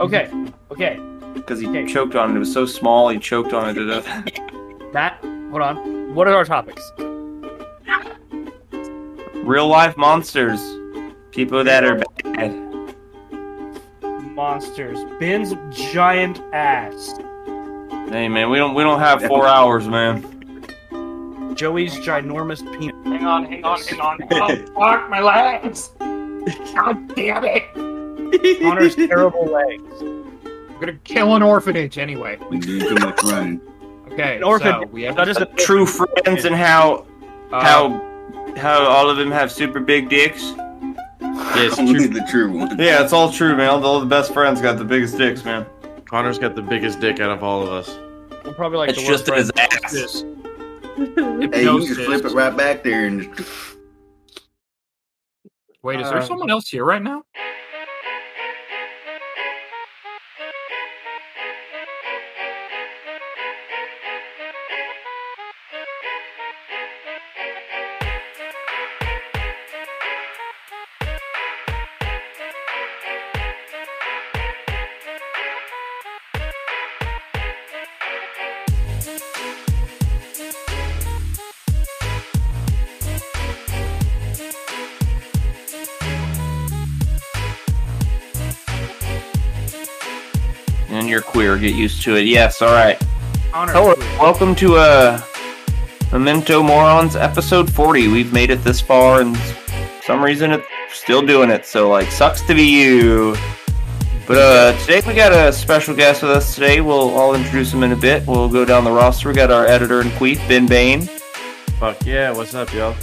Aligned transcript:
Okay, 0.00 0.30
okay. 0.70 0.98
Because 1.34 1.60
he 1.60 1.66
Okay. 1.68 1.86
choked 1.86 2.14
on 2.14 2.30
it. 2.32 2.36
It 2.36 2.38
was 2.38 2.52
so 2.52 2.66
small, 2.66 3.08
he 3.08 3.18
choked 3.18 3.52
on 3.52 3.68
it 3.70 3.74
to 3.74 3.86
death. 3.86 4.06
Matt, 4.92 5.18
hold 5.50 5.62
on. 5.62 6.14
What 6.14 6.28
are 6.28 6.34
our 6.34 6.44
topics? 6.44 6.92
Real 9.44 9.66
life 9.68 9.96
monsters. 9.96 10.60
People 11.32 11.64
that 11.64 11.84
are 11.84 12.02
bad. 12.22 12.54
Monsters. 14.34 14.98
Ben's 15.20 15.54
giant 15.92 16.40
ass. 16.52 17.14
Hey 18.08 18.28
man, 18.28 18.50
we 18.50 18.58
don't 18.58 18.74
we 18.74 18.82
don't 18.82 19.00
have 19.00 19.22
four 19.24 19.46
hours, 19.46 19.88
man. 19.88 20.22
Joey's 21.54 21.94
ginormous 21.96 22.62
penis. 22.78 22.94
Hang 23.04 23.24
on, 23.24 23.44
hang 23.44 23.64
on, 23.64 23.78
hang 23.80 24.00
on. 24.00 24.18
Oh, 24.30 24.56
fuck 24.74 25.08
my 25.10 25.20
legs! 25.20 25.90
God 26.74 27.14
damn 27.14 27.44
it! 27.44 27.63
Connor's 28.62 28.94
terrible 28.96 29.46
legs. 29.46 29.82
I'm 30.00 30.80
gonna 30.80 30.92
kill 31.04 31.34
an 31.34 31.42
orphanage 31.42 31.98
anyway. 31.98 32.38
We 32.50 32.58
do 32.58 32.80
too 32.80 32.94
much 32.96 33.22
running. 33.22 33.60
Okay, 34.12 34.36
An 34.36 34.42
orphan- 34.44 34.82
so 34.82 34.86
we 34.88 35.02
have 35.02 35.16
That 35.16 35.28
is 35.28 35.36
a 35.38 35.46
True 35.46 35.86
friends 35.86 36.44
and 36.44 36.54
how 36.54 37.06
how 37.50 38.00
how 38.56 38.84
all 38.84 39.08
of 39.10 39.16
them 39.16 39.30
have 39.30 39.50
super 39.50 39.80
big 39.80 40.08
dicks. 40.08 40.52
Yes, 41.56 41.78
Only 41.78 41.94
true. 41.94 42.08
the 42.08 42.26
true 42.30 42.50
one. 42.58 42.78
Yeah, 42.78 43.02
it's 43.02 43.12
all 43.12 43.30
true, 43.32 43.56
man. 43.56 43.68
All 43.68 44.00
the 44.00 44.06
best 44.06 44.32
friends 44.32 44.60
got 44.60 44.78
the 44.78 44.84
biggest 44.84 45.16
dicks, 45.18 45.44
man. 45.44 45.66
Connor's 46.04 46.38
got 46.38 46.54
the 46.54 46.62
biggest 46.62 47.00
dick 47.00 47.18
out 47.20 47.30
of 47.30 47.42
all 47.42 47.62
of 47.62 47.70
us. 47.70 47.96
We're 48.44 48.54
probably 48.54 48.78
like 48.78 48.90
It's 48.90 49.02
the 49.02 49.08
worst 49.08 49.26
just 49.26 49.28
in 49.28 49.34
his 49.36 49.50
ass. 49.56 49.92
This- 49.92 50.24
Hey, 51.52 51.64
you 51.64 51.84
just 51.86 52.00
flip 52.02 52.24
it 52.24 52.32
right 52.32 52.56
back 52.56 52.84
there 52.84 53.06
and 53.06 53.22
Wait, 55.82 56.00
is 56.00 56.08
there 56.08 56.18
Uh, 56.18 56.24
someone 56.24 56.50
else 56.50 56.68
here 56.68 56.84
right 56.84 57.02
now? 57.02 57.24
Get 91.64 91.74
used 91.74 92.02
to 92.02 92.16
it. 92.16 92.26
Yes, 92.26 92.60
alright. 92.60 93.00
Connor. 93.50 93.72
Hello, 93.72 93.94
welcome 94.18 94.54
to 94.56 94.76
uh 94.76 95.18
Memento 96.12 96.62
Morons 96.62 97.16
episode 97.16 97.72
40. 97.72 98.08
We've 98.08 98.32
made 98.34 98.50
it 98.50 98.62
this 98.62 98.82
far 98.82 99.22
and 99.22 99.34
for 99.38 100.02
some 100.02 100.22
reason 100.22 100.52
it's 100.52 100.66
still 100.92 101.24
doing 101.24 101.48
it, 101.50 101.64
so 101.64 101.88
like 101.88 102.10
sucks 102.10 102.42
to 102.42 102.54
be 102.54 102.64
you. 102.64 103.34
But 104.26 104.36
uh 104.36 104.78
today 104.80 105.00
we 105.06 105.14
got 105.14 105.32
a 105.32 105.50
special 105.54 105.94
guest 105.96 106.20
with 106.22 106.32
us 106.32 106.54
today. 106.54 106.82
We'll 106.82 107.16
I'll 107.18 107.34
introduce 107.34 107.72
him 107.72 107.82
in 107.82 107.92
a 107.92 107.96
bit. 107.96 108.26
We'll 108.26 108.50
go 108.50 108.66
down 108.66 108.84
the 108.84 108.92
roster. 108.92 109.30
We 109.30 109.34
got 109.34 109.50
our 109.50 109.64
editor 109.66 110.02
in 110.02 110.08
queef, 110.08 110.46
Ben 110.46 110.66
Bain, 110.66 111.08
Fuck 111.80 112.04
yeah, 112.04 112.30
what's 112.30 112.54
up, 112.54 112.74
y'all? 112.74 112.94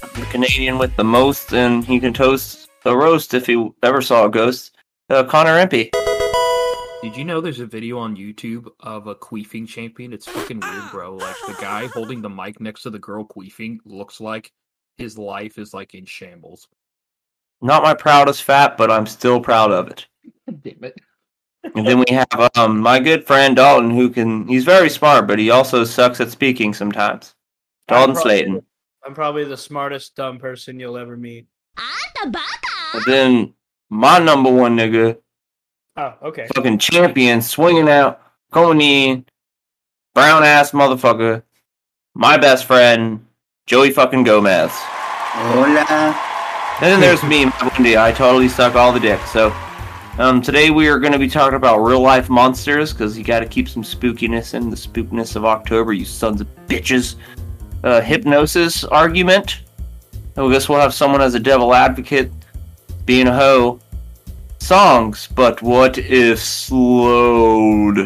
the 0.00 0.26
Canadian 0.30 0.78
with 0.78 0.96
the 0.96 1.04
most, 1.04 1.52
and 1.52 1.84
he 1.84 2.00
can 2.00 2.12
toast 2.12 2.68
a 2.84 2.96
roast 2.96 3.34
if 3.34 3.46
he 3.46 3.70
ever 3.84 4.02
saw 4.02 4.24
a 4.24 4.28
ghost. 4.28 4.76
Uh, 5.08 5.22
Connor 5.22 5.60
Impey. 5.60 5.92
Did 7.02 7.16
you 7.16 7.24
know 7.24 7.40
there's 7.40 7.60
a 7.60 7.66
video 7.66 7.98
on 7.98 8.16
YouTube 8.16 8.66
of 8.80 9.06
a 9.06 9.14
queefing 9.14 9.68
champion? 9.68 10.12
It's 10.12 10.26
fucking 10.26 10.58
weird, 10.60 10.90
bro. 10.90 11.14
Like 11.14 11.36
the 11.46 11.56
guy 11.60 11.86
holding 11.94 12.22
the 12.22 12.28
mic 12.28 12.60
next 12.60 12.82
to 12.82 12.90
the 12.90 12.98
girl 12.98 13.24
queefing 13.24 13.78
looks 13.84 14.20
like 14.20 14.52
his 14.96 15.16
life 15.16 15.58
is 15.58 15.72
like 15.72 15.94
in 15.94 16.04
shambles. 16.06 16.66
Not 17.62 17.84
my 17.84 17.94
proudest 17.94 18.42
fat, 18.42 18.76
but 18.76 18.90
I'm 18.90 19.06
still 19.06 19.40
proud 19.40 19.70
of 19.70 19.88
it. 19.88 20.06
Damn 20.62 20.84
it. 20.84 21.00
And 21.74 21.86
then 21.86 21.98
we 22.00 22.14
have 22.14 22.50
um 22.56 22.80
my 22.80 22.98
good 22.98 23.24
friend 23.24 23.54
Dalton, 23.54 23.90
who 23.90 24.10
can 24.10 24.48
he's 24.48 24.64
very 24.64 24.90
smart, 24.90 25.28
but 25.28 25.38
he 25.38 25.50
also 25.50 25.84
sucks 25.84 26.20
at 26.20 26.30
speaking 26.30 26.74
sometimes. 26.74 27.34
Dalton 27.86 28.10
I'm 28.10 28.14
probably- 28.14 28.22
Slayton. 28.22 28.62
I'm 29.06 29.14
probably 29.14 29.44
the 29.44 29.56
smartest 29.56 30.16
dumb 30.16 30.38
person 30.38 30.80
you'll 30.80 30.98
ever 30.98 31.16
meet. 31.16 31.46
And 32.20 33.04
then 33.06 33.54
my 33.88 34.18
number 34.18 34.50
one 34.50 34.76
nigga, 34.76 35.16
Oh, 35.98 36.14
okay. 36.22 36.46
fucking 36.54 36.78
champion, 36.78 37.42
swinging 37.42 37.88
out, 37.88 38.22
coming 38.52 38.80
in, 38.80 39.24
brown 40.14 40.44
ass 40.44 40.70
motherfucker, 40.70 41.42
my 42.14 42.36
best 42.36 42.66
friend, 42.66 43.26
Joey 43.66 43.90
fucking 43.90 44.22
Gomez. 44.22 44.70
hola. 44.72 46.14
And 46.80 46.92
then 46.92 47.00
there's 47.00 47.24
me, 47.24 47.50
Wendy. 47.60 47.98
I 47.98 48.12
totally 48.12 48.48
suck 48.48 48.76
all 48.76 48.92
the 48.92 49.00
dick. 49.00 49.20
So, 49.22 49.52
um, 50.20 50.40
today 50.40 50.70
we 50.70 50.86
are 50.86 51.00
going 51.00 51.12
to 51.12 51.18
be 51.18 51.28
talking 51.28 51.56
about 51.56 51.78
real 51.78 52.00
life 52.00 52.30
monsters 52.30 52.92
because 52.92 53.18
you 53.18 53.24
got 53.24 53.40
to 53.40 53.46
keep 53.46 53.68
some 53.68 53.82
spookiness 53.82 54.54
in 54.54 54.70
the 54.70 54.76
spookiness 54.76 55.34
of 55.34 55.44
October, 55.44 55.92
you 55.92 56.04
sons 56.04 56.40
of 56.40 56.46
bitches. 56.68 57.16
Uh, 57.82 58.00
hypnosis 58.00 58.84
argument. 58.84 59.62
I 60.36 60.48
guess 60.52 60.68
we'll 60.68 60.80
have 60.80 60.94
someone 60.94 61.20
as 61.20 61.34
a 61.34 61.40
devil 61.40 61.74
advocate, 61.74 62.30
being 63.04 63.26
a 63.26 63.34
hoe. 63.34 63.80
Songs, 64.58 65.28
but 65.34 65.62
what 65.62 65.98
if 65.98 66.38
slowed? 66.40 67.98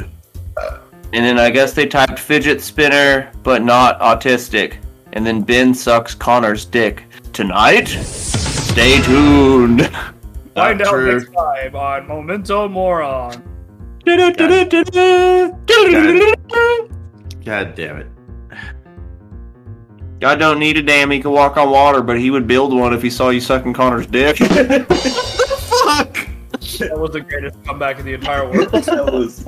And 1.14 1.26
then 1.26 1.38
I 1.38 1.50
guess 1.50 1.72
they 1.72 1.86
typed 1.86 2.18
fidget 2.18 2.62
spinner, 2.62 3.30
but 3.42 3.62
not 3.62 4.00
autistic. 4.00 4.76
And 5.12 5.26
then 5.26 5.42
Ben 5.42 5.74
sucks 5.74 6.14
Connor's 6.14 6.64
dick. 6.64 7.04
Tonight? 7.32 7.88
Stay 7.88 9.02
tuned. 9.02 9.90
Find 10.54 10.82
out 10.82 10.90
true. 10.90 11.18
next 11.18 11.32
time 11.32 11.74
on 11.76 12.06
Memento 12.06 12.68
Moron. 12.68 13.32
God 17.44 17.74
damn 17.74 17.96
it. 17.98 18.06
God 20.20 20.38
don't 20.38 20.58
need 20.58 20.76
a 20.76 20.82
dam. 20.82 21.10
He 21.10 21.20
can 21.20 21.32
walk 21.32 21.56
on 21.56 21.70
water, 21.70 22.00
but 22.00 22.18
he 22.18 22.30
would 22.30 22.46
build 22.46 22.72
one 22.72 22.94
if 22.94 23.02
he 23.02 23.10
saw 23.10 23.30
you 23.30 23.40
sucking 23.40 23.72
Connor's 23.72 24.06
dick. 24.06 24.38
What 24.48 24.88
the 24.88 25.56
fuck! 25.86 26.11
That 26.88 26.98
was 26.98 27.12
the 27.12 27.20
greatest 27.20 27.62
comeback 27.64 27.98
in 27.98 28.04
the 28.06 28.14
entire 28.14 28.48
world. 28.50 28.70
That 28.84 29.12
was- 29.12 29.46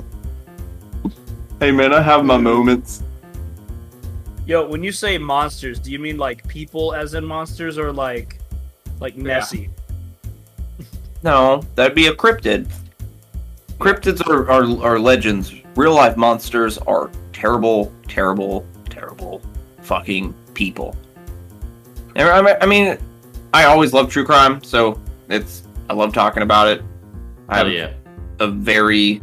Hey 1.61 1.71
man, 1.71 1.95
I 1.95 2.03
have 2.03 2.25
my 2.25 2.37
moments. 2.37 3.03
Yo, 4.47 4.67
when 4.67 4.83
you 4.85 4.93
say 4.93 5.17
monsters, 5.17 5.79
do 5.79 5.91
you 5.91 5.99
mean 5.99 6.19
like 6.19 6.47
people 6.49 6.93
as 6.95 7.15
in 7.15 7.25
monsters 7.25 7.79
or 7.79 7.93
like 7.93 8.39
like 9.01 9.17
Nessie? 9.17 9.71
No, 11.23 11.63
that'd 11.75 11.95
be 11.95 12.09
a 12.09 12.13
cryptid. 12.15 12.71
Cryptids 13.79 14.27
are, 14.29 14.51
are, 14.51 14.65
are 14.85 14.99
legends. 14.99 15.55
Real 15.77 15.95
life 15.95 16.17
monsters 16.17 16.77
are 16.79 17.11
terrible, 17.33 17.93
terrible, 18.09 18.67
terrible 18.91 19.41
fucking 19.83 20.35
people. 20.55 20.95
And 22.17 22.29
I 22.29 22.43
mean- 22.43 22.57
I 22.61 22.67
mean, 22.67 22.99
I 23.55 23.65
always 23.65 23.93
love 23.93 24.11
true 24.11 24.25
crime, 24.27 24.63
so 24.63 25.01
it's 25.29 25.63
I 25.89 25.95
love 25.95 26.13
talking 26.13 26.43
about 26.43 26.67
it. 26.69 26.83
I 27.49 27.57
Hell 27.57 27.65
have 27.67 27.73
oh, 27.73 27.77
yeah. 27.77 27.93
a 28.41 28.49
very 28.49 29.23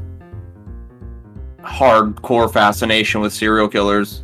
hardcore 1.59 2.51
fascination 2.51 3.21
with 3.21 3.33
serial 3.33 3.67
killers. 3.67 4.23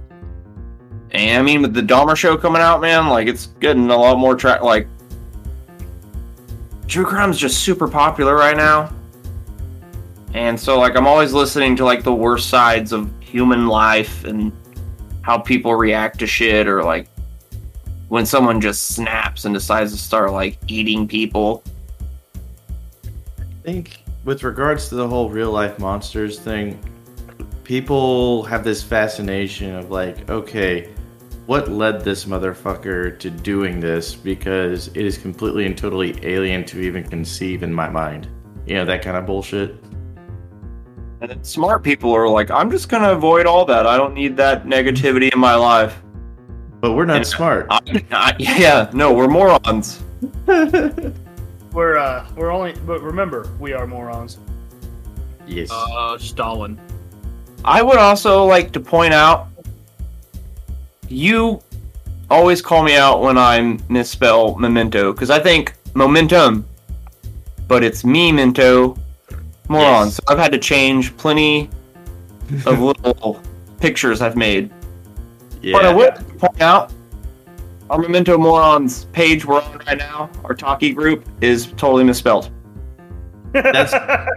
And 1.12 1.40
I 1.40 1.42
mean, 1.42 1.62
with 1.62 1.74
the 1.74 1.82
Dahmer 1.82 2.16
show 2.16 2.38
coming 2.38 2.62
out, 2.62 2.82
man, 2.82 3.08
like 3.08 3.28
it's 3.28 3.48
getting 3.60 3.90
a 3.90 3.98
lot 3.98 4.18
more 4.18 4.36
track. 4.36 4.62
Like, 4.62 4.88
true 6.88 7.06
crime's 7.06 7.38
just 7.38 7.64
super 7.64 7.88
popular 7.88 8.36
right 8.36 8.58
now. 8.58 8.94
And 10.34 10.60
so, 10.60 10.78
like, 10.78 10.96
I'm 10.96 11.08
always 11.08 11.34
listening 11.34 11.76
to 11.78 11.86
like 11.86 12.04
the 12.04 12.14
worst 12.14 12.50
sides 12.50 12.92
of 12.92 13.10
human 13.20 13.68
life 13.68 14.26
and 14.26 14.52
how 15.22 15.38
people 15.38 15.76
react 15.76 16.20
to 16.20 16.28
shit, 16.28 16.68
or 16.68 16.84
like 16.84 17.08
when 18.10 18.26
someone 18.26 18.62
just 18.62 18.90
snaps 18.90 19.46
and 19.46 19.54
decides 19.54 19.92
to 19.92 19.98
start 19.98 20.32
like 20.32 20.58
eating 20.68 21.08
people. 21.08 21.64
I 23.68 23.70
think 23.70 24.02
with 24.24 24.44
regards 24.44 24.88
to 24.88 24.96
the 24.96 25.06
whole 25.06 25.30
real 25.30 25.52
life 25.52 25.78
monsters 25.78 26.40
thing, 26.40 26.80
people 27.66 28.44
have 28.44 28.64
this 28.64 28.82
fascination 28.82 29.76
of 29.76 29.92
like, 29.92 30.30
okay, 30.30 30.90
what 31.48 31.68
led 31.70 32.00
this 32.02 32.24
motherfucker 32.24 33.20
to 33.20 33.30
doing 33.30 33.82
this? 33.82 34.16
Because 34.16 34.88
it 34.90 35.06
is 35.06 35.18
completely 35.18 35.66
and 35.66 35.78
totally 35.78 36.18
alien 36.26 36.64
to 36.64 36.80
even 36.80 37.04
conceive 37.04 37.62
in 37.62 37.74
my 37.74 37.90
mind. 37.90 38.30
You 38.66 38.76
know, 38.76 38.86
that 38.86 39.02
kind 39.02 39.18
of 39.18 39.26
bullshit. 39.26 39.76
And 41.20 41.46
smart 41.46 41.84
people 41.84 42.14
are 42.14 42.30
like, 42.30 42.50
I'm 42.50 42.72
just 42.72 42.88
gonna 42.88 43.12
avoid 43.12 43.46
all 43.48 43.66
that. 43.66 43.86
I 43.86 43.98
don't 43.98 44.14
need 44.14 44.38
that 44.38 44.64
negativity 44.66 45.34
in 45.34 45.40
my 45.40 45.56
life. 45.56 46.02
But 46.80 46.94
we're 46.94 47.04
not 47.04 47.18
Yeah. 47.18 47.24
smart. 47.24 47.68
I, 47.70 47.82
I, 48.12 48.34
yeah, 48.40 48.90
no, 48.94 49.12
we're 49.12 49.28
morons. 49.28 50.02
We're 51.78 52.00
uh 52.00 52.28
we're 52.36 52.50
only 52.50 52.74
but 52.88 53.04
remember, 53.04 53.48
we 53.60 53.72
are 53.74 53.86
morons. 53.86 54.40
Yes. 55.46 55.70
Uh, 55.72 56.18
Stalin. 56.18 56.82
I 57.64 57.84
would 57.84 58.00
also 58.00 58.44
like 58.46 58.72
to 58.72 58.80
point 58.80 59.14
out 59.14 59.48
you 61.08 61.62
always 62.32 62.64
call 62.64 62.82
me 62.82 62.96
out 62.96 63.22
when 63.22 63.38
I 63.38 63.78
misspell 63.90 64.56
memento 64.56 65.14
because 65.14 65.30
I 65.30 65.38
think 65.38 65.76
momentum, 65.94 66.66
but 67.68 67.84
it's 67.84 68.04
me 68.04 68.32
mento 68.32 68.98
morons. 69.70 70.08
Yes. 70.08 70.16
So 70.16 70.24
I've 70.30 70.40
had 70.40 70.54
to 70.54 70.58
change 70.58 71.16
plenty 71.18 71.70
of 72.66 72.80
little 73.06 73.40
pictures 73.80 74.20
I've 74.20 74.36
made. 74.36 74.72
Yeah. 75.62 75.74
But 75.74 75.86
I 75.86 75.90
yeah. 75.90 75.96
would 75.96 76.40
point 76.40 76.60
out 76.60 76.92
our 77.90 78.00
memento 78.00 78.38
morons 78.38 79.06
page 79.06 79.46
we're 79.46 79.62
on 79.62 79.80
right 79.88 79.98
now, 79.98 80.30
our 80.44 80.54
talkie 80.54 80.94
group, 80.94 81.26
is 81.42 81.68
totally 81.78 82.04
misspelled. 82.04 82.52
That's 83.54 83.92
that 83.92 84.28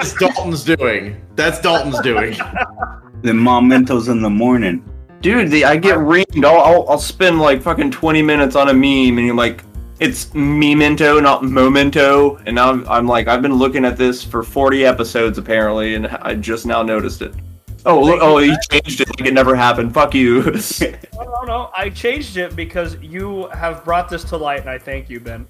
is 0.00 0.14
Dalton's 0.14 0.64
doing. 0.64 1.24
That's 1.36 1.60
Dalton's 1.60 2.00
doing. 2.00 2.36
The 3.22 3.34
momentos 3.34 4.08
in 4.08 4.20
the 4.20 4.30
morning. 4.30 4.84
Dude, 5.20 5.50
the, 5.50 5.64
I 5.64 5.76
get 5.76 5.98
reamed. 5.98 6.44
I'll, 6.44 6.60
I'll, 6.60 6.88
I'll 6.88 6.98
spend 6.98 7.40
like 7.40 7.62
fucking 7.62 7.90
20 7.90 8.22
minutes 8.22 8.56
on 8.56 8.70
a 8.70 8.74
meme 8.74 9.18
and 9.18 9.26
you're 9.26 9.34
like, 9.34 9.62
it's 10.00 10.32
memento, 10.34 11.20
not 11.20 11.44
momento. 11.44 12.36
And 12.46 12.54
now 12.54 12.70
I'm, 12.70 12.88
I'm 12.88 13.06
like, 13.06 13.28
I've 13.28 13.42
been 13.42 13.54
looking 13.54 13.84
at 13.84 13.98
this 13.98 14.24
for 14.24 14.42
40 14.42 14.86
episodes 14.86 15.36
apparently, 15.36 15.94
and 15.94 16.06
I 16.06 16.34
just 16.34 16.64
now 16.64 16.82
noticed 16.82 17.20
it. 17.20 17.34
Oh, 17.86 18.00
look, 18.00 18.18
oh, 18.20 18.38
he 18.38 18.54
changed 18.70 19.00
it 19.00 19.08
like 19.08 19.28
it 19.28 19.34
never 19.34 19.56
happened. 19.56 19.94
Fuck 19.94 20.14
you. 20.14 20.42
No, 21.14 21.24
no, 21.24 21.42
no. 21.46 21.70
I 21.76 21.90
changed 21.90 22.36
it 22.36 22.56
because 22.56 22.96
you 22.96 23.48
have 23.48 23.84
brought 23.84 24.08
this 24.08 24.24
to 24.24 24.36
light, 24.36 24.60
and 24.60 24.70
I 24.70 24.78
thank 24.78 25.10
you, 25.10 25.20
Ben. 25.20 25.46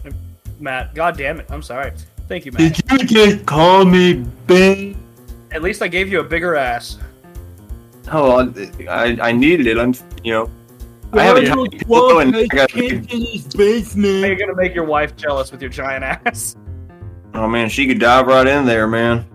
Matt. 0.59 0.95
God 0.95 1.17
damn 1.17 1.41
it. 1.41 1.47
I'm 1.51 1.63
sorry. 1.63 1.93
Thank 2.29 2.45
you, 2.45 2.53
Matt. 2.53 2.75
Did 2.75 2.91
you 2.91 3.07
just 3.07 3.47
call 3.47 3.85
me 3.85 4.25
Ben? 4.47 4.97
At 5.53 5.63
least 5.63 5.83
I 5.83 5.89
gave 5.89 6.09
you 6.09 6.21
a 6.21 6.25
bigger 6.25 6.57
ass. 6.57 6.99
Oh, 8.13 8.53
I, 8.89 9.19
I 9.21 9.33
needed 9.33 9.67
it. 9.67 9.79
I'm, 9.79 9.95
you 10.25 10.33
know, 10.33 10.51
I 11.13 11.23
have 11.23 11.37
a 11.37 11.47
tiny 11.47 11.69
pillow 11.71 12.19
and 12.19 12.37
I 12.37 12.47
got. 12.47 12.71
How 12.71 12.81
you 12.81 13.01
gonna 14.37 14.55
make 14.55 14.75
your 14.75 14.85
wife 14.85 15.17
jealous 15.17 15.51
with 15.51 15.61
your 15.61 15.71
giant 15.71 16.05
ass? 16.05 16.57
Oh 17.35 17.49
man, 17.49 17.69
she 17.69 17.87
could 17.87 17.99
dive 17.99 18.27
right 18.27 18.47
in 18.47 18.65
there, 18.65 18.87
man. 18.87 19.27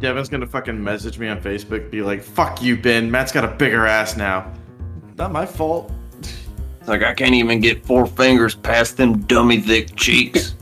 Devin's 0.00 0.28
gonna 0.28 0.46
fucking 0.46 0.82
message 0.82 1.18
me 1.18 1.28
on 1.28 1.40
Facebook, 1.40 1.90
be 1.90 2.02
like, 2.02 2.22
"Fuck 2.22 2.62
you, 2.62 2.76
Ben. 2.76 3.10
Matt's 3.10 3.32
got 3.32 3.44
a 3.44 3.48
bigger 3.48 3.86
ass 3.86 4.16
now." 4.16 4.50
Not 5.16 5.32
my 5.32 5.44
fault. 5.44 5.92
It's 6.20 6.88
like 6.88 7.02
I 7.02 7.12
can't 7.12 7.34
even 7.34 7.60
get 7.60 7.84
four 7.84 8.06
fingers 8.06 8.54
past 8.54 8.96
them 8.96 9.20
dummy 9.22 9.60
thick 9.60 9.94
cheeks. 9.96 10.54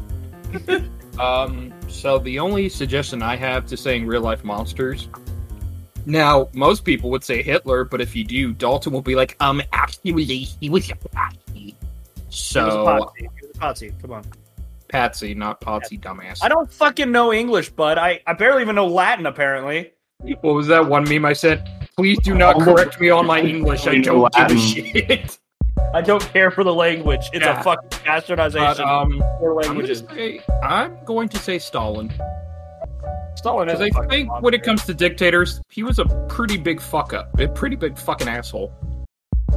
Um, 1.18 1.74
so 1.88 2.18
the 2.18 2.38
only 2.38 2.68
suggestion 2.68 3.22
I 3.22 3.34
have 3.36 3.66
to 3.66 3.76
saying 3.76 4.06
real 4.06 4.20
life 4.20 4.44
monsters. 4.44 5.08
Now, 6.06 6.48
most 6.52 6.84
people 6.84 7.10
would 7.10 7.24
say 7.24 7.42
Hitler, 7.42 7.84
but 7.84 8.00
if 8.00 8.14
you 8.14 8.24
do, 8.24 8.52
Dalton 8.52 8.92
will 8.92 9.02
be 9.02 9.14
like, 9.14 9.36
um, 9.40 9.60
actually, 9.72 10.24
he 10.24 10.70
was 10.70 10.90
a 10.90 10.94
Patsy. 10.94 11.38
He 11.52 11.74
was 11.74 12.28
a 12.28 12.32
So, 12.32 12.86
Potsy. 12.86 13.10
He 13.18 13.46
was 13.46 13.56
a 13.56 13.58
Potsy. 13.58 14.00
Come 14.00 14.12
on. 14.12 14.24
Patsy, 14.88 15.34
not 15.34 15.60
Potsy, 15.60 16.00
dumbass. 16.00 16.38
I 16.42 16.48
don't 16.48 16.70
fucking 16.72 17.10
know 17.12 17.32
English, 17.32 17.70
bud. 17.70 17.98
I, 17.98 18.20
I 18.26 18.32
barely 18.32 18.62
even 18.62 18.74
know 18.76 18.86
Latin, 18.86 19.26
apparently. 19.26 19.92
What 20.20 20.42
was 20.54 20.66
that 20.68 20.86
one 20.86 21.04
meme 21.08 21.24
I 21.24 21.32
said? 21.32 21.68
Please 21.96 22.18
do 22.20 22.34
not 22.34 22.60
correct 22.60 23.00
me 23.00 23.10
on 23.10 23.26
my 23.26 23.40
English. 23.40 23.86
I 23.86 23.98
don't 23.98 24.32
give 24.34 24.50
a 24.50 24.58
shit. 24.58 25.38
I 25.94 26.00
don't 26.02 26.22
care 26.22 26.50
for 26.50 26.64
the 26.64 26.74
language. 26.74 27.28
It's 27.32 27.44
Yeah. 27.44 27.60
a 27.60 27.62
fucking 27.62 27.88
bastardization 27.90 28.78
But, 28.78 28.80
um, 28.80 29.18
for 29.18 29.22
I'm, 29.22 29.38
gonna 29.40 29.54
languages. 29.54 30.04
say, 30.12 30.40
I'm 30.62 30.98
going 31.04 31.28
to 31.30 31.38
say 31.38 31.58
Stalin. 31.58 32.12
Stalin 33.36 33.68
is 33.68 33.78
Because 33.78 33.80
a 33.80 33.84
I 33.84 33.90
fucking 33.90 34.10
think 34.10 34.28
monster. 34.28 34.44
when 34.44 34.54
it 34.54 34.62
comes 34.64 34.84
to 34.86 34.94
dictators, 34.94 35.60
he 35.68 35.84
was 35.84 35.98
a 36.00 36.04
pretty 36.28 36.56
big 36.56 36.80
fuck 36.80 37.12
up. 37.14 37.38
A 37.38 37.46
pretty 37.46 37.76
big 37.76 37.96
fucking 37.96 38.26
asshole. 38.28 38.72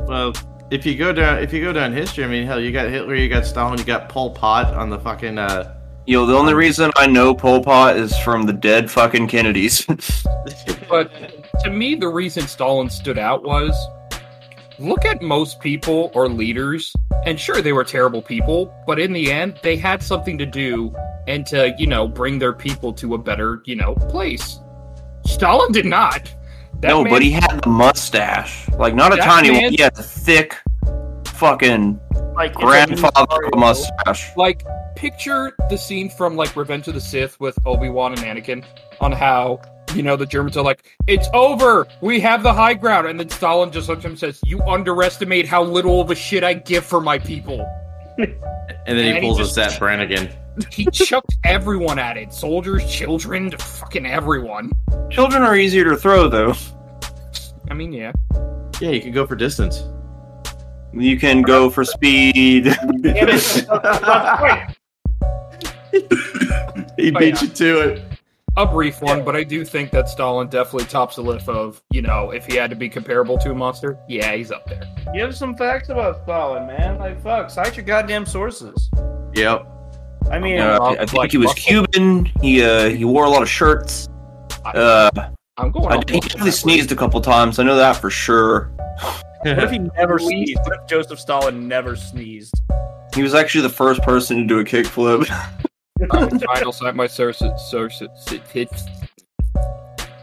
Well, 0.08 0.34
if 0.72 0.86
you 0.86 0.96
go 0.96 1.12
down, 1.14 1.40
if 1.40 1.54
you 1.54 1.62
go 1.62 1.74
down 1.74 1.92
history, 1.92 2.24
I 2.24 2.28
mean, 2.28 2.46
hell, 2.48 2.60
you 2.60 2.72
got 2.72 2.90
Hitler, 2.90 3.16
you 3.16 3.28
got 3.30 3.46
Stalin, 3.46 3.78
you 3.78 3.84
got 3.86 4.10
Pol 4.10 4.32
Pot 4.32 4.74
on 4.74 4.90
the 4.90 5.00
fucking. 5.00 5.38
uh 5.38 5.76
Yo, 6.08 6.26
the 6.26 6.36
only 6.36 6.56
reason 6.56 6.90
I 6.96 7.06
know 7.06 7.36
Pol 7.36 7.64
Pot 7.64 7.96
is 7.96 8.18
from 8.20 8.44
the 8.48 8.54
dead 8.54 8.90
fucking 8.90 9.28
Kennedys. 9.28 9.86
But 10.90 11.10
to 11.64 11.70
me, 11.70 11.96
the 11.96 12.10
reason 12.10 12.48
Stalin 12.48 12.90
stood 12.90 13.18
out 13.18 13.44
was 13.44 13.74
look 14.78 15.06
at 15.06 15.22
most 15.22 15.62
people 15.62 16.12
or 16.14 16.28
leaders, 16.28 16.94
and 17.26 17.40
sure, 17.40 17.62
they 17.62 17.72
were 17.72 17.86
terrible 17.86 18.22
people, 18.22 18.74
but 18.86 19.00
in 19.00 19.14
the 19.14 19.32
end, 19.32 19.58
they 19.64 19.78
had 19.78 20.04
something 20.04 20.38
to 20.38 20.46
do 20.46 20.94
and 21.30 21.46
to, 21.46 21.74
you 21.78 21.88
know, 21.88 22.10
bring 22.10 22.40
their 22.40 22.52
people 22.52 22.92
to 22.96 23.14
a 23.14 23.18
better, 23.18 23.62
you 23.64 23.78
know, 23.78 23.96
place. 23.96 24.60
Stalin 25.26 25.72
did 25.72 25.86
not. 25.86 26.24
That 26.82 26.90
no, 26.90 27.04
man- 27.04 27.14
but 27.14 27.22
he 27.22 27.32
had 27.32 27.62
the 27.64 27.70
mustache. 27.70 28.68
Like, 28.70 28.94
not 28.94 29.14
a 29.14 29.18
tiny 29.18 29.52
man- 29.52 29.64
one. 29.64 29.74
He 29.74 29.82
had 29.82 29.98
a 29.98 30.04
thick 30.04 30.58
fucking 31.42 32.00
like 32.36 32.52
it's 32.52 32.58
a 32.62 32.66
grandfather 32.66 33.50
mustache. 33.58 34.30
like 34.38 34.64
picture 34.96 35.54
the 35.70 35.78
scene 35.78 36.08
from 36.10 36.36
like 36.36 36.56
Revenge 36.56 36.88
of 36.88 36.94
the 36.94 37.02
Sith 37.02 37.40
with 37.40 37.58
Obi 37.66 37.90
Wan 37.90 38.14
and 38.14 38.22
Anakin 38.22 38.64
on 39.00 39.12
how 39.12 39.60
you 39.96 40.04
know 40.04 40.16
the 40.16 40.26
Germans 40.28 40.56
are 40.56 40.64
like, 40.64 40.86
"It's 41.08 41.28
over, 41.34 41.88
we 42.00 42.20
have 42.22 42.44
the 42.44 42.54
high 42.54 42.76
ground," 42.76 43.08
and 43.08 43.20
then 43.20 43.28
Stalin 43.30 43.72
just 43.72 43.90
looks 43.90 44.00
at 44.02 44.06
him 44.06 44.12
and 44.12 44.20
says, 44.20 44.40
"You 44.46 44.62
underestimate 44.62 45.48
how 45.48 45.64
little 45.64 46.00
of 46.00 46.12
a 46.12 46.16
shit 46.16 46.44
I 46.44 46.54
give 46.54 46.86
for 46.86 47.02
my 47.02 47.18
people." 47.20 47.68
And 48.88 48.98
then 48.98 49.06
he 49.06 49.10
And 49.10 49.18
he 49.18 49.22
pulls 49.22 49.38
just- 49.38 49.58
a 49.58 49.70
Zapp 49.70 49.80
Brannigan. 49.80 50.30
He 50.72 50.86
chucked 50.88 51.34
everyone 51.44 51.98
at 52.00 52.18
it, 52.18 52.34
soldiers, 52.34 52.90
children, 52.92 53.52
fucking 53.52 54.06
everyone. 54.06 54.72
Children 55.10 55.44
are 55.44 55.56
easier 55.56 55.86
to 55.90 55.96
throw, 55.98 56.28
though. 56.30 56.54
I 57.70 57.74
mean, 57.74 57.94
yeah, 57.94 58.12
Yeah, 58.82 58.90
you 58.92 59.02
can 59.02 59.12
go 59.12 59.26
for 59.26 59.36
distance. 59.36 59.84
You 60.94 61.18
can 61.20 61.42
go 61.42 61.70
for 61.70 61.84
speed. 61.86 62.64
Damn 63.02 63.30
it. 63.30 64.76
He 66.98 67.12
Oh, 67.14 67.20
beat 67.20 67.36
yeah. 67.36 67.42
you 67.42 67.48
to 67.48 67.80
it. 67.80 68.04
a 68.58 68.66
brief 68.66 69.02
one, 69.02 69.24
but 69.24 69.36
I 69.36 69.44
do 69.44 69.64
think 69.66 69.92
that 69.92 70.10
Stalin 70.10 70.48
definitely 70.50 70.86
tops 70.88 71.16
the 71.16 71.22
list 71.22 71.48
of 71.50 71.82
you 71.92 72.02
know 72.02 72.32
if 72.32 72.46
he 72.46 72.56
had 72.56 72.70
to 72.70 72.76
be 72.76 72.90
comparable 72.90 73.38
to 73.40 73.52
a 73.52 73.56
monster, 73.56 73.98
yeah, 74.08 74.34
he's 74.34 74.52
up 74.52 74.66
there. 74.68 74.84
You 75.14 75.22
have 75.22 75.36
some 75.36 75.56
facts 75.56 75.90
about 75.90 76.22
Stalin, 76.24 76.68
man. 76.68 77.00
Like, 77.00 77.22
fuck, 77.24 77.50
cite 77.50 77.76
your 77.78 77.86
goddamn 77.86 78.26
sources. 78.26 78.90
Yep. 79.36 79.66
I 80.30 80.40
mean, 80.40 80.60
Uh, 80.60 80.78
Uh, 80.80 80.84
I 80.92 80.96
think 80.98 81.14
like 81.14 81.32
he 81.32 81.38
was 81.38 81.48
muscle. 81.48 81.88
Cuban. 81.88 82.26
He 82.42 82.64
uh, 82.64 82.90
he 82.90 83.06
wore 83.06 83.26
a 83.26 83.30
lot 83.30 83.42
of 83.42 83.50
shirts. 83.50 84.08
Uh, 84.66 85.10
I'm 85.58 85.72
going. 85.72 85.92
I, 85.92 85.96
he 86.12 86.20
definitely 86.20 86.52
sneezed 86.52 86.92
a 86.92 86.96
couple 86.96 87.20
times. 87.22 87.58
I 87.60 87.64
know 87.64 87.76
that 87.78 87.94
for 87.98 88.10
sure. 88.10 88.72
what 89.56 89.64
if 89.64 89.72
he 89.72 89.80
never 89.80 90.20
sneezed? 90.20 90.60
What 90.64 90.80
if 90.80 90.88
Joseph 90.88 91.20
Stalin 91.20 91.68
never 91.68 91.96
sneezed? 91.96 92.54
He 93.16 93.24
was 93.24 93.34
actually 93.34 93.64
the 93.64 93.70
first 93.70 94.02
person 94.04 94.38
to 94.38 94.44
do 94.46 94.60
a 94.60 94.64
kickflip. 94.64 95.26
Final 96.46 96.72
cite 96.72 96.96
my 96.96 97.08
sources. 97.08 97.52
Sources. 97.70 98.10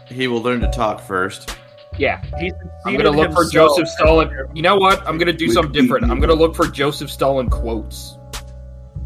he 0.07 0.27
will 0.27 0.41
learn 0.41 0.61
to 0.61 0.71
talk 0.71 1.01
first. 1.01 1.57
Yeah, 1.97 2.23
He 2.39 2.53
I'm 2.85 2.95
gonna 2.95 3.11
look 3.11 3.33
for 3.33 3.43
Joseph 3.45 3.89
Stalin. 3.89 4.31
You 4.53 4.61
know 4.61 4.77
what? 4.77 5.05
I'm 5.05 5.17
gonna 5.17 5.33
do 5.33 5.51
something 5.51 5.73
different. 5.73 6.09
I'm 6.09 6.21
gonna 6.21 6.33
look 6.33 6.55
for 6.55 6.67
Joseph 6.67 7.11
Stalin 7.11 7.49
quotes. 7.49 8.17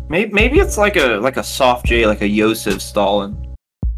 maybe, 0.10 0.32
maybe 0.32 0.60
it's 0.60 0.78
like 0.78 0.96
a 0.96 1.18
like 1.18 1.38
a 1.38 1.44
soft 1.44 1.88
J, 1.88 2.06
like 2.06 2.22
a 2.22 2.28
Yosef 2.28 2.82
Stalin. 2.84 3.36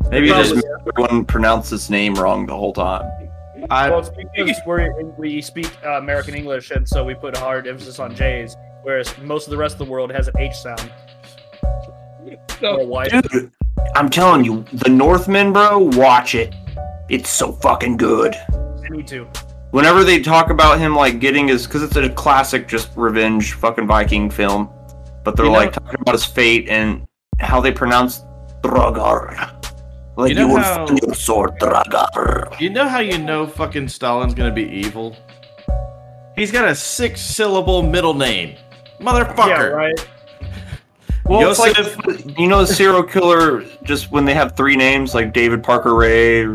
Maybe 0.10 0.30
Probably. 0.30 0.62
just 0.62 0.66
everyone 0.88 1.26
pronounced 1.26 1.72
his 1.72 1.90
name 1.90 2.16
wrong 2.16 2.46
the 2.46 2.56
whole 2.56 2.72
time. 2.72 3.25
I 3.70 3.90
Well, 3.90 4.00
it's 4.00 4.10
because 4.10 4.58
we're, 4.66 5.04
we 5.18 5.42
speak 5.42 5.70
uh, 5.86 5.98
American 5.98 6.36
English, 6.36 6.72
and 6.72 6.88
so 6.88 7.04
we 7.04 7.14
put 7.16 7.36
a 7.36 7.40
hard 7.40 7.68
emphasis 7.68 8.00
on 8.00 8.16
J's, 8.16 8.56
whereas 8.84 9.16
most 9.20 9.48
of 9.48 9.52
the 9.52 9.58
rest 9.58 9.76
of 9.80 9.86
the 9.86 9.92
world 9.92 10.12
has 10.12 10.28
an 10.28 10.34
H 10.40 10.56
sound. 10.56 10.92
So- 12.60 13.22
Dude, 13.32 13.52
I'm 13.96 14.10
telling 14.10 14.44
you, 14.46 14.66
the 14.74 14.90
Northman, 14.90 15.54
bro, 15.54 15.80
watch 15.80 16.36
it. 16.36 16.54
It's 17.10 17.30
so 17.30 17.52
fucking 17.52 17.98
good. 17.98 18.36
I 18.36 18.90
need 18.90 19.08
to. 19.08 19.28
Whenever 19.72 20.04
they 20.04 20.22
talk 20.22 20.50
about 20.50 20.80
him 20.80 20.96
like 20.96 21.20
getting 21.20 21.48
his, 21.50 21.66
because 21.68 21.84
it's 21.84 21.96
a 21.96 22.10
classic, 22.10 22.68
just 22.68 22.90
revenge 22.96 23.54
fucking 23.54 23.88
Viking 23.88 24.30
film, 24.30 24.70
but 25.24 25.36
they're 25.36 25.46
You 25.46 25.52
know- 25.52 25.58
like 25.58 25.74
talking 25.74 26.00
about 26.02 26.14
his 26.14 26.26
fate 26.26 26.70
and 26.70 27.06
how 27.40 27.60
they 27.60 27.72
pronounce 27.72 28.24
Dragar. 28.64 29.55
Like 30.18 30.32
You 30.34 30.36
you, 30.42 30.48
know 30.48 30.54
will 30.54 30.62
how- 30.62 30.88
find 30.88 31.00
your 31.02 31.14
sword, 31.14 31.60
Dragar. 31.60 32.60
You 32.60 32.70
know 32.70 32.88
how 32.88 33.00
you 33.00 33.18
know 33.18 33.46
fucking 33.48 33.90
Stalin's 33.90 34.34
gonna 34.34 34.52
be 34.52 34.64
evil? 34.64 35.16
He's 36.36 36.52
got 36.52 36.68
a 36.68 36.76
six 36.76 37.22
syllable 37.22 37.82
middle 37.82 38.14
name. 38.14 38.56
Motherfucker. 39.00 39.48
Yeah, 39.48 39.62
right. 39.64 40.08
Well, 41.28 41.50
it's 41.50 41.60
like 41.60 41.76
you 42.38 42.46
know, 42.48 42.60
the 42.64 42.68
serial 42.72 43.02
killer. 43.02 43.64
Just 43.84 44.12
when 44.12 44.26
they 44.26 44.36
have 44.36 44.56
three 44.56 44.76
names, 44.76 45.16
like 45.16 45.34
David 45.34 45.64
Parker 45.64 45.96
Ray, 45.96 46.46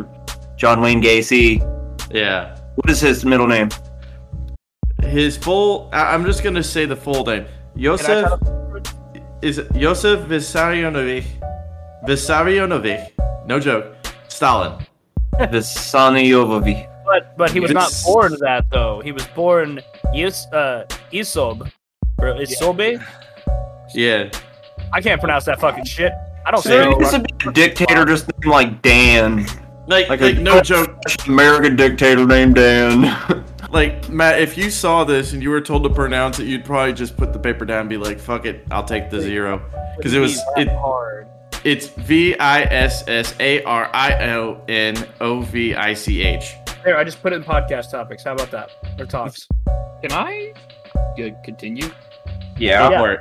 John 0.56 0.80
Wayne 0.80 1.02
Gacy. 1.02 1.58
Yeah. 2.12 2.56
What 2.76 2.88
is 2.88 3.00
his 3.00 3.24
middle 3.24 3.48
name? 3.48 3.68
His 5.02 5.36
full 5.36 5.90
I- 5.92 6.14
I'm 6.14 6.24
just 6.24 6.44
gonna 6.44 6.62
say 6.62 6.86
the 6.86 6.94
full 6.94 7.24
name. 7.24 7.46
Can 7.46 7.50
I 7.50 7.80
Yosef 7.80 8.32
is 9.42 9.60
Yosef 9.74 10.20
Vissarionovich 10.28 11.24
Vissarionovich 12.06 13.10
No 13.46 13.58
joke. 13.60 13.96
Stalin. 14.28 14.84
the 15.38 15.58
Sanayovovi. 15.58 16.86
But 17.04 17.36
but 17.36 17.50
he 17.50 17.60
was 17.60 17.70
not 17.72 17.92
born 18.04 18.36
that 18.40 18.66
though. 18.70 19.00
He 19.00 19.10
was 19.12 19.26
born 19.28 19.80
Is 20.14 20.46
uh 20.52 20.84
Isob. 21.12 21.70
Or 22.18 22.34
Isobe? 22.34 23.02
Yeah. 23.94 24.30
I 24.92 25.00
can't 25.00 25.20
pronounce 25.20 25.44
that 25.46 25.60
fucking 25.60 25.84
shit. 25.84 26.12
I 26.46 26.50
don't 26.50 26.62
say 26.62 26.70
There 26.70 26.90
it. 26.90 27.40
be 27.42 27.48
a 27.48 27.52
dictator 27.52 28.04
just 28.04 28.26
named 28.28 28.44
like 28.46 28.82
Dan. 28.82 29.46
Like, 29.86 30.08
Like 30.08 30.20
like, 30.20 30.36
a 30.36 30.40
no 30.40 30.60
joke. 30.60 30.98
American 31.26 31.76
dictator 31.76 32.26
named 32.26 32.54
Dan. 32.56 33.44
Like 33.70 34.08
Matt, 34.08 34.40
if 34.42 34.58
you 34.58 34.68
saw 34.68 35.04
this 35.04 35.32
and 35.32 35.40
you 35.40 35.48
were 35.50 35.60
told 35.60 35.84
to 35.84 35.90
pronounce 35.90 36.40
it, 36.40 36.48
you'd 36.48 36.64
probably 36.64 36.92
just 36.92 37.16
put 37.16 37.32
the 37.32 37.38
paper 37.38 37.64
down 37.64 37.82
and 37.82 37.88
be 37.88 37.96
like, 37.96 38.18
"Fuck 38.18 38.44
it, 38.44 38.66
I'll 38.72 38.82
take 38.82 39.10
the 39.10 39.20
zero," 39.20 39.62
because 39.96 40.12
it 40.12 40.18
was 40.18 40.42
it. 40.56 40.66
hard. 40.70 41.28
It's 41.64 41.88
V 41.88 42.36
I 42.38 42.62
S 42.62 43.06
S 43.06 43.34
A 43.40 43.62
R 43.64 43.90
I 43.92 44.30
O 44.30 44.60
N 44.68 44.96
O 45.20 45.40
V 45.40 45.74
I 45.74 45.92
C 45.94 46.22
H. 46.22 46.54
There, 46.84 46.96
I 46.96 47.04
just 47.04 47.20
put 47.22 47.32
it 47.34 47.36
in 47.36 47.44
podcast 47.44 47.90
topics. 47.90 48.24
How 48.24 48.32
about 48.32 48.50
that? 48.50 48.70
Or 48.98 49.04
talks. 49.04 49.46
Can 50.02 50.12
I 50.12 50.54
g- 51.16 51.34
continue? 51.44 51.90
yeah, 52.56 52.88
Yeah. 52.90 52.98
For 53.00 53.12
it. 53.12 53.20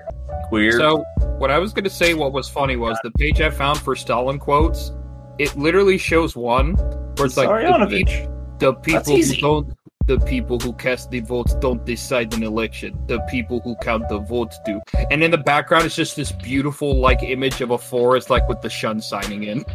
weird. 0.52 0.76
So, 0.76 1.04
what 1.38 1.52
I 1.52 1.58
was 1.60 1.74
going 1.74 1.84
to 1.84 1.90
say, 1.90 2.14
what 2.14 2.32
was 2.32 2.48
funny 2.48 2.78
was 2.78 2.98
the 3.04 3.12
page 3.12 3.42
I 3.42 3.50
found 3.50 3.80
for 3.80 3.96
Stalin 3.96 4.40
quotes. 4.40 4.94
It 5.38 5.58
literally 5.58 5.98
shows 5.98 6.36
one 6.38 6.76
where 7.18 7.26
it's 7.26 7.36
like 7.36 7.50
the, 7.50 7.54
Saryanovich. 7.54 8.60
the 8.60 8.74
people 8.76 9.04
who 9.14 9.18
easy. 9.20 9.42
don't, 9.42 9.74
the 10.10 10.20
people 10.22 10.60
who 10.60 10.74
cast 10.74 11.12
the 11.12 11.20
votes 11.20 11.54
don't 11.62 11.86
decide 11.86 12.34
an 12.34 12.42
election. 12.42 13.00
The 13.06 13.20
people 13.30 13.60
who 13.60 13.76
count 13.76 14.10
the 14.10 14.18
votes 14.18 14.58
do. 14.66 14.82
And 15.12 15.24
in 15.24 15.30
the 15.30 15.38
background, 15.38 15.86
it's 15.86 15.96
just 15.96 16.16
this 16.16 16.32
beautiful 16.32 17.00
like 17.00 17.22
image 17.22 17.62
of 17.62 17.70
a 17.70 17.78
forest, 17.78 18.32
like 18.32 18.50
with 18.50 18.60
the 18.62 18.72
shun 18.72 19.02
signing 19.02 19.44
in. 19.44 19.66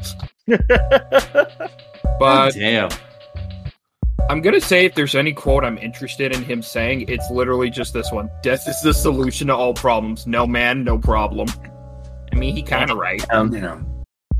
But 2.18 2.54
Damn. 2.54 2.90
I'm 4.30 4.40
gonna 4.40 4.60
say 4.60 4.84
if 4.84 4.94
there's 4.94 5.16
any 5.16 5.32
quote 5.32 5.64
I'm 5.64 5.78
interested 5.78 6.34
in 6.34 6.44
him 6.44 6.62
saying, 6.62 7.06
it's 7.08 7.28
literally 7.30 7.70
just 7.70 7.92
this 7.92 8.12
one: 8.12 8.30
"Death 8.42 8.68
is 8.68 8.80
the 8.82 8.94
solution 8.94 9.48
to 9.48 9.56
all 9.56 9.74
problems. 9.74 10.26
No 10.26 10.46
man, 10.46 10.84
no 10.84 10.96
problem." 10.96 11.48
I 12.32 12.36
mean, 12.36 12.54
he 12.54 12.62
kind 12.62 12.90
of 12.90 12.98
right. 12.98 13.24
Um, 13.32 13.52
You 13.52 13.60
know. 13.60 13.93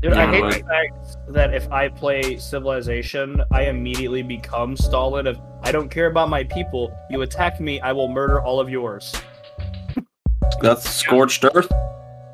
Dude, 0.05 0.13
I 0.13 0.31
hate 0.31 0.43
like- 0.43 0.63
the 0.63 0.69
fact 0.69 1.17
that 1.29 1.53
if 1.55 1.71
I 1.71 1.87
play 1.87 2.37
Civilization, 2.37 3.41
I 3.51 3.63
immediately 3.63 4.21
become 4.21 4.77
Stalin. 4.77 5.25
If 5.25 5.37
I 5.63 5.71
don't 5.71 5.89
care 5.89 6.05
about 6.05 6.29
my 6.29 6.43
people, 6.43 6.95
you 7.09 7.23
attack 7.23 7.59
me, 7.59 7.81
I 7.81 7.91
will 7.91 8.07
murder 8.07 8.39
all 8.39 8.59
of 8.59 8.69
yours. 8.69 9.15
that's 10.61 10.87
scorched 10.87 11.43
earth. 11.43 11.71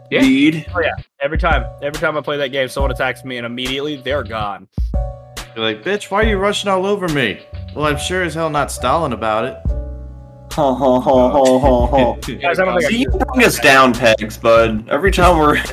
Yeah. 0.09 0.19
Indeed. 0.19 0.65
Oh, 0.75 0.81
every 1.21 1.37
time, 1.37 1.65
every 1.81 1.97
time 1.97 2.17
I 2.17 2.21
play 2.21 2.35
that 2.39 2.49
game, 2.49 2.67
someone 2.67 2.91
attacks 2.91 3.23
me, 3.23 3.37
and 3.37 3.45
immediately 3.45 3.95
they're 3.95 4.23
gone. 4.23 4.67
You're 5.55 5.63
like, 5.63 5.81
bitch, 5.81 6.11
why 6.11 6.23
are 6.23 6.27
you 6.27 6.37
rushing 6.37 6.69
all 6.69 6.85
over 6.85 7.07
me? 7.07 7.39
Well, 7.73 7.85
I'm 7.85 7.97
sure 7.97 8.23
as 8.23 8.33
hell 8.33 8.49
not 8.49 8.69
Stalin 8.69 9.13
about 9.13 9.45
it. 9.45 9.57
Ho 10.55 10.73
ho 10.73 10.99
ho 10.99 11.29
ho 11.29 11.59
ho 11.59 11.85
ho. 11.85 12.15
Guys, 12.41 12.59
I 12.59 12.65
don't 12.65 12.77
think 12.77 12.85
I 12.85 12.89
See, 12.89 12.97
you 12.97 13.09
bring 13.09 13.45
us 13.45 13.59
down 13.59 13.93
pegs, 13.93 14.37
bud. 14.37 14.89
Every 14.89 15.11
time 15.11 15.37
we're 15.37 15.63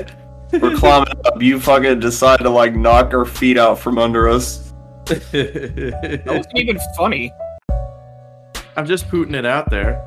we're 0.53 0.77
climbing 0.77 1.15
up, 1.25 1.41
you 1.43 1.61
fucking 1.61 2.01
decide 2.01 2.39
to 2.41 2.51
like 2.51 2.75
knock 2.75 3.13
our 3.15 3.25
feet 3.25 3.59
out 3.59 3.79
from 3.79 3.99
under 3.99 4.29
us. 4.29 4.73
That 5.07 6.23
wasn't 6.27 6.47
even 6.59 6.79
funny. 6.97 7.33
I'm 8.77 8.87
just 8.87 9.09
putting 9.09 9.35
it 9.35 9.45
out 9.45 9.71
there. 9.71 10.05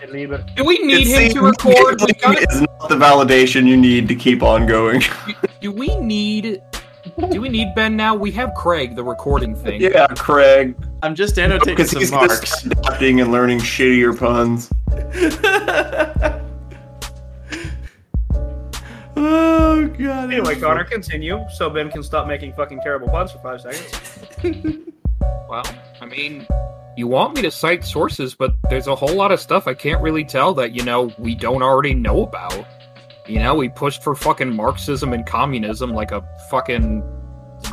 can 0.00 0.12
leave 0.12 0.32
it. 0.32 0.42
Do 0.54 0.64
we 0.64 0.78
need 0.80 1.06
It 1.06 1.32
him 1.32 1.32
to 1.34 1.40
record? 1.42 2.00
We 2.00 2.12
gambling 2.12 2.44
gotta- 2.44 2.46
is 2.56 2.60
not 2.60 2.88
the 2.88 2.96
validation 2.96 3.66
you 3.66 3.76
need 3.76 4.06
to 4.08 4.14
keep 4.14 4.42
on 4.42 4.66
going. 4.66 5.02
do 5.60 5.72
we 5.72 5.96
need? 5.96 6.60
Do 7.30 7.40
we 7.40 7.48
need 7.48 7.74
Ben 7.74 7.96
now? 7.96 8.14
We 8.14 8.30
have 8.32 8.52
Craig, 8.54 8.94
the 8.94 9.02
recording 9.02 9.54
thing. 9.56 9.80
yeah, 9.80 10.06
Craig. 10.08 10.76
I'm 11.02 11.14
just 11.14 11.38
annotating 11.38 11.74
Because 11.76 11.90
some 11.92 12.00
he's 12.00 12.10
marks. 12.12 12.50
start 12.60 12.78
adapting 12.78 13.20
and 13.22 13.32
learning 13.32 13.60
shittier 13.60 14.16
puns. 14.18 14.70
oh 19.18 19.86
god. 19.88 20.32
Anyway, 20.32 20.58
Connor, 20.58 20.84
continue 20.84 21.44
so 21.54 21.68
Ben 21.68 21.90
can 21.90 22.02
stop 22.02 22.26
making 22.26 22.52
fucking 22.54 22.80
terrible 22.82 23.08
puns 23.08 23.32
for 23.32 23.38
five 23.38 23.60
seconds. 23.60 24.84
Well, 25.48 25.64
I 26.00 26.04
mean, 26.04 26.46
you 26.96 27.06
want 27.06 27.34
me 27.34 27.42
to 27.42 27.50
cite 27.50 27.82
sources, 27.82 28.34
but 28.34 28.54
there's 28.68 28.86
a 28.86 28.94
whole 28.94 29.14
lot 29.14 29.32
of 29.32 29.40
stuff 29.40 29.66
I 29.66 29.72
can't 29.72 30.02
really 30.02 30.24
tell 30.24 30.52
that, 30.54 30.74
you 30.74 30.82
know, 30.82 31.10
we 31.18 31.34
don't 31.34 31.62
already 31.62 31.94
know 31.94 32.22
about. 32.22 32.66
You 33.26 33.38
know, 33.38 33.54
we 33.54 33.70
pushed 33.70 34.02
for 34.02 34.14
fucking 34.14 34.54
Marxism 34.54 35.12
and 35.12 35.26
communism 35.26 35.92
like 35.92 36.12
a 36.12 36.22
fucking, 36.50 37.02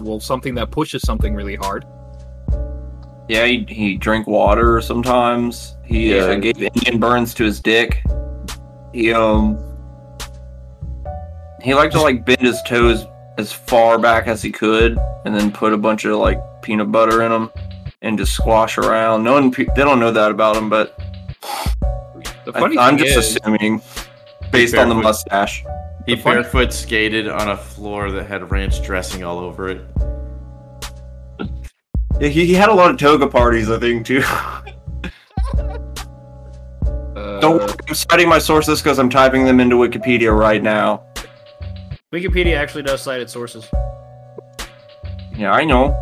well, 0.02 0.22
something 0.22 0.56
that 0.56 0.72
pushes 0.72 1.02
something 1.02 1.36
really 1.36 1.56
hard. 1.56 1.86
Yeah, 3.28 3.46
he, 3.46 3.66
he 3.68 3.98
drank 3.98 4.26
water 4.26 4.80
sometimes. 4.80 5.76
He 5.84 6.18
uh, 6.18 6.36
gave 6.36 6.62
Indian 6.62 7.00
burns 7.00 7.34
to 7.36 7.44
his 7.44 7.60
dick. 7.60 8.04
He 8.94 9.12
um 9.12 9.58
he 11.66 11.74
liked 11.74 11.94
to 11.94 12.02
like 12.02 12.24
bend 12.24 12.42
his 12.42 12.62
toes 12.68 13.06
as 13.40 13.52
far 13.52 13.98
back 13.98 14.28
as 14.28 14.42
he 14.44 14.52
could, 14.52 15.00
and 15.26 15.36
then 15.36 15.52
put 15.52 15.74
a 15.74 15.78
bunch 15.78 16.06
of 16.06 16.20
like 16.20 16.40
peanut 16.62 16.92
butter 16.92 17.24
in 17.24 17.32
them 17.32 17.50
and 18.04 18.20
just 18.20 18.34
squash 18.34 18.78
around. 18.78 19.24
No 19.24 19.34
one 19.34 19.50
they 19.50 19.66
don't 19.76 20.00
know 20.00 20.12
that 20.12 20.30
about 20.30 20.56
him, 20.56 20.70
but 20.70 20.96
The 22.46 22.52
I, 22.54 22.60
funny 22.60 22.78
I'm 22.78 23.00
just 23.00 23.18
is, 23.18 23.36
assuming 23.38 23.82
based 24.52 24.76
on 24.76 24.90
the 24.90 24.96
mustache. 24.96 25.66
He 26.06 26.14
The 26.14 26.22
funny- 26.22 26.42
barefoot 26.44 26.72
skated 26.72 27.28
on 27.28 27.50
a 27.50 27.58
floor 27.58 28.12
that 28.12 28.28
had 28.28 28.52
ranch 28.52 28.84
dressing 28.84 29.24
all 29.24 29.40
over 29.40 29.70
it. 29.70 29.82
Yeah, 32.20 32.28
he, 32.28 32.46
he 32.46 32.54
had 32.54 32.70
a 32.70 32.74
lot 32.74 32.92
of 32.92 32.98
toga 32.98 33.28
parties, 33.28 33.72
I 33.72 33.80
think, 33.80 34.06
too. 34.06 34.22
uh, 37.16 37.40
Don't 37.42 37.58
worry, 37.58 37.74
I'm 37.90 37.96
citing 37.96 38.30
my 38.30 38.38
sources 38.40 38.82
because 38.82 39.00
I'm 39.00 39.10
typing 39.10 39.46
them 39.46 39.60
into 39.60 39.76
Wikipedia 39.78 40.32
right 40.38 40.62
now. 40.64 41.04
Wikipedia 42.16 42.56
actually 42.56 42.84
does 42.84 43.02
cite 43.02 43.20
its 43.20 43.34
sources. 43.34 43.70
Yeah, 45.36 45.52
I 45.52 45.66
know. 45.66 45.94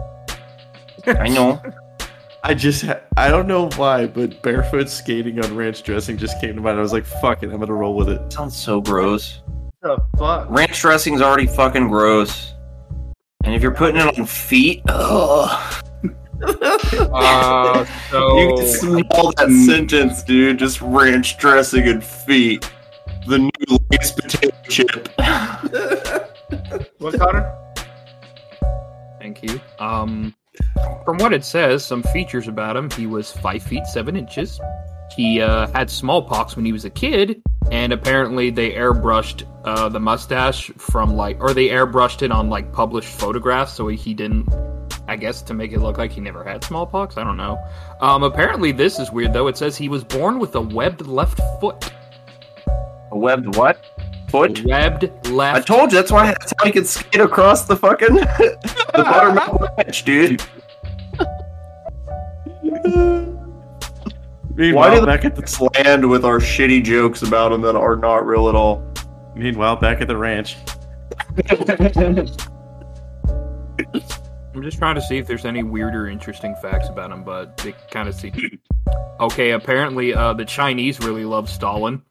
I 1.08 1.28
know. 1.28 1.60
I 2.44 2.54
just, 2.54 2.84
ha- 2.86 3.00
I 3.18 3.30
don't 3.30 3.48
know 3.48 3.70
why, 3.78 4.06
but 4.06 4.40
barefoot 4.44 4.90
skating 4.90 5.44
on 5.44 5.56
ranch 5.56 5.82
dressing 5.82 6.18
just 6.18 6.40
came 6.40 6.56
to 6.56 6.62
mind. 6.62 6.78
I 6.78 6.82
was 6.82 6.94
like, 6.94 7.06
fuck 7.06 7.42
it, 7.42 7.50
I'm 7.52 7.60
gonna 7.60 7.74
roll 7.74 7.96
with 7.96 8.10
it. 8.10 8.32
Sounds 8.32 8.56
so 8.56 8.80
gross. 8.80 9.42
The 9.82 9.98
fuck? 10.20 10.50
Ranch 10.52 10.80
dressing's 10.80 11.22
already 11.22 11.48
fucking 11.48 11.88
gross. 11.88 12.54
And 13.44 13.56
if 13.56 13.64
you're 13.64 13.74
putting 13.74 14.00
it 14.00 14.20
on 14.20 14.26
feet, 14.28 14.84
ugh. 14.90 15.84
uh, 16.44 17.86
so 18.12 18.38
You 18.40 18.56
can 18.56 18.68
smell 18.68 19.32
that 19.38 19.66
sentence, 19.66 20.22
dude. 20.22 20.60
Just 20.60 20.80
ranch 20.82 21.40
dressing 21.40 21.88
and 21.88 22.04
feet. 22.04 22.70
The 23.26 23.40
new 23.40 23.80
Lay's 23.90 24.12
potato 24.12 24.56
chip. 24.70 25.10
What, 27.04 27.20
Connor? 27.20 27.54
Thank 29.20 29.44
you. 29.44 29.60
Um, 29.78 30.34
from 31.04 31.18
what 31.18 31.34
it 31.34 31.44
says, 31.44 31.84
some 31.84 32.02
features 32.02 32.48
about 32.48 32.78
him: 32.78 32.90
he 32.92 33.08
was 33.08 33.30
five 33.30 33.62
feet 33.62 33.86
seven 33.88 34.16
inches. 34.16 34.60
He 35.16 35.42
uh, 35.42 35.68
had 35.68 35.90
smallpox 35.90 36.56
when 36.56 36.64
he 36.64 36.72
was 36.72 36.86
a 36.86 36.90
kid, 36.90 37.42
and 37.72 37.92
apparently 37.92 38.50
they 38.52 38.72
airbrushed 38.72 39.44
uh, 39.66 39.90
the 39.90 40.00
mustache 40.00 40.72
from 40.78 41.14
like, 41.14 41.38
or 41.42 41.54
they 41.54 41.68
airbrushed 41.68 42.22
it 42.22 42.32
on 42.32 42.50
like 42.50 42.72
published 42.72 43.10
photographs, 43.10 43.74
so 43.74 43.88
he 43.90 44.14
didn't. 44.14 44.48
I 45.06 45.18
guess 45.18 45.42
to 45.42 45.54
make 45.54 45.74
it 45.74 45.80
look 45.80 45.98
like 45.98 46.14
he 46.14 46.22
never 46.22 46.46
had 46.46 46.64
smallpox. 46.64 47.18
I 47.18 47.26
don't 47.26 47.36
know. 47.36 47.62
Um, 48.00 48.24
apparently 48.24 48.72
this 48.72 48.98
is 48.98 49.12
weird 49.12 49.34
though. 49.34 49.48
It 49.48 49.58
says 49.58 49.76
he 49.76 49.90
was 49.90 50.06
born 50.06 50.40
with 50.40 50.56
a 50.56 50.62
webbed 50.62 51.06
left 51.06 51.42
foot. 51.60 51.92
A 53.12 53.18
webbed 53.18 53.58
what? 53.58 53.93
Foot? 54.34 54.66
Webbed 54.66 55.12
I 55.28 55.62
told 55.62 55.92
you 55.92 56.00
that's 56.00 56.12
why 56.12 56.26
that's 56.26 56.52
how 56.58 56.66
he 56.66 56.72
could 56.72 56.88
skate 56.88 57.22
across 57.22 57.66
the 57.66 57.76
fucking 57.76 58.16
the 58.16 58.58
buttermilk 58.96 59.78
ranch, 59.78 60.04
dude. 60.06 60.42
Why 62.82 63.28
Meanwhile, 64.56 65.02
do 65.02 65.06
back 65.06 65.24
at 65.24 65.36
the 65.36 65.42
Let's 65.42 65.62
land 65.62 66.10
with 66.10 66.26
our 66.26 66.40
shitty 66.40 66.84
jokes 66.84 67.22
about 67.22 67.52
him 67.52 67.62
that 67.62 67.76
are 67.76 67.96
not 67.96 68.26
real 68.26 68.50
at 68.50 68.56
all. 68.56 68.84
meanwhile 69.36 69.76
back 69.76 70.02
at 70.02 70.08
the 70.08 70.18
ranch. 70.18 70.58
I'm 74.56 74.64
just 74.64 74.80
trying 74.80 74.96
to 74.96 75.02
see 75.04 75.20
if 75.20 75.28
there's 75.28 75.46
any 75.46 75.62
weirder, 75.62 76.08
interesting 76.08 76.56
facts 76.60 76.90
about 76.90 77.12
him, 77.12 77.24
but 77.24 77.56
they 77.58 77.76
kind 77.92 78.10
of 78.10 78.16
seem. 78.16 78.60
Okay, 79.20 79.52
apparently, 79.52 80.12
uh, 80.16 80.34
the 80.34 80.46
Chinese 80.46 81.00
really 81.02 81.24
love 81.24 81.52
Stalin. 81.52 82.02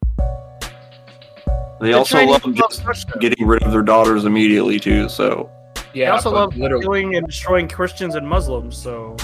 They 1.82 1.90
The 1.90 1.98
also 1.98 2.16
Chinese 2.18 2.30
love 2.30 2.44
love 2.46 2.54
just 2.54 2.84
Russia. 2.84 3.18
getting 3.18 3.44
rid 3.44 3.64
of 3.64 3.72
their 3.72 3.82
daughters 3.82 4.24
immediately 4.24 4.78
too. 4.78 5.08
So 5.08 5.50
yeah, 5.92 6.04
They 6.06 6.10
also 6.12 6.30
love 6.30 6.56
literally. 6.56 6.84
killing 6.84 7.16
and 7.16 7.26
destroying 7.26 7.66
Christians 7.66 8.14
and 8.14 8.26
Muslims, 8.26 8.76
so 8.80 9.16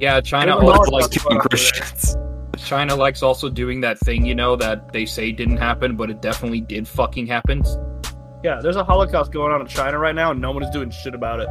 Yeah, 0.00 0.20
China 0.20 0.56
also 0.58 0.90
likes 0.90 1.06
killing 1.16 1.38
Christians. 1.38 2.16
China 2.58 2.96
likes 2.96 3.22
also 3.22 3.48
doing 3.48 3.80
that 3.82 3.96
thing, 4.00 4.26
you 4.26 4.34
know, 4.34 4.56
that 4.56 4.92
they 4.92 5.06
say 5.06 5.30
didn't 5.30 5.58
happen, 5.58 5.94
but 5.94 6.10
it 6.10 6.20
definitely 6.20 6.60
did 6.60 6.88
fucking 6.88 7.28
happen. 7.28 7.62
Yeah, 8.42 8.58
there's 8.60 8.74
a 8.76 8.82
Holocaust 8.82 9.30
going 9.30 9.52
on 9.52 9.60
in 9.60 9.68
China 9.68 9.96
right 9.98 10.14
now, 10.14 10.32
and 10.32 10.40
no 10.40 10.50
one 10.50 10.64
is 10.64 10.70
doing 10.70 10.90
shit 10.90 11.14
about 11.14 11.38
it. 11.38 11.48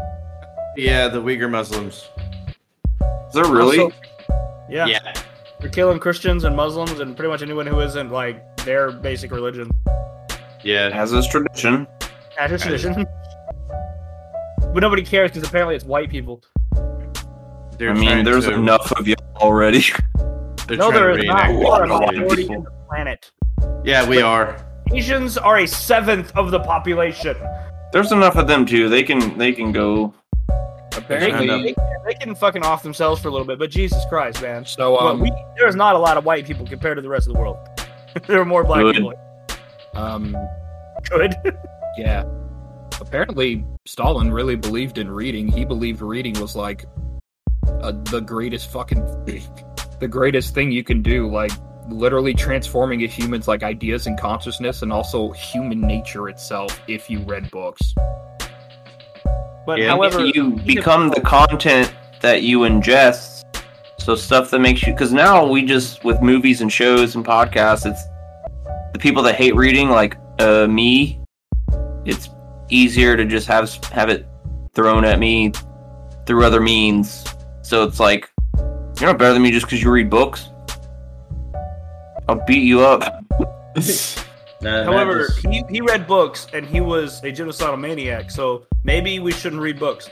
Yeah, 0.75 1.07
the 1.07 1.21
Uyghur 1.21 1.49
Muslims. 1.49 2.09
Is 3.27 3.33
there 3.33 3.45
really? 3.45 3.79
Also- 3.79 3.95
yeah. 4.69 4.99
they're 5.61 5.69
killing 5.69 5.99
Christians 5.99 6.43
and 6.43 6.53
Muslims 6.55 6.99
and 6.99 7.15
pretty 7.15 7.29
much 7.31 7.41
anyone 7.41 7.65
who 7.65 7.79
isn't 7.79 8.11
like 8.11 8.43
their 8.65 8.91
basic 8.91 9.31
religion. 9.31 9.71
Yeah. 10.63 10.89
As 10.93 11.13
is 11.13 11.27
tradition. 11.27 11.87
As 12.39 12.51
a 12.51 12.57
tradition. 12.57 13.05
But 14.71 14.81
nobody 14.81 15.01
cares 15.01 15.31
because 15.31 15.49
apparently 15.49 15.75
it's 15.75 15.85
white 15.85 16.11
people. 16.11 16.43
They're 17.79 17.89
I 17.89 17.93
mean, 17.93 18.23
there's 18.23 18.45
to- 18.45 18.53
enough 18.53 18.91
of 18.91 19.07
you 19.07 19.15
already. 19.37 19.83
They're 20.67 20.77
no, 20.77 20.91
trying 20.91 20.93
there 20.93 21.23
not. 21.23 21.49
We 21.49 21.65
are 21.65 21.83
a 21.85 21.89
World 21.89 22.01
War 22.19 22.39
in 22.39 22.63
the 22.63 22.71
planet. 22.87 23.31
Yeah, 23.83 24.07
we 24.07 24.21
are. 24.21 24.63
Asians 24.93 25.37
are 25.37 25.57
a 25.59 25.67
seventh 25.67 26.31
of 26.35 26.51
the 26.51 26.59
population. 26.59 27.35
There's 27.91 28.11
enough 28.11 28.35
of 28.35 28.47
them 28.47 28.65
too. 28.65 28.89
They 28.89 29.01
can 29.01 29.35
they 29.37 29.53
can 29.53 29.71
go. 29.71 30.13
They, 30.91 30.97
Apparently, 30.97 31.47
they, 31.47 31.75
they 32.05 32.13
can 32.13 32.35
fucking 32.35 32.63
off 32.63 32.83
themselves 32.83 33.21
for 33.21 33.29
a 33.29 33.31
little 33.31 33.47
bit, 33.47 33.57
but 33.57 33.71
Jesus 33.71 34.03
Christ, 34.09 34.41
man. 34.41 34.65
so 34.65 34.93
Well, 34.93 35.07
um, 35.07 35.19
we, 35.19 35.31
there's 35.57 35.75
not 35.75 35.95
a 35.95 35.99
lot 35.99 36.17
of 36.17 36.25
white 36.25 36.45
people 36.45 36.67
compared 36.67 36.97
to 36.97 37.01
the 37.01 37.09
rest 37.09 37.27
of 37.27 37.33
the 37.33 37.39
world. 37.39 37.57
there 38.27 38.39
are 38.39 38.45
more 38.45 38.63
black 38.63 38.81
Good. 38.81 38.95
people. 38.95 39.13
Um, 39.95 40.35
Good. 41.09 41.35
yeah. 41.97 42.23
Apparently, 43.01 43.65
Stalin 43.85 44.31
really 44.31 44.55
believed 44.55 44.97
in 44.97 45.09
reading. 45.09 45.47
He 45.47 45.63
believed 45.65 46.01
reading 46.01 46.39
was 46.39 46.55
like 46.55 46.85
uh, 47.81 47.93
the 48.11 48.19
greatest 48.19 48.69
fucking, 48.71 48.99
the 49.99 50.07
greatest 50.07 50.53
thing 50.53 50.71
you 50.71 50.83
can 50.83 51.01
do. 51.01 51.29
Like 51.29 51.51
literally 51.87 52.33
transforming 52.33 53.03
a 53.03 53.07
human's 53.07 53.47
like 53.47 53.63
ideas 53.63 54.05
and 54.05 54.19
consciousness, 54.19 54.81
and 54.81 54.91
also 54.91 55.31
human 55.31 55.79
nature 55.81 56.27
itself. 56.29 56.79
If 56.87 57.09
you 57.09 57.19
read 57.19 57.49
books, 57.51 57.93
But 59.65 59.79
Yeah. 59.79 59.89
however, 59.89 60.25
you 60.25 60.51
become 60.65 61.09
the 61.09 61.21
content 61.21 61.93
that 62.21 62.41
you 62.43 62.59
ingest. 62.59 63.43
So 63.97 64.15
stuff 64.15 64.49
that 64.51 64.59
makes 64.59 64.83
you 64.85 64.93
because 64.93 65.13
now 65.13 65.45
we 65.45 65.63
just 65.63 66.03
with 66.03 66.21
movies 66.21 66.61
and 66.61 66.71
shows 66.71 67.15
and 67.15 67.23
podcasts, 67.23 67.85
it's 67.85 68.01
the 68.93 68.99
people 68.99 69.23
that 69.23 69.35
hate 69.35 69.55
reading, 69.55 69.89
like 69.89 70.17
uh, 70.39 70.67
me. 70.67 71.21
It's 72.05 72.29
easier 72.69 73.15
to 73.17 73.25
just 73.25 73.47
have 73.47 73.73
have 73.85 74.09
it 74.09 74.27
thrown 74.73 75.03
at 75.05 75.19
me 75.19 75.51
through 76.25 76.45
other 76.45 76.61
means. 76.61 77.25
So 77.61 77.83
it's 77.83 77.99
like 77.99 78.29
you're 78.99 79.09
not 79.09 79.17
better 79.17 79.33
than 79.33 79.41
me 79.41 79.51
just 79.51 79.65
because 79.65 79.81
you 79.83 79.91
read 79.91 80.09
books. 80.09 80.49
I'll 82.27 82.43
beat 82.45 82.63
you 82.63 82.81
up. 82.81 83.23
Nah, 84.61 84.83
however, 84.83 85.19
that 85.19 85.37
is- 85.37 85.37
he, 85.37 85.63
he 85.69 85.79
read 85.79 86.05
books 86.05 86.47
and 86.51 86.65
he 86.65 86.81
was 86.81 87.19
a 87.23 87.27
genocidal 87.31 87.79
maniac, 87.79 88.29
so 88.29 88.65
maybe 88.83 89.17
we 89.19 89.31
shouldn't 89.31 89.61
read 89.61 89.79
books. 89.79 90.09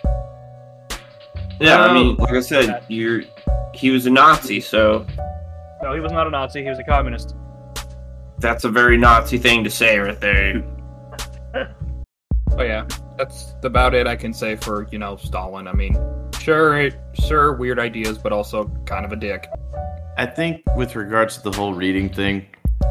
Yeah, 1.59 1.81
I 1.83 1.87
Um, 1.89 1.93
mean, 1.95 2.15
like 2.15 2.31
I 2.31 2.39
said, 2.39 2.81
you're 2.87 3.23
he 3.73 3.89
was 3.91 4.05
a 4.05 4.09
Nazi, 4.09 4.61
so 4.61 5.05
No, 5.83 5.93
he 5.93 5.99
was 5.99 6.13
not 6.13 6.27
a 6.27 6.29
Nazi. 6.29 6.63
He 6.63 6.69
was 6.69 6.79
a 6.79 6.83
communist. 6.85 7.35
That's 8.39 8.63
a 8.63 8.69
very 8.69 8.97
Nazi 8.97 9.37
thing 9.37 9.63
to 9.63 9.69
say 9.69 9.97
right 9.97 10.19
there. 10.19 10.63
oh 12.51 12.61
yeah, 12.61 12.87
that's 13.17 13.55
about 13.63 13.93
it 13.93 14.07
I 14.07 14.15
can 14.15 14.33
say 14.33 14.55
for 14.55 14.87
you 14.91 14.99
know 14.99 15.17
Stalin. 15.17 15.67
I 15.67 15.73
mean, 15.73 15.97
sure, 16.39 16.79
it, 16.79 16.99
sure, 17.13 17.53
weird 17.53 17.79
ideas, 17.79 18.17
but 18.17 18.31
also 18.31 18.65
kind 18.85 19.05
of 19.05 19.11
a 19.11 19.15
dick. 19.15 19.47
I 20.17 20.25
think 20.25 20.63
with 20.75 20.95
regards 20.95 21.37
to 21.37 21.49
the 21.49 21.55
whole 21.55 21.73
reading 21.73 22.09
thing, 22.09 22.45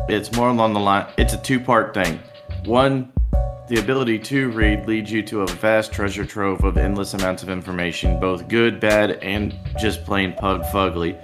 it's 0.08 0.32
more 0.36 0.48
along 0.48 0.74
the 0.74 0.80
line. 0.80 1.06
It's 1.16 1.34
a 1.34 1.38
two-part 1.38 1.92
thing. 1.92 2.20
One, 2.64 3.12
the 3.68 3.80
ability 3.80 4.20
to 4.20 4.50
read 4.50 4.86
leads 4.86 5.10
you 5.10 5.22
to 5.24 5.40
a 5.40 5.46
vast 5.46 5.92
treasure 5.92 6.24
trove 6.24 6.62
of 6.62 6.76
endless 6.76 7.14
amounts 7.14 7.42
of 7.42 7.50
information, 7.50 8.20
both 8.20 8.46
good, 8.46 8.78
bad, 8.78 9.18
and 9.22 9.58
just 9.76 10.04
plain 10.04 10.34
pug 10.34 10.62
fugly. 10.64 11.20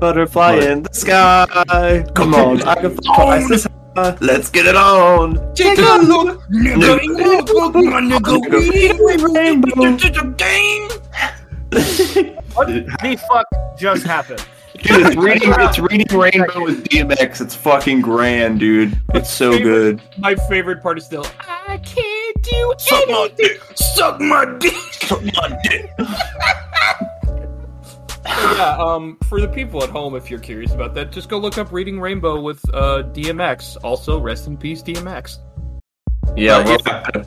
Butterfly 0.00 0.56
But- 0.56 0.70
in 0.70 0.82
the 0.82 0.92
sky. 0.92 2.04
Come 2.14 2.34
on, 2.34 2.62
I 2.62 2.74
can 2.74 2.96
fly 2.96 3.46
this 3.48 3.64
high. 3.64 3.73
Let's 3.96 4.50
get 4.50 4.66
it 4.66 4.74
on. 4.74 5.54
Take 5.54 5.78
a 5.78 5.98
look, 6.02 6.42
nigga, 6.48 7.04
in 7.04 7.12
the 7.12 7.42
book, 7.46 7.74
What 12.54 12.68
the 12.68 13.16
fuck 13.28 13.46
just 13.78 14.04
happened? 14.04 14.44
Dude, 14.82 15.06
it's 15.06 15.16
reading, 15.24 15.52
it's 15.56 15.78
reading 15.78 16.18
Rainbow 16.18 16.64
with 16.64 16.84
DMX. 16.88 17.40
It's 17.40 17.54
fucking 17.54 18.00
grand, 18.00 18.58
dude. 18.58 19.00
It's 19.14 19.30
so 19.30 19.56
good. 19.58 20.02
My 20.18 20.34
favorite 20.48 20.82
part 20.82 20.98
is 20.98 21.04
still 21.04 21.24
I 21.40 21.78
can't 21.78 22.42
do 22.42 22.74
anything. 22.90 22.98
Suck 22.98 23.08
my 23.08 23.30
dick. 23.36 23.62
Suck 23.76 24.20
my 24.20 24.44
dick. 24.58 24.74
Suck 24.74 25.22
my 25.22 25.60
dick. 25.64 25.90
yeah, 28.56 28.76
um, 28.78 29.16
for 29.28 29.40
the 29.40 29.48
people 29.48 29.82
at 29.82 29.90
home, 29.90 30.14
if 30.14 30.30
you're 30.30 30.40
curious 30.40 30.72
about 30.72 30.94
that, 30.94 31.12
just 31.12 31.28
go 31.28 31.38
look 31.38 31.58
up 31.58 31.72
"Reading 31.72 32.00
Rainbow" 32.00 32.40
with 32.40 32.60
uh, 32.74 33.02
DMX. 33.12 33.76
Also, 33.82 34.18
rest 34.20 34.46
in 34.46 34.56
peace, 34.56 34.82
DMX. 34.82 35.38
Yeah, 36.36 36.64
well, 36.64 37.24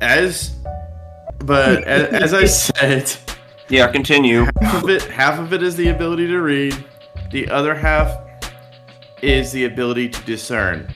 As, 0.00 0.56
but 1.38 1.84
as, 1.84 2.32
as 2.32 2.34
I 2.34 2.44
said, 2.46 3.14
yeah, 3.68 3.90
continue. 3.90 4.46
half 4.60 4.84
of 4.84 4.90
it, 4.90 5.02
half 5.02 5.38
of 5.38 5.52
it 5.52 5.62
is 5.62 5.76
the 5.76 5.88
ability 5.88 6.26
to 6.28 6.38
read. 6.38 6.84
The 7.30 7.48
other 7.48 7.74
half 7.74 8.16
is 9.22 9.52
the 9.52 9.64
ability 9.64 10.08
to 10.10 10.22
discern, 10.24 10.94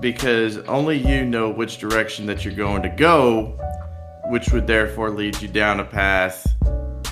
because 0.00 0.58
only 0.58 0.96
you 0.96 1.24
know 1.24 1.50
which 1.50 1.78
direction 1.78 2.26
that 2.26 2.44
you're 2.44 2.54
going 2.54 2.82
to 2.82 2.88
go, 2.88 3.58
which 4.30 4.50
would 4.52 4.66
therefore 4.66 5.10
lead 5.10 5.40
you 5.42 5.48
down 5.48 5.80
a 5.80 5.84
path, 5.84 6.46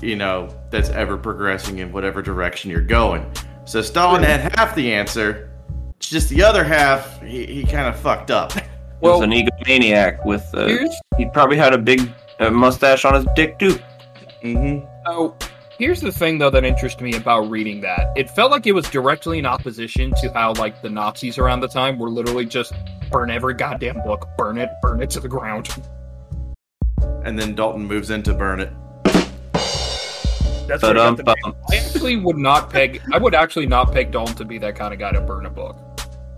you 0.03 0.17
know, 0.17 0.49
that's 0.71 0.91
ever 0.91 1.17
progressing 1.17 1.79
in 1.79 1.93
whatever 1.93 2.23
direction 2.23 2.71
you're 2.71 2.81
going. 2.81 3.31
So 3.65 3.83
Stalin 3.83 4.23
had 4.23 4.57
half 4.57 4.75
the 4.75 4.93
answer. 4.93 5.51
It's 5.97 6.09
just 6.09 6.29
the 6.29 6.43
other 6.43 6.65
half, 6.65 7.21
he, 7.23 7.47
he 7.47 7.65
kind 7.65 7.89
of 7.89 7.99
fucked 7.99 8.31
up. 8.31 8.53
He 9.01 9.07
was 9.07 9.23
an 9.23 9.31
egomaniac 9.31 10.27
with, 10.27 10.45
uh, 10.55 10.77
he 11.17 11.27
probably 11.27 11.57
had 11.57 11.73
a 11.73 11.79
big 11.79 12.11
uh, 12.41 12.51
mustache 12.51 13.05
on 13.05 13.15
his 13.15 13.25
dick, 13.37 13.57
too. 13.57 13.79
Mm-hmm. 14.43 14.85
Oh, 15.07 15.37
Here's 15.79 16.01
the 16.01 16.11
thing, 16.11 16.39
though, 16.39 16.51
that 16.51 16.65
interests 16.65 17.01
me 17.01 17.15
about 17.15 17.49
reading 17.49 17.81
that. 17.83 18.09
It 18.17 18.29
felt 18.29 18.51
like 18.51 18.67
it 18.67 18.73
was 18.73 18.91
directly 18.91 19.39
in 19.39 19.47
opposition 19.47 20.13
to 20.21 20.33
how, 20.33 20.53
like, 20.55 20.83
the 20.83 20.91
Nazis 20.91 21.39
around 21.39 21.61
the 21.61 21.69
time 21.69 22.01
were 22.01 22.11
literally 22.11 22.47
just 22.47 22.73
burn 23.13 23.31
every 23.31 23.55
goddamn 23.55 24.03
book, 24.03 24.27
burn 24.37 24.59
it, 24.59 24.71
burn 24.83 25.01
it 25.01 25.09
to 25.11 25.21
the 25.21 25.29
ground. 25.29 25.69
And 27.23 27.39
then 27.39 27.55
Dalton 27.55 27.87
moves 27.87 28.11
in 28.11 28.25
to 28.25 28.35
burn 28.35 28.59
it. 28.59 28.73
That's 30.69 30.83
But 30.83 30.97
where 30.97 31.05
he 31.05 31.09
um, 31.09 31.17
got 31.17 31.25
the 31.25 31.47
name. 31.47 31.57
I 31.71 31.77
actually 31.77 32.17
would 32.17 32.37
not 32.37 32.69
peg. 32.71 33.01
I 33.13 33.19
would 33.19 33.35
actually 33.35 33.67
not 33.67 33.91
peg 33.91 34.11
Dalton 34.11 34.37
to 34.37 34.45
be 34.45 34.59
that 34.59 34.77
kind 34.77 34.93
of 34.93 35.01
guy 35.01 35.13
to 35.13 35.21
burn 35.21 35.47
a 35.47 35.51
book. 35.51 35.79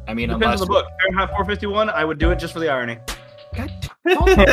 I 0.07 0.15
mean, 0.15 0.29
Depends 0.29 0.45
unless 0.45 0.61
on 0.61 0.67
the 0.69 0.73
book. 0.73 0.87
Fahrenheit 1.01 1.31
451, 1.31 1.91
I 1.91 2.05
would 2.05 2.19
do 2.19 2.31
it 2.31 2.37
just 2.39 2.53
for 2.53 2.61
the 2.61 2.69
irony. 2.69 2.99
God, 3.57 3.73
Dalton, 4.07 4.37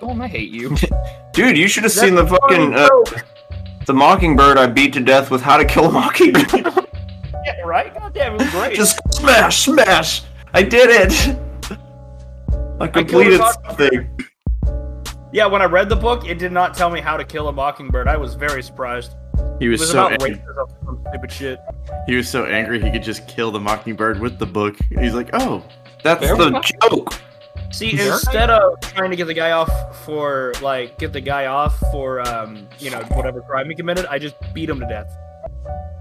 Dalton, 0.00 0.20
I 0.20 0.28
hate 0.28 0.50
you. 0.50 0.76
Dude, 1.32 1.58
you 1.58 1.66
should 1.66 1.82
have 1.82 1.92
seen 1.92 2.14
the 2.14 2.26
fucking, 2.26 2.72
funny, 2.72 2.76
uh, 2.76 3.22
the 3.86 3.92
Mockingbird 3.92 4.56
I 4.58 4.66
beat 4.66 4.92
to 4.94 5.00
death 5.00 5.30
with 5.30 5.42
How 5.42 5.56
to 5.56 5.64
Kill 5.64 5.86
a 5.86 5.92
Mockingbird. 5.92 6.66
Yeah, 7.44 7.60
right? 7.64 7.92
God 7.92 8.14
damn, 8.14 8.34
it 8.34 8.38
was 8.38 8.50
great. 8.50 8.76
Just 8.76 9.00
smash, 9.10 9.64
smash. 9.64 10.22
I 10.54 10.62
did 10.62 10.90
it. 10.90 11.36
I 12.80 12.86
completed 12.86 13.40
a 13.40 13.52
something. 13.64 14.08
Yeah, 15.32 15.46
when 15.46 15.62
I 15.62 15.66
read 15.66 15.88
the 15.88 15.96
book, 15.96 16.26
it 16.26 16.38
did 16.38 16.52
not 16.52 16.74
tell 16.74 16.90
me 16.90 17.00
how 17.00 17.16
to 17.16 17.24
kill 17.24 17.48
a 17.48 17.52
mockingbird. 17.52 18.06
I 18.08 18.16
was 18.16 18.34
very 18.34 18.62
surprised. 18.62 19.14
he 19.58 19.66
It 19.66 19.68
was, 19.68 19.80
was 19.80 19.90
so 19.90 20.06
about 20.06 20.22
angry. 20.22 20.42
some 20.84 21.04
stupid 21.08 21.32
shit. 21.32 21.58
He 22.06 22.14
was 22.16 22.28
so 22.28 22.44
angry 22.44 22.80
he 22.82 22.90
could 22.90 23.02
just 23.02 23.26
kill 23.28 23.50
the 23.50 23.60
mockingbird 23.60 24.20
with 24.20 24.38
the 24.38 24.46
book. 24.46 24.76
He's 24.98 25.14
like, 25.14 25.30
"Oh, 25.32 25.62
That's 26.02 26.24
Fair 26.24 26.36
the 26.36 26.72
joke. 26.82 27.14
See, 27.70 27.92
instead 27.98 28.50
of 28.50 28.78
trying 28.80 29.10
to 29.10 29.16
get 29.16 29.26
the 29.26 29.34
guy 29.34 29.52
off 29.52 30.04
for 30.04 30.52
like 30.60 30.98
get 30.98 31.12
the 31.14 31.20
guy 31.22 31.46
off 31.46 31.78
for 31.90 32.20
um 32.28 32.68
you 32.78 32.90
know 32.90 33.00
whatever 33.14 33.40
crime 33.40 33.68
he 33.70 33.74
committed, 33.74 34.04
I 34.06 34.18
just 34.18 34.34
beat 34.52 34.68
him 34.68 34.78
to 34.80 34.86
death. 34.86 35.10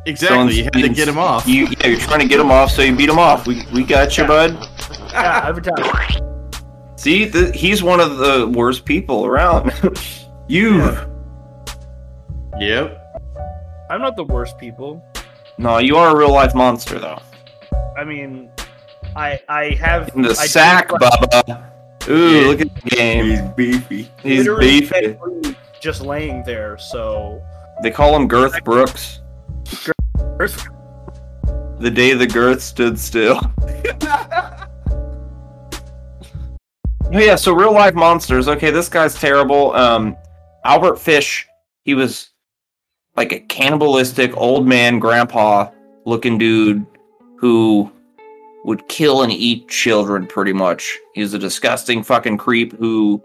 exactly. 0.05 0.55
You 0.57 0.63
had 0.65 0.73
to 0.73 0.89
get 0.89 1.07
him 1.07 1.17
off." 1.17 1.47
You, 1.47 1.67
yeah, 1.79 1.87
you're 1.87 1.99
trying 1.99 2.19
to 2.19 2.27
get 2.27 2.39
him 2.41 2.51
off, 2.51 2.71
so 2.71 2.81
you 2.81 2.93
beat 2.95 3.09
him 3.09 3.19
off. 3.19 3.47
We, 3.47 3.63
we 3.73 3.83
got 3.83 4.17
you, 4.17 4.25
bud. 4.25 4.57
Yeah, 5.13 5.45
every 5.47 5.61
time. 5.61 6.30
See, 7.01 7.27
th- 7.31 7.55
he's 7.55 7.81
one 7.81 7.99
of 7.99 8.17
the 8.17 8.47
worst 8.47 8.85
people 8.85 9.25
around. 9.25 9.71
you. 10.47 10.77
Yep. 12.59 12.95
I'm 13.89 14.01
not 14.01 14.15
the 14.15 14.23
worst 14.23 14.59
people. 14.59 15.03
No, 15.57 15.79
you 15.79 15.95
are 15.97 16.15
a 16.15 16.15
real 16.15 16.31
life 16.31 16.53
monster, 16.53 16.99
though. 16.99 17.17
I 17.97 18.03
mean, 18.03 18.51
I 19.15 19.39
I 19.49 19.71
have 19.79 20.11
In 20.15 20.21
the 20.21 20.29
I 20.29 20.45
sack, 20.45 20.89
do- 20.89 20.95
Bubba. 20.97 21.63
Ooh, 22.07 22.35
Yeah. 22.41 22.47
look 22.47 22.61
at 22.61 22.75
the 22.75 22.89
game. 22.91 23.25
He's 23.25 23.41
beefy. 23.55 24.11
He's 24.21 24.39
literally 24.45 24.81
beefy. 24.81 25.55
just 25.81 26.01
laying 26.01 26.43
there. 26.43 26.77
So 26.77 27.41
They 27.81 27.89
call 27.89 28.15
him 28.15 28.27
Girth 28.27 28.63
Brooks. 28.63 29.21
The 31.79 31.89
day 31.91 32.13
the 32.13 32.27
girth 32.27 32.61
stood 32.61 32.99
still. 32.99 33.41
Oh, 37.13 37.19
yeah, 37.19 37.35
so 37.35 37.53
real 37.53 37.73
life 37.73 37.93
monsters. 37.93 38.47
Okay, 38.47 38.71
this 38.71 38.87
guy's 38.87 39.15
terrible. 39.15 39.73
Um, 39.73 40.15
Albert 40.63 40.97
Fish, 40.97 41.45
he 41.83 41.93
was 41.93 42.29
like 43.17 43.33
a 43.33 43.39
cannibalistic 43.41 44.35
old 44.37 44.65
man, 44.65 44.97
grandpa 44.97 45.69
looking 46.05 46.37
dude 46.37 46.85
who 47.35 47.91
would 48.63 48.87
kill 48.87 49.23
and 49.23 49.31
eat 49.31 49.67
children 49.67 50.25
pretty 50.25 50.53
much. 50.53 50.97
he's 51.13 51.33
a 51.33 51.39
disgusting 51.39 52.01
fucking 52.01 52.37
creep 52.37 52.71
who 52.77 53.21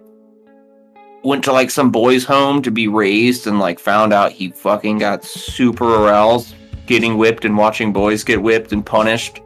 went 1.22 1.44
to 1.44 1.53
like 1.53 1.70
some 1.70 1.90
boys' 1.90 2.25
home 2.25 2.62
to 2.62 2.70
be 2.72 2.88
raised 2.88 3.46
and 3.46 3.61
like 3.61 3.79
found 3.79 4.12
out 4.12 4.33
he 4.33 4.51
fucking 4.51 4.99
got 4.99 5.25
super 5.25 6.07
aroused 6.07 6.55
getting 6.87 7.18
whipped 7.18 7.44
and 7.44 7.57
watching 7.57 7.92
boys 7.92 8.25
get 8.25 8.40
whipped 8.40 8.72
and 8.72 8.85
punished. 8.85 9.42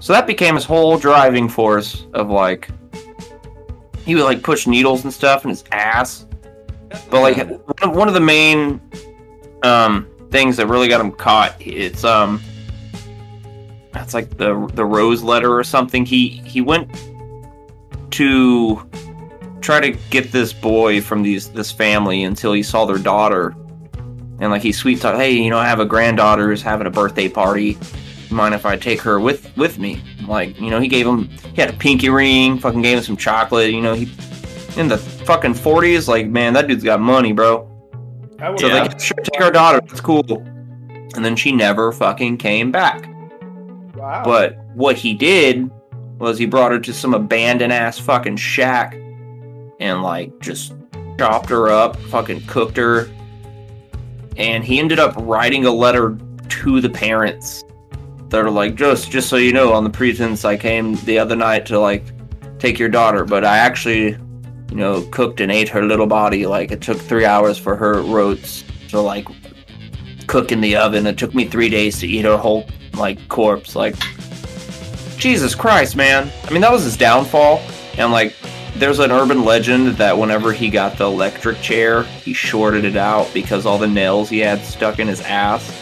So 0.00 0.12
that 0.12 0.26
became 0.26 0.54
his 0.54 0.64
whole 0.64 0.98
driving 0.98 1.48
force 1.48 2.06
of 2.12 2.28
like 2.28 2.68
he 4.04 4.14
would 4.14 4.24
like 4.24 4.42
push 4.42 4.66
needles 4.66 5.04
and 5.04 5.12
stuff 5.12 5.44
in 5.44 5.50
his 5.50 5.64
ass. 5.72 6.26
But 7.10 7.20
like 7.22 7.36
one 7.94 8.08
of- 8.08 8.14
the 8.14 8.20
main 8.20 8.80
um 9.62 10.06
things 10.30 10.56
that 10.56 10.66
really 10.66 10.88
got 10.88 11.00
him 11.00 11.12
caught, 11.12 11.54
it's 11.60 12.04
um 12.04 12.40
that's 13.92 14.14
like 14.14 14.36
the 14.38 14.70
the 14.74 14.84
rose 14.84 15.22
letter 15.22 15.56
or 15.56 15.64
something. 15.64 16.04
He 16.04 16.28
he 16.44 16.60
went 16.60 16.88
to 18.12 18.82
try 19.60 19.80
to 19.80 19.90
get 20.10 20.32
this 20.32 20.52
boy 20.52 21.00
from 21.00 21.22
these 21.22 21.48
this 21.50 21.70
family 21.70 22.24
until 22.24 22.52
he 22.52 22.62
saw 22.62 22.84
their 22.84 22.98
daughter. 22.98 23.54
And 24.40 24.50
like 24.50 24.62
he 24.62 24.72
sweet 24.72 25.00
talked, 25.00 25.18
hey, 25.18 25.32
you 25.32 25.50
know, 25.50 25.58
I 25.58 25.66
have 25.66 25.78
a 25.80 25.84
granddaughter 25.84 26.48
who's 26.48 26.62
having 26.62 26.86
a 26.86 26.90
birthday 26.90 27.28
party. 27.28 27.78
Mind 28.30 28.54
if 28.54 28.66
I 28.66 28.76
take 28.76 29.00
her 29.02 29.20
with 29.20 29.54
with 29.56 29.78
me? 29.78 30.02
Like, 30.26 30.58
you 30.60 30.70
know, 30.70 30.80
he 30.80 30.88
gave 30.88 31.06
him 31.06 31.28
he 31.54 31.60
had 31.60 31.70
a 31.70 31.74
pinky 31.74 32.08
ring, 32.08 32.58
fucking 32.58 32.82
gave 32.82 32.98
him 32.98 33.04
some 33.04 33.16
chocolate, 33.16 33.70
you 33.70 33.80
know, 33.80 33.94
he 33.94 34.10
in 34.78 34.88
the 34.88 34.98
fucking 34.98 35.54
forties, 35.54 36.08
like 36.08 36.28
man, 36.28 36.52
that 36.54 36.66
dude's 36.68 36.84
got 36.84 37.00
money, 37.00 37.32
bro. 37.32 37.68
Would 38.40 38.58
So 38.60 38.66
Yeah. 38.68 38.82
like 38.82 39.00
sure 39.00 39.16
take 39.22 39.40
our 39.40 39.50
daughter, 39.50 39.80
that's 39.86 40.00
cool. 40.00 40.24
And 41.14 41.24
then 41.24 41.36
she 41.36 41.52
never 41.52 41.92
fucking 41.92 42.38
came 42.38 42.70
back. 42.72 43.08
wow. 43.94 44.22
But 44.24 44.58
what 44.74 44.96
he 44.96 45.12
did 45.14 45.70
was 46.18 46.38
he 46.38 46.46
brought 46.46 46.72
her 46.72 46.78
to 46.78 46.92
some 46.92 47.14
abandoned 47.14 47.72
ass 47.72 47.98
fucking 47.98 48.36
shack 48.36 48.94
and 49.80 50.02
like 50.02 50.38
just 50.40 50.72
chopped 51.18 51.50
her 51.50 51.68
up, 51.68 51.96
fucking 51.96 52.42
cooked 52.46 52.76
her. 52.76 53.10
And 54.36 54.64
he 54.64 54.78
ended 54.78 54.98
up 54.98 55.14
writing 55.18 55.66
a 55.66 55.70
letter 55.70 56.16
to 56.48 56.80
the 56.80 56.88
parents 56.88 57.64
that 58.32 58.40
are 58.44 58.50
like, 58.50 58.74
just 58.74 59.10
just 59.10 59.28
so 59.28 59.36
you 59.36 59.52
know, 59.52 59.72
on 59.72 59.84
the 59.84 59.90
pretense 59.90 60.44
I 60.44 60.56
came 60.56 60.96
the 61.04 61.18
other 61.18 61.36
night 61.36 61.64
to 61.66 61.78
like 61.78 62.04
take 62.58 62.78
your 62.78 62.88
daughter, 62.88 63.24
but 63.24 63.44
I 63.44 63.58
actually, 63.58 64.08
you 64.70 64.76
know, 64.76 65.02
cooked 65.10 65.40
and 65.40 65.52
ate 65.52 65.68
her 65.68 65.84
little 65.84 66.06
body. 66.06 66.46
Like 66.46 66.72
it 66.72 66.80
took 66.80 66.98
three 66.98 67.24
hours 67.24 67.58
for 67.58 67.76
her 67.76 68.02
roats 68.02 68.64
to 68.88 69.00
like 69.00 69.28
cook 70.26 70.50
in 70.50 70.60
the 70.60 70.76
oven. 70.76 71.06
It 71.06 71.18
took 71.18 71.34
me 71.34 71.44
three 71.46 71.68
days 71.68 72.00
to 72.00 72.08
eat 72.08 72.24
her 72.24 72.36
whole 72.36 72.66
like 72.94 73.28
corpse. 73.28 73.76
Like 73.76 73.96
Jesus 75.18 75.54
Christ, 75.54 75.94
man. 75.94 76.32
I 76.44 76.52
mean, 76.52 76.62
that 76.62 76.72
was 76.72 76.84
his 76.84 76.96
downfall. 76.96 77.58
And 77.98 78.12
like, 78.12 78.34
there's 78.76 78.98
an 78.98 79.10
urban 79.10 79.44
legend 79.44 79.88
that 79.98 80.16
whenever 80.16 80.52
he 80.52 80.70
got 80.70 80.96
the 80.96 81.04
electric 81.04 81.60
chair, 81.60 82.04
he 82.04 82.32
shorted 82.32 82.84
it 82.84 82.96
out 82.96 83.30
because 83.34 83.66
all 83.66 83.76
the 83.76 83.86
nails 83.86 84.30
he 84.30 84.38
had 84.38 84.64
stuck 84.64 84.98
in 84.98 85.06
his 85.06 85.20
ass. 85.20 85.81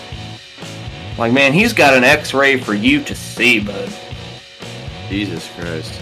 Like, 1.19 1.33
man, 1.33 1.53
he's 1.53 1.73
got 1.73 1.95
an 1.95 2.05
X-ray 2.05 2.59
for 2.59 2.75
you 2.75 3.03
to 3.05 3.15
see, 3.15 3.61
bud. 3.61 3.93
Jesus 5.09 5.51
Christ. 5.57 6.01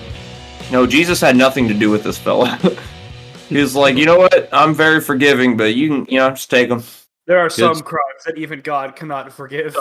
No, 0.71 0.87
Jesus 0.87 1.21
had 1.21 1.35
nothing 1.35 1.67
to 1.69 1.75
do 1.75 1.91
with 1.91 2.05
this 2.05 2.19
fella. 2.19 2.59
he 3.49 3.57
was 3.57 3.75
like, 3.75 3.97
you 3.97 4.05
know 4.05 4.19
what? 4.19 4.49
I'm 4.53 4.75
very 4.75 5.01
forgiving, 5.01 5.57
but 5.57 5.75
you 5.75 5.89
can, 5.89 6.07
you 6.07 6.19
know, 6.19 6.31
just 6.31 6.51
take 6.51 6.69
him. 6.69 6.83
there 7.27 7.39
are 7.39 7.49
some 7.51 7.81
crimes 7.81 8.25
that 8.27 8.37
even 8.37 8.61
God 8.61 8.95
cannot 8.95 9.33
forgive. 9.33 9.77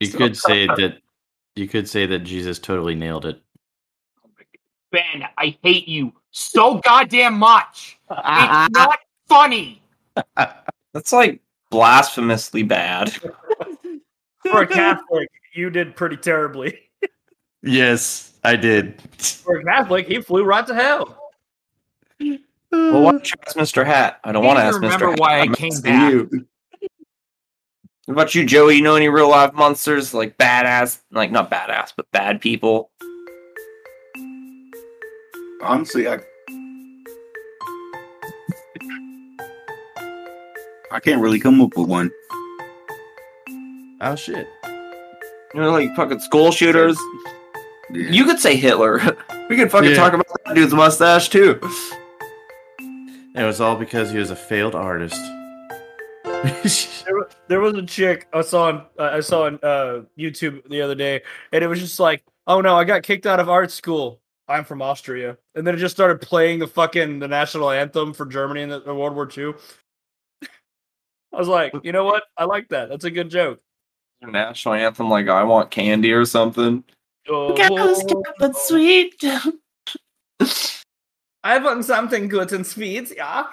You 0.00 0.10
could 0.10 0.36
say 0.36 0.66
that. 0.66 0.98
You 1.56 1.66
could 1.66 1.88
say 1.88 2.06
that 2.06 2.20
Jesus 2.20 2.58
totally 2.58 2.94
nailed 2.94 3.26
it. 3.26 3.42
Ben, 4.92 5.24
I 5.36 5.58
hate 5.62 5.88
you 5.88 6.12
so 6.30 6.78
goddamn 6.78 7.34
much. 7.34 7.98
It's 8.10 8.70
not 8.74 8.98
funny. 9.28 9.82
That's 10.94 11.12
like 11.12 11.40
blasphemously 11.70 12.62
bad. 12.62 13.12
For 14.42 14.62
a 14.62 14.66
Catholic, 14.66 15.28
you 15.54 15.70
did 15.70 15.96
pretty 15.96 16.16
terribly. 16.16 16.78
Yes, 17.62 18.34
I 18.44 18.54
did. 18.56 19.00
For 19.20 19.58
a 19.58 19.64
Catholic, 19.64 20.06
he 20.06 20.22
flew 20.22 20.44
right 20.44 20.64
to 20.66 20.74
hell. 20.74 21.30
Well, 22.20 23.02
why 23.02 23.10
don't 23.12 23.28
you 23.28 23.34
ask 23.46 23.56
Mr. 23.56 23.84
Hat? 23.84 24.20
I 24.24 24.30
don't 24.32 24.44
want 24.44 24.58
to 24.58 24.62
Please 24.62 24.68
ask 24.68 24.76
Mr. 24.78 24.82
remember 24.82 25.10
Hat. 25.10 25.20
why 25.20 25.38
I 25.38 25.40
I'm 25.42 25.54
came 25.54 25.80
back. 25.80 26.12
you. 26.12 26.46
What 28.04 28.12
about 28.14 28.34
you, 28.34 28.46
Joey? 28.46 28.76
You 28.76 28.82
know 28.82 28.94
any 28.94 29.08
real 29.08 29.28
life 29.28 29.52
monsters 29.54 30.14
like 30.14 30.38
badass, 30.38 31.00
like 31.10 31.30
not 31.30 31.50
badass, 31.50 31.92
but 31.96 32.10
bad 32.12 32.40
people? 32.40 32.90
Honestly, 35.62 36.06
I 36.08 36.20
I 40.92 41.00
can't 41.00 41.20
really 41.20 41.40
come 41.40 41.60
up 41.60 41.76
with 41.76 41.88
one. 41.88 42.10
Oh 44.00 44.14
shit. 44.14 44.46
You 45.54 45.60
know, 45.60 45.72
like 45.72 45.94
fucking 45.96 46.20
school 46.20 46.52
shooters. 46.52 46.98
Yeah. 47.90 48.10
You 48.10 48.24
could 48.24 48.38
say 48.38 48.56
Hitler. 48.56 48.98
we 49.48 49.56
could 49.56 49.70
fucking 49.70 49.90
Yeah. 49.90 49.96
talk 49.96 50.12
about 50.12 50.26
that 50.44 50.54
dude's 50.54 50.74
mustache 50.74 51.28
too. 51.28 51.58
It 53.34 53.44
was 53.44 53.60
all 53.60 53.76
because 53.76 54.10
he 54.10 54.18
was 54.18 54.30
a 54.30 54.36
failed 54.36 54.74
artist. 54.74 55.20
There, 57.04 57.28
there 57.48 57.60
was 57.60 57.72
a 57.74 57.82
chick 57.86 58.28
I 58.34 58.42
saw 58.42 58.64
on 58.68 58.76
uh, 58.98 59.10
I 59.14 59.20
saw 59.20 59.46
on 59.46 59.54
uh, 59.62 60.02
YouTube 60.18 60.68
the 60.68 60.82
other 60.82 60.94
day, 60.94 61.22
and 61.52 61.64
it 61.64 61.66
was 61.66 61.80
just 61.80 61.98
like, 61.98 62.22
"Oh 62.46 62.60
no, 62.60 62.76
I 62.76 62.84
got 62.84 63.02
kicked 63.02 63.24
out 63.26 63.40
of 63.40 63.48
art 63.48 63.70
school. 63.70 64.20
I'm 64.46 64.64
from 64.64 64.82
Austria," 64.82 65.38
and 65.54 65.66
then 65.66 65.74
it 65.74 65.78
just 65.78 65.96
started 65.96 66.20
playing 66.20 66.58
the 66.58 66.66
fucking 66.66 67.18
the 67.20 67.26
national 67.26 67.70
anthem 67.70 68.12
for 68.12 68.26
Germany 68.26 68.60
in, 68.60 68.68
the, 68.68 68.82
in 68.82 68.94
World 68.96 69.14
War 69.14 69.26
II. 69.34 69.54
I 71.32 71.38
was 71.38 71.48
like, 71.48 71.72
you 71.82 71.92
know 71.92 72.04
what? 72.04 72.24
I 72.36 72.44
like 72.44 72.68
that. 72.68 72.90
That's 72.90 73.04
a 73.04 73.10
good 73.10 73.30
joke. 73.30 73.60
National 74.22 74.74
anthem, 74.74 75.08
like 75.08 75.28
I 75.28 75.44
want 75.44 75.70
candy 75.70 76.12
or 76.12 76.24
something. 76.24 76.82
Oh, 77.28 77.54
sweet. 78.66 79.14
I 81.44 81.58
want 81.58 81.84
something 81.84 82.28
good 82.28 82.52
and 82.52 82.66
sweet. 82.66 83.12
Yeah. 83.16 83.46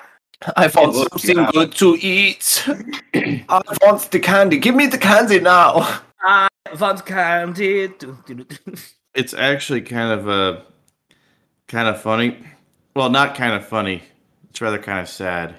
I 0.58 0.68
want 0.68 0.96
something 0.96 1.38
yeah. 1.38 1.52
good 1.52 1.72
to 1.74 1.96
eat. 2.02 2.64
I 3.14 3.62
want 3.82 4.10
the 4.12 4.20
candy. 4.20 4.58
Give 4.58 4.76
me 4.76 4.88
the 4.88 4.98
candy 4.98 5.40
now. 5.40 6.02
I 6.22 6.48
want 6.80 7.06
candy. 7.06 7.92
It's 9.14 9.34
actually 9.34 9.82
kind 9.82 10.20
of 10.20 10.28
uh, 10.28 10.62
kind 11.68 11.88
of 11.88 12.02
funny. 12.02 12.38
Well, 12.96 13.10
not 13.10 13.36
kind 13.36 13.54
of 13.54 13.68
funny. 13.68 14.02
It's 14.50 14.62
rather 14.62 14.80
kind 14.80 15.00
of 15.00 15.10
sad. 15.10 15.56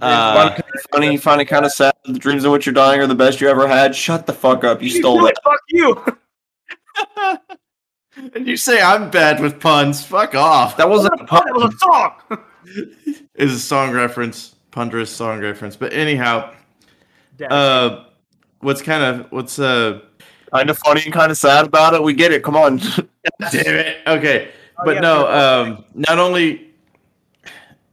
Uh, 0.00 0.56
funny, 0.92 1.16
funny, 1.16 1.44
kind 1.44 1.64
of 1.64 1.72
sad. 1.72 1.89
The 2.04 2.18
dreams 2.18 2.44
in 2.44 2.50
which 2.50 2.66
you're 2.66 2.74
dying 2.74 3.00
are 3.00 3.06
the 3.06 3.14
best 3.14 3.40
you 3.40 3.48
ever 3.48 3.68
had. 3.68 3.94
Shut 3.94 4.26
the 4.26 4.32
fuck 4.32 4.64
up. 4.64 4.82
You 4.82 4.90
stole 4.90 5.26
it. 5.26 5.36
Fuck 5.44 5.60
you. 5.68 6.04
and 8.34 8.46
you 8.46 8.56
say 8.56 8.80
I'm 8.80 9.10
bad 9.10 9.40
with 9.40 9.60
puns. 9.60 10.04
Fuck 10.04 10.34
off. 10.34 10.76
That 10.76 10.88
wasn't 10.88 11.20
a 11.20 11.24
pun. 11.24 11.42
That 11.46 11.54
was 11.54 11.74
a 11.74 11.78
song. 11.78 12.12
is 13.34 13.52
a 13.52 13.58
song 13.58 13.92
reference, 13.92 14.56
Pundra's 14.70 15.10
song 15.10 15.40
reference. 15.40 15.76
But 15.76 15.92
anyhow, 15.92 16.54
Damn. 17.36 17.48
uh, 17.50 18.04
what's 18.60 18.82
kind 18.82 19.02
of 19.02 19.30
what's 19.32 19.58
uh, 19.58 20.00
Kind 20.52 20.68
of 20.68 20.78
funny 20.78 21.02
and 21.04 21.12
kind 21.12 21.30
of 21.30 21.36
sad 21.38 21.66
about 21.66 21.94
it. 21.94 22.02
We 22.02 22.12
get 22.12 22.32
it. 22.32 22.42
Come 22.42 22.56
on. 22.56 22.78
damn 23.52 23.74
it. 23.74 23.98
Okay, 24.06 24.50
Oh, 24.78 24.82
but 24.84 24.94
yeah, 24.96 25.00
no. 25.00 25.28
Um, 25.28 25.84
not 25.94 26.18
only 26.18 26.72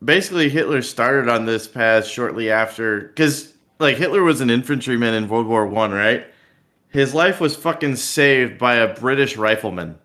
basically 0.03 0.49
Hitler 0.49 0.81
started 0.81 1.29
on 1.29 1.45
this 1.45 1.67
path 1.67 2.05
shortly 2.05 2.49
after, 2.49 3.01
because 3.09 3.53
like 3.79 3.97
Hitler 3.97 4.23
was 4.23 4.41
an 4.41 4.49
infantryman 4.49 5.13
in 5.13 5.27
World 5.27 5.47
War 5.47 5.65
One, 5.67 5.91
right? 5.91 6.25
His 6.89 7.13
life 7.13 7.39
was 7.39 7.55
fucking 7.55 7.97
saved 7.97 8.57
by 8.57 8.75
a 8.75 8.93
British 8.93 9.37
rifleman 9.37 9.99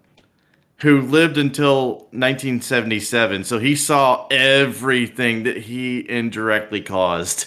who 0.78 1.00
lived 1.00 1.38
until 1.38 1.92
1977. 2.10 3.44
So 3.44 3.58
he 3.60 3.76
saw 3.76 4.26
everything 4.30 5.44
that 5.44 5.56
he 5.56 6.08
indirectly 6.08 6.80
caused. 6.80 7.46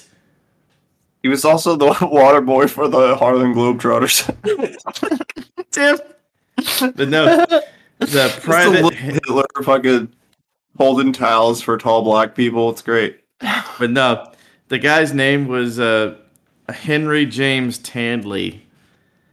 He 1.21 1.27
was 1.27 1.43
also 1.43 1.75
the 1.75 1.97
water 2.09 2.39
boy 2.39 2.67
for 2.67 2.87
the 2.87 3.15
Harlem 3.15 3.53
Globetrotters. 3.53 4.31
Damn. 5.71 5.97
But 6.95 7.09
no, 7.09 7.45
the 7.99 8.39
private. 8.41 8.93
Hitler 8.93 9.45
fucking 9.63 10.13
holding 10.77 11.11
towels 11.11 11.61
for 11.61 11.77
tall 11.77 12.03
black 12.03 12.35
people. 12.35 12.69
It's 12.69 12.81
great. 12.81 13.19
But 13.77 13.91
no, 13.91 14.31
the 14.67 14.79
guy's 14.79 15.13
name 15.13 15.47
was 15.47 15.79
uh, 15.79 16.15
Henry 16.69 17.25
James 17.25 17.77
Tanley. 17.77 18.61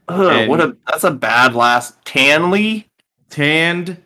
Ugh, 0.08 0.48
what 0.48 0.60
a 0.60 0.76
that's 0.86 1.04
a 1.04 1.10
bad 1.10 1.54
last 1.54 2.04
Tanley. 2.04 2.88
Tand 3.30 4.02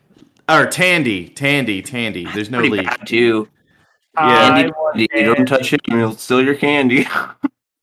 or 0.49 0.67
Tandy, 0.67 1.29
Tandy, 1.29 1.83
Tandy. 1.83 2.27
There's 2.33 2.51
no 2.51 2.59
Pretty 2.59 2.77
lead. 2.77 2.87
bad 2.87 3.07
too. 3.07 3.49
Yeah. 4.17 4.23
I 4.23 4.63
Candy, 4.95 5.09
you 5.15 5.35
don't 5.35 5.47
touch 5.47 5.73
it, 5.73 5.81
and 5.89 5.99
he'll 5.99 6.13
steal 6.13 6.45
your 6.45 6.55
candy. 6.55 7.07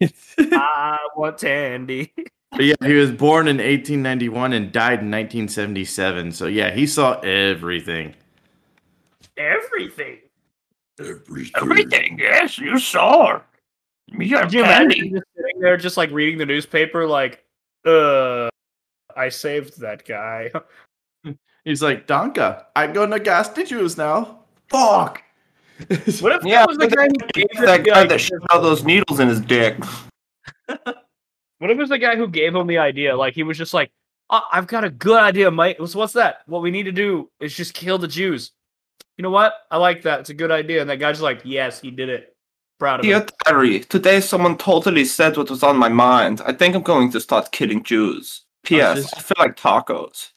I 0.38 0.98
want 1.16 1.38
Tandy. 1.38 2.14
But 2.52 2.66
yeah, 2.66 2.76
he 2.84 2.94
was 2.94 3.12
born 3.12 3.48
in 3.48 3.58
1891 3.58 4.54
and 4.54 4.72
died 4.72 5.00
in 5.02 5.12
1977. 5.12 6.32
So 6.32 6.48
yeah, 6.48 6.72
he 6.72 6.86
saw 6.86 7.20
everything. 7.20 8.16
Everything. 9.38 10.20
Everything, 11.00 12.20
yes, 12.20 12.58
you 12.58 12.78
saw. 12.80 13.42
Me 14.12 14.30
got 14.30 14.44
Could 14.44 14.54
you 14.54 14.60
imagine 14.64 15.14
just 15.14 15.26
sitting 15.36 15.60
there, 15.60 15.78
just 15.78 15.98
like 15.98 16.12
reading 16.12 16.38
the 16.38 16.46
newspaper, 16.46 17.08
like, 17.08 17.44
uh, 17.86 18.50
I 19.16 19.30
saved 19.30 19.80
that 19.82 20.06
guy. 20.06 20.52
He's 21.66 21.82
like, 21.82 22.08
Donka, 22.08 22.66
I'm 22.76 22.94
gonna 22.94 23.20
gas 23.20 23.50
the 23.50 23.64
Jews 23.64 23.98
now. 23.98 24.40
Fuck. 24.70 25.24
What 25.90 26.34
if 26.34 26.44
Yeah, 26.46 26.60
that 26.60 26.68
was 26.68 26.78
the 26.78 26.88
guy 26.88 27.06
who 27.08 27.28
gave 27.34 27.48
that 27.66 27.78
the 27.78 27.84
guy 27.84 28.00
idea? 28.02 28.10
that 28.10 28.20
shot 28.20 28.40
all 28.52 28.62
those 28.62 28.84
needles 28.84 29.20
in 29.20 29.28
his 29.28 29.42
dick. 29.42 29.78
What 31.64 31.72
if 31.72 31.78
it 31.78 31.80
was 31.80 31.90
the 31.90 31.98
guy 31.98 32.18
who 32.18 32.28
gave 32.28 32.54
him 32.54 32.68
the 32.68 32.78
idea? 32.80 33.16
Like 33.16 33.36
he 33.36 33.44
was 33.44 33.58
just 33.58 33.74
like, 33.74 33.90
oh, 34.30 34.42
"I've 34.52 34.68
got 34.68 34.84
a 34.84 34.90
good 34.90 35.22
idea, 35.22 35.50
Mike. 35.50 35.80
What's 35.80 35.96
what's 35.96 36.12
that? 36.12 36.40
What 36.46 36.62
we 36.62 36.72
need 36.72 36.84
to 36.84 36.92
do 36.92 37.32
is 37.40 37.56
just 37.56 37.74
kill 37.74 37.98
the 37.98 38.08
Jews." 38.08 38.52
You 39.18 39.24
know 39.24 39.30
what? 39.30 39.54
I 39.70 39.78
like 39.78 40.02
that. 40.04 40.22
It's 40.22 40.30
a 40.30 40.34
good 40.34 40.52
idea. 40.52 40.82
And 40.82 40.90
that 40.90 40.98
guy's 41.00 41.22
like, 41.22 41.42
"Yes, 41.44 41.80
he 41.82 41.92
did 41.92 42.10
it. 42.10 42.36
Proud 42.80 43.00
of 43.00 43.06
him." 43.06 43.12
Dear 43.12 43.26
Terry, 43.46 43.80
today 43.82 44.20
someone 44.22 44.58
totally 44.58 45.06
said 45.06 45.38
what 45.38 45.50
was 45.50 45.64
on 45.64 45.78
my 45.78 45.90
mind. 45.90 46.42
I 46.46 46.54
think 46.54 46.76
I'm 46.76 46.82
going 46.82 47.12
to 47.12 47.20
start 47.20 47.52
killing 47.52 47.84
Jews. 47.84 48.42
P.S. 48.64 49.02
just- 49.04 49.18
I 49.18 49.20
feel 49.22 49.36
like 49.40 49.56
tacos. 49.58 50.30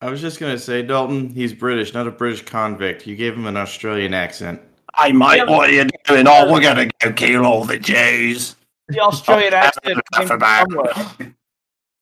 I 0.00 0.10
was 0.10 0.20
just 0.20 0.38
gonna 0.40 0.58
say, 0.58 0.82
Dalton, 0.82 1.30
he's 1.30 1.54
British, 1.54 1.94
not 1.94 2.06
a 2.06 2.10
British 2.10 2.42
convict. 2.42 3.06
You 3.06 3.16
gave 3.16 3.34
him 3.34 3.46
an 3.46 3.56
Australian 3.56 4.12
accent. 4.12 4.60
I 4.94 5.12
might 5.12 5.36
Yeah. 5.36 5.44
what 5.44 5.70
are 5.70 5.72
you 5.72 5.86
doing? 6.04 6.26
Oh, 6.28 6.52
we're 6.52 6.60
gonna 6.60 6.90
go 7.00 7.12
kill 7.12 7.46
all 7.46 7.64
the 7.64 7.78
Jews. 7.78 8.56
The 8.88 9.00
Australian 9.00 9.54
accent 9.66 10.00
came 10.12 10.26
from 10.26 10.42
Alphabet. 10.42 10.96
somewhere. 10.96 11.34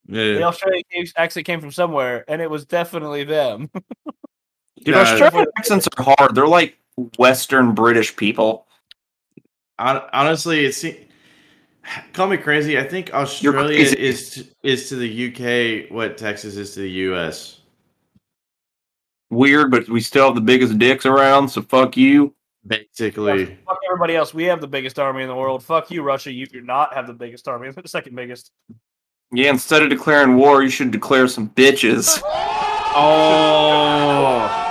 The 0.09 0.42
Australian 0.42 0.85
accent 1.16 1.47
came 1.47 1.61
from 1.61 1.71
somewhere, 1.71 2.25
and 2.27 2.42
it 2.42 2.51
was 2.51 2.64
definitely 2.64 3.23
them. 3.25 3.71
Dude, 4.85 4.95
Yeah. 4.95 5.01
Australian 5.03 5.47
accents 5.57 5.88
are 5.97 6.14
hard. 6.18 6.35
They're 6.35 6.47
like 6.47 6.77
Western 7.18 7.75
British 7.75 8.14
people. 8.16 8.66
Hon- 9.79 10.03
Honestly, 10.12 10.64
it's 10.64 10.85
call 12.12 12.29
me 12.29 12.37
crazy. 12.37 12.79
I 12.79 12.85
think 12.87 13.12
Australia 13.14 13.79
is 13.79 14.31
to, 14.31 14.45
is 14.62 14.88
to 14.88 14.97
the 14.97 15.29
UK 15.87 15.90
what 15.90 16.16
Texas 16.18 16.57
is 16.57 16.75
to 16.75 16.81
the 16.81 16.90
US. 16.90 17.61
Weird, 19.31 19.71
but 19.71 19.88
we 19.88 20.01
still 20.01 20.27
have 20.27 20.35
the 20.35 20.40
biggest 20.42 20.79
dicks 20.79 21.07
around, 21.07 21.49
so 21.49 21.62
fuck 21.62 21.97
you. 21.97 22.35
Basically, 22.64 23.47
Fuck 23.66 23.79
everybody 23.88 24.14
else. 24.14 24.33
We 24.33 24.45
have 24.45 24.61
the 24.61 24.68
biggest 24.68 24.97
army 24.99 25.23
in 25.23 25.29
the 25.29 25.35
world. 25.35 25.64
Fuck 25.64 25.90
you, 25.90 26.03
Russia. 26.03 26.31
You 26.31 26.47
do 26.47 26.61
not 26.61 26.95
have 26.95 27.09
the 27.09 27.12
biggest 27.12 27.49
army. 27.49 27.68
The 27.71 27.88
second 27.88 28.14
biggest. 28.14 28.53
Yeah, 29.33 29.51
instead 29.51 29.83
of 29.83 29.88
declaring 29.88 30.37
war, 30.37 30.62
you 30.62 30.68
should 30.68 30.92
declare 30.92 31.27
some 31.27 31.49
bitches. 31.51 32.21
oh, 32.95 34.62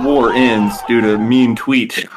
War 0.00 0.32
ends 0.32 0.76
due 0.86 1.00
to 1.00 1.18
mean 1.18 1.56
tweet. 1.56 2.06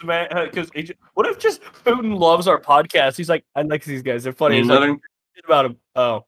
Because 0.00 0.70
what 1.14 1.26
if 1.26 1.38
just 1.38 1.60
Putin 1.84 2.18
loves 2.18 2.46
our 2.46 2.60
podcast? 2.60 3.16
He's 3.16 3.28
like, 3.28 3.44
I 3.54 3.62
like 3.62 3.84
these 3.84 4.02
guys. 4.02 4.22
They're 4.24 4.32
funny. 4.32 4.58
He's 4.58 4.66
like, 4.66 4.88
shit 5.34 5.44
about 5.44 5.66
him. 5.66 5.76
Oh, 5.96 6.24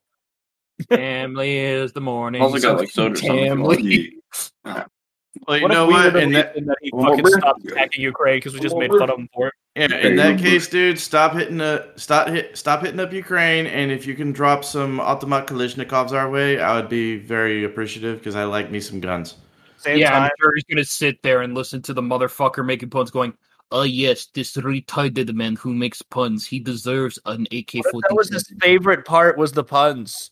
Family 0.89 1.57
is 1.59 1.93
the 1.93 2.01
morning. 2.01 2.43
Also 2.43 2.59
got 2.59 2.79
like 2.79 2.91
soda 2.91 3.17
something. 3.17 3.39
you. 3.39 3.49
Family. 3.49 4.17
well, 4.65 5.57
you 5.57 5.63
what 5.63 5.69
know 5.73 5.85
if 5.85 5.89
we 5.89 5.95
were 5.95 6.05
what? 6.13 6.17
In 6.23 6.33
that, 6.33 6.55
that 6.55 6.77
he 6.83 6.91
Well, 6.93 7.07
fucking 7.11 7.25
we're- 7.25 7.41
stopped 7.41 7.65
attacking 7.65 8.03
Ukraine 8.03 8.37
because 8.39 8.55
we 8.55 8.61
just 8.61 8.77
made 8.77 8.91
fun 8.91 9.11
of 9.11 9.19
him 9.19 9.29
for 9.35 9.49
it? 9.49 9.55
yeah, 9.77 9.97
in 9.99 10.17
that 10.17 10.39
case, 10.39 10.67
dude, 10.69 10.99
stop 10.99 11.33
hitting 11.35 11.59
the 11.59 11.91
stop 11.97 12.29
hit 12.29 12.57
stop 12.59 12.83
hitting 12.83 12.99
up 13.01 13.13
Ukraine, 13.13 13.67
and 13.67 13.91
if 13.93 14.07
you 14.07 14.15
can 14.15 14.33
drop 14.33 14.65
some 14.65 14.99
Automat 15.01 15.47
Kalashnikovs 15.47 16.13
our 16.13 16.29
way, 16.31 16.61
I 16.61 16.75
would 16.77 16.89
be 16.89 17.17
very 17.17 17.65
appreciative 17.65 18.19
because 18.19 18.35
I 18.35 18.45
like 18.45 18.71
me 18.71 18.81
some 18.81 19.01
guns. 19.01 19.37
Same 19.79 19.99
yeah, 19.99 20.11
time. 20.11 20.23
I'm 20.25 20.31
sure 20.41 20.53
he's 20.55 20.65
gonna 20.65 20.85
sit 20.85 21.23
there 21.23 21.43
and 21.43 21.55
listen 21.55 21.83
to 21.83 21.95
the 21.95 22.03
motherfucker 22.03 22.65
making 22.65 22.91
puns, 22.91 23.11
going, 23.11 23.33
"Oh 23.71 23.85
yes, 23.85 24.27
this 24.35 24.57
retarded 24.57 25.33
man 25.35 25.57
who 25.57 25.73
makes 25.75 26.03
puns, 26.03 26.47
he 26.47 26.59
deserves 26.59 27.19
an 27.27 27.47
AK-47." 27.53 27.83
that 28.09 28.15
was 28.15 28.29
his 28.29 28.53
favorite 28.61 29.05
part 29.05 29.39
was 29.39 29.53
the 29.53 29.65
puns. 29.65 30.31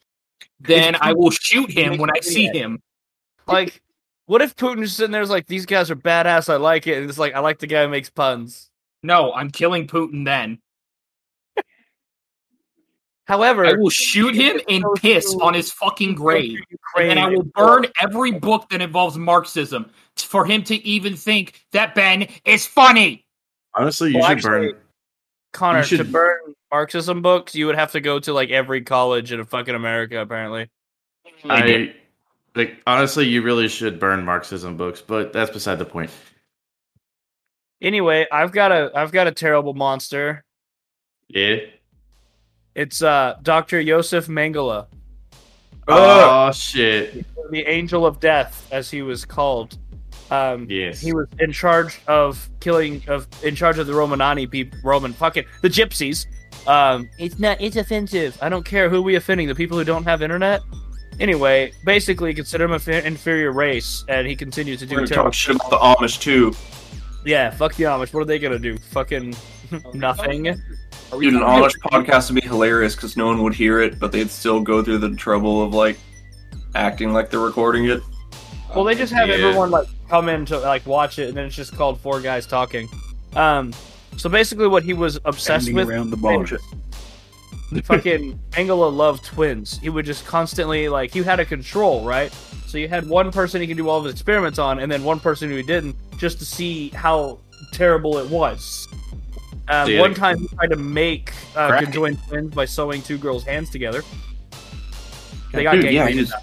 then 0.60 0.96
I 1.00 1.12
will 1.12 1.30
shoot 1.30 1.70
him 1.70 1.98
when 1.98 2.10
I 2.10 2.20
see 2.20 2.46
him. 2.46 2.82
Like, 3.46 3.82
what 4.26 4.42
if 4.42 4.56
Putin's 4.56 4.94
sitting 4.94 5.12
there's 5.12 5.30
like, 5.30 5.46
these 5.46 5.66
guys 5.66 5.90
are 5.90 5.96
badass. 5.96 6.52
I 6.52 6.56
like 6.56 6.86
it. 6.86 6.98
And 6.98 7.08
it's 7.08 7.18
like, 7.18 7.34
I 7.34 7.40
like 7.40 7.58
the 7.58 7.66
guy 7.66 7.84
who 7.84 7.88
makes 7.88 8.10
puns. 8.10 8.70
No, 9.02 9.32
I'm 9.32 9.50
killing 9.50 9.86
Putin. 9.86 10.24
Then 10.24 10.58
However, 13.26 13.66
I 13.66 13.72
will 13.72 13.90
shoot 13.90 14.34
him 14.34 14.60
and 14.68 14.84
piss 14.98 15.34
on 15.40 15.54
his 15.54 15.72
fucking 15.72 16.14
grave. 16.14 16.60
And 16.96 17.18
I 17.18 17.28
will 17.28 17.42
burn 17.42 17.86
every 18.00 18.32
book 18.32 18.68
that 18.70 18.80
involves 18.80 19.18
Marxism 19.18 19.90
for 20.16 20.44
him 20.44 20.62
to 20.64 20.76
even 20.86 21.16
think 21.16 21.66
that 21.72 21.94
Ben 21.94 22.28
is 22.44 22.66
funny. 22.66 23.26
Honestly, 23.74 24.10
you 24.10 24.18
Well, 24.18 24.28
should 24.28 24.38
actually, 24.38 24.72
burn. 24.72 24.80
Connor, 25.52 25.84
You 25.84 25.96
to 25.96 26.04
burn 26.04 26.54
Marxism 26.70 27.20
books, 27.20 27.54
you 27.54 27.66
would 27.66 27.74
have 27.74 27.92
to 27.92 28.00
go 28.00 28.18
to 28.20 28.32
like 28.32 28.50
every 28.50 28.82
college 28.82 29.32
in 29.32 29.44
fucking 29.44 29.74
America, 29.74 30.20
apparently. 30.20 30.70
I 31.44 31.94
like 32.54 32.80
honestly, 32.86 33.26
you 33.26 33.42
really 33.42 33.68
should 33.68 33.98
burn 33.98 34.24
Marxism 34.24 34.76
books, 34.76 35.02
but 35.02 35.32
that's 35.32 35.50
beside 35.50 35.78
the 35.78 35.84
point. 35.84 36.10
Anyway, 37.82 38.26
I've 38.32 38.52
got 38.52 38.72
a 38.72 38.90
I've 38.94 39.12
got 39.12 39.26
a 39.26 39.32
terrible 39.32 39.74
monster. 39.74 40.44
Yeah. 41.28 41.56
It's 42.76 43.02
uh 43.02 43.36
Dr. 43.42 43.80
Yosef 43.80 44.26
Mengele, 44.28 44.86
Oh 45.88 46.52
shit. 46.52 47.24
the 47.50 47.64
angel 47.66 48.04
of 48.04 48.20
death, 48.20 48.68
as 48.70 48.90
he 48.90 49.02
was 49.02 49.24
called. 49.24 49.78
Um 50.30 50.66
Yes. 50.68 51.00
he 51.00 51.12
was 51.14 51.26
in 51.38 51.52
charge 51.52 52.00
of 52.06 52.48
killing 52.60 53.02
of 53.08 53.26
in 53.42 53.54
charge 53.56 53.78
of 53.78 53.86
the 53.86 53.92
Romanani 53.94 54.50
people 54.50 54.78
Roman 54.84 55.12
fucking 55.12 55.44
the 55.62 55.68
gypsies. 55.68 56.26
Um 56.66 57.08
it's 57.18 57.38
not 57.38 57.60
it's 57.60 57.76
offensive. 57.76 58.36
I 58.42 58.48
don't 58.48 58.64
care 58.64 58.88
who 58.90 59.00
we 59.02 59.14
offending, 59.16 59.48
the 59.48 59.54
people 59.54 59.78
who 59.78 59.84
don't 59.84 60.04
have 60.04 60.20
internet. 60.22 60.60
Anyway, 61.18 61.72
basically 61.86 62.34
consider 62.34 62.64
him 62.64 62.72
an 62.72 62.76
infer- 62.76 63.06
inferior 63.06 63.52
race 63.52 64.04
and 64.08 64.26
he 64.26 64.36
continues 64.36 64.80
to 64.80 64.84
We're 64.84 64.90
do 64.90 64.96
gonna 64.96 65.06
terrible 65.06 65.24
talk 65.30 65.34
shit 65.34 65.56
about 65.56 65.70
the 65.70 65.78
Amish 65.78 66.20
too. 66.20 66.52
Yeah, 67.24 67.48
fuck 67.50 67.74
the 67.76 67.84
Amish. 67.84 68.12
What 68.12 68.20
are 68.20 68.26
they 68.26 68.38
gonna 68.38 68.58
do? 68.58 68.76
Fucking 68.90 69.34
nothing. 69.94 70.60
Dude, 71.10 71.34
an 71.34 71.40
Amish 71.40 71.78
podcast 71.80 72.30
would 72.30 72.40
be 72.40 72.46
hilarious 72.46 72.94
because 72.94 73.16
no 73.16 73.26
one 73.26 73.42
would 73.42 73.54
hear 73.54 73.80
it, 73.80 73.98
but 73.98 74.12
they'd 74.12 74.30
still 74.30 74.60
go 74.60 74.82
through 74.82 74.98
the 74.98 75.14
trouble 75.14 75.62
of 75.62 75.72
like 75.72 75.98
acting 76.74 77.12
like 77.12 77.30
they're 77.30 77.40
recording 77.40 77.86
it. 77.86 78.02
Well, 78.74 78.84
they 78.84 78.94
just 78.94 79.12
have 79.12 79.28
Yeah. 79.28 79.36
everyone 79.36 79.70
like 79.70 79.86
come 80.08 80.28
in 80.28 80.44
to 80.46 80.58
like 80.58 80.84
watch 80.86 81.18
it, 81.18 81.28
and 81.28 81.36
then 81.36 81.46
it's 81.46 81.56
just 81.56 81.74
called 81.76 82.00
Four 82.00 82.20
Guys 82.20 82.46
Talking. 82.46 82.88
Um, 83.34 83.72
so 84.16 84.28
basically, 84.28 84.66
what 84.66 84.82
he 84.82 84.94
was 84.94 85.18
obsessed 85.24 85.72
with, 85.72 85.88
around 85.88 86.10
the 86.10 86.60
and 87.70 87.84
fucking 87.84 88.38
Angela 88.56 88.88
loved 88.88 89.24
twins. 89.24 89.78
He 89.78 89.88
would 89.88 90.06
just 90.06 90.26
constantly 90.26 90.88
like 90.88 91.12
he 91.12 91.22
had 91.22 91.40
a 91.40 91.44
control, 91.44 92.04
right? 92.04 92.32
So 92.66 92.78
you 92.78 92.88
had 92.88 93.08
one 93.08 93.32
person 93.32 93.60
he 93.60 93.66
could 93.66 93.76
do 93.76 93.88
all 93.88 93.98
of 93.98 94.04
his 94.04 94.12
experiments 94.14 94.58
on, 94.58 94.78
and 94.78 94.90
then 94.90 95.02
one 95.04 95.20
person 95.20 95.48
who 95.48 95.56
he 95.56 95.62
didn't, 95.62 95.96
just 96.18 96.38
to 96.38 96.44
see 96.44 96.90
how 96.90 97.38
terrible 97.72 98.18
it 98.18 98.28
was. 98.28 98.86
Um, 99.68 99.90
Yeah. 99.90 100.00
one 100.00 100.14
time 100.14 100.38
he 100.38 100.48
tried 100.48 100.70
to 100.70 100.76
make 100.76 101.32
uh, 101.56 101.68
Crack. 101.68 101.84
conjoined 101.84 102.18
twins 102.28 102.54
by 102.54 102.64
sewing 102.64 103.02
two 103.02 103.18
girls' 103.18 103.44
hands 103.44 103.70
together. 103.70 104.02
They 105.52 105.62
got 105.64 105.72
Dude, 105.72 105.90
yeah, 105.90 106.04
raped. 106.04 106.18
just- 106.18 106.34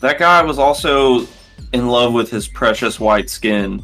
That 0.00 0.18
guy 0.18 0.42
was 0.42 0.58
also 0.58 1.26
in 1.72 1.88
love 1.88 2.12
with 2.12 2.30
his 2.30 2.48
precious 2.48 2.98
white 3.00 3.28
skin. 3.30 3.82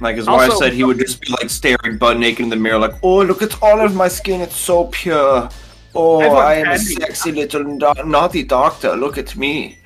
Like 0.00 0.16
his 0.16 0.26
wife 0.26 0.52
said, 0.54 0.72
he 0.72 0.82
would 0.84 0.98
just 0.98 1.20
be 1.20 1.30
like 1.32 1.48
staring 1.48 1.98
butt 1.98 2.18
naked 2.18 2.40
in 2.40 2.48
the 2.48 2.56
mirror, 2.56 2.78
like, 2.78 2.94
"Oh, 3.02 3.22
look 3.22 3.42
at 3.42 3.62
all 3.62 3.80
of 3.80 3.94
my 3.94 4.08
skin; 4.08 4.40
it's 4.40 4.56
so 4.56 4.86
pure. 4.86 5.48
Oh, 5.94 6.20
I 6.20 6.26
want 6.28 6.38
I 6.46 6.54
am 6.56 6.70
a 6.72 6.78
sexy 6.78 7.30
little 7.32 7.62
do- 7.78 8.02
naughty 8.04 8.42
doctor. 8.42 8.96
Look 8.96 9.16
at 9.18 9.36
me." 9.36 9.78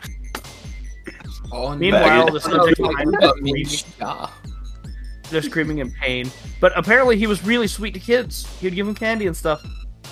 Oh, 1.53 1.75
Meanwhile, 1.77 2.33
the 2.33 2.41
subject 2.41 2.79
behind 2.81 3.15
it 3.21 3.85
they're 5.31 5.43
screaming 5.43 5.79
in 5.79 5.91
pain. 5.91 6.31
But 6.61 6.73
apparently, 6.77 7.17
he 7.19 7.27
was 7.27 7.45
really 7.45 7.67
sweet 7.67 7.95
to 7.95 8.01
kids. 8.01 8.47
He'd 8.61 8.75
give 8.75 8.87
them 8.87 8.95
candy 8.95 9.27
and 9.27 9.37
stuff. 9.37 9.65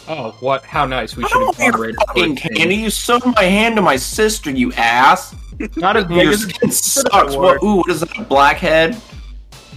Oh, 0.09 0.37
what? 0.41 0.65
How 0.65 0.85
nice! 0.87 1.17
We 1.17 1.25
should 1.25 1.31
don't 1.33 1.57
have 1.57 1.75
want 1.75 1.89
your 1.89 1.95
fucking 2.07 2.37
candy. 2.37 2.77
You 2.77 2.91
sewed 2.91 3.25
my 3.25 3.43
hand 3.43 3.77
to 3.77 3.83
my 3.83 3.97
sister, 3.97 4.51
you 4.51 4.73
ass. 4.75 5.35
Not 5.77 5.97
as 5.97 6.05
big 6.05 6.19
Your 6.19 6.33
as 6.33 6.43
skin 6.43 6.71
sucks. 6.71 7.35
What? 7.35 7.63
Ooh, 7.63 7.77
what 7.79 7.91
is 7.91 8.01
that? 8.01 8.17
A 8.19 8.23
blackhead? 8.23 9.01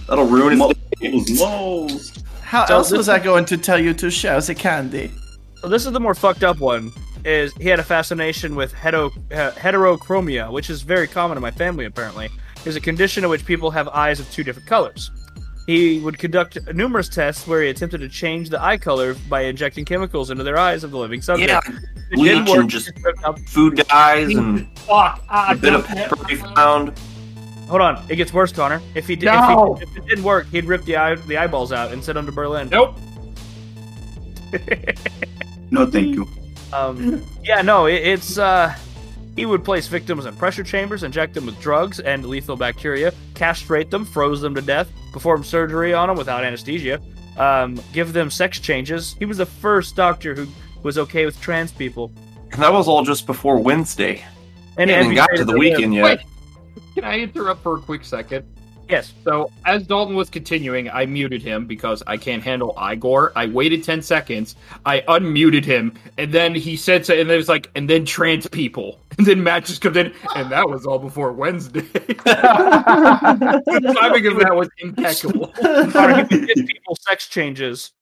That'll 0.08 0.26
ruin 0.26 0.60
his. 1.00 1.40
Moles. 1.40 2.12
How 2.42 2.66
So 2.66 2.74
else 2.74 2.90
was 2.90 3.08
I 3.08 3.18
going 3.18 3.44
to 3.46 3.56
tell 3.56 3.78
you 3.78 3.94
to 3.94 4.10
share 4.10 4.40
the 4.40 4.54
candy? 4.54 5.10
So 5.60 5.68
this 5.68 5.86
is 5.86 5.92
the 5.92 6.00
more 6.00 6.14
fucked 6.14 6.42
up 6.44 6.58
one. 6.60 6.92
is 7.24 7.52
he 7.54 7.68
had 7.68 7.78
a 7.78 7.82
fascination 7.84 8.54
with 8.56 8.72
hetero, 8.72 9.06
uh, 9.32 9.52
heterochromia, 9.52 10.50
which 10.52 10.68
is 10.70 10.82
very 10.82 11.06
common 11.06 11.36
in 11.38 11.42
my 11.42 11.50
family. 11.50 11.84
Apparently, 11.86 12.28
is 12.64 12.76
a 12.76 12.80
condition 12.80 13.24
in 13.24 13.30
which 13.30 13.44
people 13.46 13.70
have 13.70 13.88
eyes 13.88 14.20
of 14.20 14.30
two 14.30 14.44
different 14.44 14.68
colors. 14.68 15.10
He 15.66 16.00
would 16.00 16.18
conduct 16.18 16.58
numerous 16.74 17.08
tests 17.08 17.46
where 17.46 17.62
he 17.62 17.68
attempted 17.68 17.98
to 18.00 18.08
change 18.08 18.48
the 18.50 18.60
eye 18.62 18.76
color 18.78 19.14
by 19.28 19.42
injecting 19.42 19.84
chemicals 19.84 20.30
into 20.30 20.42
their 20.42 20.58
eyes 20.58 20.82
of 20.84 20.90
the 20.90 20.98
living 20.98 21.22
subject. 21.22 21.48
Yeah, 21.50 21.60
It 22.10 22.16
didn't 22.16 22.44
bleach 22.44 22.48
work. 22.48 22.60
and 22.62 22.70
just 22.70 22.86
He 22.96 23.02
ripped 23.02 23.22
out- 23.24 23.38
food 23.40 23.76
dyes 23.88 24.34
and 24.34 24.66
Fuck. 24.80 25.22
A 25.30 25.54
bit 25.54 25.74
of 25.74 25.86
don't- 25.86 25.96
pepper 25.96 26.26
he 26.28 26.34
found. 26.36 26.98
Hold 27.68 27.82
on, 27.82 28.02
it 28.08 28.16
gets 28.16 28.32
worse, 28.32 28.52
Connor. 28.52 28.82
If 28.96 29.06
he 29.06 29.14
did, 29.14 29.26
No. 29.26 29.76
if, 29.80 29.88
he, 29.88 29.92
if 29.92 29.96
it 30.04 30.08
didn't 30.08 30.24
work, 30.24 30.46
he'd 30.50 30.64
rip 30.64 30.82
the 30.84 30.96
eye, 30.96 31.14
the 31.14 31.36
eyeballs 31.38 31.70
out 31.70 31.92
and 31.92 32.02
send 32.02 32.16
them 32.18 32.26
to 32.26 32.32
Berlin. 32.32 32.68
Nope. 32.68 32.98
No, 35.70 35.86
thank 35.86 36.16
you. 36.16 36.26
Um, 36.72 37.24
yeah, 37.44 37.62
no, 37.62 37.86
it, 37.86 37.94
it's 38.02 38.38
uh, 38.38 38.74
he 39.40 39.46
would 39.46 39.64
place 39.64 39.86
victims 39.86 40.26
in 40.26 40.36
pressure 40.36 40.62
chambers, 40.62 41.02
inject 41.02 41.32
them 41.32 41.46
with 41.46 41.58
drugs 41.62 41.98
and 41.98 42.26
lethal 42.26 42.58
bacteria, 42.58 43.10
castrate 43.34 43.90
them, 43.90 44.04
froze 44.04 44.42
them 44.42 44.54
to 44.54 44.60
death, 44.60 44.92
perform 45.14 45.42
surgery 45.42 45.94
on 45.94 46.08
them 46.08 46.18
without 46.18 46.44
anesthesia, 46.44 47.00
um, 47.38 47.80
give 47.94 48.12
them 48.12 48.30
sex 48.30 48.60
changes. 48.60 49.16
He 49.18 49.24
was 49.24 49.38
the 49.38 49.46
first 49.46 49.96
doctor 49.96 50.34
who 50.34 50.46
was 50.82 50.98
okay 50.98 51.24
with 51.24 51.40
trans 51.40 51.72
people. 51.72 52.12
And 52.52 52.62
that 52.62 52.70
was 52.70 52.86
all 52.86 53.02
just 53.02 53.26
before 53.26 53.58
Wednesday. 53.58 54.22
And 54.76 54.90
And 54.90 54.90
and 54.90 55.04
even 55.06 55.14
got 55.14 55.30
to 55.34 55.46
the 55.46 55.56
weekend 55.56 55.94
yet. 55.94 56.04
Wait. 56.04 56.20
Can 56.94 57.04
I 57.04 57.20
interrupt 57.20 57.62
for 57.62 57.76
a 57.76 57.80
quick 57.80 58.04
second? 58.04 58.44
Yes. 58.90 59.14
So, 59.22 59.52
as 59.66 59.86
Dalton 59.86 60.16
was 60.16 60.28
continuing, 60.28 60.90
I 60.90 61.06
muted 61.06 61.42
him 61.42 61.64
because 61.64 62.02
I 62.08 62.16
can't 62.16 62.42
handle 62.42 62.76
Igor. 62.90 63.32
I 63.36 63.46
waited 63.46 63.84
10 63.84 64.02
seconds. 64.02 64.56
I 64.84 65.02
unmuted 65.02 65.64
him, 65.64 65.94
and 66.18 66.32
then 66.32 66.56
he 66.56 66.76
said, 66.76 67.06
so, 67.06 67.14
and 67.14 67.30
it 67.30 67.36
was 67.36 67.48
like, 67.48 67.70
and 67.76 67.88
then 67.88 68.04
trans 68.04 68.48
people. 68.48 68.98
And 69.18 69.26
then 69.26 69.42
Matt 69.42 69.66
just 69.66 69.82
comes 69.82 69.98
in, 69.98 70.14
and 70.34 70.50
that 70.50 70.66
was 70.66 70.86
all 70.86 70.98
before 70.98 71.30
Wednesday. 71.32 71.80
the 71.82 72.14
timing 74.00 74.26
of 74.28 74.38
that 74.38 74.56
was 74.56 74.70
impeccable. 74.78 75.48
Connor, 75.92 76.24
he 76.24 76.38
would 76.38 76.46
give 76.46 76.66
people 76.66 76.96
sex 76.96 77.28
changes. 77.28 77.92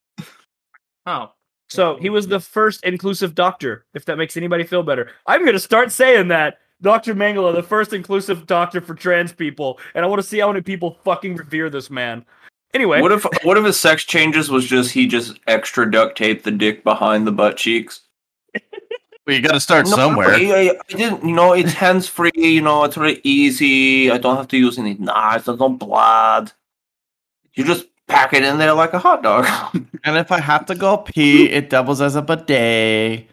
Oh. 1.07 1.33
So 1.71 1.97
he 1.97 2.09
was 2.09 2.29
the 2.29 2.39
first 2.39 2.85
inclusive 2.85 3.35
doctor, 3.35 3.85
if 3.95 4.05
that 4.05 4.17
makes 4.17 4.37
anybody 4.37 4.63
feel 4.63 4.85
better. 4.85 5.11
I'm 5.27 5.41
going 5.41 5.55
to 5.55 5.61
start 5.61 5.91
saying 5.91 6.29
that. 6.29 6.59
Dr. 6.81 7.15
Mengele, 7.15 7.55
the 7.55 7.63
first 7.63 7.93
inclusive 7.93 8.47
doctor 8.47 8.81
for 8.81 8.95
trans 8.95 9.33
people. 9.33 9.79
And 9.95 10.05
I 10.05 10.09
want 10.09 10.23
to 10.23 10.27
see 10.29 10.39
how 10.39 10.49
many 10.49 10.61
people 10.61 10.99
fucking 11.05 11.37
revere 11.37 11.71
this 11.71 11.91
man. 11.91 12.25
Anyway, 12.75 13.01
What 13.01 13.13
if 13.13 13.27
what 13.45 13.57
if 13.57 13.65
his 13.65 13.81
sex 13.81 14.05
changes 14.05 14.51
was 14.51 14.67
just 14.67 14.93
he 14.93 15.07
just 15.07 15.39
extra 15.47 15.91
duct 15.91 16.19
taped 16.19 16.45
the 16.45 16.51
dick 16.51 16.85
behind 16.85 17.27
the 17.27 17.33
butt 17.33 17.57
cheeks? 17.57 18.01
Well, 19.27 19.37
you 19.37 19.43
got 19.43 19.53
to 19.53 19.61
start 19.61 19.85
No, 19.85 19.95
somewhere. 19.95 20.31
I, 20.31 20.41
I, 20.41 20.71
I 20.71 20.97
didn't. 20.97 21.23
You 21.23 21.35
know, 21.35 21.53
it's 21.53 21.75
hands 21.75 22.09
free. 22.09 22.31
You 22.35 22.63
know, 22.63 22.85
it's 22.85 22.97
really 22.97 23.21
easy. 23.25 24.11
I 24.11 24.17
don't 24.17 24.39
have 24.39 24.49
to 24.49 24.57
use 24.57 24.79
any 24.79 24.95
knives. 24.95 25.45
There's 25.45 25.59
no 25.59 25.69
blood. 25.69 26.51
You 27.53 27.65
just 27.65 27.85
pack 28.07 28.33
it 28.33 28.43
in 28.43 28.57
there 28.57 28.73
like 28.73 28.95
a 28.95 28.99
hot 28.99 29.23
dog. 29.23 29.45
And 30.05 30.17
if 30.17 30.33
I 30.33 30.41
have 30.41 30.65
to 30.67 30.75
go 30.75 30.97
pee, 30.97 31.51
it 31.51 31.69
doubles 31.69 32.01
as 32.01 32.17
a 32.17 32.23
bidet. 32.23 33.27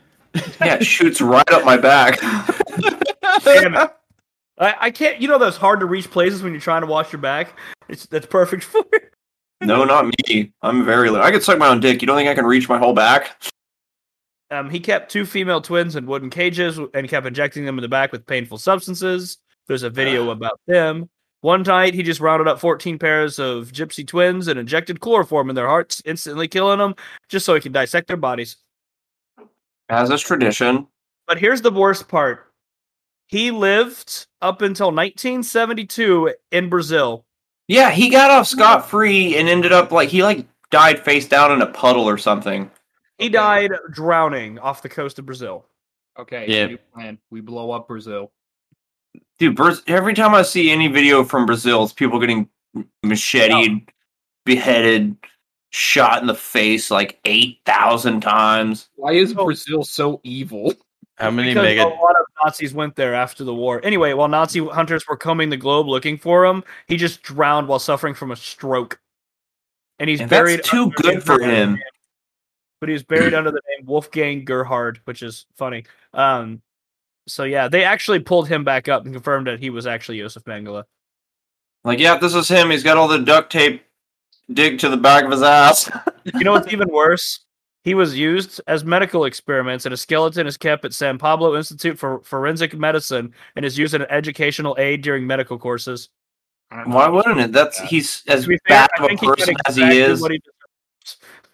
yeah, 0.60 0.74
it 0.76 0.86
shoots 0.86 1.22
right 1.22 1.50
up 1.52 1.64
my 1.64 1.78
back. 1.78 2.20
damn 3.46 3.76
it. 3.76 3.92
I, 4.58 4.76
I 4.80 4.92
can't, 4.92 5.22
you 5.22 5.28
know, 5.28 5.38
those 5.38 5.58
hard 5.58 5.80
to 5.82 5.86
reach 5.86 6.10
places 6.10 6.42
when 6.42 6.54
you're 6.54 6.62
trying 6.62 6.82
to 6.82 6.88
wash 6.88 7.12
your 7.12 7.22
back? 7.22 7.58
It's 7.90 8.06
That's 8.06 8.26
perfect 8.26 8.64
for 8.64 8.84
it. 8.94 9.14
no, 9.62 9.84
not 9.84 10.12
me. 10.28 10.52
I'm 10.62 10.86
very. 10.86 11.10
I 11.10 11.32
could 11.32 11.44
suck 11.44 11.58
my 11.58 11.68
own 11.68 11.80
dick. 11.80 12.02
You 12.02 12.08
don't 12.08 12.18
think 12.18 12.30
I 12.30 12.36
can 12.36 12.46
reach 12.46 12.70
my 12.70 12.78
whole 12.78 12.94
back? 12.94 13.42
Um, 14.52 14.70
he 14.70 14.80
kept 14.80 15.12
two 15.12 15.26
female 15.26 15.62
twins 15.62 15.96
in 15.96 16.06
wooden 16.06 16.30
cages 16.30 16.80
and 16.94 17.10
kept 17.10 17.26
injecting 17.26 17.66
them 17.66 17.78
in 17.78 17.82
the 17.82 17.88
back 17.88 18.12
with 18.12 18.26
painful 18.26 18.58
substances. 18.58 19.38
There's 19.68 19.84
a 19.84 19.90
video 19.90 20.30
about 20.30 20.60
them. 20.68 21.10
One 21.42 21.64
night, 21.64 21.94
he 21.94 22.04
just 22.04 22.22
rounded 22.22 22.48
up 22.48 22.60
14 22.60 22.98
pairs 22.98 23.40
of 23.40 23.72
gypsy 23.72 24.06
twins 24.06 24.48
and 24.48 24.60
injected 24.60 25.00
chloroform 25.00 25.50
in 25.50 25.56
their 25.56 25.68
hearts, 25.68 26.02
instantly 26.06 26.48
killing 26.48 26.80
them, 26.80 26.96
just 27.30 27.46
so 27.46 27.54
he 27.54 27.62
could 27.62 27.74
dissect 27.74 28.08
their 28.08 28.18
bodies. 28.18 28.58
As 29.90 30.10
is 30.10 30.22
tradition. 30.22 30.88
But 31.28 31.40
here's 31.40 31.62
the 31.62 31.72
worst 31.72 32.08
part. 32.08 32.45
He 33.28 33.52
lived 33.52 34.28
up 34.42 34.62
until 34.62 34.88
1972 34.88 36.34
in 36.52 36.70
Brazil. 36.70 37.26
Yeah, 37.68 37.90
he 37.90 38.10
got 38.10 38.30
off 38.32 38.48
scot 38.48 38.90
free 38.90 39.38
and 39.38 39.50
ended 39.50 39.72
up 39.72 39.92
like 39.92 40.10
he 40.10 40.22
like 40.22 40.46
died 40.70 41.00
face 41.00 41.28
down 41.28 41.52
in 41.52 41.62
a 41.62 41.68
puddle 41.68 42.08
or 42.08 42.18
something. 42.18 42.70
He 43.18 43.30
died 43.30 43.72
drowning 43.92 44.60
off 44.60 44.82
the 44.82 44.90
coast 44.90 45.18
of 45.20 45.26
Brazil. 45.26 45.66
Okay, 46.18 46.46
Yeah. 46.48 46.78
plan. 46.94 47.18
We 47.32 47.42
blow 47.42 47.72
up 47.72 47.88
Brazil. 47.88 48.32
Dude, 49.40 49.60
every 49.88 50.14
time 50.14 50.34
I 50.34 50.44
see 50.44 50.70
any 50.72 50.88
video 50.88 51.24
from 51.24 51.46
Brazil, 51.46 51.84
it's 51.84 51.94
people 51.94 52.20
getting 52.20 52.50
macheted, 53.04 53.90
beheaded, 54.46 55.18
shot 55.72 56.22
in 56.22 56.28
the 56.28 56.36
face 56.36 56.92
like 56.92 57.20
8,000 57.26 58.22
times. 58.22 58.90
Why 58.96 59.12
is. 59.14 59.34
Brazil 59.34 59.84
so 59.84 60.22
evil? 60.24 60.74
How 61.18 61.32
many 61.32 61.50
Because 61.54 61.64
mega? 61.64 61.86
a 61.86 61.88
lot 61.88 62.16
of 62.20 62.26
Nazis 62.44 62.74
went 62.74 62.96
there 62.96 63.14
after 63.14 63.44
the 63.44 63.54
war. 63.54 63.80
Anyway, 63.84 64.12
while 64.14 64.28
Nazi 64.28 64.60
hunters 64.66 65.08
were 65.08 65.16
combing 65.16 65.50
the 65.50 65.58
globe 65.58 65.88
looking 65.88 66.18
for 66.18 66.46
him, 66.46 66.64
he 66.88 66.98
just 66.98 67.22
drowned 67.24 67.68
while 67.68 67.80
suffering 67.80 68.14
from 68.14 68.32
a 68.32 68.36
stroke. 68.36 69.00
And 69.98 70.10
he's 70.10 70.20
And 70.20 70.30
that's 70.30 70.38
buried 70.42 70.64
too 70.64 70.92
good 70.98 71.18
the 71.18 71.22
for 71.22 71.38
name- 71.38 71.76
him. 71.76 71.80
But 72.82 72.90
he 72.90 72.94
was 72.94 73.04
buried 73.04 73.34
under 73.34 73.50
the 73.52 73.62
name 73.70 73.86
Wolfgang 73.88 74.44
Gerhard, 74.44 75.00
which 75.06 75.24
is 75.24 75.46
funny. 75.56 75.86
Um, 76.14 76.62
so 77.28 77.44
yeah, 77.46 77.70
they 77.70 77.86
actually 77.86 78.20
pulled 78.20 78.50
him 78.50 78.64
back 78.66 78.90
up 78.90 79.06
and 79.06 79.14
confirmed 79.14 79.48
that 79.48 79.60
he 79.62 79.70
was 79.70 79.88
actually 79.88 80.20
Josef 80.20 80.44
Mengele. 80.44 80.84
Like, 81.86 82.00
yeah, 82.00 82.18
this 82.18 82.36
is 82.36 82.50
him. 82.50 82.72
He's 82.72 82.84
got 82.84 82.98
all 82.98 83.08
the 83.08 83.20
duct 83.20 83.52
tape 83.52 83.84
dig 84.52 84.80
to 84.80 84.90
the 84.90 84.98
back 84.98 85.24
of 85.24 85.32
his 85.32 85.42
ass. 85.44 85.90
You 86.26 86.44
know 86.44 86.52
what's 86.52 86.72
even 86.74 86.90
worse? 86.90 87.45
He 87.86 87.94
was 87.94 88.18
used 88.18 88.60
as 88.66 88.84
medical 88.84 89.26
experiments, 89.26 89.86
and 89.86 89.94
a 89.94 89.98
skeleton 89.98 90.48
is 90.48 90.58
kept 90.58 90.86
at 90.86 90.94
San 90.94 91.20
Pablo 91.20 91.56
Institute 91.56 92.00
for 92.00 92.20
Forensic 92.24 92.74
Medicine 92.76 93.32
and 93.56 93.64
is 93.64 93.78
used 93.78 93.94
as 93.94 94.02
an 94.02 94.08
educational 94.10 94.76
aid 94.80 95.04
during 95.04 95.28
medical 95.28 95.60
courses. 95.60 96.10
I 96.72 96.78
don't 96.78 96.90
know. 96.90 96.96
Why 96.96 97.08
wouldn't 97.10 97.40
it? 97.40 97.52
That's 97.52 97.80
he's 97.80 98.24
as 98.28 98.46
To 98.46 98.48
fair, 98.48 98.58
bad 98.68 98.90
I 98.98 98.98
of 98.98 99.04
a 99.04 99.08
think 99.10 99.20
he 99.20 99.28
did 99.28 99.38
person 99.38 99.56
as 99.68 99.76
he 99.76 100.00
is. 100.00 100.20
what 100.20 100.32
he 100.32 100.42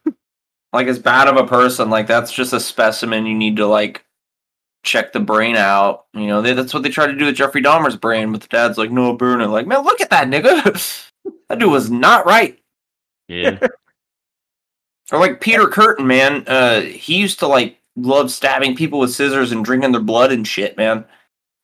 like 0.72 0.88
as 0.88 1.00
bad 1.00 1.28
of 1.28 1.36
a 1.36 1.46
person 1.46 1.90
like 1.90 2.08
that's 2.08 2.32
just 2.32 2.54
a 2.54 2.62
specimen 2.62 3.26
you 3.26 3.36
need 3.38 3.58
to 3.58 3.68
like 3.68 4.06
check 4.84 5.12
the 5.12 5.20
brain 5.20 5.58
out 5.58 6.06
you 6.14 6.28
know 6.28 6.42
they, 6.42 6.54
that's 6.54 6.74
what 6.74 6.82
they 6.82 6.90
tried 6.90 7.08
to 7.08 7.18
do 7.18 7.26
with 7.26 7.36
jeffrey 7.36 7.62
dahmer's 7.62 7.98
brain 7.98 8.32
but 8.32 8.40
the 8.40 8.48
dad's 8.48 8.78
like 8.78 8.90
no 8.90 9.14
burn 9.14 9.42
it 9.42 9.48
like 9.48 9.68
man 9.68 9.84
look 9.84 10.00
at 10.00 10.10
that 10.10 10.28
nigga 10.30 11.10
that 11.50 11.60
dude 11.60 11.70
was 11.70 11.92
not 11.92 12.26
right 12.26 12.58
Yeah. 13.28 13.60
or 15.12 15.20
like 15.20 15.42
Peter 15.42 15.66
Kürten 15.66 16.06
man 16.06 16.44
uh 16.48 16.82
he 16.82 17.18
used 17.18 17.40
to 17.40 17.48
like 17.48 17.78
love 17.96 18.32
stabbing 18.32 18.76
people 18.76 19.00
with 19.00 19.14
scissors 19.14 19.52
and 19.52 19.66
drinking 19.66 19.92
their 19.92 20.02
blood 20.02 20.32
and 20.32 20.48
shit 20.48 20.78
man. 20.78 21.06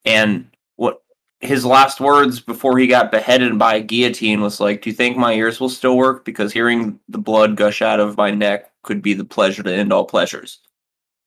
And 0.06 0.48
what 0.76 1.02
his 1.40 1.66
last 1.66 2.00
words 2.00 2.40
before 2.40 2.78
he 2.78 2.88
got 2.88 3.12
beheaded 3.12 3.58
by 3.58 3.76
a 3.76 3.82
guillotine 3.82 4.42
was 4.42 4.60
like 4.60 4.82
do 4.82 4.90
you 4.90 4.96
think 4.96 5.18
my 5.18 5.34
ears 5.34 5.60
will 5.60 5.70
still 5.70 5.98
work? 5.98 6.26
Because 6.26 6.52
hearing 6.52 7.00
the 7.10 7.18
blood 7.18 7.56
gush 7.56 7.82
out 7.82 8.00
of 8.00 8.18
my 8.18 8.32
neck 8.32 8.72
could 8.84 9.02
be 9.02 9.14
the 9.14 9.26
pleasure 9.26 9.64
to 9.64 9.74
end 9.74 9.92
all 9.92 10.06
pleasures. 10.06 10.60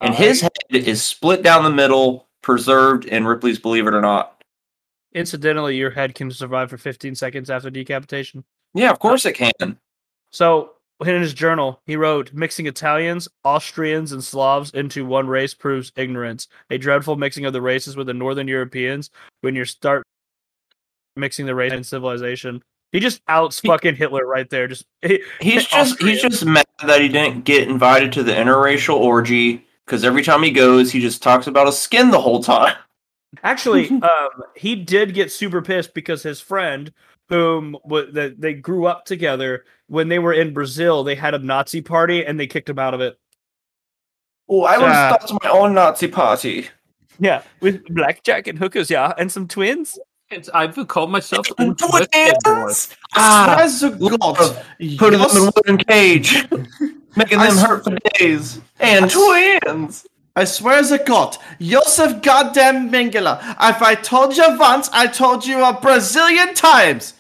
And 0.01 0.15
his 0.15 0.41
head 0.41 0.53
is 0.71 1.03
split 1.03 1.43
down 1.43 1.63
the 1.63 1.71
middle 1.71 2.27
preserved 2.43 3.05
in 3.05 3.27
ripley's 3.27 3.59
believe 3.59 3.87
it 3.87 3.95
or 3.95 4.01
not. 4.01 4.43
Incidentally, 5.13 5.77
your 5.77 5.91
head 5.91 6.15
can 6.15 6.31
survive 6.31 6.71
for 6.71 6.79
15 6.79 7.15
seconds 7.15 7.51
after 7.51 7.71
decapitation. 7.71 8.45
yeah 8.75 8.91
of 8.91 8.99
course 8.99 9.27
it 9.27 9.35
can. 9.35 9.79
So, 10.31 10.73
in 11.09 11.23
his 11.23 11.35
journal, 11.35 11.81
he 11.87 11.97
wrote, 11.97 12.33
Mixing 12.33 12.67
Italians, 12.67 13.29
Austrians, 13.45 14.13
and 14.13 14.23
Slavs 14.23 14.71
into 14.73 15.07
one 15.07 15.27
race 15.27 15.55
proves 15.55 15.93
ignorance. 15.97 16.49
A 16.71 16.79
dreadful 16.79 17.17
mixing 17.17 17.45
of 17.45 17.53
the 17.53 17.63
races 17.63 17.97
with 17.97 18.07
the 18.07 18.15
Northern 18.15 18.49
Europeans 18.49 19.11
when 19.41 19.57
you 19.57 19.65
start 19.65 20.03
mixing 21.17 21.47
the 21.47 21.55
race 21.55 21.73
and 21.73 21.87
civilization. 21.87 22.63
He 22.93 23.01
just 23.01 23.23
outs 23.29 23.61
fucking 23.61 23.97
Hitler 23.97 24.27
right 24.27 24.49
there. 24.51 24.67
Just 24.67 24.85
he- 25.03 25.23
He's 25.41 25.67
just 25.69 26.01
he's 26.03 26.23
just 26.23 26.45
mad 26.45 26.67
that 26.87 27.01
he 27.01 27.09
didn't 27.09 27.45
get 27.45 27.69
invited 27.69 28.13
to 28.15 28.23
the 28.23 28.33
interracial 28.33 28.97
orgy 28.97 29.65
because 29.87 30.05
every 30.05 30.23
time 30.23 30.43
he 30.43 30.51
goes, 30.51 30.91
he 30.91 31.01
just 31.01 31.23
talks 31.23 31.47
about 31.47 31.67
his 31.67 31.79
skin 31.79 32.11
the 32.11 32.21
whole 32.21 32.43
time. 32.43 32.77
Actually, 33.45 33.89
um, 34.03 34.43
he 34.57 34.75
did 34.75 35.15
get 35.15 35.31
super 35.31 35.63
pissed 35.63 35.95
because 35.95 36.23
his 36.23 36.41
friend, 36.41 36.93
whom 37.31 37.77
that 38.13 38.35
they 38.39 38.53
grew 38.53 38.87
up 38.87 39.05
together, 39.07 39.65
when 39.87 40.09
they 40.09 40.19
were 40.19 40.33
in 40.35 40.53
Brazil, 40.53 41.03
they 41.05 41.15
had 41.15 41.33
a 41.33 41.39
Nazi 41.39 41.81
party 41.81 42.27
and 42.27 42.39
they 42.39 42.47
kicked 42.47 42.69
him 42.69 42.79
out 42.79 42.93
of 42.93 43.01
it. 43.01 43.19
Oh, 44.49 44.65
I 44.65 44.77
would 44.79 44.87
Ah. 44.89 45.17
start 45.21 45.43
my 45.43 45.51
own 45.51 45.75
Nazi 45.75 46.09
party. 46.09 46.69
Yeah, 47.21 47.43
with 47.61 47.85
blackjack 47.87 48.47
and 48.49 48.59
hookers, 48.59 48.91
yeah, 48.91 49.13
and 49.17 49.31
some 49.31 49.47
twins. 49.47 49.99
It's, 50.31 50.49
I've 50.51 50.77
called 50.89 51.11
myself 51.11 51.47
Twins! 51.57 51.81
Swears 51.83 52.95
Ah, 53.17 53.69
to 53.81 53.91
God. 53.91 54.65
put 54.99 55.11
them 55.13 55.21
in 55.23 55.37
a 55.49 55.51
wooden 55.57 55.79
cage, 55.79 56.35
making 57.17 57.39
them 57.39 57.49
s- 57.59 57.63
hurt 57.63 57.85
for 57.85 57.97
days. 58.15 58.61
And 58.79 59.05
I 59.05 59.09
s- 59.09 59.13
twins. 59.13 60.07
I 60.37 60.45
swear 60.45 60.83
to 60.85 60.99
God, 60.99 61.37
Joseph 61.61 62.23
goddamn 62.23 62.91
Mengele. 62.91 63.39
If 63.61 63.83
I 63.83 63.97
told 63.97 64.37
you 64.37 64.57
once, 64.59 64.89
I 64.93 65.09
told 65.09 65.45
you 65.45 65.65
a 65.65 65.79
Brazilian 65.81 66.55
times. 66.55 67.15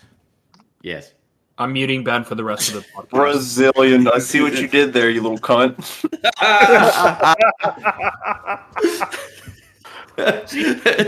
Yes. 0.82 1.14
I'm 1.58 1.72
muting 1.74 2.04
Ben 2.04 2.24
for 2.24 2.34
the 2.34 2.44
rest 2.44 2.72
of 2.72 2.74
the 2.74 2.80
podcast. 2.96 3.10
Brazilian. 3.10 4.08
I 4.08 4.18
see 4.18 4.40
what 4.40 4.58
you 4.58 4.66
did 4.66 4.92
there, 4.92 5.10
you 5.10 5.20
little 5.20 5.38
cunt. 5.38 5.76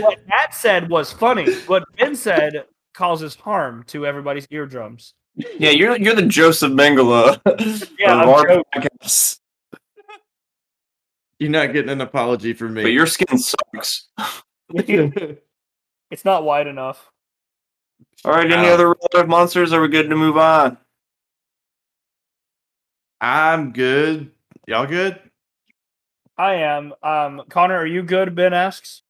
what 0.01 0.27
Matt 0.27 0.53
said 0.53 0.89
was 0.89 1.11
funny. 1.11 1.51
What 1.65 1.83
Ben 1.97 2.15
said 2.15 2.65
causes 2.93 3.35
harm 3.35 3.83
to 3.87 4.05
everybody's 4.05 4.47
eardrums. 4.51 5.15
Yeah, 5.35 5.71
you're 5.71 5.97
you're 5.97 6.13
the 6.13 6.27
Joseph 6.27 6.71
Mengele. 6.71 7.39
Yeah, 7.97 8.13
of 8.13 8.21
I'm 8.21 8.29
our 8.29 8.47
joking. 8.47 8.89
You're 11.39 11.49
not 11.49 11.73
getting 11.73 11.89
an 11.89 12.01
apology 12.01 12.53
from 12.53 12.75
me. 12.75 12.83
But 12.83 12.93
your 12.93 13.07
skin 13.07 13.37
sucks. 13.37 14.07
It's 16.11 16.25
not 16.25 16.43
wide 16.43 16.67
enough. 16.67 17.11
All 18.25 18.31
right, 18.31 18.49
any 18.49 18.67
Ow. 18.67 18.73
other 18.73 18.87
real 18.87 19.07
life 19.13 19.27
monsters? 19.27 19.73
Are 19.73 19.81
we 19.81 19.89
good 19.89 20.09
to 20.09 20.15
move 20.15 20.37
on? 20.37 20.77
I'm 23.19 23.71
good. 23.73 24.31
Y'all 24.67 24.85
good? 24.85 25.19
I 26.37 26.55
am. 26.55 26.93
Um, 27.03 27.41
Connor, 27.49 27.75
are 27.77 27.85
you 27.85 28.01
good? 28.03 28.33
Ben 28.35 28.53
asks. 28.53 29.01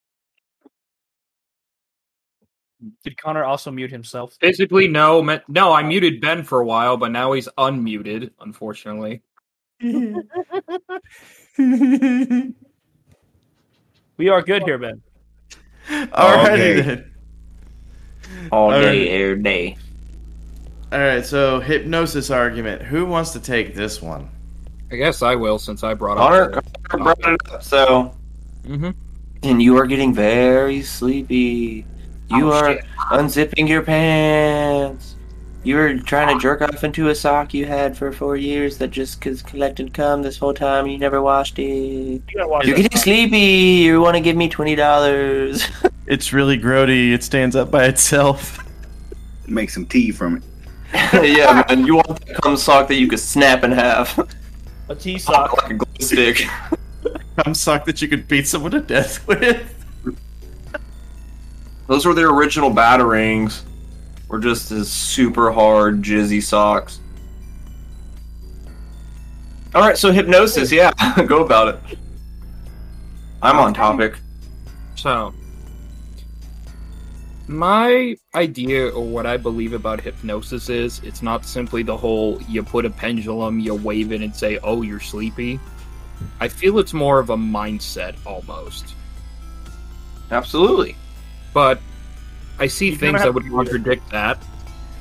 Did 3.03 3.17
Connor 3.17 3.43
also 3.43 3.71
mute 3.71 3.91
himself? 3.91 4.37
Basically, 4.41 4.87
no, 4.87 5.21
me- 5.23 5.39
no. 5.47 5.71
I 5.71 5.83
muted 5.83 6.19
Ben 6.19 6.43
for 6.43 6.59
a 6.59 6.65
while, 6.65 6.97
but 6.97 7.11
now 7.11 7.31
he's 7.31 7.47
unmuted. 7.57 8.31
Unfortunately, 8.41 9.21
We 14.17 14.29
are 14.29 14.41
good 14.41 14.63
here, 14.63 14.77
Ben. 14.77 15.01
Alrighty 15.89 16.79
Okay. 16.79 17.05
Then. 18.35 18.51
All 18.51 18.71
All 18.71 18.79
day, 18.79 19.09
right. 19.09 19.21
every 19.21 19.41
day. 19.43 19.77
All 20.91 20.99
right, 20.99 21.25
so 21.25 21.59
hypnosis 21.59 22.29
argument. 22.29 22.81
Who 22.83 23.05
wants 23.05 23.31
to 23.31 23.39
take 23.39 23.75
this 23.75 24.01
one? 24.01 24.29
I 24.91 24.95
guess 24.95 25.21
I 25.21 25.35
will 25.35 25.57
since 25.59 25.83
I 25.83 25.93
brought 25.95 26.17
Connor, 26.17 26.55
up. 26.57 26.65
Connor 26.89 27.03
brought 27.03 27.19
it 27.19 27.39
up, 27.53 27.63
so 27.63 28.15
hmm 28.65 28.91
and 29.43 29.61
you 29.61 29.77
are 29.77 29.85
getting 29.87 30.13
very 30.13 30.81
sleepy. 30.81 31.85
You 32.29 32.49
Oh, 32.49 32.51
are 32.51 32.73
shit. 32.75 32.85
unzipping 33.11 33.67
your 33.67 33.81
pants. 33.83 35.12
You 35.65 35.75
were 35.77 35.97
trying 35.97 36.35
to 36.35 36.41
jerk 36.41 36.61
off 36.61 36.83
into 36.83 37.07
a 37.07 37.15
sock 37.15 37.53
you 37.53 37.65
had 37.65 37.95
for 37.97 38.11
four 38.11 38.35
years 38.35 38.77
that 38.79 38.91
just 38.91 39.21
cause 39.21 39.41
collected 39.41 39.93
cum 39.93 40.21
this 40.21 40.37
whole 40.37 40.53
time 40.53 40.83
and 40.85 40.91
you 40.91 40.99
never 40.99 41.21
washed 41.21 41.57
it. 41.57 41.63
You 41.63 42.21
gotta 42.35 42.49
watch 42.49 42.65
You're 42.65 42.75
that. 42.75 42.81
getting 42.83 42.97
sleepy. 42.99 43.37
You 43.37 44.01
want 44.01 44.15
to 44.15 44.21
give 44.21 44.35
me 44.35 44.49
twenty 44.49 44.75
dollars? 44.75 45.65
It's 46.05 46.33
really 46.33 46.59
grody. 46.59 47.13
It 47.13 47.23
stands 47.23 47.55
up 47.55 47.71
by 47.71 47.85
itself. 47.85 48.57
Make 49.47 49.69
some 49.69 49.85
tea 49.85 50.11
from 50.11 50.35
it. 50.35 50.43
yeah, 51.37 51.63
man. 51.69 51.87
You 51.87 51.95
want 51.95 52.25
that 52.25 52.41
cum 52.41 52.57
sock 52.57 52.89
that 52.89 52.95
you 52.95 53.07
could 53.07 53.21
snap 53.21 53.63
in 53.63 53.71
half, 53.71 54.19
A 54.89 54.95
tea 54.95 55.17
sock. 55.17 55.53
like 55.63 55.71
a 55.71 55.73
glue 55.75 55.87
stick. 56.05 56.45
Come 57.41 57.53
sock 57.53 57.85
that 57.85 58.01
you 58.01 58.09
could 58.09 58.27
beat 58.27 58.47
someone 58.47 58.71
to 58.71 58.81
death 58.81 59.25
with. 59.25 59.63
Those 61.87 62.05
were 62.05 62.13
the 62.13 62.23
original 62.23 62.69
batarangs. 62.69 63.61
Were 64.33 64.39
just 64.39 64.71
as 64.71 64.91
super 64.91 65.51
hard 65.51 66.01
jizzy 66.01 66.41
socks. 66.41 66.99
All 69.75 69.81
right, 69.83 69.95
so 69.95 70.11
hypnosis, 70.11 70.71
yeah, 70.71 70.89
go 71.27 71.45
about 71.45 71.67
it. 71.67 71.99
I'm 73.43 73.59
on 73.59 73.75
topic. 73.75 74.15
So, 74.95 75.35
my 77.47 78.17
idea 78.33 78.89
or 78.89 79.05
what 79.05 79.27
I 79.27 79.37
believe 79.37 79.73
about 79.73 80.01
hypnosis 80.01 80.67
is 80.67 80.99
it's 81.03 81.21
not 81.21 81.45
simply 81.45 81.83
the 81.83 81.95
whole 81.95 82.41
you 82.49 82.63
put 82.63 82.85
a 82.85 82.89
pendulum, 82.89 83.59
you 83.59 83.75
wave 83.75 84.11
it, 84.11 84.21
and 84.21 84.35
say, 84.35 84.57
oh, 84.63 84.81
you're 84.81 84.99
sleepy. 84.99 85.59
I 86.39 86.47
feel 86.47 86.79
it's 86.79 86.93
more 86.93 87.19
of 87.19 87.29
a 87.29 87.37
mindset 87.37 88.15
almost. 88.25 88.95
Absolutely. 90.31 90.95
But 91.53 91.79
I 92.59 92.67
see 92.67 92.87
You 92.89 92.95
things 92.95 93.21
kinda 93.21 93.23
that 93.23 93.33
would 93.33 93.43
to 93.43 93.47
it. 93.49 93.51
contradict 93.51 94.09
that. 94.11 94.41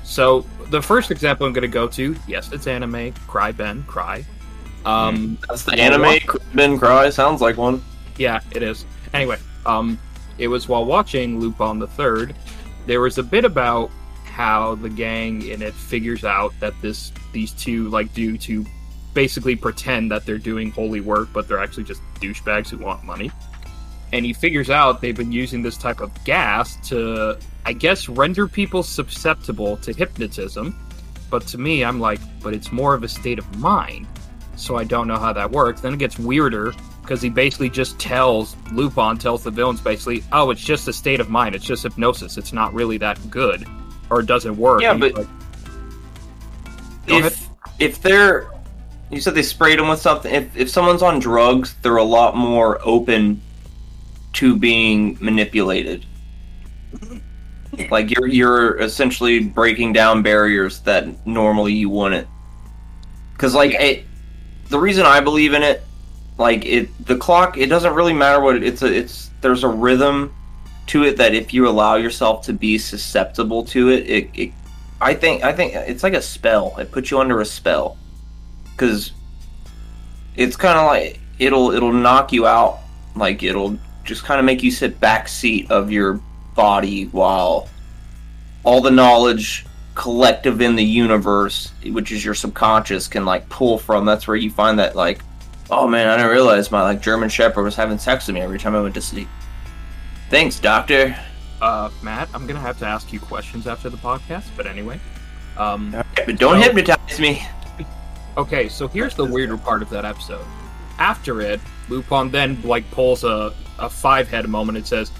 So, 0.05 0.45
the 0.71 0.83
first 0.83 1.11
example 1.11 1.47
I'm 1.47 1.53
going 1.53 1.63
to 1.63 1.69
go 1.69 1.87
to 1.89 2.17
yes, 2.27 2.51
it's 2.53 2.67
anime. 2.67 3.13
Cry, 3.29 3.53
Ben, 3.53 3.83
cry. 3.85 4.25
Um, 4.85 5.39
That's 5.49 5.63
the 5.65 5.75
anime. 5.75 6.03
what? 6.03 6.55
Ben 6.55 6.79
Cry 6.79 7.09
sounds 7.11 7.41
like 7.41 7.57
one. 7.57 7.83
Yeah, 8.17 8.41
it 8.53 8.63
is. 8.65 8.85
Anyway, 9.15 9.39
um, 9.65 9.99
it 10.39 10.49
was 10.49 10.69
while 10.69 10.85
watching 10.85 11.39
Lupin 11.39 11.79
the 11.79 11.87
Third. 11.87 12.35
There 12.87 13.01
was 13.01 13.19
a 13.19 13.23
bit 13.23 13.45
about 13.45 13.91
how 14.25 14.75
the 14.77 14.89
gang 14.89 15.47
in 15.47 15.63
it 15.63 15.73
figures 15.75 16.25
out 16.25 16.53
that 16.59 16.75
this 16.83 17.13
these 17.33 17.53
two 17.53 17.89
like 17.91 18.13
do 18.15 18.37
to 18.39 18.65
basically 19.15 19.55
pretend 19.55 20.11
that 20.11 20.25
they're 20.27 20.39
doing 20.39 20.71
holy 20.73 21.01
work, 21.01 21.29
but 21.33 21.47
they're 21.47 21.61
actually 21.63 21.85
just 21.85 22.01
douchebags 22.21 22.69
who 22.71 22.79
want 22.79 23.05
money. 23.05 23.31
And 24.13 24.25
he 24.25 24.33
figures 24.33 24.71
out 24.71 25.01
they've 25.01 25.17
been 25.17 25.33
using 25.33 25.63
this 25.63 25.77
type 25.77 26.01
of 26.01 26.13
gas 26.25 26.77
to, 26.89 27.39
I 27.65 27.73
guess, 27.73 28.09
render 28.09 28.47
people 28.47 28.83
susceptible 28.83 29.79
to 29.79 29.93
hypnotism. 29.93 30.79
But 31.31 31.47
to 31.49 31.59
me, 31.59 31.83
I'm 31.83 31.99
like, 31.99 32.21
but 32.43 32.53
it's 32.53 32.73
more 32.73 32.95
of 32.95 33.03
a 33.05 33.09
state 33.09 33.39
of 33.39 33.59
mind. 33.59 34.07
So 34.57 34.77
I 34.77 34.85
don't 34.85 35.09
know 35.09 35.17
how 35.17 35.33
that 35.33 35.51
works. 35.51 35.81
Then 35.81 35.95
it 35.95 35.99
gets 35.99 36.19
weirder 36.19 36.75
because 37.01 37.23
he 37.23 37.31
basically 37.31 37.71
just 37.71 37.99
tells 37.99 38.55
Lupin 38.71 39.17
tells 39.17 39.43
the 39.43 39.51
villains 39.51 39.81
basically, 39.81 40.23
oh, 40.33 40.51
it's 40.51 40.61
just 40.61 40.87
a 40.89 40.93
state 40.93 41.21
of 41.21 41.31
mind. 41.31 41.55
It's 41.55 41.65
just 41.65 41.83
hypnosis. 41.83 42.37
It's 42.37 42.53
not 42.53 42.73
really 42.75 42.99
that 42.99 43.19
good, 43.31 43.67
or 44.11 44.21
it 44.21 44.27
doesn't 44.27 44.57
work. 44.57 44.83
Yeah, 44.83 44.95
but- 44.95 45.15
like, 45.15 45.29
if 47.07 47.49
if 47.79 48.01
they're 48.03 48.51
you 49.11 49.21
said 49.21 49.35
they 49.35 49.43
sprayed 49.43 49.79
them 49.79 49.89
with 49.89 50.01
something 50.01 50.33
if 50.33 50.57
if 50.57 50.71
someone's 50.71 51.03
on 51.03 51.19
drugs 51.19 51.75
they're 51.83 51.97
a 51.97 52.05
lot 52.05 52.37
more 52.37 52.79
open 52.83 53.41
to 54.35 54.57
being 54.57 55.17
manipulated 55.21 56.07
like 57.91 58.11
you're 58.11 58.27
you're 58.27 58.79
essentially 58.81 59.41
breaking 59.41 59.93
down 59.93 60.23
barriers 60.23 60.81
that 60.81 61.27
normally 61.27 61.73
you 61.73 61.89
wouldn't 61.89 62.27
because 63.33 63.55
like 63.55 63.73
it, 63.73 64.05
the 64.69 64.79
reason 64.79 65.07
i 65.07 65.21
believe 65.21 65.55
in 65.55 65.63
it 65.63 65.83
like 66.39 66.65
it 66.67 66.89
the 67.07 67.17
clock 67.17 67.57
it 67.57 67.67
doesn't 67.67 67.95
really 67.95 68.13
matter 68.13 68.41
what 68.41 68.57
it, 68.57 68.63
it's 68.63 68.83
a 68.83 68.93
it's 68.93 69.31
there's 69.41 69.65
a 69.65 69.69
rhythm 69.69 70.35
to 70.87 71.05
it 71.05 71.17
that 71.17 71.35
if 71.35 71.55
you 71.55 71.69
allow 71.69 71.97
yourself 71.97 72.45
to 72.45 72.53
be 72.53 72.77
susceptible 72.77 73.65
to 73.65 73.89
it 73.89 74.09
it, 74.09 74.31
it 74.35 74.53
I 75.03 75.15
think 75.15 75.43
I 75.43 75.53
think 75.53 75.75
it's 75.75 76.05
like 76.05 76.15
a 76.15 76.23
spell. 76.23 76.77
It 76.79 76.93
puts 76.93 77.11
you 77.11 77.19
under 77.19 77.41
a 77.41 77.45
spell 77.45 77.99
because 78.71 79.11
it's 80.37 80.55
kind 80.55 80.79
of 80.79 80.87
like 80.87 81.19
it'll 81.41 81.73
it'll 81.73 81.93
knock 81.93 82.33
you 82.33 82.47
out. 82.47 82.79
Like 83.17 83.43
it'll 83.43 83.77
just 84.05 84.25
kind 84.25 84.39
of 84.41 84.45
make 84.47 84.63
you 84.63 84.71
sit 84.71 84.99
back 85.01 85.29
seat 85.29 85.71
of 85.71 85.91
your 85.91 86.21
body 86.55 87.05
while 87.07 87.69
all 88.65 88.81
the 88.81 88.91
knowledge 88.91 89.65
collective 89.95 90.61
in 90.61 90.75
the 90.77 90.85
universe, 90.85 91.73
which 91.87 92.13
is 92.13 92.25
your 92.25 92.35
subconscious, 92.35 93.09
can 93.09 93.25
like 93.25 93.49
pull 93.49 93.79
from. 93.79 94.05
That's 94.05 94.27
where 94.27 94.37
you 94.37 94.51
find 94.51 94.79
that 94.79 94.97
like, 94.97 95.21
oh 95.71 95.87
man, 95.87 96.09
I 96.09 96.17
didn't 96.17 96.33
realize 96.33 96.71
my 96.71 96.83
like 96.83 97.01
German 97.03 97.29
Shepherd 97.29 97.63
was 97.63 97.77
having 97.77 97.99
sex 97.99 98.27
with 98.27 98.35
me 98.35 98.41
every 98.41 98.59
time 98.59 98.75
I 98.75 98.81
went 98.81 98.95
to 98.95 99.03
sleep. 99.03 99.29
Thanks, 100.31 100.59
Doctor. 100.59 101.17
uh, 101.61 101.91
Matt, 102.03 102.29
I'm 102.35 102.47
gonna 102.47 102.59
have 102.61 102.79
to 102.81 102.87
ask 102.87 103.13
you 103.13 103.21
questions 103.21 103.67
after 103.67 103.89
the 103.91 103.97
podcast. 103.99 104.45
But 104.57 104.67
anyway, 104.67 104.99
um, 105.57 105.91
But 106.15 106.39
don't 106.39 106.61
So- 106.61 106.63
hypnotize 106.63 107.21
me. 107.21 107.47
Okay, 108.39 108.69
so 108.71 108.89
here's 108.89 109.15
the 109.15 109.25
weirder 109.27 109.59
part 109.59 109.83
of 109.83 109.91
that 109.91 110.05
episode. 110.07 110.45
After 111.03 111.41
it, 111.41 111.61
Lupin 111.89 112.31
then 112.31 112.63
like 112.63 112.89
pulls 112.93 113.25
a, 113.25 113.53
a 113.81 113.91
five 113.91 114.29
head 114.29 114.49
moment 114.49 114.79
and 114.79 114.87
says 114.87 115.11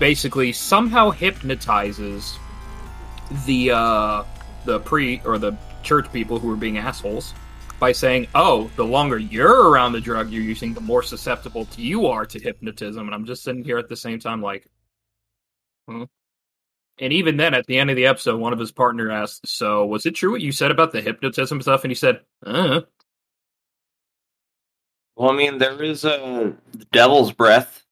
basically 0.00 0.50
somehow 0.52 1.10
hypnotizes 1.10 2.36
the 3.46 3.70
uh 3.70 4.24
the 4.64 4.80
pre 4.80 5.20
or 5.24 5.38
the 5.38 5.56
church 5.84 6.12
people 6.12 6.40
who 6.40 6.50
are 6.52 6.56
being 6.56 6.76
assholes 6.76 7.34
by 7.78 7.92
saying, 7.92 8.26
Oh, 8.34 8.68
the 8.74 8.84
longer 8.84 9.16
you're 9.16 9.70
around 9.70 9.92
the 9.92 10.00
drug 10.00 10.28
you're 10.28 10.42
using, 10.42 10.74
the 10.74 10.80
more 10.80 11.04
susceptible 11.04 11.68
you 11.76 12.08
are 12.08 12.26
to 12.26 12.40
hypnotism. 12.40 13.06
And 13.06 13.14
I'm 13.14 13.24
just 13.24 13.44
sitting 13.44 13.62
here 13.62 13.78
at 13.78 13.88
the 13.88 13.96
same 13.96 14.18
time 14.18 14.42
like 14.42 14.66
hmm. 15.86 16.02
And 16.98 17.12
even 17.12 17.36
then, 17.36 17.54
at 17.54 17.66
the 17.66 17.78
end 17.78 17.90
of 17.90 17.96
the 17.96 18.06
episode, 18.06 18.40
one 18.40 18.52
of 18.52 18.58
his 18.58 18.72
partner 18.72 19.12
asked, 19.12 19.46
"So, 19.46 19.86
was 19.86 20.04
it 20.04 20.16
true 20.16 20.32
what 20.32 20.40
you 20.40 20.50
said 20.50 20.72
about 20.72 20.90
the 20.90 21.00
hypnotism 21.00 21.62
stuff?" 21.62 21.84
And 21.84 21.92
he 21.92 21.94
said, 21.94 22.22
"Uh." 22.44 22.80
Well, 25.22 25.30
I 25.30 25.36
mean, 25.36 25.58
there 25.58 25.80
is 25.80 26.04
a 26.04 26.52
devil's 26.90 27.30
breath, 27.30 27.84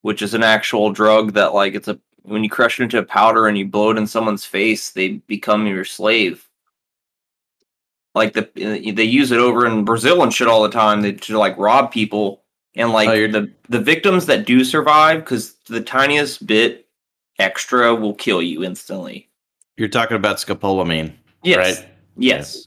which 0.00 0.22
is 0.22 0.32
an 0.32 0.42
actual 0.42 0.90
drug 0.90 1.34
that, 1.34 1.52
like, 1.52 1.74
it's 1.74 1.88
a 1.88 2.00
when 2.22 2.42
you 2.42 2.48
crush 2.48 2.80
it 2.80 2.84
into 2.84 2.96
a 2.98 3.02
powder 3.02 3.46
and 3.48 3.58
you 3.58 3.66
blow 3.66 3.90
it 3.90 3.98
in 3.98 4.06
someone's 4.06 4.46
face, 4.46 4.90
they 4.90 5.08
become 5.26 5.66
your 5.66 5.84
slave. 5.84 6.48
Like 8.14 8.32
the 8.32 8.50
eh, 8.56 8.92
they 8.92 9.04
use 9.04 9.30
it 9.30 9.38
over 9.40 9.66
in 9.66 9.84
Brazil 9.84 10.22
and 10.22 10.32
shit 10.32 10.48
all 10.48 10.62
the 10.62 10.70
time. 10.70 11.02
They 11.02 11.12
to 11.12 11.38
like 11.38 11.56
rob 11.58 11.92
people 11.92 12.42
And 12.74 12.92
like 12.92 13.10
Oh, 13.10 13.28
the 13.28 13.52
the 13.68 13.80
victims 13.80 14.24
that 14.26 14.46
do 14.46 14.64
survive, 14.64 15.20
because 15.20 15.54
the 15.66 15.82
tiniest 15.82 16.46
bit 16.46 16.86
extra 17.38 17.94
will 17.94 18.14
kill 18.14 18.40
you 18.40 18.64
instantly. 18.64 19.28
You're 19.76 19.88
talking 19.88 20.16
about 20.16 20.38
scopolamine, 20.38 21.12
Yes. 21.42 21.80
right? 21.80 21.88
Yes. 22.16 22.66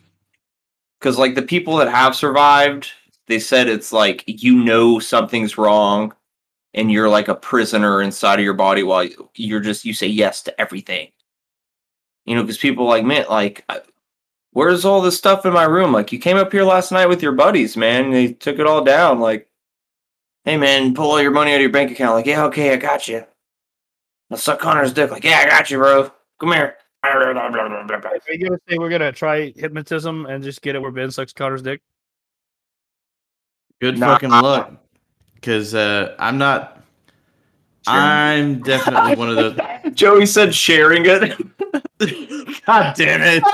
Because 0.99 1.17
like 1.17 1.33
the 1.33 1.41
people 1.41 1.77
that 1.77 1.89
have 1.89 2.15
survived, 2.15 2.91
they 3.31 3.39
said 3.39 3.67
it's 3.67 3.93
like 3.93 4.23
you 4.27 4.55
know 4.63 4.99
something's 4.99 5.57
wrong, 5.57 6.13
and 6.73 6.91
you're 6.91 7.09
like 7.09 7.27
a 7.27 7.35
prisoner 7.35 8.01
inside 8.01 8.39
of 8.39 8.45
your 8.45 8.53
body 8.53 8.83
while 8.83 9.07
you're 9.35 9.61
just 9.61 9.85
you 9.85 9.93
say 9.93 10.07
yes 10.07 10.43
to 10.43 10.61
everything. 10.61 11.09
You 12.25 12.35
know, 12.35 12.43
because 12.43 12.57
people 12.57 12.85
like 12.85 13.05
man, 13.05 13.25
like, 13.29 13.65
where's 14.51 14.85
all 14.85 15.01
this 15.01 15.17
stuff 15.17 15.45
in 15.45 15.53
my 15.53 15.63
room? 15.63 15.91
Like, 15.91 16.11
you 16.11 16.19
came 16.19 16.37
up 16.37 16.51
here 16.51 16.63
last 16.63 16.91
night 16.91 17.07
with 17.07 17.23
your 17.23 17.31
buddies, 17.31 17.77
man. 17.77 18.11
They 18.11 18.33
took 18.33 18.59
it 18.59 18.67
all 18.67 18.83
down. 18.83 19.19
Like, 19.19 19.49
hey 20.45 20.57
man, 20.57 20.93
pull 20.93 21.11
all 21.11 21.21
your 21.21 21.31
money 21.31 21.51
out 21.51 21.55
of 21.55 21.61
your 21.61 21.71
bank 21.71 21.91
account. 21.91 22.15
Like, 22.15 22.25
yeah, 22.25 22.43
okay, 22.45 22.73
I 22.73 22.75
got 22.75 23.07
you. 23.07 23.23
I'll 24.29 24.37
suck 24.37 24.59
Connor's 24.59 24.93
dick. 24.93 25.11
Like, 25.11 25.23
yeah, 25.23 25.39
I 25.39 25.45
got 25.45 25.71
you, 25.71 25.77
bro. 25.77 26.11
Come 26.39 26.51
here. 26.53 26.75
Are 27.03 27.33
you 28.29 28.45
gonna 28.45 28.59
say 28.69 28.77
we're 28.77 28.89
gonna 28.89 29.11
try 29.11 29.51
hypnotism 29.55 30.27
and 30.27 30.43
just 30.43 30.61
get 30.61 30.75
it 30.75 30.81
where 30.81 30.91
Ben 30.91 31.09
sucks 31.09 31.33
Connor's 31.33 31.63
dick? 31.63 31.81
Good 33.81 33.97
Nah. 33.97 34.13
fucking 34.13 34.29
luck. 34.29 34.73
Because 35.35 35.73
uh, 35.73 36.15
I'm 36.19 36.37
not. 36.37 36.77
I'm 37.87 38.61
definitely 38.61 39.15
one 39.15 39.29
of 39.29 39.35
those. 39.37 39.59
Joey 39.95 40.27
said 40.27 40.53
sharing 40.53 41.03
it. 41.05 41.35
God 42.65 42.95
damn 42.95 43.21
it! 43.21 43.43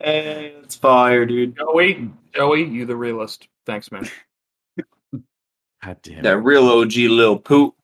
Hey, 0.00 0.54
it's 0.64 0.74
fire, 0.74 1.24
dude. 1.24 1.56
Joey, 1.56 2.10
Joey, 2.34 2.64
you 2.64 2.86
the 2.86 2.96
realist. 2.96 3.46
Thanks, 3.66 3.92
man. 3.92 4.08
God 5.84 5.96
damn 6.02 6.22
That 6.22 6.38
it! 6.38 6.40
real 6.40 6.66
OG 6.68 6.94
little 6.96 7.38
poop. 7.38 7.76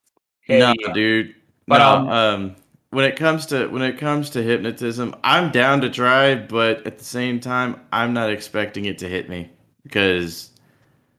No, 0.48 0.74
Hey, 0.84 0.92
dude. 0.94 1.34
But, 1.68 1.78
no, 1.78 1.84
um, 1.90 2.08
um, 2.08 2.56
when 2.90 3.04
it 3.04 3.14
comes 3.14 3.46
to 3.46 3.68
when 3.68 3.82
it 3.82 3.98
comes 3.98 4.30
to 4.30 4.42
hypnotism, 4.42 5.14
I'm 5.22 5.52
down 5.52 5.80
to 5.82 5.90
try, 5.90 6.34
but 6.34 6.84
at 6.88 6.98
the 6.98 7.04
same 7.04 7.38
time, 7.38 7.80
I'm 7.92 8.12
not 8.12 8.30
expecting 8.30 8.86
it 8.86 8.98
to 8.98 9.08
hit 9.08 9.28
me 9.28 9.50
because 9.84 10.50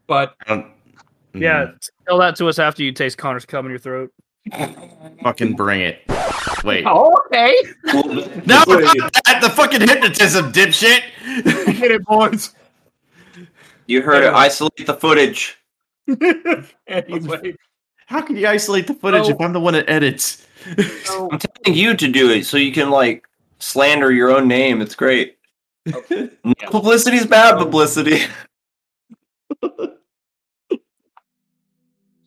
But 0.10 0.34
I 0.41 0.45
don't. 0.55 0.66
Yeah, 1.36 1.66
Mm, 1.68 1.89
tell 2.07 2.18
that 2.18 2.36
to 2.38 2.47
us 2.47 2.57
after 2.57 2.82
you 2.84 2.91
taste 2.91 3.20
Connor's 3.20 3.45
cum 3.45 3.66
in 3.68 3.70
your 3.70 3.78
throat. 3.80 4.12
fucking 5.24 5.55
bring 5.55 5.82
it. 5.82 6.01
Wait, 6.64 6.84
oh, 6.88 7.16
okay, 7.28 7.55
no, 7.86 8.01
not 8.47 8.68
that, 8.68 9.38
the 9.41 9.49
fucking 9.51 9.82
hypnotism, 9.82 10.51
dipshit. 10.51 11.01
get 11.80 11.91
it, 11.91 12.03
boys. 12.05 12.55
You 13.86 14.01
heard 14.01 14.24
it. 14.24 14.34
Isolate 14.34 14.88
the 14.88 14.95
footage. 14.95 15.57
anyway, 16.88 17.55
How 18.07 18.22
can 18.22 18.36
you 18.36 18.47
isolate 18.47 18.88
the 18.88 18.95
footage 18.95 19.26
Oh. 19.28 19.30
if 19.30 19.39
I'm 19.39 19.53
the 19.53 19.60
one 19.60 19.74
that 19.76 19.88
edits? 19.88 20.47
so 21.03 21.30
I'm 21.32 21.38
telling 21.38 21.78
you 21.78 21.95
to 21.95 22.07
do 22.07 22.32
it 22.32 22.45
so 22.47 22.57
you 22.57 22.72
can 22.72 22.89
like 22.89 23.28
slander 23.60 24.12
your 24.12 24.32
own 24.32 24.47
name. 24.47 24.82
It's 24.82 24.95
great. 24.95 25.38
Okay. 25.93 26.32
No 26.43 26.53
Yeah. 26.60 26.70
Publicity's 26.70 27.28
bad 27.28 27.57
publicity. 27.60 28.24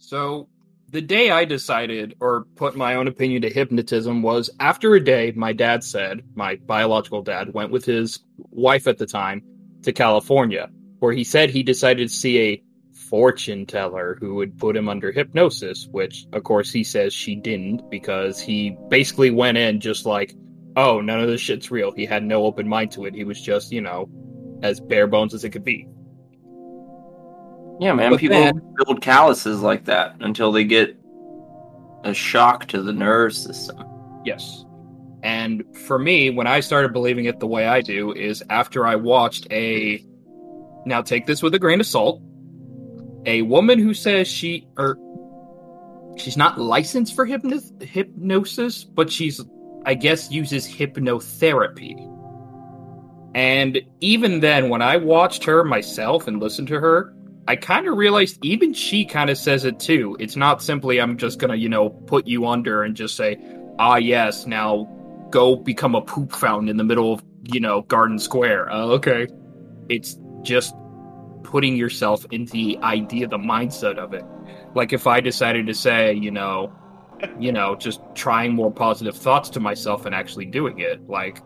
So 0.03 0.49
the 0.91 1.01
day 1.01 1.31
I 1.31 1.45
decided 1.45 2.17
or 2.21 2.45
put 2.57 2.77
my 2.77 2.97
own 2.97 3.07
opinion 3.07 3.43
to 3.43 3.49
hypnotism 3.49 4.21
was 4.21 4.51
after 4.59 4.95
a 4.95 5.03
day 5.03 5.33
my 5.37 5.53
dad 5.53 5.85
said, 5.85 6.25
my 6.35 6.57
biological 6.57 7.23
dad 7.23 7.55
went 7.55 7.71
with 7.71 7.85
his 7.85 8.19
wife 8.37 8.89
at 8.89 8.99
the 8.99 9.07
time 9.07 9.45
to 9.83 9.93
California, 9.93 10.69
where 10.99 11.13
he 11.13 11.23
said 11.23 11.51
he 11.51 11.63
decided 11.63 12.09
to 12.09 12.15
see 12.15 12.41
a 12.41 12.63
fortune 13.09 13.65
teller 13.65 14.19
who 14.21 14.35
would 14.35 14.59
put 14.59 14.77
him 14.77 14.89
under 14.89 15.13
hypnosis, 15.13 15.87
which 15.93 16.27
of 16.33 16.43
course 16.43 16.73
he 16.73 16.83
says 16.83 17.15
she 17.15 17.37
didn't 17.37 17.89
because 17.89 18.41
he 18.41 18.77
basically 18.89 19.31
went 19.31 19.57
in 19.57 19.79
just 19.79 20.05
like, 20.05 20.35
oh, 20.77 21.01
none 21.01 21.21
of 21.21 21.29
this 21.29 21.41
shit's 21.41 21.71
real. 21.71 21.93
He 21.93 22.07
had 22.07 22.25
no 22.25 22.45
open 22.45 22.69
mind 22.69 22.91
to 22.93 23.05
it. 23.05 23.15
He 23.15 23.23
was 23.23 23.41
just, 23.41 23.71
you 23.71 23.81
know, 23.81 24.11
as 24.65 24.81
bare 24.81 25.07
bones 25.07 25.33
as 25.33 25.45
it 25.45 25.51
could 25.51 25.65
be. 25.65 25.87
Yeah, 27.83 27.95
man. 27.95 28.13
But 28.13 28.21
people 28.21 28.39
then- 28.39 28.61
build 28.77 29.03
calluses 29.03 29.61
like 29.61 29.85
that 29.87 30.15
until 30.21 30.53
they 30.53 30.63
get 30.63 30.97
a 32.05 32.15
shock 32.15 32.67
to 32.67 32.81
the 32.81 32.93
nerve 32.93 33.35
system. 33.35 33.85
Yes. 34.25 34.65
And 35.25 35.65
for 35.87 35.99
me, 35.99 36.31
when 36.31 36.47
I 36.47 36.61
started 36.61 36.93
believing 36.93 37.25
it 37.25 37.41
the 37.41 37.47
way 37.47 37.67
I 37.67 37.81
do, 37.81 38.13
is 38.13 38.43
after 38.51 38.87
I 38.87 38.97
watched 38.97 39.47
a. 39.51 40.05
Now 40.87 41.03
take 41.03 41.27
this 41.27 41.43
with 41.43 41.55
a 41.55 41.59
grain 41.59 41.81
of 41.81 41.87
salt. 41.87 42.21
A 43.27 43.43
woman 43.43 43.79
who 43.79 43.95
says 43.95 44.29
she. 44.29 44.67
or 44.79 44.97
She's 46.17 46.37
not 46.37 46.61
licensed 46.61 47.15
for 47.17 47.25
hypno- 47.25 47.59
hypnosis, 47.81 48.85
but 48.85 49.11
she's, 49.11 49.41
I 49.87 49.95
guess, 49.95 50.31
uses 50.31 50.69
hypnotherapy. 50.69 52.09
And 53.35 53.81
even 54.01 54.41
then, 54.41 54.69
when 54.69 54.83
I 54.83 54.99
watched 54.99 55.43
her 55.45 55.65
myself 55.65 56.29
and 56.29 56.39
listened 56.39 56.69
to 56.69 56.79
her, 56.79 57.15
I 57.49 57.57
kind 57.57 57.89
of 57.89 57.97
realized 57.97 58.39
even 58.45 58.73
she 58.73 59.05
kind 59.05 59.29
of 59.29 59.37
says 59.37 59.65
it 59.65 59.81
too. 59.81 60.17
It's 60.21 60.37
not 60.37 60.63
simply, 60.63 61.01
I'm 61.01 61.17
just 61.17 61.39
gonna, 61.39 61.57
you 61.57 61.69
know, 61.69 61.91
put 61.91 62.27
you 62.27 62.47
under 62.47 62.85
and 62.85 62.95
just 62.95 63.17
say, 63.17 63.37
ah, 63.79 63.97
yes, 63.97 64.47
now 64.47 64.89
go 65.31 65.57
become 65.57 65.95
a 65.95 66.03
poop 66.03 66.33
fountain 66.33 66.69
in 66.69 66.77
the 66.77 66.85
middle 66.85 67.13
of, 67.13 67.25
you 67.53 67.59
know, 67.59 67.83
Garden 67.83 68.19
Square. 68.19 68.71
Uh, 68.71 68.87
okay. 68.87 69.27
It's 69.89 70.17
just 70.43 70.75
putting 71.43 71.77
yourself 71.77 72.25
into 72.31 72.53
the 72.53 72.79
idea, 72.83 73.27
the 73.27 73.39
mindset 73.39 73.99
of 73.99 74.15
it. 74.15 74.25
Like 74.75 74.93
if 74.93 75.07
I 75.07 75.21
decided 75.21 75.67
to 75.67 75.75
say, 75.75 76.15
you 76.15 76.31
know, 76.31 76.73
you 77.39 77.53
know, 77.53 77.75
just 77.75 78.01
trying 78.15 78.55
more 78.55 78.71
positive 78.71 79.17
thoughts 79.17 79.51
to 79.51 79.61
myself 79.61 80.07
and 80.07 80.15
actually 80.15 80.47
doing 80.47 80.79
it, 80.79 81.09
like, 81.09 81.41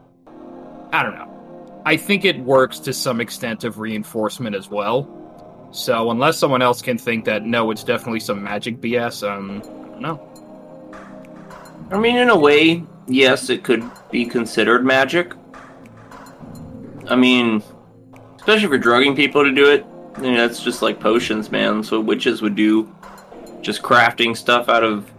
I 0.93 1.03
don't 1.03 1.15
know. 1.15 1.33
I 1.87 1.97
think 1.97 2.25
it 2.25 2.39
works 2.41 2.79
to 2.81 2.93
some 2.93 3.21
extent 3.21 3.65
of 3.65 3.79
reinforcement 3.79 4.55
as 4.57 4.69
well. 4.69 5.16
So 5.77 6.11
unless 6.11 6.39
someone 6.39 6.63
else 6.63 6.81
can 6.81 6.97
think 6.97 7.27
that 7.27 7.45
no, 7.45 7.71
it's 7.71 7.85
definitely 7.85 8.21
some 8.21 8.43
magic 8.43 8.81
BS, 8.81 9.29
um, 9.29 9.61
I 9.63 9.91
don't 9.91 10.01
know. 10.01 10.97
I 11.91 11.99
mean, 11.99 12.17
in 12.17 12.31
a 12.31 12.37
way, 12.37 12.83
yes, 13.07 13.51
it 13.51 13.63
could 13.63 13.85
be 14.11 14.25
considered 14.25 14.87
magic. 14.87 15.35
I 17.09 17.15
mean, 17.15 17.63
especially 18.37 18.65
if 18.65 18.71
you're 18.71 18.79
drugging 18.79 19.15
people 19.15 19.45
to 19.45 19.53
do 19.53 19.71
it. 19.71 19.85
I 20.15 20.21
mean, 20.21 20.35
that's 20.35 20.63
just 20.63 20.81
like 20.81 20.99
potions, 20.99 21.53
man. 21.53 21.83
So 21.83 22.01
witches 22.01 22.41
would 22.41 22.57
do. 22.57 22.91
Just 23.61 23.83
crafting 23.83 24.35
stuff 24.35 24.71
out 24.71 24.83
of 24.83 25.13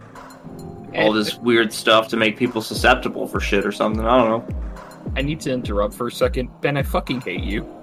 all 0.96 1.12
this 1.12 1.36
weird 1.36 1.72
stuff 1.72 2.08
to 2.08 2.16
make 2.16 2.36
people 2.36 2.62
susceptible 2.62 3.28
for 3.28 3.38
shit 3.38 3.64
or 3.64 3.70
something. 3.70 4.04
I 4.04 4.18
don't 4.18 4.28
know. 4.28 5.12
I 5.14 5.22
need 5.22 5.38
to 5.42 5.52
interrupt 5.52 5.94
for 5.94 6.08
a 6.08 6.12
second. 6.12 6.50
Ben, 6.60 6.76
I 6.76 6.82
fucking 6.82 7.20
hate 7.20 7.44
you. 7.44 7.77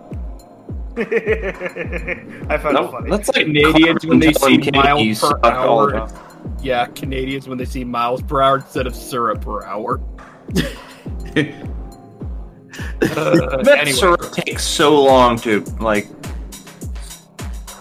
I 2.50 2.58
found 2.58 2.78
it 2.78 2.92
funny. 2.92 3.10
that's 3.10 3.28
like 3.30 3.46
Canadians 3.46 4.06
when 4.06 4.20
they 4.20 4.32
see 4.34 4.58
miles 4.72 5.20
per 5.20 5.28
suck 5.28 5.44
all 5.44 5.88
the 5.88 5.96
hour. 5.98 6.08
time. 6.08 6.58
Yeah, 6.62 6.86
Canadians 6.88 7.48
when 7.48 7.58
they 7.58 7.66
see 7.66 7.84
miles 7.84 8.22
per 8.22 8.42
hour 8.42 8.58
instead 8.58 8.88
of 8.88 8.96
syrup 8.96 9.42
per 9.42 9.64
hour. 9.66 10.02
Uh, 13.02 13.58
That 13.64 13.78
anyway, 13.80 13.92
syrup 13.94 14.32
takes 14.34 14.64
so 14.64 15.02
long 15.02 15.38
to 15.40 15.62
like. 15.80 16.08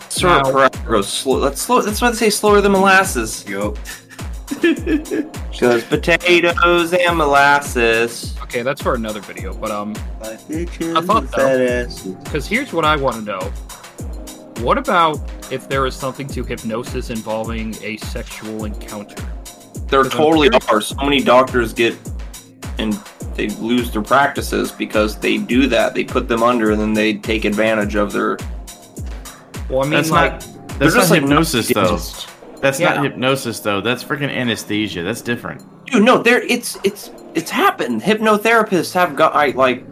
Syrup 0.09 0.45
Now- 0.45 0.53
per 0.53 0.59
hour 0.63 0.71
goes 0.89 1.09
slow. 1.09 1.41
That's 1.41 1.61
slow. 1.61 1.81
That's 1.83 2.01
why 2.01 2.11
they 2.11 2.17
say 2.17 2.31
slower 2.31 2.61
than 2.61 2.73
molasses. 2.73 3.45
Yup. 3.49 3.77
Because 4.61 5.85
potatoes 5.85 6.93
and 6.93 7.17
molasses. 7.17 8.37
okay, 8.43 8.63
that's 8.63 8.83
for 8.83 8.95
another 8.95 9.21
video. 9.21 9.55
But 9.55 9.71
um, 9.71 9.95
I 10.23 10.37
thought 11.01 11.29
so. 11.31 12.15
because 12.25 12.47
here's 12.47 12.73
what 12.73 12.85
I 12.85 12.97
want 12.97 13.17
to 13.17 13.23
know: 13.23 13.41
What 14.65 14.79
about 14.79 15.21
if 15.53 15.69
there 15.69 15.87
is 15.87 15.95
something 15.95 16.27
to 16.29 16.45
hypnosis 16.45 17.11
involving 17.11 17.75
a 17.83 17.97
sexual 17.99 18.65
encounter? 18.65 19.17
There 19.89 20.03
Because 20.03 20.07
I'm 20.07 20.11
totally 20.11 20.51
are. 20.69 20.81
So 20.81 20.97
many 20.97 21.23
doctors 21.23 21.73
get 21.73 21.97
and 22.79 22.95
they 23.35 23.49
lose 23.49 23.91
their 23.91 24.03
practices 24.03 24.73
because 24.73 25.19
they 25.19 25.39
do 25.39 25.67
that. 25.69 25.95
They 25.95 26.05
put 26.05 26.29
them 26.29 26.43
under 26.43 26.71
and 26.71 26.81
then 26.81 26.95
they 26.95 27.15
take 27.15 27.45
advantage 27.45 27.95
of 27.95 28.13
their. 28.13 28.37
Well, 29.69 29.81
I 29.81 29.83
mean, 29.85 29.91
That's 29.91 30.11
like, 30.11 30.33
not. 30.33 30.41
They're 30.41 30.91
That's 30.91 30.95
not 30.95 31.01
just 31.01 31.11
like 31.11 31.21
hypnosis 31.23 31.69
though. 31.69 31.99
Dentists. 32.55 32.61
That's 32.61 32.81
Yeah. 32.81 32.95
not 32.95 33.05
hypnosis 33.05 33.61
though. 33.61 33.81
That's 33.81 34.03
freaking 34.05 34.31
anesthesia. 34.35 35.03
That's 35.03 35.21
different. 35.23 35.63
Dude, 35.87 36.03
no, 36.05 36.23
there. 36.23 36.43
It's 36.43 36.79
it's 36.85 37.11
it's 37.35 37.51
happened. 37.51 38.03
Hypnotherapists 38.03 38.93
have 38.95 39.17
got. 39.17 39.35
I 39.35 39.49
like. 39.49 39.85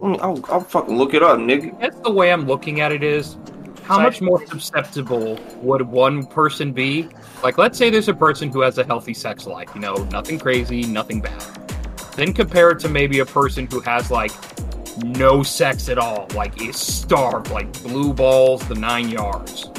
Mm, 0.00 0.20
I'll, 0.20 0.40
I'll 0.52 0.60
fucking 0.60 0.96
look 0.98 1.14
it 1.14 1.22
up, 1.22 1.38
nigga. 1.38 1.78
that's 1.80 1.98
the 2.00 2.10
way 2.10 2.30
I'm 2.32 2.46
looking 2.46 2.80
at 2.80 2.92
it. 2.92 3.02
Is 3.02 3.36
how 3.84 4.00
much 4.00 4.20
more 4.20 4.44
susceptible 4.46 5.38
would 5.62 5.82
one 5.82 6.26
person 6.26 6.72
be? 6.72 7.08
Like, 7.42 7.58
let's 7.58 7.76
say 7.76 7.90
there's 7.90 8.08
a 8.08 8.14
person 8.14 8.50
who 8.50 8.60
has 8.62 8.78
a 8.78 8.84
healthy 8.84 9.14
sex 9.14 9.46
life. 9.46 9.68
You 9.74 9.80
know, 9.80 9.94
nothing 10.10 10.38
crazy, 10.38 10.82
nothing 10.84 11.20
bad. 11.20 11.42
Then 12.16 12.32
compare 12.32 12.70
it 12.70 12.78
to 12.80 12.88
maybe 12.88 13.18
a 13.20 13.26
person 13.26 13.66
who 13.70 13.80
has 13.80 14.10
like 14.10 14.30
no 15.02 15.42
sex 15.42 15.88
at 15.88 15.98
all, 15.98 16.28
like 16.34 16.62
is 16.62 16.76
starved, 16.76 17.50
like 17.50 17.70
blue 17.82 18.12
balls, 18.14 18.66
the 18.68 18.74
nine 18.74 19.08
yards. 19.08 19.70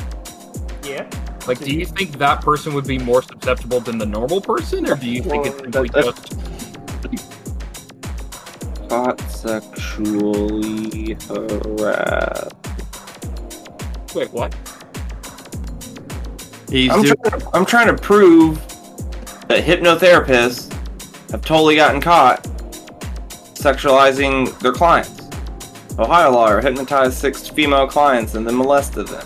Yeah. 0.84 1.10
Like, 1.48 1.60
do 1.60 1.72
you 1.72 1.86
think 1.86 2.18
that 2.18 2.42
person 2.42 2.74
would 2.74 2.88
be 2.88 2.98
more 2.98 3.22
susceptible 3.22 3.80
than 3.80 3.98
the 3.98 4.06
normal 4.06 4.42
person, 4.42 4.88
or 4.88 4.96
do 4.96 5.08
you 5.10 5.22
think 5.22 5.46
it's 5.46 5.60
simply 5.60 5.90
just 5.90 6.34
Hot 8.90 9.20
sexually 9.32 11.14
harassed. 11.28 12.56
wait 14.14 14.32
what? 14.32 14.56
He's 16.70 16.92
I'm 16.92 17.02
doing, 17.02 17.16
trying, 17.24 17.40
to, 17.40 17.50
I'm 17.54 17.66
trying 17.66 17.88
to 17.88 18.02
prove 18.02 18.58
that 19.48 19.64
hypnotherapists 19.64 20.72
have 21.32 21.42
totally 21.42 21.76
gotten 21.76 22.02
caught 22.02 22.44
sexualizing 23.54 24.58
their 24.60 24.74
clients. 24.74 25.30
Ohio 25.98 26.32
lawyer 26.32 26.62
hypnotized 26.62 27.18
six 27.18 27.48
female 27.48 27.88
clients 27.88 28.36
and 28.36 28.46
then 28.48 28.56
molested 28.56 29.08
them. 29.08 29.26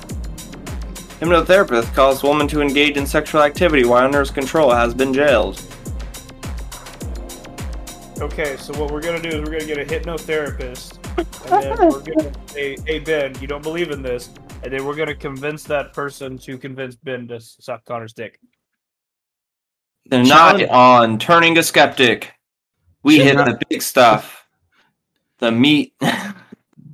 Hypnotherapist 1.19 1.93
caused 1.93 2.23
woman 2.23 2.47
to 2.47 2.61
engage 2.61 2.95
in 2.95 3.05
sexual 3.05 3.41
activity 3.41 3.83
while 3.83 4.05
under 4.05 4.19
his 4.19 4.31
control 4.31 4.71
has 4.71 4.93
been 4.93 5.13
jailed. 5.13 5.61
Okay, 8.21 8.55
so 8.55 8.73
what 8.79 8.91
we're 8.91 9.01
gonna 9.01 9.21
do 9.21 9.29
is 9.29 9.39
we're 9.39 9.51
gonna 9.51 9.65
get 9.65 9.77
a 9.77 9.85
hypnotherapist, 9.85 10.97
and 11.17 11.63
then 11.63 11.77
we're 11.89 11.99
gonna 12.01 12.31
say, 12.47 12.77
"Hey 12.85 12.99
Ben, 12.99 13.33
you 13.41 13.47
don't 13.47 13.61
believe 13.61 13.91
in 13.91 14.01
this," 14.01 14.29
and 14.63 14.71
then 14.71 14.85
we're 14.85 14.95
gonna 14.95 15.15
convince 15.15 15.63
that 15.63 15.91
person 15.91 16.37
to 16.39 16.57
convince 16.57 16.95
Ben 16.95 17.27
to 17.27 17.41
suck 17.41 17.83
Connor's 17.83 18.13
dick. 18.13 18.39
The 20.05 20.19
night 20.19 20.27
Challenge- 20.27 20.69
on 20.69 21.19
turning 21.19 21.57
a 21.57 21.63
skeptic. 21.63 22.33
We 23.03 23.19
hit 23.19 23.35
the 23.35 23.59
big 23.69 23.81
stuff. 23.81 24.45
The 25.39 25.51
meat. 25.51 25.93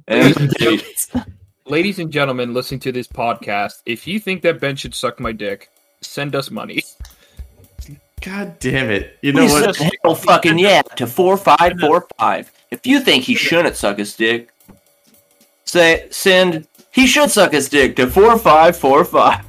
and 1.65 1.71
potatoes. 1.71 1.71
Ladies 1.71 1.99
and 1.99 2.11
gentlemen, 2.11 2.53
listening 2.53 2.79
to 2.81 2.91
this 2.91 3.07
podcast, 3.07 3.81
if 3.85 4.07
you 4.07 4.19
think 4.19 4.41
that 4.43 4.59
Ben 4.59 4.75
should 4.75 4.95
suck 4.95 5.19
my 5.19 5.31
dick, 5.31 5.69
send 6.01 6.35
us 6.35 6.51
money. 6.51 6.83
God 8.21 8.57
damn 8.59 8.89
it! 8.89 9.17
You 9.21 9.33
know 9.33 9.41
Please 9.41 9.51
what? 9.51 9.75
just 9.75 9.93
hell 10.03 10.15
fucking 10.15 10.57
yeah 10.57 10.81
to 10.81 11.05
four 11.05 11.37
five 11.37 11.73
four 11.79 12.07
five. 12.17 12.51
If 12.71 12.87
you 12.87 12.99
think 13.01 13.23
he 13.23 13.35
shouldn't 13.35 13.75
suck 13.75 13.97
his 13.99 14.15
dick, 14.15 14.51
say 15.65 16.07
send 16.09 16.67
he 16.91 17.05
should 17.05 17.29
suck 17.29 17.51
his 17.51 17.69
dick 17.69 17.95
to 17.97 18.07
four 18.09 18.39
five 18.39 18.75
four 18.75 19.05
five. 19.05 19.45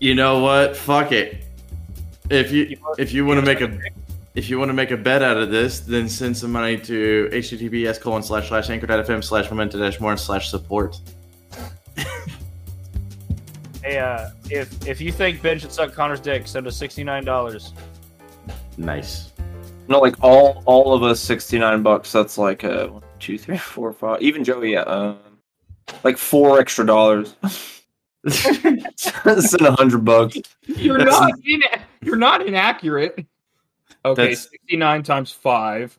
You 0.00 0.14
know 0.14 0.40
what? 0.40 0.76
Fuck 0.76 1.12
it. 1.12 1.44
If 2.30 2.50
you 2.50 2.76
if 2.98 3.12
you 3.12 3.24
want 3.24 3.38
to 3.38 3.46
make 3.46 3.60
a 3.60 3.78
if 4.34 4.48
you 4.50 4.58
want 4.58 4.70
to 4.70 4.74
make 4.74 4.90
a 4.90 4.96
bet 4.96 5.22
out 5.22 5.36
of 5.36 5.50
this, 5.50 5.80
then 5.80 6.08
send 6.08 6.36
some 6.36 6.50
money 6.50 6.78
to 6.78 7.28
https 7.32 8.00
colon 8.00 8.22
slash 8.22 8.48
slash 8.48 8.70
anchor.fm 8.70 9.22
slash 9.22 9.50
memento 9.50 9.78
dash 9.78 10.00
more 10.00 10.16
slash 10.16 10.50
support. 10.50 10.98
Hey, 13.82 13.96
uh, 13.98 14.28
if 14.50 14.86
if 14.86 15.00
you 15.00 15.10
think 15.10 15.40
Ben 15.40 15.58
should 15.58 15.72
suck 15.72 15.94
Connor's 15.94 16.20
dick, 16.20 16.46
send 16.46 16.66
us 16.66 16.76
sixty 16.76 17.02
nine 17.02 17.24
dollars. 17.24 17.72
Nice. 18.76 19.32
No, 19.88 20.00
like 20.00 20.22
all 20.22 20.62
all 20.66 20.92
of 20.92 21.02
us 21.02 21.18
sixty 21.18 21.58
nine 21.58 21.82
bucks. 21.82 22.12
That's 22.12 22.36
like 22.36 22.62
uh 22.62 22.88
one, 22.88 23.02
two, 23.18 23.38
three, 23.38 23.56
four, 23.56 23.92
five. 23.94 24.20
Even 24.20 24.44
Joey, 24.44 24.72
yeah, 24.72 24.80
um, 24.82 25.18
like 26.04 26.18
four 26.18 26.60
extra 26.60 26.84
dollars. 26.84 27.34
Send 28.28 28.86
a 29.66 29.72
hundred 29.72 30.04
bucks. 30.04 30.36
You're 30.66 30.98
That's- 30.98 31.18
not 31.18 31.32
in, 31.46 31.62
you're 32.02 32.16
not 32.16 32.46
inaccurate. 32.46 33.14
Okay, 34.04 34.22
That's- 34.22 34.48
69 34.50 35.02
times 35.02 35.32
5, 35.32 35.98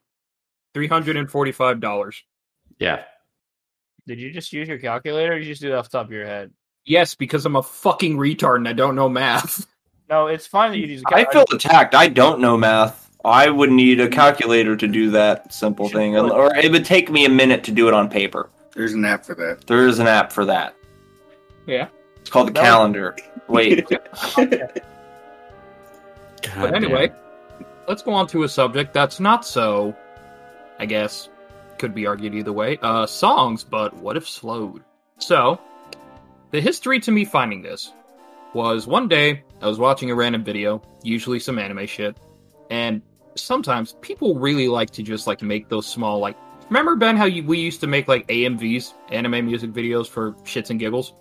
$345. 0.75 2.21
Yeah. 2.79 3.03
Did 4.07 4.19
you 4.19 4.31
just 4.31 4.51
use 4.53 4.67
your 4.67 4.79
calculator? 4.79 5.33
or 5.33 5.37
Did 5.39 5.45
you 5.47 5.51
just 5.53 5.61
do 5.61 5.71
it 5.71 5.75
off 5.75 5.89
the 5.89 5.97
top 5.97 6.07
of 6.07 6.11
your 6.11 6.25
head? 6.25 6.51
Yes, 6.85 7.13
because 7.15 7.45
I'm 7.45 7.55
a 7.55 7.63
fucking 7.63 8.17
retard 8.17 8.57
and 8.57 8.67
I 8.67 8.73
don't 8.73 8.95
know 8.95 9.09
math. 9.09 9.67
No, 10.09 10.27
it's 10.27 10.45
fine 10.45 10.71
that 10.71 10.77
you 10.77 10.87
use. 10.87 11.01
a 11.09 11.15
I 11.15 11.23
cal- 11.23 11.43
I 11.43 11.45
feel 11.45 11.55
attacked. 11.55 11.95
I 11.95 12.09
don't 12.09 12.41
know 12.41 12.57
math. 12.57 13.09
I 13.23 13.49
would 13.49 13.71
need 13.71 14.01
a 14.01 14.09
calculator 14.09 14.75
to 14.75 14.85
do 14.85 15.09
that 15.11 15.53
simple 15.53 15.87
thing, 15.87 16.17
or 16.17 16.53
it 16.57 16.69
would 16.69 16.83
take 16.83 17.09
me 17.09 17.23
a 17.23 17.29
minute 17.29 17.63
to 17.63 17.71
do 17.71 17.87
it 17.87 17.93
on 17.93 18.09
paper. 18.09 18.49
There's 18.75 18.91
an 18.91 19.05
app 19.05 19.23
for 19.23 19.35
that. 19.35 19.67
There 19.67 19.87
is 19.87 19.99
an 19.99 20.07
app 20.07 20.33
for 20.33 20.43
that. 20.43 20.75
Yeah. 21.65 21.87
It's 22.19 22.29
called 22.29 22.49
the 22.49 22.51
That 22.51 22.59
was- 22.59 22.67
calendar. 22.67 23.15
Wait, 23.47 23.87
But 26.57 26.73
anyway, 26.73 27.07
damn. 27.07 27.65
let's 27.87 28.01
go 28.01 28.11
on 28.11 28.27
to 28.27 28.43
a 28.43 28.49
subject 28.49 28.93
that's 28.93 29.21
not 29.21 29.45
so, 29.45 29.95
I 30.77 30.85
guess, 30.87 31.29
could 31.82 31.93
be 31.95 32.05
argued 32.05 32.36
either 32.36 32.53
way. 32.53 32.77
Uh, 32.82 33.07
songs, 33.07 33.63
but 33.63 33.93
what 33.95 34.15
if 34.15 34.29
slowed? 34.29 34.84
So, 35.17 35.59
the 36.51 36.61
history 36.61 36.99
to 37.01 37.11
me 37.11 37.25
finding 37.25 37.63
this 37.63 37.91
was 38.53 38.86
one 38.86 39.07
day 39.07 39.43
I 39.61 39.67
was 39.67 39.79
watching 39.79 40.11
a 40.11 40.15
random 40.15 40.43
video, 40.43 40.82
usually 41.01 41.39
some 41.39 41.57
anime 41.57 41.88
shit, 41.88 42.15
and 42.69 43.01
sometimes 43.36 43.95
people 44.01 44.38
really 44.38 44.67
like 44.67 44.91
to 44.91 45.01
just 45.01 45.25
like 45.25 45.41
make 45.41 45.67
those 45.69 45.88
small 45.88 46.19
like. 46.19 46.38
Remember 46.69 46.95
Ben 46.95 47.17
how 47.17 47.25
you, 47.25 47.43
we 47.43 47.59
used 47.59 47.82
to 47.82 47.88
make 47.88 48.07
like 48.07 48.27
AMVs, 48.27 48.93
anime 49.09 49.45
music 49.45 49.71
videos 49.71 50.07
for 50.07 50.34
shits 50.43 50.69
and 50.69 50.79
giggles? 50.79 51.13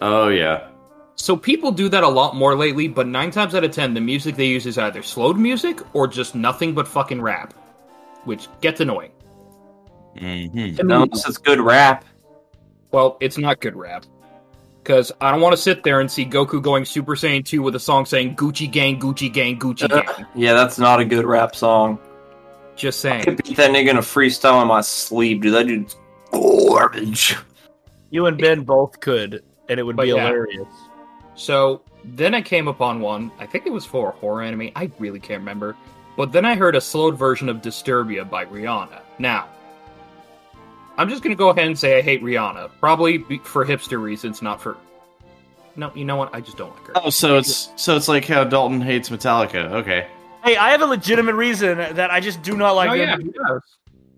Oh 0.00 0.28
yeah. 0.28 0.68
So 1.14 1.36
people 1.36 1.70
do 1.70 1.88
that 1.88 2.02
a 2.02 2.08
lot 2.08 2.34
more 2.34 2.56
lately, 2.56 2.88
but 2.88 3.06
nine 3.06 3.30
times 3.30 3.54
out 3.54 3.64
of 3.64 3.70
ten, 3.70 3.94
the 3.94 4.00
music 4.00 4.34
they 4.34 4.46
use 4.46 4.66
is 4.66 4.78
either 4.78 5.02
slowed 5.02 5.38
music 5.38 5.80
or 5.94 6.08
just 6.08 6.34
nothing 6.34 6.74
but 6.74 6.88
fucking 6.88 7.22
rap, 7.22 7.54
which 8.24 8.48
gets 8.60 8.80
annoying. 8.80 9.12
Mm-hmm. 10.18 10.90
unless 10.90 11.28
it's 11.28 11.38
good 11.38 11.60
rap. 11.60 12.04
Well, 12.90 13.16
it's 13.20 13.38
not 13.38 13.60
good 13.60 13.76
rap. 13.76 14.04
Because 14.82 15.12
I 15.20 15.30
don't 15.30 15.40
want 15.42 15.52
to 15.54 15.60
sit 15.60 15.82
there 15.82 16.00
and 16.00 16.10
see 16.10 16.24
Goku 16.24 16.62
going 16.62 16.84
Super 16.86 17.14
Saiyan 17.14 17.44
2 17.44 17.60
with 17.60 17.74
a 17.74 17.80
song 17.80 18.06
saying 18.06 18.36
Gucci 18.36 18.70
Gang, 18.70 18.98
Gucci 18.98 19.30
Gang, 19.30 19.58
Gucci 19.58 19.88
Gang. 19.88 20.26
Yeah, 20.34 20.54
that's 20.54 20.78
not 20.78 20.98
a 20.98 21.04
good 21.04 21.26
rap 21.26 21.54
song. 21.54 21.98
Just 22.74 23.04
I 23.04 23.10
saying. 23.10 23.24
could 23.24 23.42
beat 23.42 23.56
that 23.58 23.70
nigga 23.70 23.90
in 23.90 23.96
a 23.98 24.00
freestyle 24.00 24.62
in 24.62 24.68
my 24.68 24.80
sleep, 24.80 25.42
dude. 25.42 25.52
That 25.52 25.66
dude's 25.66 25.96
garbage. 26.30 27.36
You 28.10 28.24
and 28.26 28.38
Ben 28.38 28.62
both 28.62 29.00
could, 29.00 29.42
and 29.68 29.78
it 29.78 29.82
would 29.82 29.96
But 29.96 30.04
be 30.04 30.08
yeah. 30.10 30.26
hilarious. 30.26 30.68
So 31.34 31.82
then 32.04 32.34
I 32.34 32.40
came 32.40 32.68
upon 32.68 33.00
one. 33.00 33.30
I 33.38 33.44
think 33.46 33.66
it 33.66 33.72
was 33.72 33.84
for 33.84 34.08
a 34.08 34.12
horror 34.12 34.42
anime. 34.42 34.70
I 34.74 34.90
really 34.98 35.20
can't 35.20 35.40
remember. 35.40 35.76
But 36.16 36.32
then 36.32 36.44
I 36.46 36.54
heard 36.54 36.74
a 36.74 36.80
slowed 36.80 37.18
version 37.18 37.48
of 37.48 37.58
Disturbia 37.58 38.28
by 38.28 38.46
Rihanna. 38.46 39.00
Now, 39.18 39.48
I'm 40.98 41.08
just 41.08 41.22
gonna 41.22 41.34
go 41.36 41.48
ahead 41.50 41.66
and 41.66 41.78
say 41.78 41.96
I 41.98 42.02
hate 42.02 42.22
Rihanna. 42.22 42.70
Probably 42.80 43.18
for 43.44 43.64
hipster 43.64 44.00
reasons, 44.02 44.42
not 44.42 44.60
for. 44.60 44.76
No, 45.76 45.92
you 45.94 46.04
know 46.04 46.16
what? 46.16 46.34
I 46.34 46.40
just 46.40 46.56
don't 46.56 46.74
like 46.76 46.86
her. 46.88 46.92
Oh, 46.96 47.10
so 47.10 47.38
it's 47.38 47.70
so 47.76 47.96
it's 47.96 48.08
like 48.08 48.24
how 48.26 48.42
Dalton 48.44 48.80
hates 48.80 49.08
Metallica. 49.08 49.70
Okay. 49.72 50.08
Hey, 50.44 50.56
I 50.56 50.70
have 50.70 50.82
a 50.82 50.86
legitimate 50.86 51.34
reason 51.36 51.78
that 51.78 52.10
I 52.10 52.20
just 52.20 52.42
do 52.42 52.56
not 52.56 52.72
like 52.72 52.90
oh 52.90 52.94
yeah, 52.94 53.16
he 53.16 53.24
does. 53.30 53.62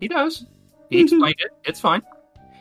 He 0.00 0.08
does. 0.08 0.46
He 0.88 1.00
explained 1.00 1.36
it. 1.38 1.50
It's 1.64 1.80
fine. 1.80 2.02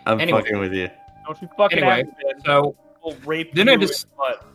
I'm 0.06 0.20
Anyway. 0.20 0.42
fucking 0.42 0.60
with 0.60 0.74
you. 0.74 0.90
Don't 1.26 1.42
you 1.42 1.48
fucking 1.58 1.80
Anyway, 1.80 2.04
have 2.28 2.42
So 2.46 2.76
We'll 3.04 3.16
rape 3.26 3.54
then 3.54 3.68
you 3.68 3.74
I 3.74 3.78
just- 3.78 4.08
butt. 4.18 4.46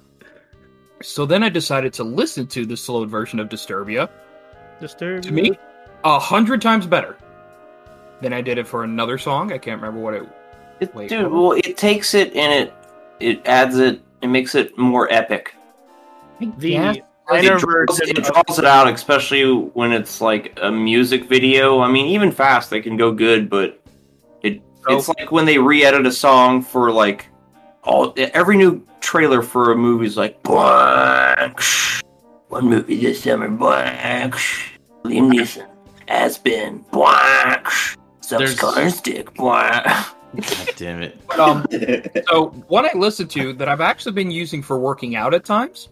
so 1.02 1.24
then 1.24 1.42
I 1.42 1.48
decided 1.48 1.94
to 1.94 2.04
listen 2.04 2.46
to 2.48 2.66
the 2.66 2.76
slowed 2.76 3.08
version 3.08 3.40
of 3.40 3.48
Disturbia. 3.48 4.10
Disturbia. 4.80 5.22
To 5.22 5.32
me, 5.32 5.52
a 6.04 6.18
hundred 6.18 6.60
times 6.60 6.86
better. 6.86 7.16
Then 8.20 8.32
I 8.32 8.40
did 8.40 8.58
it 8.58 8.66
for 8.66 8.84
another 8.84 9.18
song. 9.18 9.52
I 9.52 9.58
can't 9.58 9.80
remember 9.80 10.00
what 10.00 10.14
it. 10.14 10.28
It- 10.80 10.94
Wait, 10.94 11.08
dude, 11.08 11.24
what? 11.24 11.32
well, 11.32 11.52
it 11.52 11.76
takes 11.76 12.14
it 12.14 12.34
and 12.34 12.52
it 12.52 12.74
it 13.20 13.46
adds 13.46 13.78
it. 13.78 14.00
It 14.22 14.28
makes 14.28 14.54
it 14.54 14.76
more 14.78 15.12
epic. 15.12 15.54
the 16.58 16.70
Yes. 16.70 16.96
It 16.96 17.04
minor 17.30 17.58
draws, 17.58 18.00
it 18.00 18.16
draws 18.22 18.58
it 18.58 18.64
out, 18.64 18.86
especially 18.92 19.44
when 19.72 19.92
it's 19.92 20.20
like 20.20 20.58
a 20.60 20.70
music 20.70 21.24
video. 21.24 21.80
I 21.80 21.90
mean, 21.90 22.06
even 22.06 22.30
fast 22.30 22.70
they 22.70 22.80
can 22.82 22.96
go 22.96 23.12
good, 23.12 23.48
but 23.48 23.80
it 24.42 24.60
So- 24.86 24.96
it's 24.96 25.08
like 25.08 25.30
when 25.32 25.44
they 25.46 25.56
re-edit 25.58 26.06
a 26.06 26.12
song 26.12 26.60
for 26.60 26.90
like 26.92 27.26
all 27.82 28.12
every 28.16 28.56
new 28.56 28.82
trailer 29.00 29.42
for 29.42 29.72
a 29.72 29.76
movie 29.76 30.06
is 30.06 30.16
like 30.16 30.42
blank. 30.42 31.60
One 32.48 32.68
movie 32.68 32.96
this 33.00 33.22
summer, 33.22 33.48
blank. 33.48 34.34
Liam 35.04 35.30
Neeson 35.32 35.66
has 36.08 36.36
been 36.38 36.84
blank. 36.90 37.66
Sucks 38.24 38.38
There's- 38.38 38.58
Connor's 38.58 39.00
dick, 39.02 39.34
blank. 39.34 39.84
God 39.84 40.70
damn 40.76 41.02
it. 41.02 41.20
But, 41.28 41.38
um, 41.40 41.66
so 42.28 42.46
one 42.68 42.86
I 42.86 42.92
listened 42.94 43.30
to 43.32 43.52
that 43.54 43.68
I've 43.68 43.82
actually 43.82 44.12
been 44.12 44.30
using 44.30 44.62
for 44.62 44.78
working 44.78 45.14
out 45.14 45.34
at 45.34 45.44
times 45.44 45.90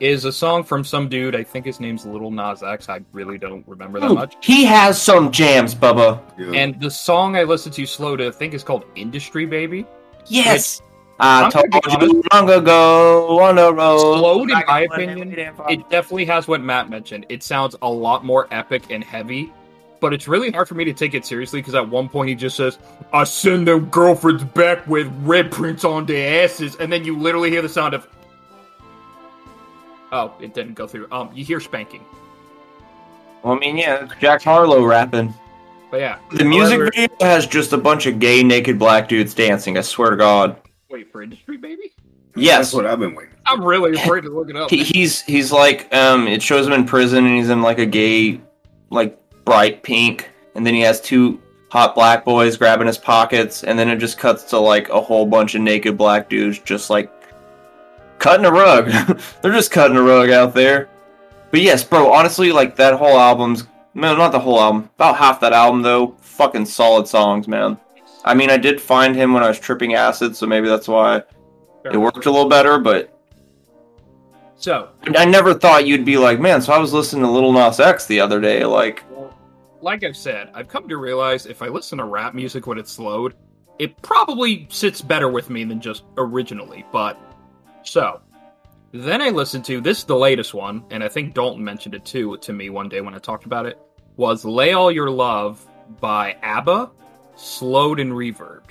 is 0.00 0.24
a 0.24 0.32
song 0.32 0.64
from 0.64 0.82
some 0.82 1.08
dude. 1.08 1.36
I 1.36 1.42
think 1.42 1.66
his 1.66 1.80
name's 1.80 2.06
Lil 2.06 2.30
Nas 2.30 2.62
X. 2.62 2.88
I 2.88 3.00
really 3.12 3.38
don't 3.38 3.66
remember 3.68 4.00
that 4.00 4.10
much. 4.10 4.34
He 4.40 4.64
has 4.64 5.00
some 5.00 5.30
jams, 5.30 5.74
Bubba. 5.74 6.20
And 6.56 6.80
the 6.80 6.90
song 6.90 7.36
I 7.36 7.44
listened 7.44 7.74
to 7.74 7.86
slow 7.86 8.16
to 8.16 8.28
I 8.28 8.30
think 8.30 8.54
is 8.54 8.64
called 8.64 8.84
Industry 8.96 9.46
Baby. 9.46 9.86
Yes. 10.26 10.80
I 11.20 11.44
I'm 11.44 11.50
told 11.50 11.70
gonna 11.70 12.06
you 12.06 12.22
long 12.32 12.50
ago 12.50 13.40
on 13.40 13.54
the 13.54 13.72
road. 13.72 13.98
Slowed, 14.00 14.50
in 14.50 14.62
my 14.66 14.80
opinion, 14.80 15.32
it 15.68 15.88
definitely 15.88 16.24
has 16.24 16.48
what 16.48 16.60
Matt 16.60 16.90
mentioned. 16.90 17.26
It 17.28 17.42
sounds 17.42 17.76
a 17.82 17.88
lot 17.88 18.24
more 18.24 18.48
epic 18.50 18.84
and 18.90 19.04
heavy, 19.04 19.52
but 20.04 20.12
it's 20.12 20.28
really 20.28 20.50
hard 20.50 20.68
for 20.68 20.74
me 20.74 20.84
to 20.84 20.92
take 20.92 21.14
it 21.14 21.24
seriously 21.24 21.60
because 21.62 21.74
at 21.74 21.88
one 21.88 22.10
point 22.10 22.28
he 22.28 22.34
just 22.34 22.56
says, 22.58 22.78
"I 23.14 23.24
send 23.24 23.66
them 23.66 23.86
girlfriends 23.86 24.44
back 24.44 24.86
with 24.86 25.10
red 25.22 25.50
prints 25.50 25.82
on 25.82 26.04
their 26.04 26.44
asses," 26.44 26.76
and 26.76 26.92
then 26.92 27.06
you 27.06 27.18
literally 27.18 27.48
hear 27.50 27.62
the 27.62 27.70
sound 27.70 27.94
of 27.94 28.06
Oh, 30.12 30.34
it 30.40 30.52
didn't 30.52 30.74
go 30.74 30.86
through. 30.86 31.08
Um, 31.10 31.30
you 31.34 31.42
hear 31.42 31.58
spanking, 31.58 32.04
Well, 33.42 33.54
I 33.54 33.58
mean, 33.58 33.78
yeah, 33.78 34.04
it's 34.04 34.14
Jack 34.20 34.42
Harlow 34.42 34.84
rapping. 34.84 35.32
but 35.90 36.00
yeah. 36.00 36.18
The 36.32 36.44
music 36.44 36.74
However- 36.80 36.90
video 36.94 37.16
has 37.22 37.46
just 37.46 37.72
a 37.72 37.78
bunch 37.78 38.04
of 38.04 38.20
gay 38.20 38.42
naked 38.42 38.78
black 38.78 39.08
dudes 39.08 39.32
dancing. 39.32 39.78
I 39.78 39.80
swear 39.80 40.10
to 40.10 40.16
God. 40.16 40.56
Wait 40.90 41.10
for 41.10 41.22
industry, 41.22 41.56
baby. 41.56 41.92
Yes, 42.36 42.58
That's 42.58 42.74
what 42.74 42.86
I've 42.86 42.98
been 42.98 43.14
waiting. 43.14 43.32
I'm 43.46 43.64
really 43.64 43.94
afraid 43.98 44.22
to 44.24 44.28
look 44.30 44.50
it 44.50 44.56
up. 44.56 44.68
he, 44.70 44.84
he's 44.84 45.22
he's 45.22 45.50
like 45.50 45.92
um. 45.94 46.26
It 46.28 46.42
shows 46.42 46.66
him 46.66 46.72
in 46.74 46.84
prison, 46.84 47.24
and 47.26 47.36
he's 47.36 47.48
in 47.48 47.62
like 47.62 47.78
a 47.78 47.86
gay, 47.86 48.40
like 48.90 49.18
bright 49.44 49.82
pink, 49.82 50.30
and 50.54 50.66
then 50.66 50.74
he 50.74 50.80
has 50.80 51.00
two 51.00 51.40
hot 51.70 51.94
black 51.94 52.24
boys 52.24 52.56
grabbing 52.56 52.86
his 52.86 52.98
pockets, 52.98 53.64
and 53.64 53.78
then 53.78 53.88
it 53.88 53.96
just 53.96 54.18
cuts 54.18 54.44
to 54.44 54.58
like 54.58 54.88
a 54.88 55.00
whole 55.00 55.26
bunch 55.26 55.54
of 55.54 55.62
naked 55.62 55.96
black 55.98 56.28
dudes 56.28 56.58
just 56.60 56.90
like 56.90 57.12
cutting 58.18 58.46
a 58.46 58.50
rug. 58.50 58.86
They're 59.42 59.52
just 59.52 59.70
cutting 59.70 59.96
a 59.96 60.02
rug 60.02 60.30
out 60.30 60.54
there. 60.54 60.88
But 61.50 61.60
yes, 61.60 61.84
bro. 61.84 62.12
Honestly, 62.12 62.52
like 62.52 62.76
that 62.76 62.94
whole 62.94 63.18
album's 63.18 63.64
no, 63.94 64.16
not 64.16 64.32
the 64.32 64.40
whole 64.40 64.60
album. 64.60 64.90
About 64.96 65.16
half 65.16 65.40
that 65.40 65.52
album 65.52 65.82
though. 65.82 66.16
Fucking 66.20 66.66
solid 66.66 67.06
songs, 67.06 67.46
man. 67.46 67.78
I 68.24 68.34
mean, 68.34 68.50
I 68.50 68.56
did 68.56 68.80
find 68.80 69.14
him 69.14 69.32
when 69.32 69.42
I 69.42 69.48
was 69.48 69.60
tripping 69.60 69.94
acid, 69.94 70.34
so 70.34 70.46
maybe 70.46 70.68
that's 70.68 70.88
why 70.88 71.22
it 71.84 71.96
worked 71.96 72.26
a 72.26 72.30
little 72.30 72.48
better. 72.48 72.78
But 72.78 73.16
So, 74.56 74.88
I 75.16 75.24
never 75.24 75.54
thought 75.54 75.86
you'd 75.86 76.04
be 76.04 76.16
like, 76.16 76.40
man. 76.40 76.60
So 76.60 76.72
I 76.72 76.78
was 76.78 76.92
listening 76.92 77.22
to 77.22 77.30
Lil 77.30 77.52
Nas 77.52 77.78
X 77.78 78.06
the 78.06 78.20
other 78.20 78.40
day. 78.40 78.64
Like, 78.64 79.04
like 79.84 80.02
I've 80.02 80.16
said, 80.16 80.50
I've 80.54 80.66
come 80.66 80.88
to 80.88 80.96
realize 80.96 81.44
if 81.44 81.60
I 81.60 81.68
listen 81.68 81.98
to 81.98 82.04
rap 82.04 82.34
music 82.34 82.66
when 82.66 82.78
it's 82.78 82.90
slowed, 82.90 83.34
it 83.78 84.00
probably 84.00 84.66
sits 84.70 85.02
better 85.02 85.28
with 85.28 85.50
me 85.50 85.62
than 85.64 85.80
just 85.80 86.04
originally. 86.16 86.86
But 86.90 87.18
so 87.82 88.22
then 88.92 89.20
I 89.20 89.28
listened 89.28 89.66
to 89.66 89.82
this, 89.82 90.04
the 90.04 90.16
latest 90.16 90.54
one, 90.54 90.84
and 90.90 91.04
I 91.04 91.08
think 91.08 91.34
Dalton 91.34 91.62
mentioned 91.62 91.94
it 91.94 92.04
too 92.04 92.38
to 92.38 92.52
me 92.52 92.70
one 92.70 92.88
day 92.88 93.02
when 93.02 93.14
I 93.14 93.18
talked 93.18 93.44
about 93.44 93.66
it. 93.66 93.78
Was 94.16 94.44
"Lay 94.44 94.72
All 94.72 94.90
Your 94.90 95.10
Love" 95.10 95.64
by 96.00 96.36
ABBA, 96.42 96.90
slowed 97.36 98.00
and 98.00 98.12
reverbed. 98.12 98.63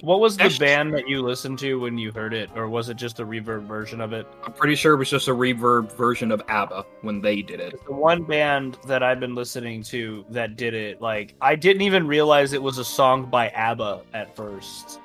What 0.00 0.20
was 0.20 0.36
the 0.36 0.44
That's- 0.44 0.58
band 0.58 0.92
that 0.94 1.08
you 1.08 1.22
listened 1.22 1.58
to 1.60 1.80
when 1.80 1.96
you 1.96 2.12
heard 2.12 2.34
it, 2.34 2.50
or 2.54 2.68
was 2.68 2.88
it 2.88 2.96
just 2.96 3.20
a 3.20 3.24
reverb 3.26 3.66
version 3.66 4.00
of 4.00 4.12
it? 4.12 4.26
I'm 4.44 4.52
pretty 4.52 4.74
sure 4.74 4.94
it 4.94 4.98
was 4.98 5.08
just 5.08 5.28
a 5.28 5.32
reverb 5.34 5.92
version 5.96 6.30
of 6.30 6.42
ABBA 6.48 6.84
when 7.02 7.20
they 7.22 7.40
did 7.42 7.60
it. 7.60 7.74
The 7.86 7.92
one 7.92 8.22
band 8.24 8.76
that 8.86 9.02
I've 9.02 9.20
been 9.20 9.34
listening 9.34 9.82
to 9.84 10.24
that 10.30 10.56
did 10.56 10.74
it, 10.74 11.00
like 11.00 11.34
I 11.40 11.54
didn't 11.54 11.82
even 11.82 12.06
realize 12.06 12.52
it 12.52 12.62
was 12.62 12.78
a 12.78 12.84
song 12.84 13.26
by 13.26 13.48
ABBA 13.50 14.02
at 14.12 14.34
first. 14.36 15.00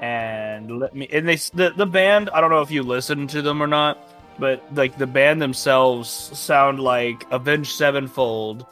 And 0.00 0.80
let 0.80 0.94
me 0.96 1.06
and 1.12 1.28
they 1.28 1.36
the 1.36 1.72
the 1.76 1.86
band, 1.86 2.28
I 2.30 2.40
don't 2.40 2.50
know 2.50 2.62
if 2.62 2.70
you 2.72 2.82
listened 2.82 3.30
to 3.30 3.42
them 3.42 3.62
or 3.62 3.68
not, 3.68 3.98
but 4.40 4.64
like 4.74 4.98
the 4.98 5.06
band 5.06 5.40
themselves 5.40 6.08
sound 6.10 6.80
like 6.80 7.24
Avenged 7.30 7.70
Sevenfold, 7.76 8.66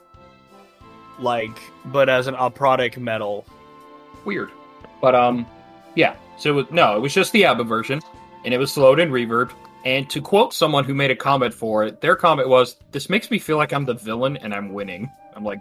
like 1.20 1.56
but 1.84 2.08
as 2.08 2.26
an 2.26 2.34
operatic 2.34 2.98
metal. 2.98 3.44
Weird, 4.24 4.50
but 5.00 5.14
um, 5.14 5.46
yeah. 5.94 6.14
So 6.38 6.50
it 6.50 6.54
was, 6.54 6.66
no, 6.70 6.96
it 6.96 7.00
was 7.00 7.12
just 7.12 7.32
the 7.32 7.44
ABBA 7.44 7.64
version, 7.64 8.00
and 8.44 8.54
it 8.54 8.58
was 8.58 8.72
slowed 8.72 9.00
and 9.00 9.12
reverbed. 9.12 9.52
And 9.84 10.08
to 10.10 10.20
quote 10.20 10.52
someone 10.52 10.84
who 10.84 10.94
made 10.94 11.10
a 11.10 11.16
comment 11.16 11.54
for 11.54 11.84
it, 11.84 12.00
their 12.00 12.16
comment 12.16 12.48
was, 12.48 12.76
"This 12.92 13.08
makes 13.08 13.30
me 13.30 13.38
feel 13.38 13.56
like 13.56 13.72
I'm 13.72 13.84
the 13.84 13.94
villain 13.94 14.36
and 14.38 14.54
I'm 14.54 14.72
winning." 14.72 15.10
I'm 15.34 15.44
like, 15.44 15.60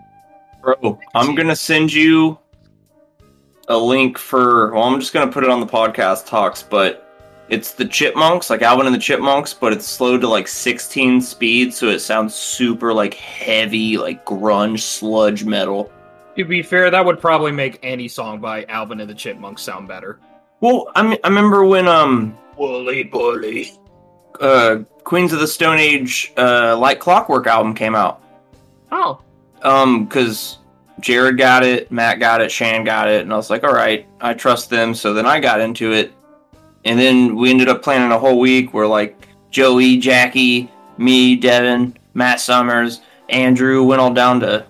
bro, 0.62 1.00
I'm 1.16 1.36
gonna 1.36 1.56
send 1.56 1.94
you 1.94 2.38
a 3.68 3.78
link 3.78 4.18
for. 4.18 4.74
Well, 4.74 4.84
I'm 4.84 5.00
just 5.00 5.14
gonna 5.14 5.32
put 5.32 5.44
it 5.44 5.50
on 5.50 5.60
the 5.60 5.68
podcast 5.68 6.26
talks, 6.26 6.64
but 6.64 7.10
it's 7.50 7.72
the 7.72 7.86
Chipmunks, 7.86 8.50
like 8.50 8.62
Alvin 8.62 8.86
and 8.86 8.96
the 8.96 9.00
Chipmunks, 9.00 9.54
but 9.54 9.74
it's 9.74 9.88
slowed 9.88 10.22
to 10.22 10.28
like 10.28 10.48
16 10.48 11.22
speed, 11.22 11.74
so 11.74 11.88
it 11.88 12.00
sounds 12.00 12.36
super 12.36 12.94
like 12.94 13.16
heavy, 13.16 13.98
like 13.98 14.26
grunge 14.26 14.82
sludge 14.82 15.44
metal. 15.44 15.92
To 16.40 16.46
be 16.46 16.62
fair, 16.62 16.90
that 16.90 17.04
would 17.06 17.20
probably 17.20 17.52
make 17.52 17.80
any 17.84 18.08
song 18.08 18.40
by 18.40 18.64
Alvin 18.66 19.00
and 19.02 19.10
the 19.10 19.14
Chipmunks 19.14 19.62
sound 19.62 19.88
better. 19.88 20.20
Well, 20.62 20.88
I 20.96 21.04
mean, 21.04 21.18
I 21.24 21.28
remember 21.28 21.64
when 21.66 21.88
um 21.88 22.38
Wooly 22.58 23.04
bully. 23.04 23.74
uh 24.40 24.78
Queens 25.04 25.34
of 25.34 25.40
the 25.40 25.48
Stone 25.48 25.80
Age 25.80 26.32
uh 26.38 26.78
Like 26.78 27.00
Clockwork 27.00 27.48
album 27.48 27.74
came 27.74 27.96
out. 27.96 28.22
Oh, 28.92 29.22
Um, 29.62 30.06
because 30.06 30.58
Jared 31.00 31.38
got 31.38 31.64
it, 31.64 31.92
Matt 31.92 32.20
got 32.20 32.42
it, 32.42 32.52
Shan 32.52 32.84
got 32.84 33.08
it, 33.08 33.22
and 33.22 33.32
I 33.32 33.36
was 33.38 33.50
like, 33.50 33.64
all 33.64 33.74
right, 33.74 34.08
I 34.20 34.34
trust 34.34 34.70
them. 34.70 34.94
So 34.96 35.14
then 35.14 35.26
I 35.26 35.40
got 35.40 35.62
into 35.62 35.92
it, 35.94 36.12
and 36.86 37.00
then 37.00 37.36
we 37.36 37.50
ended 37.52 37.70
up 37.70 37.84
planning 37.84 38.12
a 38.12 38.20
whole 38.20 38.40
week 38.40 38.74
where 38.74 38.88
like 38.88 39.28
Joey, 39.52 39.98
Jackie, 39.98 40.72
me, 40.98 41.36
Devin, 41.36 41.96
Matt 42.14 42.40
Summers, 42.40 43.02
Andrew 43.30 43.84
went 43.84 44.02
all 44.02 44.14
down 44.14 44.40
to 44.42 44.66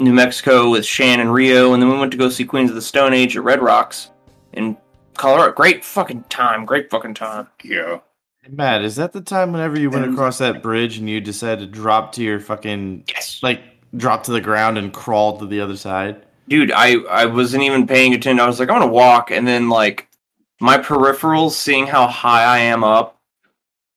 New 0.00 0.12
Mexico 0.12 0.70
with 0.70 0.84
Shan 0.86 1.20
and 1.20 1.32
Rio, 1.32 1.72
and 1.72 1.82
then 1.82 1.90
we 1.90 1.98
went 1.98 2.10
to 2.12 2.18
go 2.18 2.28
see 2.28 2.44
Queens 2.44 2.70
of 2.70 2.76
the 2.76 2.82
Stone 2.82 3.12
Age 3.12 3.36
at 3.36 3.42
Red 3.42 3.62
Rocks 3.62 4.10
in 4.52 4.76
Colorado. 5.16 5.52
Great 5.52 5.84
fucking 5.84 6.24
time, 6.30 6.64
great 6.64 6.90
fucking 6.90 7.14
time. 7.14 7.46
Yeah. 7.62 8.00
Matt, 8.48 8.82
is 8.82 8.96
that 8.96 9.12
the 9.12 9.20
time 9.20 9.52
whenever 9.52 9.78
you 9.78 9.90
went 9.90 10.10
across 10.10 10.38
that 10.38 10.62
bridge 10.62 10.98
and 10.98 11.08
you 11.08 11.20
decided 11.20 11.60
to 11.60 11.66
drop 11.66 12.12
to 12.12 12.22
your 12.22 12.40
fucking 12.40 13.04
Yes, 13.08 13.42
like 13.42 13.60
drop 13.96 14.24
to 14.24 14.32
the 14.32 14.40
ground 14.40 14.78
and 14.78 14.92
crawl 14.92 15.38
to 15.38 15.46
the 15.46 15.60
other 15.60 15.76
side? 15.76 16.24
dude 16.48 16.72
i 16.72 16.96
i 17.10 17.24
wasn't 17.24 17.62
even 17.62 17.86
paying 17.86 18.12
attention 18.12 18.40
i 18.40 18.46
was 18.46 18.58
like 18.58 18.68
i'm 18.68 18.80
gonna 18.80 18.92
walk 18.92 19.30
and 19.30 19.46
then 19.46 19.68
like 19.68 20.08
my 20.60 20.76
peripherals 20.76 21.52
seeing 21.52 21.86
how 21.86 22.06
high 22.08 22.42
i 22.42 22.58
am 22.58 22.82
up 22.82 23.20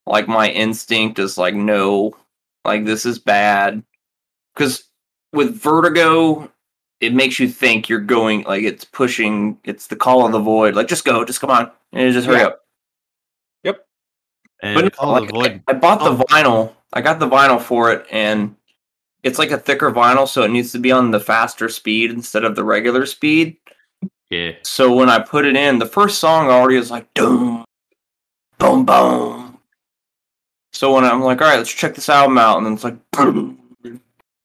like 0.06 0.28
my 0.28 0.48
instinct 0.50 1.18
is 1.18 1.36
like 1.36 1.54
no 1.54 2.14
like 2.64 2.84
this 2.84 3.04
is 3.04 3.18
bad 3.18 3.82
because 4.54 4.84
with 5.34 5.54
vertigo 5.54 6.50
it 7.00 7.12
makes 7.12 7.38
you 7.38 7.48
think 7.48 7.88
you're 7.88 8.00
going 8.00 8.42
like 8.44 8.62
it's 8.62 8.84
pushing 8.84 9.58
it's 9.64 9.88
the 9.88 9.96
call 9.96 10.24
of 10.24 10.32
the 10.32 10.38
void 10.38 10.74
like 10.74 10.88
just 10.88 11.04
go 11.04 11.24
just 11.24 11.40
come 11.40 11.50
on 11.50 11.70
and 11.92 12.12
just 12.12 12.26
hurry 12.26 12.38
Yeah. 12.38 12.46
up 12.46 12.60
Yep. 13.64 13.86
And 14.62 14.74
but 14.74 14.84
no, 14.84 14.90
call 14.90 15.12
like, 15.12 15.26
the 15.26 15.32
void. 15.32 15.62
I, 15.66 15.72
I 15.72 15.74
bought 15.74 15.98
the 15.98 16.12
oh. 16.12 16.24
vinyl 16.30 16.72
i 16.92 17.00
got 17.00 17.18
the 17.18 17.28
vinyl 17.28 17.60
for 17.60 17.92
it 17.92 18.06
and 18.10 18.54
it's 19.22 19.38
like 19.38 19.50
a 19.50 19.58
thicker 19.58 19.90
vinyl 19.90 20.28
so 20.28 20.42
it 20.42 20.50
needs 20.50 20.72
to 20.72 20.78
be 20.78 20.92
on 20.92 21.10
the 21.10 21.20
faster 21.20 21.68
speed 21.68 22.10
instead 22.10 22.44
of 22.44 22.56
the 22.56 22.64
regular 22.64 23.04
speed 23.06 23.56
Yeah. 24.30 24.52
So 24.62 24.94
when 24.94 25.08
I 25.08 25.18
put 25.20 25.44
it 25.44 25.54
in, 25.56 25.78
the 25.78 25.86
first 25.86 26.18
song 26.18 26.48
already 26.48 26.76
is 26.76 26.90
like 26.90 27.12
boom, 27.14 27.64
boom, 28.58 28.84
boom. 28.84 29.58
So 30.72 30.92
when 30.94 31.04
I'm 31.04 31.22
like, 31.22 31.40
all 31.40 31.46
right, 31.46 31.58
let's 31.58 31.72
check 31.72 31.94
this 31.94 32.08
album 32.08 32.36
out, 32.38 32.56
and 32.56 32.66
then 32.66 32.72
it's 32.72 32.82
like, 32.82 32.96
boom. 33.12 33.60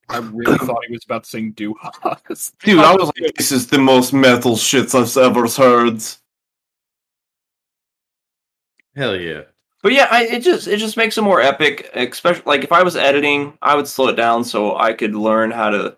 I 0.10 0.18
really 0.18 0.58
thought 0.66 0.84
he 0.88 0.94
was 0.94 1.06
about 1.06 1.24
to 1.24 1.30
sing 1.30 1.52
"Du 1.52 1.76
Hast." 1.82 2.58
dude, 2.60 2.80
I 2.80 2.94
was 2.94 3.12
like, 3.20 3.34
this 3.38 3.52
is 3.52 3.68
the 3.68 3.78
most 3.80 4.14
metal 4.14 4.58
shit 4.58 4.94
I've 4.96 5.16
ever 5.18 5.48
heard. 5.48 6.02
Hell 8.96 9.16
yeah. 9.16 9.42
But 9.82 9.94
yeah, 9.94 10.08
I, 10.12 10.26
it 10.26 10.40
just 10.42 10.68
it 10.68 10.78
just 10.78 10.98
makes 10.98 11.18
it 11.18 11.22
more 11.22 11.42
epic. 11.42 11.90
Especially 11.94 12.44
like 12.46 12.64
if 12.64 12.72
I 12.72 12.84
was 12.84 12.96
editing, 12.96 13.58
I 13.62 13.76
would 13.76 13.88
slow 13.88 14.10
it 14.10 14.16
down 14.16 14.44
so 14.44 14.76
I 14.76 14.94
could 14.94 15.16
learn 15.16 15.52
how 15.52 15.70
to 15.70 15.96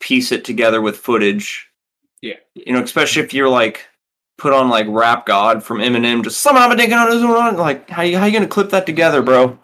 piece 0.00 0.32
it 0.32 0.44
together 0.44 0.80
with 0.80 0.96
footage. 0.96 1.66
Yeah. 2.20 2.34
you 2.54 2.72
know, 2.72 2.82
especially 2.82 3.22
if 3.22 3.32
you're 3.32 3.48
like 3.48 3.86
put 4.38 4.52
on 4.52 4.68
like 4.68 4.86
Rap 4.88 5.24
God 5.24 5.62
from 5.62 5.78
Eminem, 5.78 6.24
just 6.24 6.40
somehow 6.40 6.68
I'm 6.68 6.76
taking 6.76 6.94
on 6.94 7.10
this 7.10 7.22
one. 7.22 7.56
Like, 7.56 7.88
how 7.90 8.02
you 8.02 8.18
how 8.18 8.24
you 8.26 8.32
gonna 8.32 8.48
clip 8.48 8.70
that 8.70 8.86
together, 8.86 9.22
bro? 9.22 9.58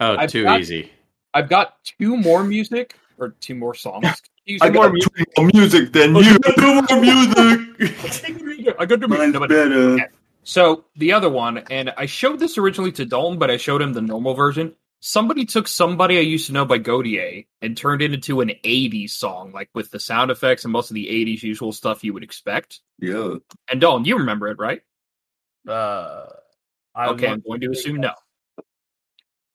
Oh, 0.00 0.16
I've 0.16 0.30
too 0.30 0.44
got- 0.44 0.60
easy. 0.60 0.90
I've 1.34 1.48
got 1.48 1.76
two 1.84 2.16
more 2.16 2.42
music 2.44 2.96
or 3.18 3.30
two 3.40 3.54
more 3.54 3.74
songs. 3.74 4.06
Excuse 4.06 4.62
I 4.62 4.70
me. 4.70 4.74
got 4.74 4.92
more 5.36 5.50
music 5.52 5.92
than 5.92 6.14
you. 6.14 6.38
I 6.46 6.54
got 6.56 6.90
more 6.90 7.00
music. 7.00 8.76
I 8.78 8.86
got 8.86 9.00
the 9.00 9.08
Mine's 9.08 9.32
no, 9.34 9.40
but- 9.40 9.48
better. 9.48 9.74
Okay. 9.74 10.06
So 10.42 10.86
the 10.96 11.12
other 11.12 11.28
one, 11.28 11.58
and 11.70 11.92
I 11.96 12.06
showed 12.06 12.38
this 12.40 12.56
originally 12.56 12.92
to 12.92 13.04
Dalton, 13.04 13.38
but 13.38 13.50
I 13.50 13.58
showed 13.58 13.82
him 13.82 13.92
the 13.92 14.00
normal 14.00 14.34
version. 14.34 14.74
Somebody 15.00 15.44
took 15.44 15.68
somebody 15.68 16.16
I 16.18 16.22
used 16.22 16.46
to 16.46 16.52
know 16.52 16.64
by 16.64 16.78
Gotye 16.78 17.46
and 17.62 17.76
turned 17.76 18.02
it 18.02 18.12
into 18.12 18.40
an 18.40 18.50
'80s 18.64 19.10
song, 19.10 19.52
like 19.52 19.68
with 19.74 19.90
the 19.90 20.00
sound 20.00 20.30
effects 20.30 20.64
and 20.64 20.72
most 20.72 20.90
of 20.90 20.94
the 20.94 21.06
'80s 21.06 21.42
usual 21.42 21.72
stuff 21.72 22.02
you 22.02 22.12
would 22.14 22.22
expect. 22.22 22.80
Yeah. 22.98 23.34
And 23.70 23.80
Dalton, 23.80 24.06
you 24.06 24.16
remember 24.16 24.48
it, 24.48 24.58
right? 24.58 24.80
Uh, 25.68 26.26
I 26.94 27.08
okay, 27.08 27.28
I'm 27.28 27.42
going 27.46 27.60
to 27.60 27.70
assume 27.70 27.96
no. 27.96 28.12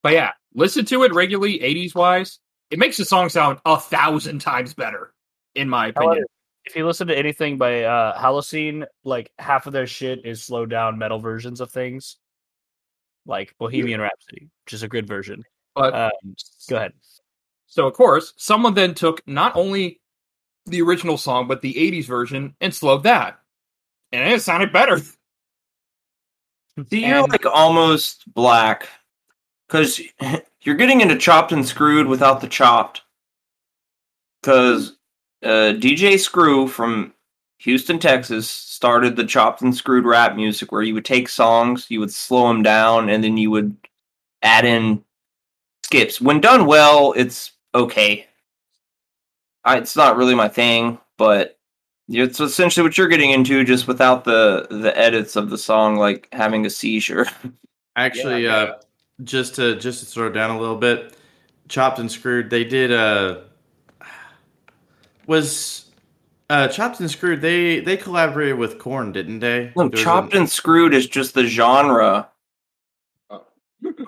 But 0.06 0.14
yeah, 0.14 0.34
listen 0.54 0.86
to 0.86 1.02
it 1.02 1.16
regularly, 1.16 1.58
'80s 1.58 1.96
wise. 1.96 2.38
It 2.70 2.78
makes 2.78 2.98
the 2.98 3.06
song 3.06 3.30
sound 3.30 3.58
a 3.66 3.80
thousand 3.80 4.38
times 4.38 4.76
better, 4.76 5.12
in 5.56 5.68
my 5.68 5.88
opinion. 5.88 6.26
if 6.64 6.76
you 6.76 6.86
listen 6.86 7.08
to 7.08 7.18
anything 7.18 7.58
by 7.58 7.86
uh 7.86 8.16
Halocene, 8.16 8.86
like 9.04 9.32
half 9.40 9.66
of 9.66 9.74
their 9.74 9.88
shit 9.88 10.24
is 10.24 10.44
slowed 10.44 10.70
down 10.70 11.00
metal 11.00 11.18
versions 11.18 11.60
of 11.60 11.72
things. 11.72 12.18
Like 13.26 13.56
Bohemian 13.58 14.00
Rhapsody, 14.00 14.48
which 14.66 14.74
is 14.74 14.84
a 14.84 14.88
good 14.88 15.08
version. 15.08 15.42
But 15.74 15.96
Um, 15.96 16.12
go 16.70 16.76
ahead. 16.76 16.94
So, 17.66 17.88
of 17.88 17.96
course, 17.96 18.36
someone 18.38 18.76
then 18.76 18.94
took 18.94 19.28
not 19.28 19.56
only 19.56 20.02
the 20.68 20.84
original 20.84 21.18
song, 21.18 21.48
but 21.48 21.64
the 21.64 21.74
80s 21.74 22.06
version 22.06 22.56
and 22.62 22.76
slowed 22.76 23.02
that. 23.06 23.40
And 24.12 24.32
it 24.32 24.44
sounded 24.44 24.72
better. 24.72 25.00
See, 25.00 25.16
you're 27.08 27.24
And- 27.24 27.32
like 27.32 27.48
almost 27.48 28.32
black. 28.32 28.88
Because 29.68 30.02
you're 30.62 30.76
getting 30.76 31.02
into 31.02 31.18
chopped 31.18 31.52
and 31.52 31.66
screwed 31.66 32.08
without 32.08 32.42
the 32.42 32.48
chopped. 32.48 33.02
Because 34.42 34.94
uh, 35.44 35.74
DJ 35.74 36.20
Screw 36.20 36.68
from 36.68 37.14
Houston, 37.60 38.00
Texas, 38.00 38.50
started 38.50 39.16
the 39.16 39.26
chopped 39.26 39.62
and 39.62 39.76
screwed 39.76 40.06
rap 40.06 40.36
music, 40.36 40.72
where 40.72 40.84
you 40.84 40.94
would 40.94 41.06
take 41.06 41.30
songs, 41.30 41.88
you 41.90 42.00
would 42.00 42.14
slow 42.14 42.48
them 42.48 42.62
down, 42.62 43.10
and 43.10 43.24
then 43.24 43.38
you 43.38 43.50
would 43.50 43.76
add 44.44 44.66
in 44.66 45.04
skips. 45.84 46.22
When 46.22 46.42
done 46.42 46.66
well, 46.66 47.14
it's 47.16 47.54
okay. 47.74 48.28
I, 49.64 49.78
it's 49.78 49.96
not 49.96 50.18
really 50.18 50.36
my 50.36 50.48
thing, 50.48 51.00
but 51.18 51.58
it's 52.08 52.40
essentially 52.40 52.84
what 52.84 52.98
you're 52.98 53.08
getting 53.08 53.32
into, 53.32 53.64
just 53.64 53.88
without 53.88 54.24
the 54.24 54.68
the 54.70 54.96
edits 54.96 55.36
of 55.36 55.50
the 55.50 55.58
song, 55.58 55.96
like 55.96 56.28
having 56.32 56.66
a 56.66 56.70
seizure. 56.70 57.26
Actually, 57.96 58.44
Yeah, 58.44 58.56
uh, 58.56 58.80
just 59.24 59.56
to 59.56 59.76
just 59.78 60.00
to 60.02 60.06
throw 60.06 60.28
it 60.28 60.34
down 60.34 60.50
a 60.56 60.60
little 60.60 60.76
bit, 60.76 61.16
chopped 61.70 62.00
and 62.00 62.12
screwed. 62.12 62.50
They 62.50 62.64
did 62.64 62.92
uh 62.92 63.42
was 65.28 65.86
uh 66.50 66.68
chopped 66.68 67.00
and 67.00 67.10
screwed. 67.10 67.42
They 67.42 67.80
they 67.80 67.98
collaborated 67.98 68.58
with 68.58 68.78
Korn, 68.80 69.12
didn't 69.12 69.40
they? 69.40 69.72
No, 69.76 69.88
There 69.90 70.04
chopped 70.04 70.34
a- 70.34 70.38
and 70.38 70.50
screwed 70.50 70.94
is 70.94 71.08
just 71.08 71.34
the 71.34 71.46
genre. 71.46 72.30
uh, 73.30 73.40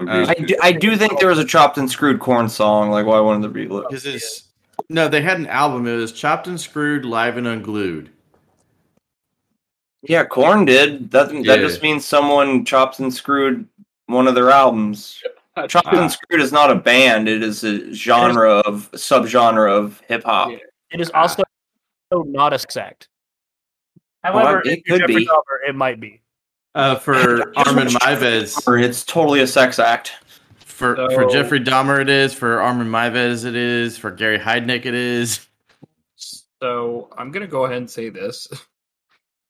I 0.10 0.34
do, 0.34 0.56
I 0.62 0.72
do 0.72 0.96
think 0.96 1.20
there 1.20 1.30
was 1.30 1.40
a 1.40 1.46
chopped 1.46 1.78
and 1.78 1.90
screwed 1.90 2.20
Korn 2.20 2.50
song, 2.50 2.90
like 2.92 3.06
why 3.06 3.20
one 3.20 3.36
of 3.36 3.42
the 3.42 3.50
reload. 3.50 3.86
Because 3.90 4.06
it's 4.06 4.44
no, 4.90 5.08
they 5.08 5.22
had 5.22 5.40
an 5.40 5.48
album. 5.48 5.88
It 5.88 5.96
was 5.96 6.12
chopped 6.12 6.48
and 6.48 6.60
screwed, 6.60 7.04
live 7.06 7.38
and 7.38 7.48
unglued. 7.48 8.10
Yeah, 10.04 10.24
Korn 10.26 10.66
did. 10.66 11.10
That 11.12 11.30
that 11.30 11.44
Yeah. 11.44 11.58
just 11.58 11.82
means 11.82 12.06
someone 12.06 12.64
chopped 12.66 13.00
and 13.00 13.14
screwed 13.14 13.68
one 14.08 14.28
of 14.28 14.36
their 14.36 14.50
albums. 14.50 15.22
Chopped 15.68 15.88
Ah. 15.88 16.02
and 16.04 16.12
screwed 16.12 16.42
is 16.42 16.52
not 16.52 16.70
a 16.70 16.76
band; 16.76 17.28
it 17.28 17.42
is 17.42 17.64
a 17.64 17.92
genre 17.94 18.60
of 18.60 18.92
subgenre 18.92 19.72
of 19.72 20.02
hip 20.08 20.24
hop. 20.24 20.52
Yeah. 20.52 20.58
It 20.92 21.02
is 21.02 21.10
also 21.12 21.44
not 22.12 22.54
a 22.54 22.60
sex 22.60 22.78
act. 22.78 23.08
Oh, 24.24 24.32
However, 24.34 24.62
it 24.66 24.86
could 24.86 25.08
be. 25.08 25.26
Dahmer, 25.26 25.68
it 25.70 25.76
might 25.76 26.00
be. 26.00 26.22
Uh, 26.76 26.96
for 26.96 27.52
Armin 27.58 27.88
Meiwes, 27.88 28.68
Or 28.68 28.78
it's 28.78 29.04
totally 29.04 29.40
a 29.42 29.48
sex 29.48 29.80
act. 29.80 30.14
for 30.60 30.96
So- 30.96 31.10
for 31.16 31.26
Jeffrey 31.26 31.60
Dahmer, 31.60 32.00
it 32.02 32.10
is. 32.10 32.34
For 32.36 32.62
Armin 32.62 32.88
Meiwes, 32.88 33.44
it 33.46 33.56
is. 33.56 33.98
For 33.98 34.12
Gary 34.12 34.38
Heidnik, 34.38 34.86
it 34.86 34.94
is. 34.94 35.48
So 36.62 37.10
I'm 37.18 37.32
gonna 37.32 37.48
go 37.48 37.66
ahead 37.66 37.78
and 37.78 37.90
say 37.90 38.10
this. 38.10 38.48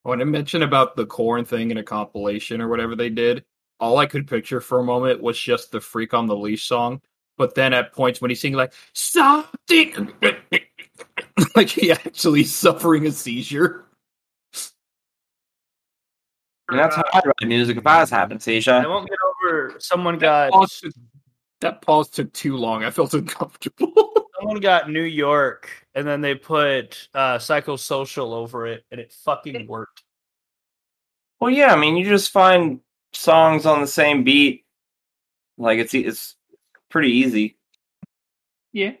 When 0.04 0.22
I 0.22 0.24
mentioned 0.24 0.64
about 0.64 0.96
the 0.96 1.04
corn 1.04 1.44
thing 1.44 1.70
in 1.70 1.76
a 1.76 1.82
compilation 1.82 2.62
or 2.62 2.68
whatever 2.68 2.96
they 2.96 3.10
did, 3.10 3.44
all 3.80 3.98
I 3.98 4.06
could 4.06 4.26
picture 4.26 4.60
for 4.60 4.78
a 4.78 4.84
moment 4.84 5.22
was 5.22 5.38
just 5.38 5.70
the 5.70 5.80
"Freak 5.80 6.14
on 6.14 6.26
the 6.26 6.36
Leash" 6.36 6.66
song. 6.66 7.00
But 7.36 7.54
then 7.54 7.72
at 7.72 7.92
points 7.92 8.20
when 8.20 8.30
he's 8.30 8.40
singing 8.40 8.56
like 8.56 8.72
something, 8.92 10.12
like 11.56 11.68
he 11.68 11.92
actually 11.92 12.44
suffering 12.44 13.06
a 13.06 13.12
seizure. 13.12 13.84
And 16.68 16.78
that's 16.78 16.96
how 16.96 17.04
I 17.14 17.22
write 17.24 17.48
music 17.48 17.78
if 17.78 17.86
I 17.86 18.00
was 18.00 18.10
having 18.10 18.40
seizure. 18.40 18.72
I 18.72 18.86
won't 18.86 19.08
get 19.08 19.18
over. 19.46 19.74
Someone 19.78 20.18
That 20.18 20.50
got 20.50 20.52
pause, 20.52 20.80
took, 20.80 20.92
that 21.60 21.82
pause 21.82 22.10
took 22.10 22.32
too 22.32 22.56
long. 22.56 22.84
I 22.84 22.90
felt 22.90 23.14
uncomfortable. 23.14 24.26
someone 24.38 24.60
got 24.60 24.90
New 24.90 25.02
York, 25.02 25.70
and 25.94 26.06
then 26.06 26.20
they 26.20 26.34
put 26.34 27.08
uh, 27.14 27.38
psychosocial 27.38 28.32
over 28.32 28.66
it, 28.66 28.84
and 28.90 29.00
it 29.00 29.12
fucking 29.24 29.66
worked. 29.66 30.02
Well, 31.40 31.50
yeah, 31.50 31.72
I 31.72 31.76
mean, 31.76 31.96
you 31.96 32.04
just 32.04 32.32
find 32.32 32.80
songs 33.12 33.66
on 33.66 33.80
the 33.80 33.86
same 33.86 34.24
beat. 34.24 34.64
Like 35.56 35.78
it's 35.78 35.94
e- 35.94 36.04
it's 36.04 36.36
pretty 36.90 37.10
easy. 37.10 37.56
yeah, 38.72 38.92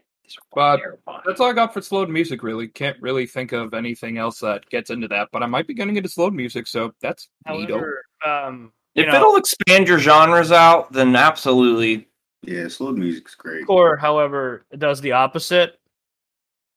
but 0.54 0.80
that's 1.24 1.40
all 1.40 1.50
I 1.50 1.52
got 1.52 1.72
for 1.72 1.80
slowed 1.80 2.10
music. 2.10 2.42
Really, 2.42 2.68
can't 2.68 3.00
really 3.00 3.26
think 3.26 3.52
of 3.52 3.74
anything 3.74 4.18
else 4.18 4.40
that 4.40 4.68
gets 4.70 4.90
into 4.90 5.08
that. 5.08 5.28
But 5.32 5.42
I 5.42 5.46
might 5.46 5.66
be 5.66 5.74
getting 5.74 5.96
into 5.96 6.08
slowed 6.08 6.34
music, 6.34 6.66
so 6.66 6.92
that's 7.00 7.28
neato. 7.46 7.68
However, 7.68 8.04
um, 8.26 8.72
If 8.94 9.06
know, 9.06 9.14
it'll 9.14 9.36
expand 9.36 9.88
your 9.88 9.98
genres 9.98 10.52
out, 10.52 10.92
then 10.92 11.14
absolutely. 11.14 12.08
Yeah, 12.42 12.68
slow 12.68 12.92
music's 12.92 13.34
great. 13.34 13.64
Or, 13.68 13.96
however, 13.96 14.64
it 14.70 14.78
does 14.78 15.00
the 15.00 15.12
opposite. 15.12 15.78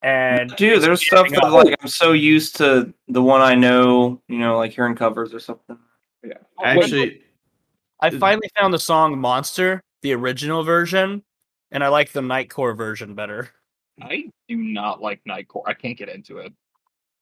And 0.02 0.56
Dude, 0.56 0.82
there's 0.82 1.06
stuff 1.06 1.30
that 1.30 1.52
like 1.52 1.76
I'm 1.80 1.88
so 1.88 2.14
used 2.14 2.56
to 2.58 2.92
the 3.08 3.22
one 3.22 3.42
I 3.42 3.54
know, 3.54 4.20
you 4.28 4.40
know, 4.40 4.58
like 4.58 4.72
hearing 4.72 4.96
covers 4.96 5.34
or 5.34 5.40
something. 5.40 5.78
Actually, 6.64 7.22
I 8.00 8.10
finally 8.12 8.50
found 8.58 8.74
the 8.74 8.80
song 8.80 9.20
"Monster," 9.20 9.82
the 10.02 10.14
original 10.14 10.64
version, 10.64 11.24
and 11.72 11.84
I 11.84 11.88
like 11.88 12.12
the 12.12 12.22
Nightcore 12.22 12.76
version 12.76 13.16
better. 13.16 13.50
I 14.02 14.30
do 14.48 14.56
not 14.58 15.02
like 15.02 15.22
Nightcore. 15.28 15.64
I 15.66 15.74
can't 15.74 15.98
get 15.98 16.10
into 16.10 16.38
it. 16.38 16.54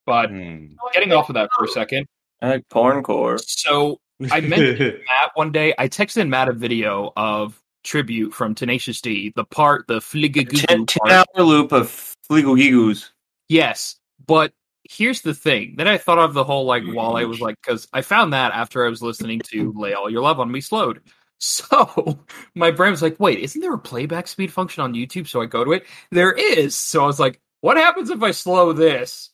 But 0.05 0.29
hmm. 0.29 0.67
getting 0.93 1.13
off 1.13 1.29
of 1.29 1.35
that 1.35 1.49
for 1.55 1.65
a 1.65 1.67
second. 1.67 2.07
I 2.41 2.49
like 2.49 2.69
porncore. 2.69 3.39
So 3.45 3.99
I 4.31 4.41
mentioned 4.41 4.79
Matt 4.79 5.31
one 5.35 5.51
day. 5.51 5.73
I 5.77 5.87
texted 5.87 6.27
Matt 6.27 6.49
a 6.49 6.53
video 6.53 7.11
of 7.15 7.61
tribute 7.83 8.33
from 8.33 8.55
Tenacious 8.55 9.01
D, 9.01 9.31
the 9.35 9.45
part, 9.45 9.87
the 9.87 9.99
Ten, 9.99 10.21
fligagoo 10.21 10.67
ten 10.67 10.85
part. 10.85 11.11
hour 11.11 11.45
loop 11.45 11.71
of 11.71 12.15
Fleagle 12.29 13.09
Yes, 13.47 13.97
but 14.25 14.53
here's 14.89 15.21
the 15.21 15.33
thing. 15.33 15.75
Then 15.77 15.87
I 15.87 15.97
thought 15.97 16.19
of 16.19 16.33
the 16.33 16.43
whole 16.43 16.65
like 16.65 16.83
while 16.83 17.15
I 17.15 17.25
was 17.25 17.39
like, 17.39 17.55
because 17.61 17.87
I 17.93 18.01
found 18.01 18.33
that 18.33 18.51
after 18.53 18.85
I 18.85 18.89
was 18.89 19.01
listening 19.01 19.39
to 19.51 19.71
"Lay 19.75 19.93
All 19.93 20.09
Your 20.09 20.21
Love 20.21 20.39
on 20.39 20.51
Me" 20.51 20.61
slowed. 20.61 21.01
So 21.41 22.19
my 22.53 22.69
brain 22.69 22.91
was 22.91 23.01
like, 23.01 23.17
wait, 23.17 23.39
isn't 23.39 23.61
there 23.61 23.73
a 23.73 23.79
playback 23.79 24.27
speed 24.27 24.51
function 24.51 24.83
on 24.83 24.93
YouTube? 24.93 25.25
So 25.25 25.41
I 25.41 25.45
go 25.45 25.63
to 25.63 25.71
it. 25.71 25.85
There 26.11 26.33
is. 26.33 26.77
So 26.77 27.01
I 27.01 27.07
was 27.07 27.17
like, 27.17 27.39
what 27.61 27.77
happens 27.77 28.09
if 28.09 28.21
I 28.21 28.31
slow 28.31 28.73
this? 28.73 29.29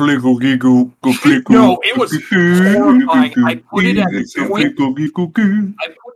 Fleagle 0.00 0.40
Gigoo. 0.40 0.90
Go 1.02 1.10
Fleagle. 1.12 1.50
No, 1.50 1.78
it 1.82 1.98
was 1.98 2.12
horrifying. 2.30 3.44
I 3.44 3.56
put 3.70 3.84
it 3.84 3.98
at 3.98 4.08
point. 4.48 4.74
I 4.80 5.88
put, 5.88 6.14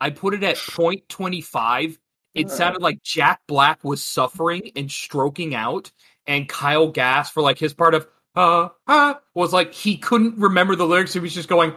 I 0.00 0.08
put 0.08 0.32
it 0.32 0.42
at 0.42 0.56
point 0.56 1.06
twenty 1.10 1.42
five. 1.42 1.98
It 2.34 2.50
sounded 2.50 2.80
like 2.80 3.02
Jack 3.02 3.40
Black 3.48 3.84
was 3.84 4.02
suffering 4.02 4.70
and 4.76 4.90
stroking 4.90 5.54
out, 5.54 5.90
and 6.28 6.48
Kyle 6.48 6.88
Gass 6.88 7.30
for 7.30 7.42
like 7.42 7.58
his 7.58 7.74
part 7.74 7.94
of 7.94 8.06
uh 8.36 8.68
uh 8.86 9.14
was 9.34 9.52
like 9.52 9.72
he 9.72 9.96
couldn't 9.96 10.38
remember 10.38 10.76
the 10.76 10.86
lyrics. 10.86 11.12
He 11.12 11.18
was 11.18 11.34
just 11.34 11.48
going 11.48 11.72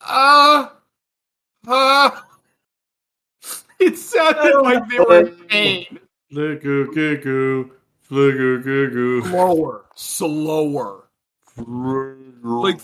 uh 0.00 0.68
uh. 1.66 2.10
It 3.80 3.96
sounded 3.96 4.60
like 4.62 4.88
they 4.88 4.98
were 4.98 5.20
in 5.20 5.34
pain. 5.46 6.00
Flicker, 6.32 6.86
giggle, 6.86 7.70
flicker, 8.00 8.58
giggle. 8.58 9.22
Slower, 9.30 9.84
slower, 9.94 11.04
like. 11.56 12.80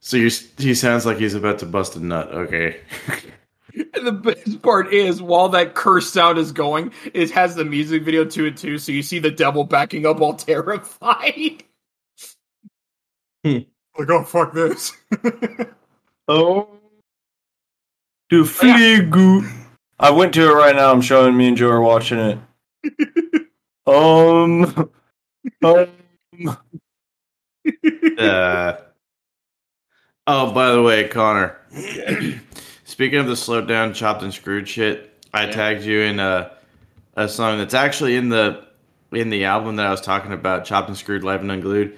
So 0.00 0.16
you, 0.16 0.30
he 0.58 0.74
sounds 0.74 1.04
like 1.04 1.18
he's 1.18 1.34
about 1.34 1.58
to 1.60 1.66
bust 1.66 1.96
a 1.96 2.00
nut. 2.00 2.28
Okay. 2.28 2.80
And 3.74 4.06
the 4.06 4.12
best 4.12 4.62
part 4.62 4.92
is, 4.92 5.20
while 5.22 5.48
that 5.50 5.74
curse 5.74 6.10
sound 6.10 6.38
is 6.38 6.52
going, 6.52 6.92
it 7.12 7.30
has 7.32 7.54
the 7.54 7.64
music 7.64 8.02
video 8.02 8.24
to 8.24 8.46
it 8.46 8.56
too. 8.56 8.78
So 8.78 8.92
you 8.92 9.02
see 9.02 9.18
the 9.18 9.30
devil 9.30 9.64
backing 9.64 10.06
up, 10.06 10.20
all 10.20 10.34
terrified. 10.36 11.64
Hmm. 13.44 13.58
like, 13.98 14.10
oh 14.10 14.24
fuck 14.24 14.52
this! 14.52 14.92
Oh. 16.28 16.68
Dude, 18.28 18.46
Fleagle. 18.46 19.50
I 19.98 20.10
went 20.12 20.32
to 20.34 20.48
it 20.48 20.54
right 20.54 20.76
now. 20.76 20.92
I'm 20.92 21.00
showing 21.00 21.36
me 21.36 21.48
and 21.48 21.56
Joe 21.56 21.70
are 21.70 21.80
watching 21.80 22.18
it. 22.20 22.38
um. 23.86 24.88
um 25.64 26.56
Uh, 28.16 28.76
oh, 30.28 30.52
by 30.52 30.70
the 30.70 30.82
way, 30.82 31.08
Connor. 31.08 31.56
Speaking 33.00 33.18
of 33.20 33.28
the 33.28 33.34
slowed 33.36 33.66
down, 33.66 33.94
chopped 33.94 34.22
and 34.22 34.30
screwed 34.34 34.68
shit, 34.68 35.24
I 35.32 35.46
tagged 35.46 35.84
you 35.84 36.00
in 36.00 36.20
a 36.20 36.52
a 37.16 37.30
song 37.30 37.56
that's 37.56 37.72
actually 37.72 38.14
in 38.16 38.28
the 38.28 38.66
in 39.10 39.30
the 39.30 39.46
album 39.46 39.76
that 39.76 39.86
I 39.86 39.90
was 39.90 40.02
talking 40.02 40.34
about, 40.34 40.66
chopped 40.66 40.88
and 40.88 40.98
screwed, 40.98 41.24
live 41.24 41.40
and 41.40 41.50
unglued. 41.50 41.96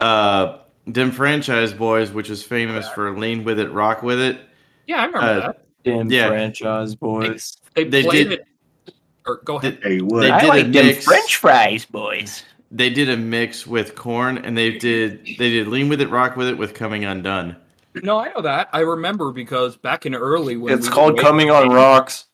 Uh, 0.00 0.58
them 0.86 1.12
franchise 1.12 1.72
boys, 1.72 2.10
which 2.10 2.28
is 2.28 2.42
famous 2.42 2.86
for 2.90 3.18
lean 3.18 3.42
with 3.42 3.58
it, 3.58 3.72
rock 3.72 4.02
with 4.02 4.20
it. 4.20 4.38
Yeah, 4.86 5.00
I 5.00 5.06
remember 5.06 5.26
Uh, 5.26 5.40
that. 5.46 5.64
Damn 5.82 6.10
Yeah. 6.10 6.28
franchise 6.28 6.94
boys. 6.94 7.56
They, 7.72 7.84
they 7.84 8.02
played 8.02 8.28
did- 8.28 8.40
it. 8.40 8.94
Or 9.26 9.40
go 9.46 9.56
ahead. 9.56 9.78
Hey, 9.82 10.00
what? 10.02 10.20
They 10.20 10.30
I 10.30 10.40
did 10.42 10.48
like 10.50 10.66
a 10.66 10.68
them 10.68 10.86
mix. 10.88 11.04
French 11.06 11.36
fries, 11.36 11.86
boys. 11.86 12.44
They 12.70 12.90
did 12.90 13.08
a 13.08 13.16
mix 13.16 13.66
with 13.66 13.94
Korn, 13.94 14.36
and 14.36 14.58
they 14.58 14.72
did 14.76 15.24
they 15.24 15.48
did 15.48 15.68
lean 15.68 15.88
with 15.88 16.02
it, 16.02 16.10
rock 16.10 16.36
with 16.36 16.48
it, 16.48 16.58
with 16.58 16.74
coming 16.74 17.06
undone. 17.06 17.56
No, 18.02 18.18
I 18.18 18.32
know 18.32 18.42
that. 18.42 18.68
I 18.72 18.80
remember 18.80 19.30
because 19.32 19.76
back 19.76 20.04
in 20.06 20.14
early 20.14 20.56
when 20.56 20.74
It's 20.74 20.88
we 20.88 20.92
called 20.92 21.18
Coming 21.18 21.50
on 21.50 21.68
Rocks 21.70 22.26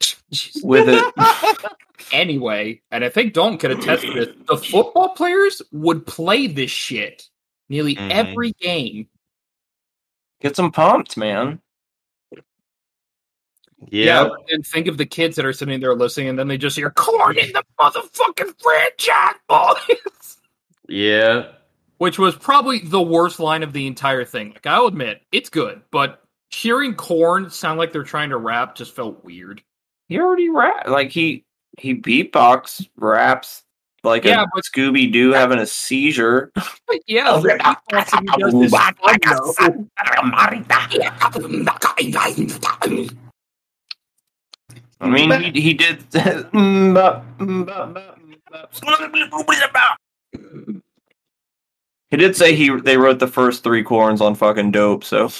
with 0.62 0.88
it. 0.88 1.72
anyway, 2.12 2.80
and 2.90 3.04
I 3.04 3.08
think 3.10 3.34
Dalton 3.34 3.58
could 3.58 3.72
attest 3.72 4.02
to 4.02 4.12
this. 4.12 4.28
The 4.48 4.56
football 4.56 5.10
players 5.10 5.60
would 5.72 6.06
play 6.06 6.46
this 6.46 6.70
shit. 6.70 7.28
Nearly 7.68 7.94
Mhm. 7.96 8.10
every 8.10 8.52
game. 8.52 9.08
Get 10.40 10.56
some 10.56 10.72
pumped, 10.72 11.16
man. 11.16 11.60
Yeah. 13.88 14.28
And 14.50 14.66
think 14.66 14.86
of 14.88 14.96
the 14.96 15.06
kids 15.06 15.36
that 15.36 15.44
are 15.44 15.52
sitting 15.52 15.80
there 15.80 15.94
listening, 15.94 16.28
and 16.28 16.38
then 16.38 16.48
they 16.48 16.56
just 16.58 16.76
hear 16.76 16.90
Korn 16.90 17.38
in 17.38 17.52
the 17.52 17.62
motherfucking 17.80 18.54
franchise, 18.60 19.34
boys. 19.48 20.36
Yeah. 20.88 21.52
Which 22.02 22.18
was 22.18 22.34
probably 22.34 22.80
the 22.80 23.00
worst 23.00 23.38
line 23.38 23.62
of 23.62 23.72
the 23.72 23.86
entire 23.86 24.24
thing. 24.24 24.48
Like 24.54 24.66
I'll 24.66 24.88
admit, 24.88 25.22
it's 25.30 25.48
good, 25.48 25.82
but 25.92 26.20
hearing 26.50 26.96
Korn 26.96 27.48
sound 27.48 27.78
like 27.78 27.92
they're 27.92 28.02
trying 28.02 28.30
to 28.30 28.38
rap 28.38 28.74
just 28.74 28.92
felt 28.92 29.24
weird. 29.24 29.62
He 30.08 30.18
already 30.18 30.48
rap 30.48 30.88
like 30.88 31.12
he 31.12 31.44
he 31.78 31.94
beatbox 31.94 32.88
raps 32.96 33.62
like 34.02 34.24
Yeah, 34.24 34.42
a 34.42 34.46
but- 34.52 34.64
Scooby 34.64 35.12
Doo 35.12 35.30
having 35.30 35.60
a 35.60 35.66
seizure. 35.66 36.50
But 36.56 36.98
yeah, 37.06 37.26
oh, 37.28 37.40
the 37.40 37.50
beatboxing 37.50 38.20
he 38.20 38.26
does 38.36 38.52
oh, 38.52 38.62
is 38.64 38.72
fun, 38.72 38.94
though. 39.24 39.54
I 45.00 45.08
mean, 45.08 45.30
he 45.54 45.60
he 45.60 45.74
did. 45.74 46.02
he 52.12 52.18
did 52.18 52.36
say 52.36 52.54
he 52.54 52.68
they 52.68 52.98
wrote 52.98 53.20
the 53.20 53.26
first 53.26 53.64
three 53.64 53.82
Korns 53.82 54.20
on 54.20 54.34
fucking 54.34 54.70
dope. 54.70 55.02
So, 55.02 55.30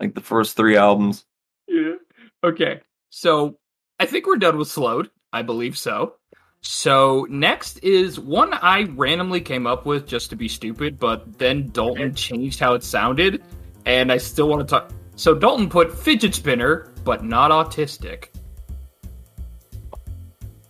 like 0.00 0.16
the 0.16 0.20
first 0.20 0.56
three 0.56 0.76
albums. 0.76 1.24
Yeah. 1.68 1.94
Okay. 2.42 2.80
So 3.10 3.56
I 4.00 4.06
think 4.06 4.26
we're 4.26 4.34
done 4.34 4.58
with 4.58 4.66
slowed. 4.66 5.10
I 5.32 5.42
believe 5.42 5.78
so. 5.78 6.16
So 6.60 7.24
next 7.30 7.78
is 7.84 8.18
one 8.18 8.52
I 8.52 8.88
randomly 8.96 9.40
came 9.40 9.64
up 9.64 9.86
with 9.86 10.08
just 10.08 10.30
to 10.30 10.36
be 10.36 10.48
stupid, 10.48 10.98
but 10.98 11.38
then 11.38 11.68
Dalton 11.68 12.16
changed 12.16 12.58
how 12.58 12.74
it 12.74 12.82
sounded, 12.82 13.44
and 13.86 14.10
I 14.10 14.16
still 14.16 14.48
want 14.48 14.62
to 14.62 14.66
talk. 14.66 14.90
So 15.14 15.36
Dalton 15.36 15.68
put 15.68 15.96
fidget 15.96 16.34
spinner, 16.34 16.92
but 17.04 17.24
not 17.24 17.52
autistic. 17.52 18.30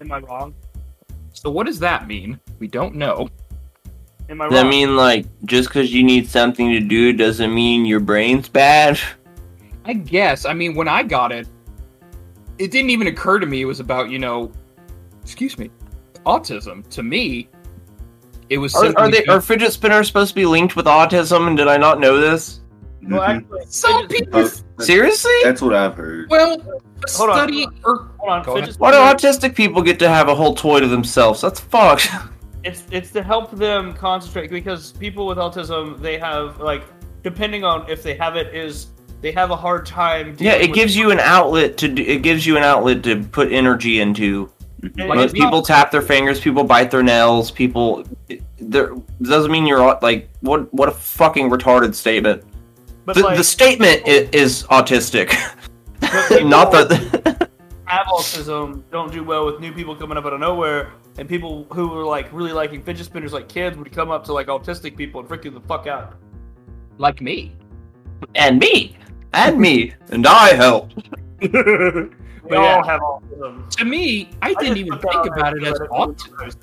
Am 0.03 0.13
I 0.13 0.19
wrong? 0.19 0.55
So 1.33 1.49
what 1.49 1.65
does 1.65 1.79
that 1.79 2.07
mean? 2.07 2.39
We 2.59 2.69
don't 2.69 2.97
know. 2.97 3.31
Am 4.29 4.41
I 4.43 4.49
Does 4.49 4.63
that 4.63 4.69
mean 4.69 4.97
like 4.97 5.27
just 5.45 5.69
because 5.69 5.93
you 5.93 6.03
need 6.03 6.29
something 6.29 6.71
to 6.73 6.81
do 6.81 7.13
doesn't 7.13 7.55
mean 7.55 7.87
your 7.87 8.01
brain's 8.01 8.49
bad? 8.49 8.99
I 9.85 9.95
guess. 9.95 10.45
I 10.45 10.53
mean, 10.53 10.75
when 10.75 10.87
I 10.89 11.03
got 11.03 11.33
it, 11.33 11.49
it 12.59 12.71
didn't 12.71 12.91
even 12.91 13.07
occur 13.07 13.39
to 13.39 13.47
me 13.47 13.63
it 13.63 13.65
was 13.65 13.81
about 13.81 14.11
you 14.11 14.19
know, 14.19 14.53
excuse 15.23 15.57
me, 15.59 15.71
autism. 16.27 16.87
To 16.91 17.03
me, 17.03 17.49
it 18.51 18.59
was 18.59 18.75
Are, 18.75 18.93
are 18.99 19.11
they 19.11 19.25
are 19.27 19.41
fidget 19.41 19.73
spinners 19.73 20.09
supposed 20.09 20.31
to 20.31 20.35
be 20.35 20.45
linked 20.47 20.77
with 20.77 20.87
autism? 20.87 21.47
And 21.47 21.57
did 21.57 21.69
I 21.69 21.77
not 21.79 22.01
know 22.01 22.19
this? 22.21 22.61
well, 23.03 23.21
Mhm. 23.21 23.37
actually, 23.37 23.61
some 23.69 24.09
people. 24.09 24.45
Uh, 24.45 24.49
Seriously? 24.81 25.33
That's 25.43 25.63
what 25.63 25.75
I've 25.75 25.95
heard. 25.95 26.29
Well, 26.31 26.55
a 26.61 27.11
Hold 27.17 27.31
on. 27.31 27.37
study 27.37 27.67
or 27.85 28.11
hold 28.19 28.47
on. 28.47 28.65
Why 28.79 28.91
do 28.93 28.97
autistic 28.99 29.55
people 29.55 29.83
get 29.83 29.99
to 30.01 30.09
have 30.09 30.29
a 30.29 30.35
whole 30.35 30.55
toy 30.55 30.81
to 30.81 30.87
themselves? 30.87 31.41
That's 31.41 31.61
fucked. 31.61 32.09
it's 32.69 32.85
it's 32.91 33.11
to 33.13 33.23
help 33.23 33.51
them 33.53 33.95
concentrate 33.95 34.51
because 34.51 34.93
people 34.93 35.27
with 35.27 35.39
autism 35.39 35.99
they 35.99 36.19
have 36.19 36.61
like 36.61 36.85
depending 37.23 37.65
on 37.65 37.89
if 37.91 38.03
they 38.03 38.15
have 38.15 38.37
it 38.37 38.55
is 38.55 38.89
they 39.21 39.33
have 39.33 39.51
a 39.51 39.57
hard 39.57 39.85
time. 39.85 40.37
Yeah, 40.39 40.53
it 40.53 40.73
gives 40.73 40.97
you 40.97 41.11
an 41.11 41.19
outlet 41.19 41.77
to 41.79 41.89
do, 41.89 42.03
it 42.03 42.23
gives 42.23 42.47
you 42.47 42.57
an 42.57 42.63
outlet 42.63 43.03
to 43.03 43.25
put 43.25 43.51
energy 43.51 44.01
into. 44.01 44.49
it's 44.83 44.97
not- 44.97 45.33
people 45.33 45.63
tap 45.63 45.91
their 45.91 46.03
fingers, 46.03 46.39
people 46.39 46.63
bite 46.63 46.91
their 46.93 47.03
nails, 47.03 47.51
people. 47.51 48.05
There 48.61 48.95
doesn't 49.23 49.51
mean 49.51 49.67
you're 49.67 49.99
like 50.01 50.31
what? 50.41 50.73
What 50.73 50.89
a 50.89 50.93
fucking 50.93 51.51
retarded 51.51 51.95
statement. 51.95 52.45
but 53.05 53.17
The, 53.17 53.23
like, 53.23 53.37
the 53.39 53.45
statement 53.45 54.07
is, 54.07 54.29
is 54.31 54.63
autistic, 54.65 55.31
not 56.45 56.71
that 56.73 57.51
have 57.87 58.07
autism 58.07 58.83
don't 58.93 59.11
do 59.11 59.25
well 59.25 59.47
with 59.47 59.61
new 59.61 59.73
people 59.73 59.97
coming 59.97 60.19
up 60.19 60.27
out 60.27 60.35
of 60.35 60.41
nowhere, 60.41 60.93
and 61.19 61.29
people 61.29 61.67
who 61.73 61.89
were 61.89 62.05
like 62.05 62.33
really 62.33 62.53
liking 62.53 62.83
fidget 62.83 63.07
spinners 63.07 63.33
like 63.33 63.49
kids 63.49 63.77
would 63.77 63.93
come 63.93 64.11
up 64.11 64.25
to 64.25 64.33
like 64.33 64.47
autistic 64.47 64.97
people 64.97 65.21
and 65.21 65.29
freak 65.29 65.45
you 65.45 65.51
the 65.51 65.61
fuck 65.61 65.87
out. 65.87 66.17
like 66.99 67.21
me. 67.21 67.53
and 68.35 68.59
me, 68.59 68.97
and 69.33 69.59
me, 69.61 69.95
and 70.11 70.27
I 70.27 70.55
helped. 70.55 70.95
we 71.41 71.49
But 72.49 72.59
all 72.59 72.65
yeah. 72.65 72.87
have 72.87 73.01
autism. 73.01 73.71
To 73.77 73.85
me, 73.85 74.31
I 74.43 74.51
I 74.51 74.55
didn't 74.55 74.79
even 74.79 74.99
think 74.99 75.27
about 75.27 75.57
it 75.57 75.63
as 75.65 75.79
autism. 75.81 76.55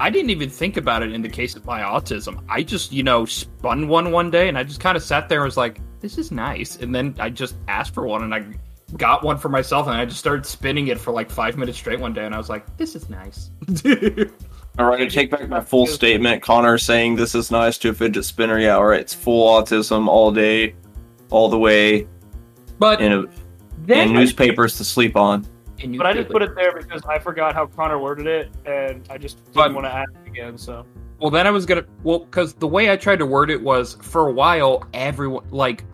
I 0.00 0.10
didn't 0.10 0.30
even 0.30 0.50
think 0.50 0.76
about 0.76 1.02
it 1.02 1.12
in 1.12 1.22
the 1.22 1.28
case 1.28 1.54
of 1.54 1.64
my 1.64 1.80
autism. 1.80 2.42
I 2.48 2.62
just, 2.62 2.92
you 2.92 3.02
know, 3.02 3.24
spun 3.24 3.88
one 3.88 4.10
one 4.10 4.30
day 4.30 4.48
and 4.48 4.58
I 4.58 4.64
just 4.64 4.80
kind 4.80 4.96
of 4.96 5.02
sat 5.02 5.28
there 5.28 5.40
and 5.40 5.44
was 5.44 5.56
like, 5.56 5.80
this 6.00 6.18
is 6.18 6.32
nice. 6.32 6.76
And 6.76 6.94
then 6.94 7.14
I 7.18 7.30
just 7.30 7.54
asked 7.68 7.94
for 7.94 8.06
one 8.06 8.24
and 8.24 8.34
I 8.34 8.44
got 8.96 9.22
one 9.22 9.38
for 9.38 9.48
myself 9.48 9.86
and 9.86 9.96
I 9.96 10.04
just 10.04 10.18
started 10.20 10.44
spinning 10.44 10.88
it 10.88 10.98
for 11.00 11.12
like 11.12 11.30
five 11.30 11.56
minutes 11.56 11.78
straight 11.78 11.98
one 12.00 12.12
day 12.12 12.26
and 12.26 12.34
I 12.34 12.38
was 12.38 12.48
like, 12.48 12.76
this 12.76 12.94
is 12.94 13.08
nice. 13.08 13.50
All 14.78 14.86
right, 14.86 15.02
I 15.02 15.06
take 15.06 15.30
back 15.30 15.46
my 15.48 15.60
full 15.60 15.86
statement. 15.86 16.42
Connor 16.42 16.78
saying 16.78 17.16
this 17.16 17.34
is 17.34 17.50
nice 17.50 17.76
to 17.78 17.90
a 17.90 17.92
fidget 17.92 18.24
spinner. 18.24 18.58
Yeah, 18.58 18.76
all 18.76 18.86
right, 18.86 19.00
it's 19.00 19.12
full 19.12 19.46
autism 19.46 20.08
all 20.08 20.32
day, 20.32 20.74
all 21.28 21.50
the 21.50 21.58
way, 21.58 22.08
but 22.78 23.02
in, 23.02 23.12
a, 23.12 23.24
then 23.80 24.08
in 24.08 24.14
newspapers 24.14 24.78
to 24.78 24.84
sleep 24.84 25.14
on. 25.14 25.46
But 25.98 26.06
I 26.06 26.14
just 26.14 26.30
put 26.30 26.40
it 26.40 26.54
there 26.54 26.72
because 26.74 27.02
I 27.04 27.18
forgot 27.18 27.54
how 27.54 27.66
Connor 27.66 27.98
worded 27.98 28.26
it, 28.26 28.50
and 28.64 29.06
I 29.10 29.18
just 29.18 29.36
didn't 29.44 29.54
But- 29.54 29.74
want 29.74 29.84
to 29.84 29.92
ask 29.92 30.10
it 30.24 30.28
again. 30.28 30.56
So 30.56 30.86
Well, 31.20 31.30
then 31.30 31.46
I 31.46 31.50
was 31.50 31.66
gonna. 31.66 31.84
Well, 32.02 32.20
because 32.20 32.54
the 32.54 32.68
way 32.68 32.90
I 32.90 32.96
tried 32.96 33.18
to 33.18 33.26
word 33.26 33.50
it 33.50 33.60
was 33.60 33.98
for 34.00 34.28
a 34.28 34.32
while, 34.32 34.84
everyone 34.94 35.44
like 35.50 35.84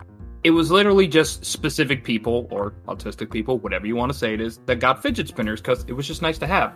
it 0.43 0.51
was 0.51 0.71
literally 0.71 1.07
just 1.07 1.43
specific 1.45 2.03
people 2.03 2.47
or 2.49 2.71
autistic 2.87 3.29
people, 3.31 3.57
whatever 3.59 3.85
you 3.87 3.95
want 3.95 4.11
to 4.11 4.17
say 4.17 4.33
it 4.33 4.41
is, 4.41 4.59
that 4.65 4.77
got 4.79 5.01
fidget 5.01 5.27
spinners 5.27 5.61
because 5.61 5.83
it 5.87 5.93
was 5.93 6.07
just 6.07 6.21
nice 6.21 6.37
to 6.39 6.47
have. 6.47 6.73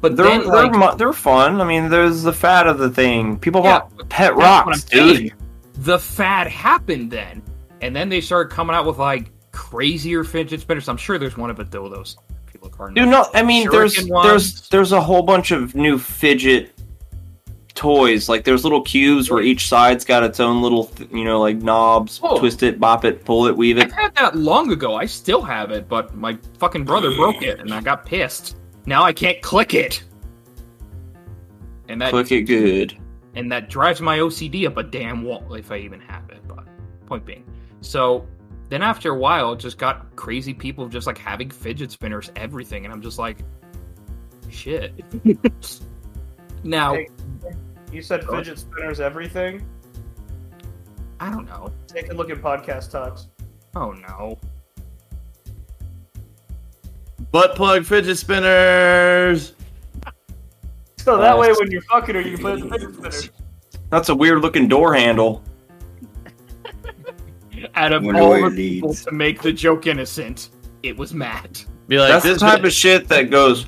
But 0.00 0.16
They're 0.16 0.26
then, 0.26 0.40
they're, 0.40 0.66
like, 0.68 0.72
mu- 0.72 0.96
they're 0.96 1.12
fun. 1.12 1.60
I 1.60 1.64
mean, 1.64 1.88
there's 1.88 2.22
the 2.22 2.32
fad 2.32 2.66
of 2.66 2.78
the 2.78 2.90
thing. 2.90 3.38
People 3.38 3.62
Yeah, 3.62 3.80
want 3.82 4.08
pet 4.08 4.34
rocks, 4.34 4.84
dude. 4.84 5.16
saying. 5.16 5.32
the 5.74 5.98
fad 5.98 6.48
happened 6.48 7.10
then, 7.10 7.42
and 7.82 7.94
then 7.94 8.08
they 8.08 8.20
started 8.20 8.52
coming 8.52 8.74
out 8.74 8.84
with 8.86 8.98
like 8.98 9.30
crazier 9.52 10.24
fidget 10.24 10.60
spinners. 10.60 10.88
I'm 10.88 10.96
sure 10.96 11.18
there's 11.18 11.36
one 11.36 11.50
of 11.50 11.56
though. 11.70 11.88
Those 11.88 12.16
people 12.46 12.72
are 12.80 12.90
Dude, 12.90 13.08
no, 13.08 13.26
I 13.34 13.42
mean, 13.42 13.68
there's 13.70 14.02
ones. 14.08 14.26
there's 14.28 14.68
there's 14.70 14.92
a 14.92 15.00
whole 15.00 15.22
bunch 15.22 15.50
of 15.52 15.74
new 15.76 15.98
fidget 15.98 16.72
toys. 17.82 18.28
Like 18.28 18.44
there's 18.44 18.62
little 18.64 18.80
cubes 18.82 19.30
where 19.30 19.42
each 19.42 19.68
side's 19.68 20.04
got 20.04 20.22
its 20.22 20.38
own 20.40 20.62
little, 20.62 20.84
th- 20.86 21.10
you 21.10 21.24
know, 21.24 21.40
like 21.40 21.56
knobs. 21.56 22.20
Oh. 22.22 22.38
Twist 22.38 22.62
it, 22.62 22.78
bop 22.78 23.04
it, 23.04 23.24
pull 23.24 23.46
it, 23.46 23.56
weave 23.56 23.76
I've 23.78 23.86
it. 23.86 23.92
had 23.92 24.14
that 24.14 24.36
long 24.36 24.70
ago. 24.72 24.94
I 24.96 25.06
still 25.06 25.42
have 25.42 25.70
it, 25.72 25.88
but 25.88 26.14
my 26.14 26.38
fucking 26.58 26.84
brother 26.84 27.14
broke 27.16 27.42
it, 27.42 27.60
and 27.60 27.74
I 27.74 27.80
got 27.80 28.06
pissed. 28.06 28.56
Now 28.86 29.02
I 29.02 29.12
can't 29.12 29.40
click 29.42 29.74
it, 29.74 30.02
and 31.88 32.00
that 32.00 32.10
Click 32.10 32.30
it 32.32 32.42
good. 32.42 32.96
and 33.34 33.50
that 33.52 33.68
drives 33.68 34.00
my 34.00 34.18
OCD 34.18 34.66
up 34.66 34.76
a 34.76 34.82
damn 34.82 35.22
wall 35.24 35.54
if 35.54 35.70
I 35.72 35.76
even 35.78 36.00
have 36.00 36.28
it. 36.30 36.40
But 36.46 36.64
point 37.06 37.24
being, 37.24 37.44
so 37.80 38.26
then 38.68 38.82
after 38.82 39.10
a 39.12 39.18
while, 39.18 39.52
it 39.52 39.58
just 39.58 39.78
got 39.78 40.14
crazy 40.16 40.54
people 40.54 40.88
just 40.88 41.06
like 41.06 41.18
having 41.18 41.50
fidget 41.50 41.90
spinners, 41.90 42.30
everything, 42.36 42.84
and 42.84 42.92
I'm 42.94 43.02
just 43.02 43.18
like, 43.18 43.38
shit. 44.48 44.92
now 46.64 46.94
Hey. 46.94 47.08
You 47.92 48.02
said 48.02 48.24
fidget 48.24 48.58
spinners, 48.58 49.00
everything. 49.00 49.64
I 51.20 51.30
don't 51.30 51.46
know. 51.46 51.72
Take 51.86 52.10
a 52.10 52.14
look 52.14 52.30
at 52.30 52.38
podcast 52.38 52.90
talks. 52.90 53.28
Oh 53.76 53.92
no. 53.92 54.38
Butt 57.30 57.54
plug 57.54 57.84
fidget 57.84 58.18
spinners. 58.18 59.54
So 60.98 61.18
that 61.18 61.36
way, 61.38 61.52
when 61.58 61.70
you're 61.70 61.82
fucking 61.82 62.14
her, 62.14 62.20
you 62.20 62.36
can 62.36 62.44
put 62.44 62.58
it 62.58 62.62
in 62.62 62.68
the 62.68 62.78
fidget 62.78 63.14
spinner. 63.14 63.34
That's 63.90 64.08
a 64.08 64.14
weird 64.14 64.40
looking 64.40 64.68
door 64.68 64.94
handle. 64.94 65.42
Out 67.74 67.92
of 67.92 68.02
Wonder 68.04 68.20
all 68.22 68.30
where 68.30 68.50
the 68.50 68.56
it 68.56 68.56
people 68.56 68.88
leads. 68.90 69.04
to 69.04 69.12
make 69.12 69.40
the 69.42 69.52
joke 69.52 69.86
innocent, 69.86 70.50
it 70.82 70.96
was 70.96 71.12
Matt. 71.14 71.64
Be 71.88 71.98
like 71.98 72.10
That's 72.10 72.24
the 72.24 72.32
this 72.32 72.40
type 72.40 72.60
bitch- 72.62 72.66
of 72.66 72.72
shit 72.72 73.08
that 73.08 73.30
goes. 73.30 73.66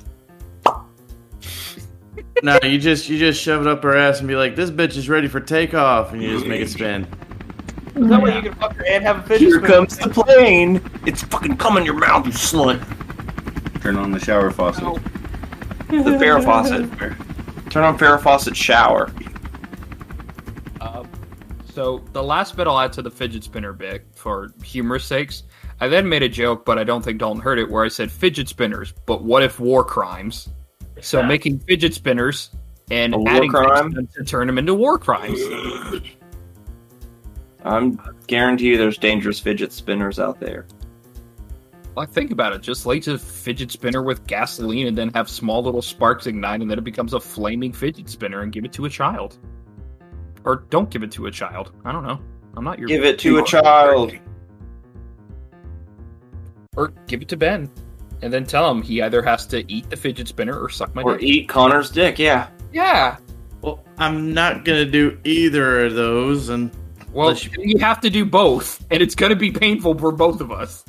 No, 2.43 2.59
you 2.63 2.79
just 2.79 3.09
you 3.09 3.19
just 3.19 3.41
shove 3.41 3.63
it 3.63 3.67
up 3.67 3.83
her 3.83 3.97
ass 3.97 4.19
and 4.19 4.29
be 4.29 4.37
like, 4.37 4.57
"This 4.57 4.71
bitch 4.71 4.97
is 4.97 5.09
ready 5.09 5.29
for 5.29 5.41
takeoff," 5.41 6.13
and 6.13 6.23
you 6.23 6.31
just 6.31 6.47
make 6.47 6.61
it 6.61 6.69
spin. 6.69 7.07
Is 7.95 8.09
That 8.09 8.21
way, 8.21 8.35
you 8.35 8.43
can 8.43 8.55
fuck 8.55 8.75
your 8.75 8.87
and 8.87 9.05
have 9.05 9.19
a 9.19 9.23
fidget 9.23 9.49
Here 9.49 9.59
spinner. 9.59 9.69
comes 9.69 9.97
the 9.99 10.09
plane. 10.09 10.81
It's 11.07 11.23
fucking 11.23 11.57
coming 11.59 11.85
your 11.85 11.95
mouth, 11.95 12.27
you 12.27 12.33
slut. 12.33 12.83
Turn 13.81 13.97
on 13.97 14.11
the 14.11 14.19
shower 14.19 14.51
faucet. 14.51 14.83
The 15.89 16.19
fair 16.19 16.41
faucet. 16.43 16.91
Turn 17.71 17.85
on 17.85 17.97
fair 17.99 18.19
faucet 18.19 18.57
shower. 18.57 19.13
Um, 20.81 21.09
so 21.73 22.05
the 22.13 22.23
last 22.23 22.57
bit 22.57 22.67
I'll 22.67 22.81
add 22.81 22.93
to 22.95 23.03
the 23.03 23.11
fidget 23.11 23.45
spinner 23.45 23.73
bit 23.73 24.07
for 24.15 24.53
humorous 24.63 25.05
sakes. 25.05 25.45
I 25.81 25.89
then 25.89 26.09
made 26.09 26.23
a 26.23 26.29
joke, 26.29 26.65
but 26.65 26.79
I 26.79 26.85
don't 26.85 27.05
think 27.05 27.19
Dalton 27.19 27.43
heard 27.43 27.59
it, 27.59 27.71
where 27.71 27.85
I 27.85 27.89
said 27.89 28.11
fidget 28.11 28.49
spinners, 28.49 28.93
but 29.07 29.23
what 29.23 29.43
if 29.43 29.61
war 29.61 29.85
crimes? 29.85 30.49
So 31.01 31.23
making 31.23 31.59
fidget 31.61 31.95
spinners 31.95 32.51
and 32.91 33.15
adding 33.29 33.51
crime? 33.51 33.93
to 34.15 34.25
turn 34.25 34.47
them 34.47 34.59
into 34.59 34.75
war 34.75 34.99
crimes. 34.99 35.41
I'm 37.65 38.01
guarantee 38.27 38.69
you 38.69 38.79
there's 38.79 38.99
dangerous 38.99 39.41
fidget 39.41 39.73
spinners 39.73 40.19
out 40.19 40.39
there. 40.39 40.67
Like, 41.97 42.11
think 42.11 42.33
about 42.33 42.53
it. 42.53 42.61
Just 42.61 42.87
light 42.87 43.07
a 43.07 43.17
fidget 43.17 43.71
spinner 43.71 44.03
with 44.03 44.27
gasoline 44.27 44.89
and 44.89 44.99
then 44.99 45.11
have 45.15 45.29
small 45.29 45.63
little 45.63 45.83
sparks 45.83 46.27
ignite, 46.27 46.61
and 46.61 46.71
then 46.71 46.77
it 46.77 46.85
becomes 46.85 47.15
a 47.15 47.21
flaming 47.21 47.73
fidget 47.73 48.09
spinner 48.09 48.41
and 48.41 48.53
give 48.53 48.65
it 48.65 48.73
to 48.73 48.85
a 48.85 48.91
child. 48.91 49.39
Or 50.45 50.65
don't 50.71 50.91
give 50.91 51.03
it 51.03 51.13
to 51.13 51.27
a 51.27 51.31
child. 51.31 51.73
I 51.85 51.93
don't 51.93 52.05
know. 52.05 52.21
I'm 52.57 52.65
not 52.65 52.79
your. 52.79 52.89
Give 52.89 53.05
it 53.05 53.19
to 53.21 53.39
a 53.39 53.45
child. 53.45 54.13
Or 56.77 56.93
give 57.07 57.23
it 57.23 57.29
to 57.29 57.37
Ben. 57.37 57.71
And 58.25 58.33
then 58.33 58.47
tell 58.47 58.71
him 58.71 58.81
he 58.81 59.03
either 59.03 59.21
has 59.21 59.45
to 59.49 59.71
eat 59.71 59.91
the 59.91 59.97
fidget 59.97 60.29
spinner 60.29 60.59
or 60.59 60.71
suck 60.71 60.95
my 60.95 61.03
Or 61.03 61.13
dick. 61.13 61.23
Or 61.23 61.25
eat 61.27 61.47
Connor's 61.47 61.91
dick, 61.91 62.19
yeah. 62.19 62.49
Yeah. 62.73 63.19
Well, 63.61 63.85
I'm 63.99 64.33
not 64.33 64.65
gonna 64.65 64.87
do 64.87 65.19
either 65.25 65.85
of 65.85 65.95
those, 65.95 66.49
and 66.49 66.71
Well, 67.13 67.29
Unless 67.29 67.51
you 67.59 67.79
have 67.81 68.01
to 68.01 68.09
do 68.09 68.25
both, 68.25 68.83
and 68.91 69.03
it's 69.03 69.15
going 69.15 69.29
to 69.29 69.37
be 69.37 69.53
painful 69.53 69.97
for 69.99 70.11
both 70.11 70.41
of 70.41 70.51
us. 70.51 70.85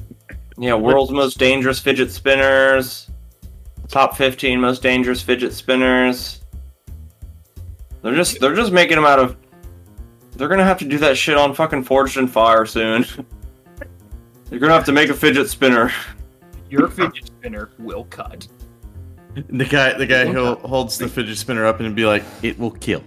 Yeah, 0.57 0.75
world's 0.75 1.11
most 1.11 1.37
dangerous 1.37 1.77
fidget 1.77 2.09
spinners. 2.09 3.11
Top 3.89 4.15
15 4.15 4.59
most 4.59 4.81
dangerous 4.81 5.21
fidget 5.21 5.51
spinners. 5.53 6.39
They're 8.01 8.15
just 8.15 8.39
they're 8.39 8.55
just 8.55 8.71
making 8.71 8.95
them 8.95 9.05
out 9.05 9.19
of 9.19 9.35
They're 10.37 10.47
going 10.47 10.59
to 10.59 10.63
have 10.63 10.79
to 10.79 10.85
do 10.85 10.97
that 10.99 11.17
shit 11.17 11.35
on 11.35 11.53
fucking 11.53 11.83
Forged 11.83 12.15
in 12.17 12.27
Fire 12.27 12.65
soon. 12.65 13.05
You're 14.49 14.61
going 14.61 14.69
to 14.69 14.75
have 14.75 14.85
to 14.85 14.93
make 14.93 15.09
a 15.09 15.13
fidget 15.13 15.49
spinner. 15.49 15.91
Your 16.69 16.87
fidget 16.97 17.27
spinner 17.27 17.71
will 17.79 18.05
cut. 18.05 18.47
the 19.35 19.65
guy, 19.65 19.97
the 19.97 20.05
guy 20.05 20.25
who 20.25 20.55
holds 20.55 20.97
the 20.97 21.07
fidget 21.07 21.37
spinner 21.37 21.65
up 21.65 21.79
and 21.79 21.95
be 21.95 22.05
like, 22.05 22.23
"It 22.41 22.57
will 22.57 22.71
kill." 22.71 23.03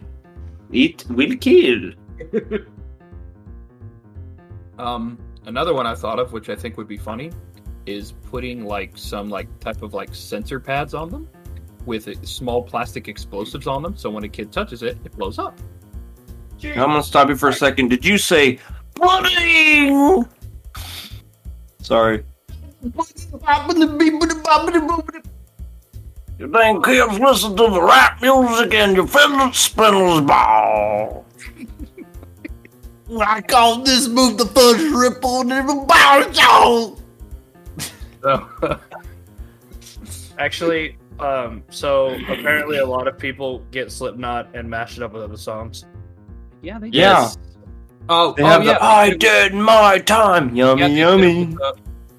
It 0.73 1.05
will 1.09 1.37
kill. 1.37 1.93
Um, 4.79 5.19
another 5.47 5.75
one 5.75 5.87
I 5.87 5.95
thought 5.95 6.19
of, 6.19 6.33
which 6.33 6.49
I 6.49 6.55
think 6.55 6.77
would 6.77 6.87
be 6.87 6.97
funny, 6.97 7.33
is 7.87 8.13
putting 8.31 8.65
like 8.65 8.93
some 8.95 9.29
like 9.29 9.49
type 9.61 9.83
of 9.83 9.93
like 9.93 10.15
sensor 10.15 10.61
pads 10.61 10.95
on 10.95 11.11
them 11.11 11.29
with 11.85 12.07
uh, 12.07 12.15
small 12.23 12.63
plastic 12.63 13.09
explosives 13.09 13.67
on 13.67 13.83
them, 13.83 13.97
so 13.97 14.11
when 14.11 14.25
a 14.25 14.29
kid 14.29 14.53
touches 14.53 14.83
it, 14.83 14.99
it 15.05 15.13
blows 15.17 15.39
up. 15.39 15.59
I'm 16.63 16.75
going 16.75 16.91
to 16.91 17.03
stop 17.03 17.29
you 17.29 17.37
for 17.37 17.49
a 17.49 17.53
second. 17.53 17.89
Did 17.89 18.05
you 18.05 18.19
say 18.19 18.59
pudding? 18.95 20.27
Sorry. 21.81 22.25
You 26.39 26.53
think 26.53 26.85
kids 26.85 27.19
listen 27.19 27.57
to 27.57 27.69
the 27.69 27.83
rap 27.83 28.23
music 28.23 28.75
and 28.75 28.95
your 28.97 29.07
fidget 29.09 29.55
spinners 29.55 30.21
ball? 30.21 31.25
I 33.21 33.41
call 33.41 33.83
this 33.83 34.07
move 34.07 34.39
the 34.39 34.45
fudge 34.47 34.81
ripple 34.95 35.41
and 35.41 35.53
it 35.53 35.89
bounce 35.89 36.39
on. 36.39 36.97
So, 38.23 38.49
Actually, 40.39 40.97
um, 41.19 41.65
so 41.71 42.15
apparently 42.29 42.79
a 42.79 42.87
lot 42.87 43.09
of 43.09 43.19
people 43.19 43.61
get 43.73 43.91
Slipknot 43.91 44.55
and 44.55 44.71
mash 44.71 44.97
it 44.97 45.03
up 45.03 45.13
with 45.15 45.23
other 45.23 45.37
songs. 45.37 45.85
yeah, 46.63 46.79
they 46.79 46.91
do. 46.91 46.99
Yeah. 46.99 47.31
Oh, 48.09 48.33
They 48.35 48.43
oh 48.43 48.47
have 48.47 48.65
yeah. 48.65 48.75
the 48.75 48.85
I 48.85 49.11
did 49.17 49.55
my 49.55 49.99
time. 49.99 50.55
Yummy, 50.55 50.81
Yeah, 50.83 50.89
they 50.89 50.95
did 50.95 50.99
it 50.99 51.01
yummy. 51.01 51.57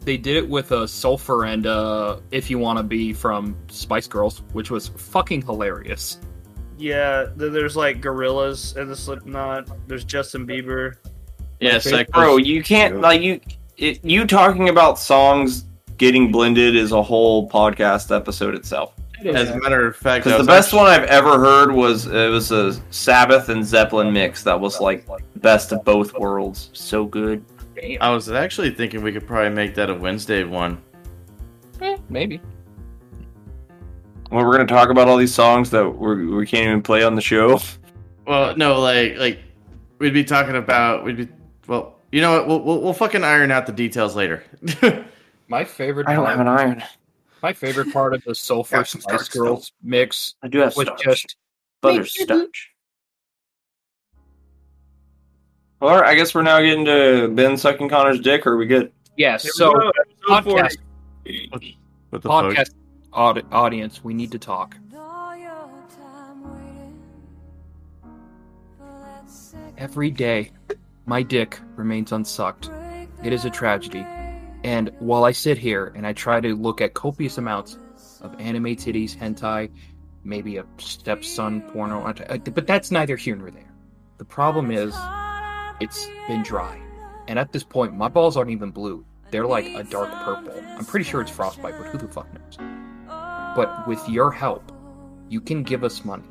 With, 0.09 0.23
they 0.23 0.31
did 0.31 0.37
it 0.43 0.49
with 0.49 0.71
uh, 0.71 0.87
sulfur 0.87 1.45
and 1.45 1.67
uh, 1.67 2.19
if 2.31 2.49
you 2.49 2.59
want 2.59 2.77
to 2.77 2.83
be 2.83 3.13
from 3.13 3.55
Spice 3.67 4.07
Girls, 4.07 4.41
which 4.53 4.71
was 4.71 4.87
fucking 4.87 5.41
hilarious. 5.41 6.19
Yeah, 6.77 7.27
there's 7.35 7.75
like 7.75 8.01
gorillas 8.01 8.75
in 8.77 8.87
the 8.87 8.95
Slipknot. 8.95 9.69
There's 9.87 10.05
Justin 10.05 10.47
Bieber. 10.47 10.95
Yeah, 11.59 11.75
Psychos. 11.75 12.09
Bro, 12.11 12.37
you 12.37 12.63
can't 12.63 13.01
like 13.01 13.21
you. 13.21 13.41
It, 13.77 14.03
you 14.03 14.25
talking 14.25 14.69
about 14.69 14.97
songs 14.97 15.65
getting 15.97 16.31
blended 16.31 16.75
is 16.75 16.93
a 16.93 17.03
whole 17.03 17.49
podcast 17.49 18.15
episode 18.15 18.55
itself. 18.55 18.93
As 19.25 19.49
a 19.49 19.57
matter 19.57 19.85
of 19.85 19.97
fact, 19.97 20.23
Because 20.23 20.39
the 20.39 20.47
best 20.47 20.67
actually- 20.69 20.79
one 20.79 20.87
I've 20.91 21.03
ever 21.09 21.37
heard 21.37 21.73
was 21.73 22.05
it 22.07 22.29
was 22.29 22.51
a 22.51 22.73
Sabbath 22.91 23.49
and 23.49 23.65
Zeppelin 23.65 24.13
mix 24.13 24.43
that 24.43 24.57
was 24.57 24.79
like 24.79 25.05
best 25.35 25.73
of 25.73 25.83
both 25.83 26.17
worlds. 26.17 26.69
So 26.73 27.05
good. 27.05 27.43
Damn. 27.81 28.01
I 28.01 28.09
was 28.09 28.29
actually 28.29 28.71
thinking 28.71 29.01
we 29.01 29.11
could 29.11 29.27
probably 29.27 29.49
make 29.51 29.75
that 29.75 29.89
a 29.89 29.95
Wednesday 29.95 30.43
one. 30.43 30.81
Eh, 31.81 31.97
maybe. 32.09 32.41
Well, 34.31 34.45
we're 34.45 34.51
gonna 34.51 34.67
talk 34.67 34.89
about 34.89 35.07
all 35.07 35.17
these 35.17 35.33
songs 35.33 35.69
that 35.71 35.89
we're, 35.89 36.35
we 36.35 36.45
can't 36.45 36.65
even 36.65 36.81
play 36.81 37.03
on 37.03 37.15
the 37.15 37.21
show. 37.21 37.59
Well, 38.27 38.55
no, 38.57 38.79
like 38.79 39.17
like 39.17 39.39
we'd 39.97 40.13
be 40.13 40.23
talking 40.23 40.55
about 40.55 41.03
we'd 41.03 41.17
be 41.17 41.27
well, 41.67 41.99
you 42.11 42.21
know 42.21 42.33
what? 42.33 42.47
We'll 42.47 42.61
we'll, 42.61 42.81
we'll 42.81 42.93
fucking 42.93 43.23
iron 43.23 43.51
out 43.51 43.65
the 43.65 43.71
details 43.71 44.15
later. 44.15 44.43
My 45.47 45.63
favorite. 45.63 46.07
I 46.07 46.13
don't 46.13 46.25
part, 46.25 46.37
have 46.37 46.45
an 46.45 46.47
iron. 46.47 46.83
My 47.41 47.53
favorite 47.53 47.91
part 47.93 48.13
of 48.13 48.23
the 48.23 48.35
sulfur 48.35 48.83
Spice 48.83 49.29
Girls 49.29 49.71
mix 49.81 50.35
I 50.43 50.47
do 50.47 50.59
have 50.59 50.75
was 50.75 50.87
starch. 50.87 51.03
just 51.03 51.35
butterscotch. 51.81 52.71
All 55.81 55.89
right, 56.01 56.09
I 56.09 56.15
guess 56.15 56.35
we're 56.35 56.41
now 56.41 56.59
getting 56.59 56.85
to 56.85 57.29
Ben 57.33 57.55
sucking 57.55 57.87
Connor's 57.89 58.19
dick. 58.19 58.45
Or 58.45 58.53
are 58.53 58.57
we 58.57 58.65
good? 58.65 58.91
yes. 59.15 59.43
Here 59.43 59.51
So 59.53 59.71
go, 59.73 59.91
podcast 60.27 60.75
what 62.09 62.21
the 62.21 62.29
podcast 62.29 62.71
audi- 63.13 63.43
audience, 63.51 64.03
we 64.03 64.13
need 64.13 64.31
to 64.31 64.39
talk. 64.39 64.75
Every 69.77 70.11
day, 70.11 70.51
my 71.05 71.21
dick 71.23 71.59
remains 71.75 72.11
unsucked. 72.11 72.69
It 73.23 73.31
is 73.31 73.45
a 73.45 73.49
tragedy. 73.49 74.05
And 74.63 74.91
while 74.99 75.23
I 75.23 75.31
sit 75.31 75.57
here 75.57 75.93
and 75.95 76.05
I 76.05 76.11
try 76.13 76.41
to 76.41 76.53
look 76.55 76.81
at 76.81 76.93
copious 76.93 77.37
amounts 77.37 77.77
of 78.21 78.35
anime 78.39 78.75
titties, 78.75 79.15
hentai, 79.15 79.69
maybe 80.25 80.57
a 80.57 80.65
stepson 80.77 81.61
porno, 81.61 82.13
but 82.53 82.67
that's 82.67 82.91
neither 82.91 83.15
here 83.15 83.37
nor 83.37 83.51
there. 83.51 83.71
The 84.17 84.25
problem 84.25 84.69
is, 84.71 84.93
it's 85.79 86.07
been 86.27 86.43
dry. 86.43 86.81
And 87.27 87.37
at 87.37 87.51
this 87.51 87.63
point, 87.63 87.95
my 87.95 88.07
balls 88.07 88.37
aren't 88.37 88.51
even 88.51 88.71
blue. 88.71 89.05
They're 89.31 89.45
like 89.45 89.65
a 89.65 89.83
dark 89.83 90.11
purple. 90.23 90.53
I'm 90.77 90.85
pretty 90.85 91.03
sure 91.03 91.21
it's 91.21 91.31
frostbite, 91.31 91.77
but 91.77 91.87
who 91.87 91.97
the 91.97 92.07
fuck 92.07 92.27
knows? 92.33 92.57
But 93.55 93.87
with 93.87 94.07
your 94.09 94.31
help, 94.31 94.71
you 95.29 95.39
can 95.39 95.63
give 95.63 95.83
us 95.83 96.03
money, 96.03 96.27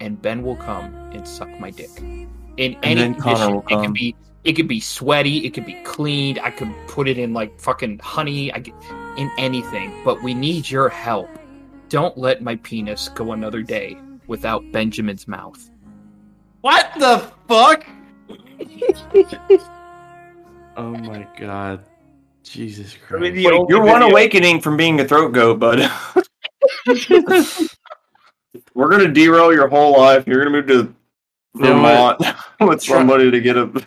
and 0.00 0.20
Ben 0.20 0.42
will 0.42 0.56
come 0.56 0.94
and 1.12 1.26
suck 1.26 1.48
my 1.58 1.70
dick. 1.70 1.90
In 2.58 2.76
any 2.82 2.94
then 2.96 3.14
condition, 3.14 3.54
will 3.54 3.60
it 3.62 3.68
come. 3.68 3.84
could 3.86 3.94
be 3.94 4.14
it 4.44 4.54
could 4.54 4.68
be 4.68 4.80
sweaty, 4.80 5.46
it 5.46 5.54
could 5.54 5.66
be 5.66 5.80
cleaned. 5.84 6.38
I 6.40 6.50
could 6.50 6.74
put 6.88 7.08
it 7.08 7.16
in 7.16 7.32
like 7.32 7.58
fucking 7.60 8.00
honey. 8.00 8.52
I 8.52 8.60
could, 8.60 8.74
in 9.16 9.30
anything. 9.38 10.02
But 10.04 10.22
we 10.22 10.34
need 10.34 10.68
your 10.68 10.88
help. 10.88 11.30
Don't 11.88 12.16
let 12.18 12.42
my 12.42 12.56
penis 12.56 13.08
go 13.08 13.32
another 13.32 13.62
day 13.62 13.96
without 14.26 14.64
Benjamin's 14.72 15.28
mouth. 15.28 15.70
What 16.62 16.90
the 16.98 17.30
fuck? 17.48 17.86
Oh 20.76 20.90
my 20.90 21.26
god. 21.38 21.84
Jesus 22.42 22.94
I 22.94 22.98
Christ. 23.06 23.22
mean, 23.22 23.34
Wait, 23.34 23.68
you're 23.68 23.84
one 23.84 24.02
awakening 24.02 24.60
from 24.60 24.76
being 24.76 25.00
a 25.00 25.06
throat 25.06 25.32
goat, 25.32 25.58
bud. 25.60 25.90
We're 28.74 28.88
gonna 28.90 29.08
derail 29.08 29.52
your 29.52 29.68
whole 29.68 29.98
life. 29.98 30.26
You're 30.26 30.44
gonna 30.44 30.50
move 30.50 30.66
to 30.66 30.94
You 31.54 31.60
know 31.60 31.80
what? 31.80 32.18
Vermont 32.18 32.36
with 32.60 32.82
somebody 32.82 33.30
to 33.30 33.40
get 33.40 33.56
a. 33.56 33.86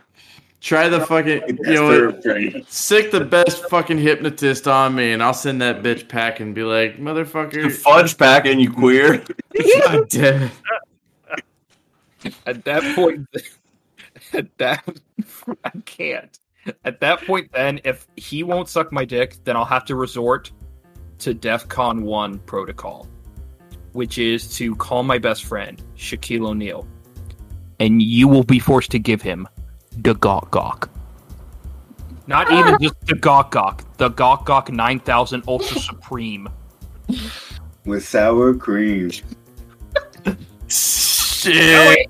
Try 0.61 0.89
the 0.89 1.01
fucking 1.01 1.59
you 1.63 1.73
know 1.73 2.07
what? 2.07 2.23
Sick 2.71 3.11
the 3.11 3.23
best 3.23 3.69
fucking 3.69 3.99
hypnotist 3.99 4.67
on 4.67 4.95
me 4.95 5.11
and 5.11 5.21
I'll 5.21 5.33
send 5.33 5.61
that 5.61 5.83
bitch 5.83 6.07
pack 6.07 6.39
and 6.39 6.55
be 6.55 6.63
like, 6.63 6.97
motherfucker 6.97 7.71
fudge 7.71 8.17
pack 8.17 8.45
and 8.47 8.59
you 8.59 8.71
queer. 8.71 9.23
God 9.83 10.09
damn 10.09 10.43
it. 10.43 10.51
At 12.47 12.63
that 12.65 12.95
point, 12.95 13.27
at 14.35 14.57
that 14.57 14.83
I 15.63 15.71
can't. 15.85 16.37
At 16.83 16.99
that 16.99 17.21
point, 17.25 17.51
then 17.51 17.79
if 17.83 18.07
he 18.15 18.43
won't 18.43 18.69
suck 18.69 18.91
my 18.91 19.05
dick, 19.05 19.37
then 19.43 19.55
I'll 19.55 19.65
have 19.65 19.85
to 19.85 19.95
resort 19.95 20.51
to 21.19 21.33
DEFCON 21.33 22.01
one 22.01 22.39
protocol, 22.39 23.07
which 23.93 24.17
is 24.17 24.55
to 24.57 24.75
call 24.75 25.03
my 25.03 25.17
best 25.17 25.45
friend 25.45 25.81
Shaquille 25.95 26.47
O'Neal, 26.47 26.87
and 27.79 28.01
you 28.01 28.27
will 28.27 28.43
be 28.43 28.59
forced 28.59 28.91
to 28.91 28.99
give 28.99 29.21
him 29.21 29.47
the 29.97 30.15
Gawk 30.15 30.51
Gawk. 30.51 30.89
Not 32.27 32.51
even 32.51 32.73
ah! 32.73 32.77
just 32.81 32.99
the 33.05 33.15
Gawk 33.15 33.51
Gawk, 33.51 33.83
the 33.97 34.09
Gawk 34.09 34.45
Gawk 34.45 34.71
9000 34.71 35.43
Ultra 35.47 35.79
Supreme. 35.79 36.49
with 37.85 38.05
sour 38.05 38.55
cream. 38.55 39.11
Shit. 40.67 42.09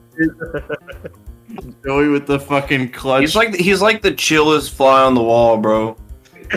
Joey 1.86 2.08
with 2.10 2.26
the 2.28 2.40
fucking 2.40 2.92
clutch. 2.92 3.22
He's 3.22 3.36
like 3.36 3.56
he's 3.56 3.82
like 3.82 4.02
the 4.02 4.12
chillest 4.12 4.74
fly 4.74 5.04
on 5.04 5.14
the 5.14 5.24
wall, 5.24 5.58
bro. 5.58 5.96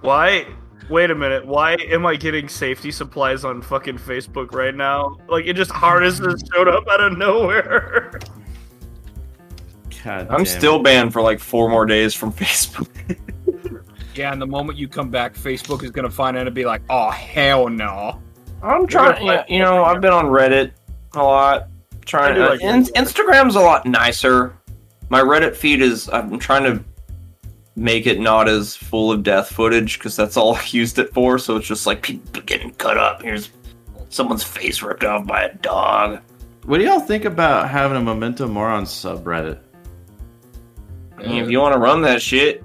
Why? 0.00 0.46
Wait 0.88 1.10
a 1.10 1.14
minute. 1.14 1.44
Why 1.44 1.74
am 1.74 2.06
I 2.06 2.14
getting 2.16 2.48
safety 2.48 2.90
supplies 2.92 3.44
on 3.44 3.60
fucking 3.60 3.98
Facebook 3.98 4.52
right 4.52 4.74
now? 4.74 5.16
Like 5.28 5.46
it 5.46 5.54
just 5.56 5.70
harnesses 5.70 6.44
showed 6.52 6.68
up 6.68 6.86
out 6.88 7.00
of 7.00 7.18
nowhere. 7.18 8.20
God 10.04 10.28
I'm 10.30 10.44
damn 10.44 10.46
still 10.46 10.76
it. 10.76 10.84
banned 10.84 11.12
for 11.12 11.20
like 11.22 11.40
four 11.40 11.68
more 11.68 11.86
days 11.86 12.14
from 12.14 12.32
Facebook. 12.34 12.88
Yeah, 14.14 14.32
and 14.32 14.40
the 14.40 14.46
moment 14.46 14.78
you 14.78 14.88
come 14.88 15.10
back, 15.10 15.34
Facebook 15.34 15.82
is 15.82 15.90
gonna 15.90 16.10
find 16.10 16.36
out 16.36 16.46
and 16.46 16.54
be 16.54 16.64
like, 16.64 16.82
"Oh 16.88 17.10
hell 17.10 17.68
no!" 17.68 18.20
I'm 18.62 18.86
trying. 18.86 19.24
You, 19.24 19.56
you 19.56 19.58
know, 19.60 19.84
I've 19.84 20.00
been 20.00 20.12
on 20.12 20.26
Reddit 20.26 20.72
a 21.14 21.22
lot. 21.22 21.68
Trying. 22.04 22.32
I 22.32 22.56
do 22.56 22.66
Uh, 22.66 22.74
in, 22.74 22.84
Instagram's 22.84 23.56
a 23.56 23.60
lot 23.60 23.86
nicer. 23.86 24.56
My 25.08 25.20
Reddit 25.20 25.54
feed 25.56 25.82
is. 25.82 26.08
I'm 26.08 26.38
trying 26.38 26.64
to 26.64 26.82
make 27.76 28.06
it 28.06 28.18
not 28.18 28.48
as 28.48 28.74
full 28.74 29.12
of 29.12 29.22
death 29.22 29.48
footage 29.50 29.98
because 29.98 30.16
that's 30.16 30.36
all 30.36 30.54
I 30.56 30.64
used 30.70 30.98
it 30.98 31.12
for. 31.12 31.38
So 31.38 31.56
it's 31.56 31.66
just 31.66 31.86
like 31.86 32.02
people 32.02 32.42
getting 32.42 32.72
cut 32.72 32.96
up. 32.96 33.22
Here's 33.22 33.50
someone's 34.08 34.42
face 34.44 34.82
ripped 34.82 35.04
off 35.04 35.26
by 35.26 35.42
a 35.42 35.54
dog. 35.56 36.20
What 36.64 36.78
do 36.78 36.84
y'all 36.84 37.00
think 37.00 37.24
about 37.24 37.68
having 37.68 37.96
a 37.96 38.00
Memento 38.00 38.48
Morons 38.48 38.88
subreddit? 38.90 39.60
I 41.18 41.22
mean, 41.22 41.44
if 41.44 41.50
you 41.50 41.60
want 41.60 41.74
to 41.74 41.78
run 41.78 42.02
that 42.02 42.20
shit, 42.20 42.62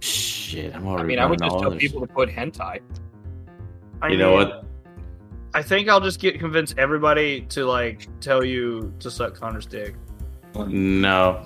Shit, 0.00 0.74
I'm 0.74 0.88
I 0.88 1.02
mean, 1.02 1.18
I 1.18 1.26
would 1.26 1.38
just 1.38 1.50
tell 1.58 1.66
others. 1.66 1.80
people 1.80 2.00
to 2.00 2.06
put 2.06 2.28
hentai. 2.28 2.80
I 4.02 4.08
You 4.08 4.16
know 4.16 4.32
what? 4.32 4.64
I 5.52 5.62
think 5.62 5.88
I'll 5.88 6.00
just 6.00 6.20
get 6.20 6.38
convince 6.38 6.74
everybody 6.78 7.42
to 7.42 7.64
like 7.64 8.08
tell 8.20 8.44
you 8.44 8.92
to 9.00 9.10
suck 9.10 9.34
Connor's 9.34 9.66
dick. 9.66 9.94
No. 10.54 11.44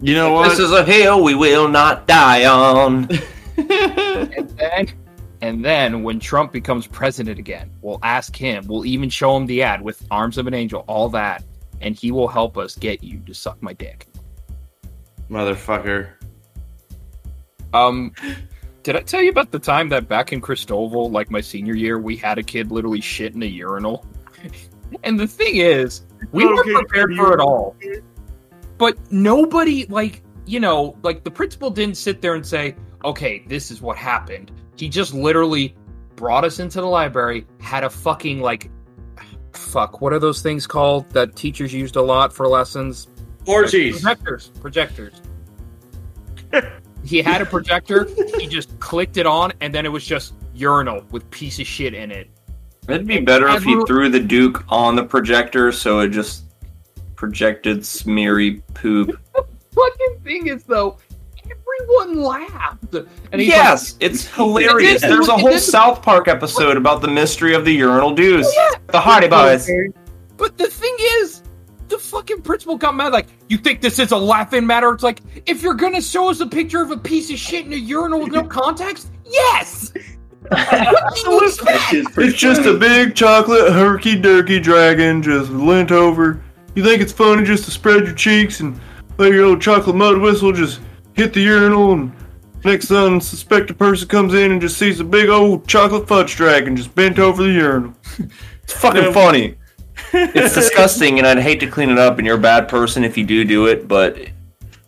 You 0.00 0.14
know 0.14 0.32
what? 0.32 0.50
this 0.50 0.58
is 0.58 0.72
a 0.72 0.84
hill 0.84 1.22
we 1.22 1.34
will 1.34 1.68
not 1.68 2.06
die 2.06 2.44
on. 2.44 3.08
And 3.56 4.48
then, 4.58 4.86
and 5.40 5.64
then 5.64 6.02
when 6.02 6.18
Trump 6.18 6.52
becomes 6.52 6.86
president 6.88 7.38
again, 7.38 7.70
we'll 7.82 8.00
ask 8.02 8.34
him. 8.34 8.66
We'll 8.66 8.84
even 8.84 9.08
show 9.08 9.36
him 9.36 9.46
the 9.46 9.62
ad 9.62 9.80
with 9.80 10.04
arms 10.10 10.38
of 10.38 10.48
an 10.48 10.54
angel, 10.54 10.84
all 10.88 11.08
that, 11.10 11.44
and 11.80 11.94
he 11.94 12.10
will 12.10 12.26
help 12.26 12.58
us 12.58 12.76
get 12.76 13.04
you 13.04 13.20
to 13.20 13.32
suck 13.32 13.62
my 13.62 13.72
dick. 13.72 14.08
Motherfucker. 15.30 16.10
Um, 17.72 18.12
did 18.84 18.96
I 18.96 19.00
tell 19.00 19.22
you 19.22 19.30
about 19.30 19.50
the 19.50 19.58
time 19.58 19.88
that 19.88 20.08
back 20.08 20.32
in 20.32 20.42
Cristobal, 20.42 21.10
like 21.10 21.30
my 21.30 21.40
senior 21.40 21.74
year, 21.74 21.98
we 21.98 22.16
had 22.16 22.36
a 22.36 22.42
kid 22.42 22.70
literally 22.70 23.00
shit 23.00 23.34
in 23.34 23.42
a 23.42 23.46
urinal? 23.46 24.06
and 25.04 25.18
the 25.18 25.26
thing 25.26 25.56
is, 25.56 26.02
we 26.32 26.44
Okay, 26.44 26.52
weren't 26.52 26.88
prepared 26.88 27.16
for 27.16 27.32
it 27.32 27.40
all. 27.40 27.74
But 28.76 28.98
nobody, 29.10 29.86
like, 29.86 30.22
you 30.44 30.60
know, 30.60 30.98
like 31.02 31.24
the 31.24 31.30
principal 31.30 31.70
didn't 31.70 31.96
sit 31.96 32.20
there 32.20 32.34
and 32.34 32.46
say, 32.46 32.76
okay, 33.06 33.42
this 33.48 33.70
is 33.70 33.80
what 33.80 33.96
happened. 33.96 34.52
He 34.76 34.90
just 34.90 35.14
literally 35.14 35.74
brought 36.14 36.44
us 36.44 36.58
into 36.58 36.82
the 36.82 36.86
library, 36.86 37.46
had 37.60 37.84
a 37.84 37.90
fucking, 37.90 38.42
like, 38.42 38.70
fuck, 39.54 40.02
what 40.02 40.12
are 40.12 40.18
those 40.18 40.42
things 40.42 40.66
called 40.66 41.08
that 41.10 41.36
teachers 41.36 41.72
used 41.72 41.96
a 41.96 42.02
lot 42.02 42.34
for 42.34 42.46
lessons? 42.48 43.08
Orgies. 43.46 44.02
Projectors. 44.02 44.50
Projectors. 44.60 45.22
he 47.04 47.20
had 47.22 47.40
a 47.42 47.46
projector. 47.46 48.08
He 48.38 48.46
just 48.46 48.78
clicked 48.80 49.16
it 49.16 49.26
on, 49.26 49.52
and 49.60 49.74
then 49.74 49.84
it 49.86 49.90
was 49.90 50.04
just 50.04 50.34
urinal 50.54 51.04
with 51.10 51.28
piece 51.30 51.58
of 51.58 51.66
shit 51.66 51.94
in 51.94 52.10
it. 52.10 52.28
It'd 52.88 53.06
be 53.06 53.20
better 53.20 53.48
if 53.48 53.62
he 53.62 53.82
threw 53.86 54.08
the 54.10 54.20
Duke 54.20 54.64
on 54.68 54.94
the 54.96 55.04
projector 55.04 55.72
so 55.72 56.00
it 56.00 56.08
just 56.10 56.44
projected 57.16 57.84
smeary 57.84 58.62
poop. 58.74 59.18
The 59.74 59.80
fucking 59.80 60.20
thing 60.22 60.46
is 60.46 60.62
though, 60.62 60.98
everyone 61.50 62.22
laughed. 62.22 62.94
And 63.32 63.42
yes, 63.42 63.96
it's 63.98 64.24
hilarious. 64.36 65.00
Then- 65.00 65.10
There's 65.10 65.26
a 65.26 65.36
whole 65.36 65.58
South 65.58 66.00
Park 66.00 66.28
episode 66.28 66.76
about 66.76 67.02
the 67.02 67.08
mystery 67.08 67.54
of 67.54 67.64
the 67.64 67.72
urinal 67.72 68.14
dudes. 68.14 68.48
The 68.86 69.00
Hardy 69.00 69.26
Boys. 69.26 69.68
but 70.36 70.56
the 70.56 70.68
thing 70.68 70.94
is, 71.18 71.42
the 71.88 71.98
fucking 71.98 72.42
principal 72.42 72.76
got 72.76 72.94
mad. 72.94 73.12
Like, 73.12 73.26
you 73.48 73.58
think 73.58 73.80
this 73.80 73.98
is 73.98 74.12
a 74.12 74.16
laughing 74.16 74.66
matter? 74.66 74.90
It's 74.92 75.02
like, 75.02 75.20
if 75.46 75.62
you're 75.62 75.74
gonna 75.74 76.00
show 76.00 76.30
us 76.30 76.40
a 76.40 76.46
picture 76.46 76.82
of 76.82 76.90
a 76.90 76.96
piece 76.96 77.30
of 77.30 77.38
shit 77.38 77.66
in 77.66 77.72
a 77.72 77.76
urinal 77.76 78.20
with 78.20 78.32
no 78.32 78.44
context, 78.48 79.10
yes. 79.24 79.92
what 80.48 81.14
do 81.14 81.30
you 81.30 81.46
expect? 81.46 81.66
That 81.66 81.88
shit's 81.90 82.10
pretty 82.10 82.30
It's 82.30 82.38
just 82.38 82.62
a 82.62 82.74
big 82.74 83.14
chocolate 83.14 83.72
herky 83.72 84.20
jerky 84.20 84.60
dragon 84.60 85.22
just 85.22 85.50
lent 85.50 85.90
over. 85.92 86.42
You 86.74 86.84
think 86.84 87.00
it's 87.00 87.12
funny 87.12 87.44
just 87.44 87.64
to 87.66 87.70
spread 87.70 88.04
your 88.04 88.14
cheeks 88.14 88.60
and 88.60 88.78
let 89.18 89.32
your 89.32 89.44
old 89.44 89.62
chocolate 89.62 89.96
mud 89.96 90.18
whistle 90.18 90.52
just 90.52 90.80
hit 91.14 91.32
the 91.32 91.40
urinal 91.40 91.92
and 91.92 92.12
next 92.64 92.90
unsuspected 92.90 93.78
person 93.78 94.08
comes 94.08 94.34
in 94.34 94.52
and 94.52 94.60
just 94.60 94.78
sees 94.78 94.98
a 94.98 95.04
big 95.04 95.28
old 95.28 95.68
chocolate 95.68 96.08
fudge 96.08 96.34
dragon 96.34 96.74
just 96.76 96.94
bent 96.94 97.18
over 97.18 97.42
the 97.42 97.50
urinal. 97.50 97.94
It's 98.64 98.72
fucking 98.72 99.12
funny. 99.12 99.56
It's 100.34 100.54
disgusting 100.54 101.18
and 101.18 101.26
I'd 101.26 101.38
hate 101.38 101.60
to 101.60 101.66
clean 101.66 101.90
it 101.90 101.98
up 101.98 102.18
and 102.18 102.26
you're 102.26 102.36
a 102.36 102.40
bad 102.40 102.68
person 102.68 103.02
if 103.02 103.16
you 103.16 103.24
do 103.24 103.44
do 103.44 103.66
it, 103.66 103.88
but 103.88 104.16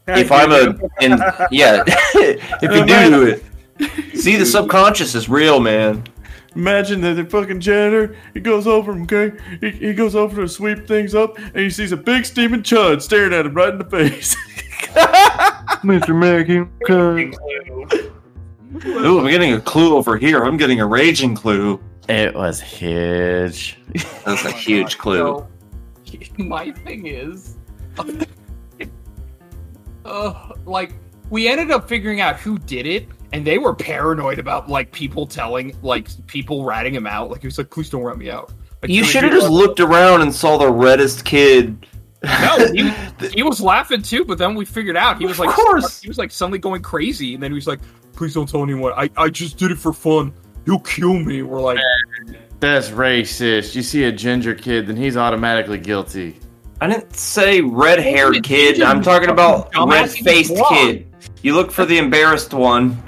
if 0.07 0.31
I'm 0.31 0.53
a 0.53 0.78
and 1.01 1.20
yeah, 1.51 1.82
if 1.86 2.62
you 2.62 2.82
oh, 2.82 2.86
do 2.86 3.11
do 3.11 3.27
it, 3.27 4.16
see 4.16 4.36
the 4.36 4.47
subconscious 4.47 5.15
is 5.15 5.28
real, 5.28 5.59
man. 5.59 6.05
Imagine 6.55 7.01
that 7.03 7.15
the 7.15 7.24
fucking 7.24 7.61
janitor, 7.61 8.16
he 8.32 8.40
goes 8.40 8.66
over, 8.66 8.93
okay? 9.03 9.32
He, 9.61 9.70
he 9.70 9.93
goes 9.93 10.15
over 10.15 10.43
to 10.43 10.48
sweep 10.48 10.86
things 10.86 11.15
up, 11.15 11.36
and 11.39 11.57
he 11.57 11.69
sees 11.69 11.93
a 11.93 11.98
big 11.98 12.24
steaming 12.24 12.62
chud 12.62 13.03
staring 13.03 13.35
at 13.35 13.44
him 13.44 13.53
right 13.53 13.69
in 13.69 13.78
the 13.78 13.85
face. 13.85 14.35
Mr. 15.85 16.16
Mackey, 16.16 16.61
Ooh, 18.86 19.20
I'm 19.20 19.28
getting 19.28 19.53
a 19.53 19.61
clue 19.61 19.97
over 19.97 20.16
here. 20.16 20.44
I'm 20.44 20.57
getting 20.57 20.81
a 20.81 20.86
raging 20.86 21.35
clue. 21.35 21.78
It 22.09 22.35
was 22.35 22.61
huge. 22.61 23.78
That 23.95 24.27
was 24.27 24.45
a 24.45 24.51
huge 24.66 24.99
clue. 24.99 25.47
So, 26.05 26.19
my 26.39 26.70
thing 26.73 27.07
is, 27.07 27.57
uh, 30.05 30.49
like, 30.65 30.93
we 31.31 31.49
ended 31.49 31.70
up 31.70 31.89
figuring 31.89 32.20
out 32.20 32.37
who 32.37 32.59
did 32.59 32.87
it, 32.87 33.09
and 33.33 33.45
they 33.47 33.59
were 33.59 33.74
paranoid 33.74 34.39
about 34.39 34.69
like 34.69 34.93
people 34.93 35.27
telling, 35.27 35.77
like, 35.83 36.09
people 36.27 36.65
ratting 36.65 36.95
him 36.95 37.07
out. 37.07 37.31
Like, 37.31 37.41
he 37.41 37.47
was 37.47 37.59
like, 37.59 37.70
"Please 37.70 37.91
don't 37.91 38.03
rat 38.03 38.16
me 38.16 38.31
out." 38.31 38.53
Like, 38.83 38.91
You 38.91 39.05
should 39.05 39.24
have 39.24 39.33
he- 39.33 39.39
just 39.41 39.51
looked 39.51 39.81
around 39.81 40.23
and 40.23 40.33
saw 40.35 40.57
the 40.59 40.70
reddest 40.70 41.24
kid. 41.24 41.87
No, 42.23 42.66
he, 42.73 42.91
he 43.28 43.43
was 43.43 43.61
laughing 43.61 44.03
too, 44.03 44.24
but 44.24 44.39
then 44.39 44.55
we 44.55 44.65
figured 44.65 44.97
out 44.97 45.19
he 45.19 45.27
was 45.27 45.39
like, 45.39 45.51
Of 45.51 45.55
course. 45.55 46.01
he 46.01 46.09
was 46.09 46.19
like 46.19 46.31
suddenly 46.31 46.59
going 46.59 46.83
crazy, 46.83 47.35
and 47.35 47.43
then 47.43 47.51
he 47.51 47.55
was 47.55 47.66
like, 47.66 47.78
"Please 48.15 48.35
don't 48.35 48.49
tell 48.49 48.62
anyone. 48.62 48.93
I, 48.97 49.11
I 49.16 49.28
just 49.28 49.59
did 49.59 49.70
it 49.70 49.78
for 49.78 49.93
fun. 49.93 50.33
He'll 50.66 50.78
kill 50.80 51.14
me." 51.14 51.43
We're 51.43 51.60
like, 51.60 51.78
That's 52.60 52.90
racist. 52.90 53.74
You 53.74 53.82
see 53.82 54.05
a 54.05 54.12
ginger 54.12 54.55
kid, 54.55 54.86
then 54.86 54.97
he's 54.97 55.16
automatically 55.16 55.78
guilty. 55.78 56.38
I 56.80 56.88
didn't 56.88 57.14
say 57.16 57.62
red-haired 57.62 58.43
kid. 58.43 58.76
you 58.76 58.84
I'm 58.84 59.02
talking 59.02 59.30
about 59.30 59.70
red-faced 59.74 60.55
kid. 60.68 61.06
You 61.43 61.55
look 61.55 61.70
for 61.70 61.86
the 61.86 61.97
embarrassed 61.97 62.52
one. 62.52 63.02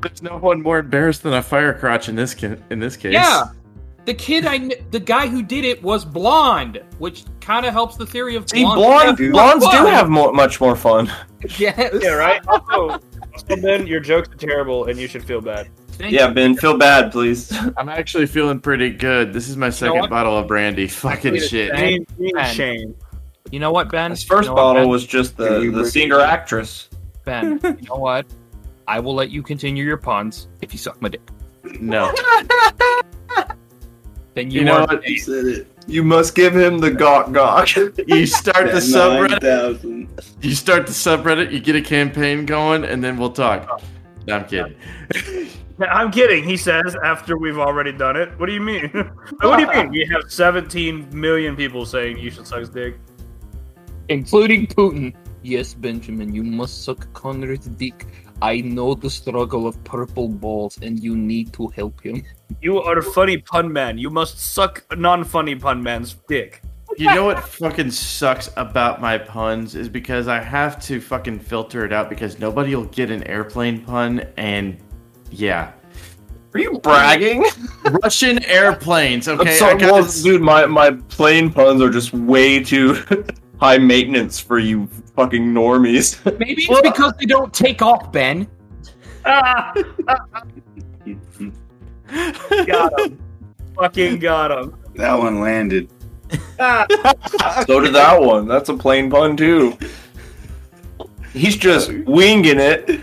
There's 0.00 0.22
no 0.22 0.38
one 0.38 0.62
more 0.62 0.78
embarrassed 0.78 1.22
than 1.24 1.34
a 1.34 1.42
fire 1.42 1.74
crotch 1.74 2.08
in 2.08 2.14
this 2.14 2.34
ca- 2.34 2.56
in 2.70 2.78
this 2.78 2.96
case. 2.96 3.12
Yeah, 3.14 3.46
the 4.04 4.14
kid 4.14 4.46
I, 4.46 4.58
kn- 4.58 4.86
the 4.90 5.00
guy 5.00 5.26
who 5.26 5.42
did 5.42 5.64
it 5.64 5.82
was 5.82 6.04
blonde, 6.04 6.80
which 6.98 7.24
kind 7.40 7.66
of 7.66 7.72
helps 7.72 7.96
the 7.96 8.06
theory 8.06 8.36
of 8.36 8.48
See, 8.48 8.62
blonde. 8.62 8.78
blonde, 8.78 9.18
have 9.18 9.32
blondes 9.32 9.64
do 9.70 9.76
have 9.86 10.08
more, 10.08 10.32
much 10.32 10.60
more 10.60 10.76
fun. 10.76 11.10
Yes. 11.58 11.92
Yeah, 12.00 12.10
right. 12.10 12.40
Also, 12.46 13.00
also, 13.34 13.56
Ben, 13.60 13.84
your 13.88 13.98
jokes 13.98 14.28
are 14.28 14.36
terrible, 14.36 14.84
and 14.84 14.96
you 14.96 15.08
should 15.08 15.24
feel 15.24 15.40
bad. 15.40 15.68
Thank 15.92 16.12
Yeah, 16.12 16.28
you. 16.28 16.34
Ben, 16.34 16.56
feel 16.56 16.76
bad, 16.76 17.12
please. 17.12 17.52
I'm 17.76 17.88
actually 17.88 18.26
feeling 18.26 18.60
pretty 18.60 18.90
good. 18.90 19.32
This 19.32 19.48
is 19.48 19.56
my 19.56 19.70
second 19.70 20.00
what? 20.00 20.10
bottle 20.10 20.36
of 20.36 20.46
brandy. 20.48 20.86
Fucking 20.88 21.38
shit. 21.40 21.76
Shame, 21.76 22.06
Ben. 22.34 22.54
shame. 22.54 22.94
You 23.50 23.60
know 23.60 23.70
what, 23.72 23.90
Ben? 23.90 24.10
His 24.10 24.22
first 24.24 24.48
You 24.48 24.50
know 24.50 24.54
what, 24.54 24.60
bottle 24.62 24.82
Ben? 24.82 24.88
was 24.90 25.06
just 25.06 25.36
the, 25.36 25.70
the 25.72 25.84
singer 25.84 26.20
actress. 26.20 26.88
Ben. 27.24 27.60
You 27.62 27.88
know 27.88 27.96
what? 27.96 28.26
I 28.88 28.98
will 29.00 29.14
let 29.14 29.30
you 29.30 29.42
continue 29.42 29.84
your 29.84 29.96
puns 29.96 30.48
if 30.60 30.72
you 30.72 30.78
suck 30.78 31.00
my 31.00 31.08
dick. 31.08 31.20
No. 31.80 32.12
Then 34.34 34.50
you, 34.50 34.60
You 34.60 34.64
know 34.64 34.80
what? 34.86 35.06
You 35.06 35.18
said 35.18 35.44
it. 35.44 35.66
You 35.86 36.02
must 36.02 36.34
give 36.34 36.56
him 36.56 36.78
the 36.78 36.90
gawk 36.90 37.32
gawk. 37.32 37.74
You 37.76 38.26
start 38.26 38.66
the 38.72 38.78
subreddit. 38.78 39.42
9,000. 39.42 40.22
You 40.40 40.54
start 40.54 40.86
the 40.86 40.92
subreddit. 40.92 41.52
You 41.52 41.60
get 41.60 41.76
a 41.76 41.82
campaign 41.82 42.46
going, 42.46 42.84
and 42.84 43.02
then 43.04 43.18
we'll 43.18 43.32
talk. 43.32 43.82
No, 44.26 44.36
I'm 44.36 44.46
kidding. 44.46 44.74
I'm 45.80 46.10
kidding. 46.10 46.44
He 46.44 46.56
says 46.56 46.96
after 47.04 47.36
we've 47.38 47.58
already 47.58 47.92
done 47.92 48.16
it. 48.16 48.38
What 48.38 48.46
do 48.46 48.52
you 48.52 48.60
mean? 48.60 48.88
what 49.40 49.56
do 49.56 49.62
you 49.62 49.68
mean? 49.68 49.90
We 49.90 50.06
have 50.12 50.30
17 50.30 51.08
million 51.12 51.56
people 51.56 51.86
saying 51.86 52.18
you 52.18 52.30
should 52.30 52.46
suck 52.46 52.60
his 52.60 52.68
dick. 52.70 52.98
including 54.08 54.66
Putin. 54.66 55.14
Yes, 55.42 55.74
Benjamin, 55.74 56.34
you 56.34 56.44
must 56.44 56.84
suck 56.84 57.12
Conrad's 57.14 57.66
dick. 57.66 58.06
I 58.40 58.60
know 58.60 58.94
the 58.94 59.10
struggle 59.10 59.66
of 59.66 59.82
purple 59.84 60.28
balls, 60.28 60.78
and 60.82 61.02
you 61.02 61.16
need 61.16 61.52
to 61.54 61.68
help 61.68 62.00
him. 62.00 62.24
You 62.60 62.80
are 62.80 62.98
a 62.98 63.02
funny 63.02 63.38
pun 63.38 63.72
man. 63.72 63.98
You 63.98 64.10
must 64.10 64.38
suck 64.38 64.84
non-funny 64.96 65.56
pun 65.56 65.82
man's 65.82 66.14
dick. 66.28 66.62
You 66.98 67.06
know 67.06 67.24
what 67.24 67.42
fucking 67.42 67.90
sucks 67.90 68.50
about 68.56 69.00
my 69.00 69.16
puns 69.16 69.74
is 69.74 69.88
because 69.88 70.28
I 70.28 70.40
have 70.40 70.78
to 70.82 71.00
fucking 71.00 71.38
filter 71.38 71.84
it 71.86 71.92
out 71.92 72.10
because 72.10 72.38
nobody 72.38 72.74
will 72.76 72.84
get 72.84 73.10
an 73.10 73.22
airplane 73.24 73.80
pun, 73.84 74.26
and 74.36 74.76
yeah, 75.32 75.72
Are 76.54 76.60
you 76.60 76.78
bragging? 76.78 77.44
Russian 78.02 78.44
airplanes. 78.44 79.26
Okay, 79.28 79.56
So- 79.56 79.66
I 79.66 79.74
got 79.74 79.92
well, 79.92 80.02
this- 80.02 80.22
dude, 80.22 80.42
my, 80.42 80.66
my 80.66 80.90
plane 81.08 81.50
puns 81.52 81.80
are 81.80 81.90
just 81.90 82.12
way 82.12 82.62
too 82.62 83.02
high 83.60 83.78
maintenance 83.78 84.38
for 84.40 84.58
you 84.58 84.88
fucking 85.16 85.52
normies. 85.52 86.18
Maybe 86.38 86.64
it's 86.68 86.80
because 86.82 87.14
they 87.18 87.26
don't 87.26 87.52
take 87.52 87.80
off, 87.82 88.12
Ben. 88.12 88.46
got 89.24 89.76
him. 93.00 93.18
Fucking 93.76 94.18
got 94.18 94.50
him. 94.50 94.76
That 94.96 95.18
one 95.18 95.40
landed. 95.40 95.88
Ah. 96.58 96.86
so 97.66 97.80
did 97.80 97.94
that 97.94 98.20
one. 98.20 98.46
That's 98.48 98.68
a 98.68 98.74
plane 98.76 99.10
pun 99.10 99.36
too. 99.36 99.76
He's 101.32 101.56
just 101.56 101.92
winging 102.04 102.58
it. 102.58 103.00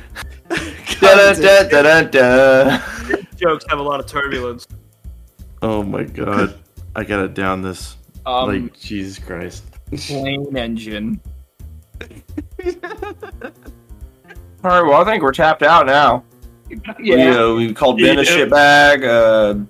Da, 1.02 1.34
da, 1.34 1.64
da, 1.64 1.82
da, 1.82 2.02
da. 2.04 2.78
Jokes 3.36 3.66
have 3.70 3.80
a 3.80 3.82
lot 3.82 4.00
of 4.00 4.06
turbulence. 4.06 4.68
Oh 5.62 5.84
my 5.84 6.04
god, 6.04 6.58
I 6.96 7.04
gotta 7.04 7.28
down 7.28 7.62
this. 7.62 7.98
Um, 8.26 8.48
like 8.50 8.78
Jesus 8.80 9.20
Christ. 9.20 9.64
plane 9.92 10.56
engine. 10.56 11.22
All 14.62 14.72
right, 14.72 14.82
well, 14.82 15.02
I 15.02 15.06
think 15.06 15.24
we're 15.24 15.32
tapped 15.32 15.64
out 15.64 15.86
now. 15.86 16.24
We, 17.00 17.14
uh, 17.14 17.54
we 17.54 17.74
called 17.74 17.98
Ben 17.98 18.20
a 18.20 18.22
Yeah. 18.24 18.30
shitbag. 18.30 19.04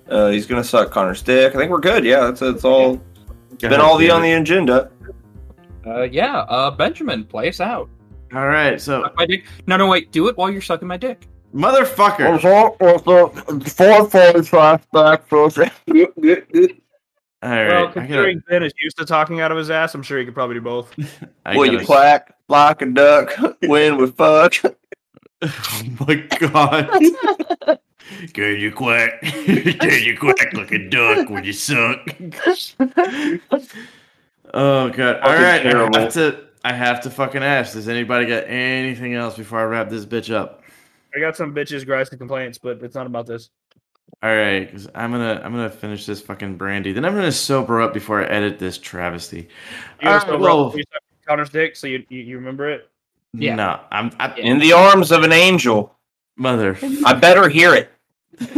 Uh, 0.10 0.12
uh, 0.14 0.30
he's 0.30 0.46
gonna 0.48 0.64
suck 0.64 0.90
Connor's 0.92 1.22
dick. 1.22 1.54
I 1.56 1.58
think 1.58 1.72
we're 1.72 1.80
good. 1.80 2.04
Yeah, 2.04 2.22
that's 2.22 2.40
that's 2.42 2.66
all. 2.66 2.96
God 3.60 3.70
Been 3.70 3.80
all 3.82 3.98
the 3.98 4.10
on 4.10 4.22
the 4.22 4.34
agenda. 4.34 4.90
Uh, 5.86 6.02
yeah. 6.04 6.40
Uh, 6.40 6.72
Benjamin, 6.72 7.24
play 7.24 7.50
us 7.50 7.60
out. 7.62 7.90
All 8.34 8.48
right, 8.48 8.80
so 8.80 9.02
Suck 9.04 9.16
my 9.16 9.26
dick. 9.26 9.46
No, 9.68 9.78
no, 9.78 9.88
wait. 9.88 10.12
Do 10.12 10.28
it 10.28 10.38
while 10.38 10.50
you're 10.52 10.62
sucking 10.62 10.88
my 10.88 10.98
dick. 10.98 11.28
motherfucker. 11.54 12.40
Four 12.42 14.10
forward 14.10 14.48
Well, 14.52 14.82
right, 17.42 17.68
I 17.68 17.68
gotta, 17.70 17.92
considering 17.94 18.44
Ben 18.50 18.64
is 18.64 18.74
used 18.82 18.98
to 18.98 19.06
talking 19.06 19.40
out 19.40 19.52
of 19.52 19.58
his 19.58 19.70
ass, 19.72 19.96
I'm 19.96 20.04
sure 20.04 20.20
he 20.20 20.26
could 20.26 20.34
probably 20.34 20.56
do 20.56 20.62
both. 20.62 20.94
I 21.46 21.56
Will 21.56 21.66
you 21.68 21.74
gotta- 21.74 21.86
quack 21.86 22.36
like 22.50 22.82
a 22.82 22.86
duck 22.88 23.34
when 23.66 23.98
we 23.98 24.12
fuck? 24.12 24.54
Oh 25.42 25.84
my 26.06 26.16
god. 26.40 26.90
Can 28.34 28.60
you 28.60 28.72
quack? 28.72 29.22
Can 29.22 30.04
you 30.04 30.18
quack 30.18 30.54
like 30.54 30.72
a 30.72 30.90
duck 30.90 31.30
when 31.30 31.44
you 31.46 31.54
suck? 31.54 32.00
oh 34.54 34.90
god. 34.90 35.16
All 35.22 35.30
Fucking 35.30 35.44
right. 35.44 35.60
I 35.60 35.64
terrible. 35.64 36.00
have 36.00 36.14
to 36.14 36.46
I 36.64 36.74
have 36.74 37.02
to 37.02 37.10
fucking 37.10 37.42
ask. 37.44 37.74
Does 37.74 37.88
anybody 37.88 38.26
got 38.26 38.44
anything 38.48 39.14
else 39.16 39.36
before 39.38 39.60
I 39.60 39.64
wrap 39.64 39.90
this 39.90 40.06
bitch 40.06 40.34
up? 40.34 40.64
I 41.16 41.20
got 41.20 41.36
some 41.36 41.54
bitches, 41.56 41.86
gripes, 41.86 42.10
and 42.10 42.20
complaints, 42.20 42.58
but 42.58 42.84
it's 42.84 42.96
not 42.96 43.08
about 43.08 43.26
this. 43.26 43.50
All 44.22 44.36
right, 44.36 44.66
because 44.66 44.90
I'm 44.96 45.12
gonna 45.12 45.40
I'm 45.44 45.52
gonna 45.54 45.70
finish 45.70 46.06
this 46.06 46.20
fucking 46.22 46.58
brandy. 46.58 46.92
Then 46.92 47.06
I'm 47.06 47.16
gonna 47.16 47.32
sober 47.32 47.80
up 47.82 47.94
before 47.94 48.22
I 48.22 48.26
edit 48.26 48.60
this 48.60 48.78
travesty. 48.78 49.48
You 50.02 50.10
All 50.10 50.18
right, 50.18 50.28
over 50.30 50.44
well- 50.44 50.74
you 50.76 50.84
suck 50.92 51.02
Connor's 51.28 51.50
dick, 51.52 51.76
so 51.76 51.88
you, 51.88 52.04
you 52.10 52.20
you 52.22 52.36
remember 52.38 52.70
it. 52.70 52.90
Yeah. 53.34 53.56
No, 53.56 53.80
I'm 53.92 54.12
I, 54.20 54.34
In 54.36 54.58
the 54.60 54.74
arms 54.74 55.12
of 55.12 55.24
an 55.24 55.32
angel. 55.32 55.96
mother. 56.36 56.78
I 57.06 57.14
better 57.14 57.48
hear 57.48 57.76
it. 57.76 57.92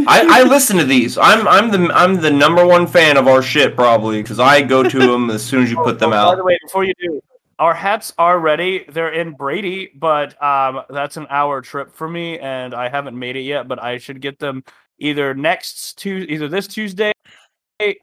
I, 0.08 0.42
I 0.42 0.44
listen 0.44 0.78
to 0.78 0.86
these. 0.86 1.18
I'm 1.18 1.48
I'm 1.48 1.70
the 1.70 1.94
I'm 1.94 2.16
the 2.22 2.32
number 2.32 2.66
one 2.66 2.88
fan 2.88 3.18
of 3.18 3.28
our 3.28 3.42
shit 3.42 3.76
probably 3.76 4.22
because 4.22 4.40
I 4.40 4.62
go 4.62 4.84
to 4.84 5.00
them 5.00 5.30
as 5.30 5.44
soon 5.44 5.64
as 5.64 5.70
you 5.72 5.78
put 5.78 6.00
them 6.00 6.14
Oh, 6.14 6.32
By 6.32 6.36
the 6.36 6.44
way, 6.44 6.58
before 6.64 6.86
you 6.86 6.94
do, 7.00 7.22
our 7.62 7.76
hats 7.76 8.12
are 8.18 8.40
ready. 8.40 8.86
They're 8.90 9.14
in 9.14 9.34
Brady, 9.34 9.92
but 9.96 10.42
um, 10.42 10.82
that's 10.90 11.16
an 11.18 11.28
hour 11.30 11.62
trip 11.62 11.94
for 11.94 12.10
me, 12.10 12.40
and 12.40 12.74
I 12.74 12.90
haven't 12.90 13.18
made 13.18 13.36
it 13.36 13.42
yet. 13.42 13.68
But 13.68 13.82
I 13.82 14.00
should 14.00 14.20
get 14.20 14.40
them 14.40 14.64
either 14.98 15.36
next 15.36 16.00
Tuesday, 16.00 16.34
either 16.34 16.48
this 16.48 16.66
Tuesday 16.68 17.12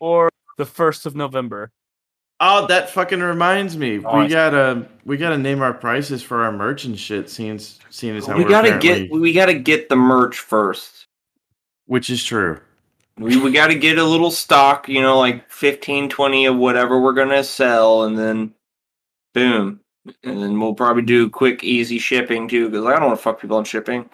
or 0.00 0.30
the 0.58 0.64
first 0.64 1.06
of 1.06 1.16
November. 1.16 1.72
Oh, 2.40 2.68
that 2.68 2.90
fucking 2.90 3.18
reminds 3.20 3.76
me. 3.76 3.98
We 3.98 4.28
gotta 4.28 4.86
we 5.04 5.16
gotta 5.16 5.38
name 5.38 5.60
our 5.60 5.74
prices 5.74 6.22
for 6.22 6.44
our 6.44 6.52
merch 6.52 6.84
and 6.84 6.96
shit. 6.96 7.28
Seeing 7.28 7.56
as- 7.56 7.80
seeing 7.90 8.16
as 8.16 8.26
how 8.26 8.36
We 8.36 8.44
we're 8.44 8.50
gotta 8.50 8.76
apparently- 8.76 9.08
get 9.08 9.20
we 9.20 9.32
gotta 9.32 9.54
get 9.54 9.88
the 9.88 9.96
merch 9.96 10.38
first. 10.38 11.06
which 11.86 12.10
is 12.10 12.22
true. 12.22 12.60
We 13.16 13.36
we 13.38 13.50
gotta 13.50 13.74
get 13.74 13.98
a 13.98 14.04
little 14.04 14.30
stock, 14.30 14.88
you 14.88 15.02
know, 15.02 15.18
like 15.18 15.50
15, 15.50 16.08
20 16.10 16.46
of 16.46 16.56
whatever 16.56 17.00
we're 17.00 17.12
gonna 17.14 17.42
sell, 17.42 18.04
and 18.04 18.16
then 18.16 18.54
boom, 19.38 19.80
and 20.22 20.42
then 20.42 20.60
we'll 20.60 20.74
probably 20.74 21.02
do 21.02 21.28
quick, 21.30 21.62
easy 21.62 21.98
shipping 21.98 22.48
too. 22.48 22.68
Because 22.68 22.86
I 22.86 22.92
don't 22.92 23.08
want 23.08 23.18
to 23.18 23.22
fuck 23.22 23.40
people 23.40 23.56
on 23.56 23.64
shipping. 23.64 24.08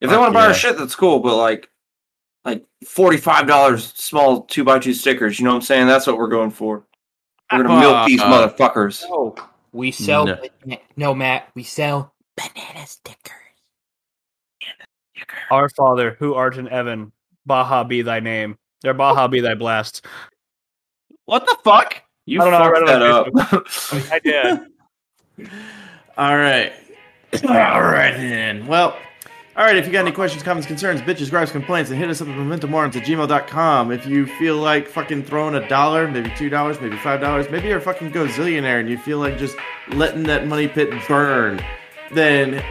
If 0.00 0.10
they 0.10 0.16
want 0.16 0.30
to 0.30 0.34
buy 0.34 0.42
yeah. 0.42 0.48
our 0.48 0.54
shit, 0.54 0.76
that's 0.76 0.96
cool. 0.96 1.20
But 1.20 1.36
like, 1.36 1.70
like 2.44 2.66
forty 2.86 3.18
five 3.18 3.46
dollars 3.46 3.92
small 3.94 4.42
two 4.42 4.64
by 4.64 4.78
two 4.78 4.94
stickers. 4.94 5.38
You 5.38 5.44
know 5.44 5.52
what 5.52 5.56
I'm 5.56 5.62
saying? 5.62 5.86
That's 5.86 6.06
what 6.06 6.18
we're 6.18 6.28
going 6.28 6.50
for. 6.50 6.84
We're 7.52 7.62
gonna 7.62 7.80
milk 7.80 8.06
these 8.06 8.20
Uh, 8.20 8.26
motherfuckers. 8.26 9.04
No, 9.08 9.34
we 9.72 9.90
sell. 9.90 10.26
No. 10.26 10.38
No. 10.96 11.14
Matt, 11.14 11.48
we 11.54 11.62
sell 11.62 12.14
banana 12.36 12.86
stickers. 12.86 13.36
Our 15.50 15.68
Father, 15.68 16.16
who 16.18 16.34
art 16.34 16.56
in 16.56 16.66
heaven, 16.66 17.12
Baha 17.46 17.84
be 17.84 18.02
thy 18.02 18.20
name. 18.20 18.56
Their 18.80 18.94
Baha 18.94 19.28
be 19.28 19.40
thy 19.40 19.54
blast. 19.54 20.04
What 21.26 21.46
the 21.46 21.56
fuck? 21.62 22.02
You 22.26 22.40
I 22.40 22.50
don't 22.50 22.52
know, 22.52 22.58
I 22.58 22.72
fucked 22.72 22.86
that 22.86 23.02
up. 23.02 24.12
I 24.12 24.18
did. 24.18 25.48
All 26.16 26.36
right. 26.36 26.72
All 27.48 27.82
right 27.82 28.12
then. 28.12 28.66
Well, 28.66 28.96
all 29.54 29.64
right. 29.64 29.76
If 29.76 29.86
you 29.86 29.92
got 29.92 30.06
any 30.06 30.12
questions, 30.12 30.42
comments, 30.42 30.66
concerns, 30.66 31.02
bitches, 31.02 31.28
gripes, 31.28 31.52
complaints, 31.52 31.90
then 31.90 31.98
hit 31.98 32.08
us 32.08 32.22
up 32.22 32.28
at 32.28 32.34
mementomorons 32.34 32.96
at 32.96 33.04
gmail.com. 33.04 33.92
If 33.92 34.06
you 34.06 34.26
feel 34.26 34.56
like 34.56 34.88
fucking 34.88 35.24
throwing 35.24 35.54
a 35.54 35.68
dollar, 35.68 36.08
maybe 36.08 36.32
two 36.36 36.48
dollars, 36.48 36.80
maybe 36.80 36.96
five 36.96 37.20
dollars, 37.20 37.50
maybe 37.50 37.68
you're 37.68 37.78
a 37.78 37.82
fucking 37.82 38.12
gazillionaire 38.12 38.80
and 38.80 38.88
you 38.88 38.96
feel 38.96 39.18
like 39.18 39.36
just 39.36 39.56
letting 39.88 40.22
that 40.24 40.46
money 40.46 40.68
pit 40.68 40.90
burn, 41.06 41.62
then 42.12 42.64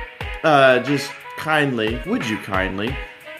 uh, 0.44 0.80
just 0.80 1.12
kindly, 1.38 2.02
would 2.08 2.28
you 2.28 2.38
kindly, 2.40 2.96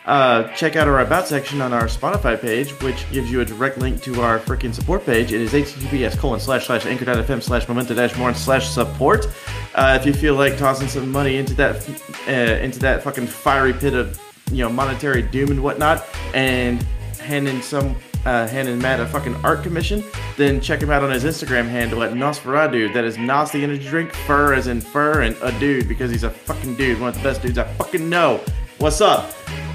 uh, 0.06 0.48
check 0.54 0.76
out 0.76 0.88
our 0.88 1.02
About 1.02 1.28
section 1.28 1.62
on 1.62 1.74
our 1.74 1.86
Spotify 1.86 2.40
page, 2.40 2.72
which 2.82 3.10
gives 3.12 3.32
you 3.32 3.42
a 3.42 3.46
direct 3.46 3.78
link 3.78 4.02
to 4.04 4.22
our 4.22 4.40
freaking 4.40 4.74
support 4.74 5.06
page. 5.06 5.32
It 5.32 5.42
is 5.42 5.52
https 5.52 6.18
colon 6.18 6.40
slash 6.40 6.66
slash 6.66 6.86
anchor.fm 6.86 7.42
slash 7.42 7.68
memento 7.68 7.94
dash 7.94 8.18
more 8.18 8.34
slash 8.34 8.68
support. 8.68 9.28
Uh, 9.76 9.98
if 10.00 10.06
you 10.06 10.14
feel 10.14 10.36
like 10.36 10.58
tossing 10.58 10.88
some 10.88 11.12
money 11.12 11.38
into 11.38 11.54
that 11.54 11.88
uh, 12.28 12.32
into 12.64 12.80
that 12.80 13.04
fucking 13.04 13.28
fiery 13.28 13.74
pit 13.74 13.94
of 13.94 14.20
you 14.52 14.64
know 14.64 14.70
monetary 14.70 15.22
doom 15.22 15.52
and 15.52 15.64
whatnot, 15.64 16.06
and 16.34 16.82
handing 17.20 17.62
some 17.62 17.96
uh, 18.26 18.48
handing 18.48 18.80
Matt 18.80 19.00
a 19.00 19.06
fucking 19.06 19.36
art 19.38 19.64
commission, 19.64 20.04
then 20.38 20.62
check 20.62 20.82
him 20.82 20.90
out 20.90 21.04
on 21.04 21.12
his 21.12 21.24
Instagram 21.24 21.68
handle 21.68 22.04
at 22.04 22.14
nosfuradude. 22.14 22.94
That 22.94 23.04
is 23.04 23.18
Nos 23.18 23.52
the 23.52 23.64
energy 23.64 23.88
drink, 23.88 24.14
fur 24.14 24.54
as 24.54 24.68
in 24.68 24.82
fur, 24.82 25.22
and 25.22 25.36
a 25.42 25.58
dude 25.60 25.88
because 25.88 26.12
he's 26.12 26.24
a 26.24 26.30
fucking 26.30 26.76
dude, 26.76 27.00
one 27.00 27.10
of 27.10 27.16
the 27.16 27.24
best 27.24 27.42
dudes 27.42 27.58
I 27.58 27.66
fucking 27.74 28.10
know. 28.10 28.42
What's 28.82 29.00
up? 29.00 29.26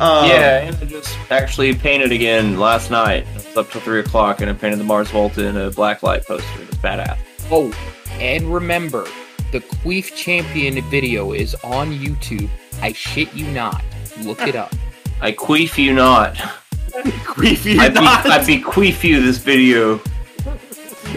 Um, 0.00 0.28
yeah, 0.28 0.62
and 0.62 0.76
I 0.78 0.84
just 0.84 1.16
actually 1.30 1.72
painted 1.76 2.10
again 2.10 2.58
last 2.58 2.90
night. 2.90 3.24
It's 3.36 3.56
up 3.56 3.70
till 3.70 3.80
three 3.80 4.00
o'clock, 4.00 4.40
and 4.40 4.50
I 4.50 4.52
painted 4.52 4.80
the 4.80 4.84
Mars 4.84 5.08
Volta 5.12 5.46
in 5.46 5.56
a 5.56 5.70
black 5.70 6.02
light 6.02 6.26
poster. 6.26 6.62
It's 6.62 6.74
badass. 6.78 7.16
Oh, 7.48 7.72
and 8.18 8.52
remember, 8.52 9.06
the 9.52 9.60
Queef 9.60 10.12
Champion 10.16 10.82
video 10.90 11.34
is 11.34 11.54
on 11.62 11.92
YouTube. 11.92 12.50
I 12.82 12.94
shit 12.94 13.32
you 13.32 13.46
not. 13.52 13.84
Look 14.22 14.42
it 14.42 14.56
up. 14.56 14.74
I 15.20 15.30
queef 15.30 15.78
you 15.78 15.94
not. 15.94 16.34
Queefy 16.90 17.78
I, 17.78 17.88
be- 17.90 17.94
not. 17.94 18.26
I 18.26 18.44
bequeath 18.44 19.04
you 19.04 19.22
this 19.22 19.38
video. 19.38 20.00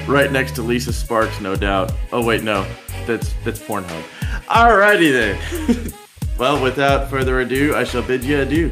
right 0.07 0.31
next 0.31 0.51
to 0.57 0.61
Lisa 0.61 0.93
Sparks, 0.93 1.41
no 1.41 1.55
doubt. 1.55 1.91
Oh 2.11 2.23
wait, 2.23 2.43
no, 2.43 2.67
that's 3.07 3.33
that's 3.43 3.59
Pornhub. 3.59 4.03
Alrighty 4.45 5.11
then. 5.11 5.93
well, 6.39 6.61
without 6.61 7.09
further 7.09 7.41
ado, 7.41 7.75
I 7.75 7.83
shall 7.83 8.01
bid 8.01 8.23
you 8.23 8.39
adieu. 8.39 8.71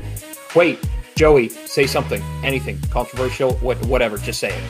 Wait, 0.55 0.79
Joey, 1.15 1.49
say 1.49 1.85
something. 1.85 2.21
Anything 2.43 2.79
controversial, 2.89 3.53
what, 3.55 3.77
whatever. 3.85 4.17
Just 4.17 4.39
say 4.39 4.49
it. 4.57 4.63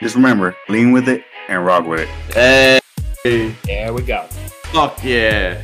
Just 0.00 0.14
remember, 0.14 0.56
lean 0.68 0.92
with 0.92 1.08
it 1.08 1.22
and 1.48 1.64
rock 1.64 1.86
with 1.86 2.00
it. 2.00 2.08
Hey. 2.34 2.80
Hey, 3.24 3.54
There 3.64 3.92
we 3.92 4.02
go. 4.02 4.22
fuck 4.72 5.02
yeah. 5.02 5.62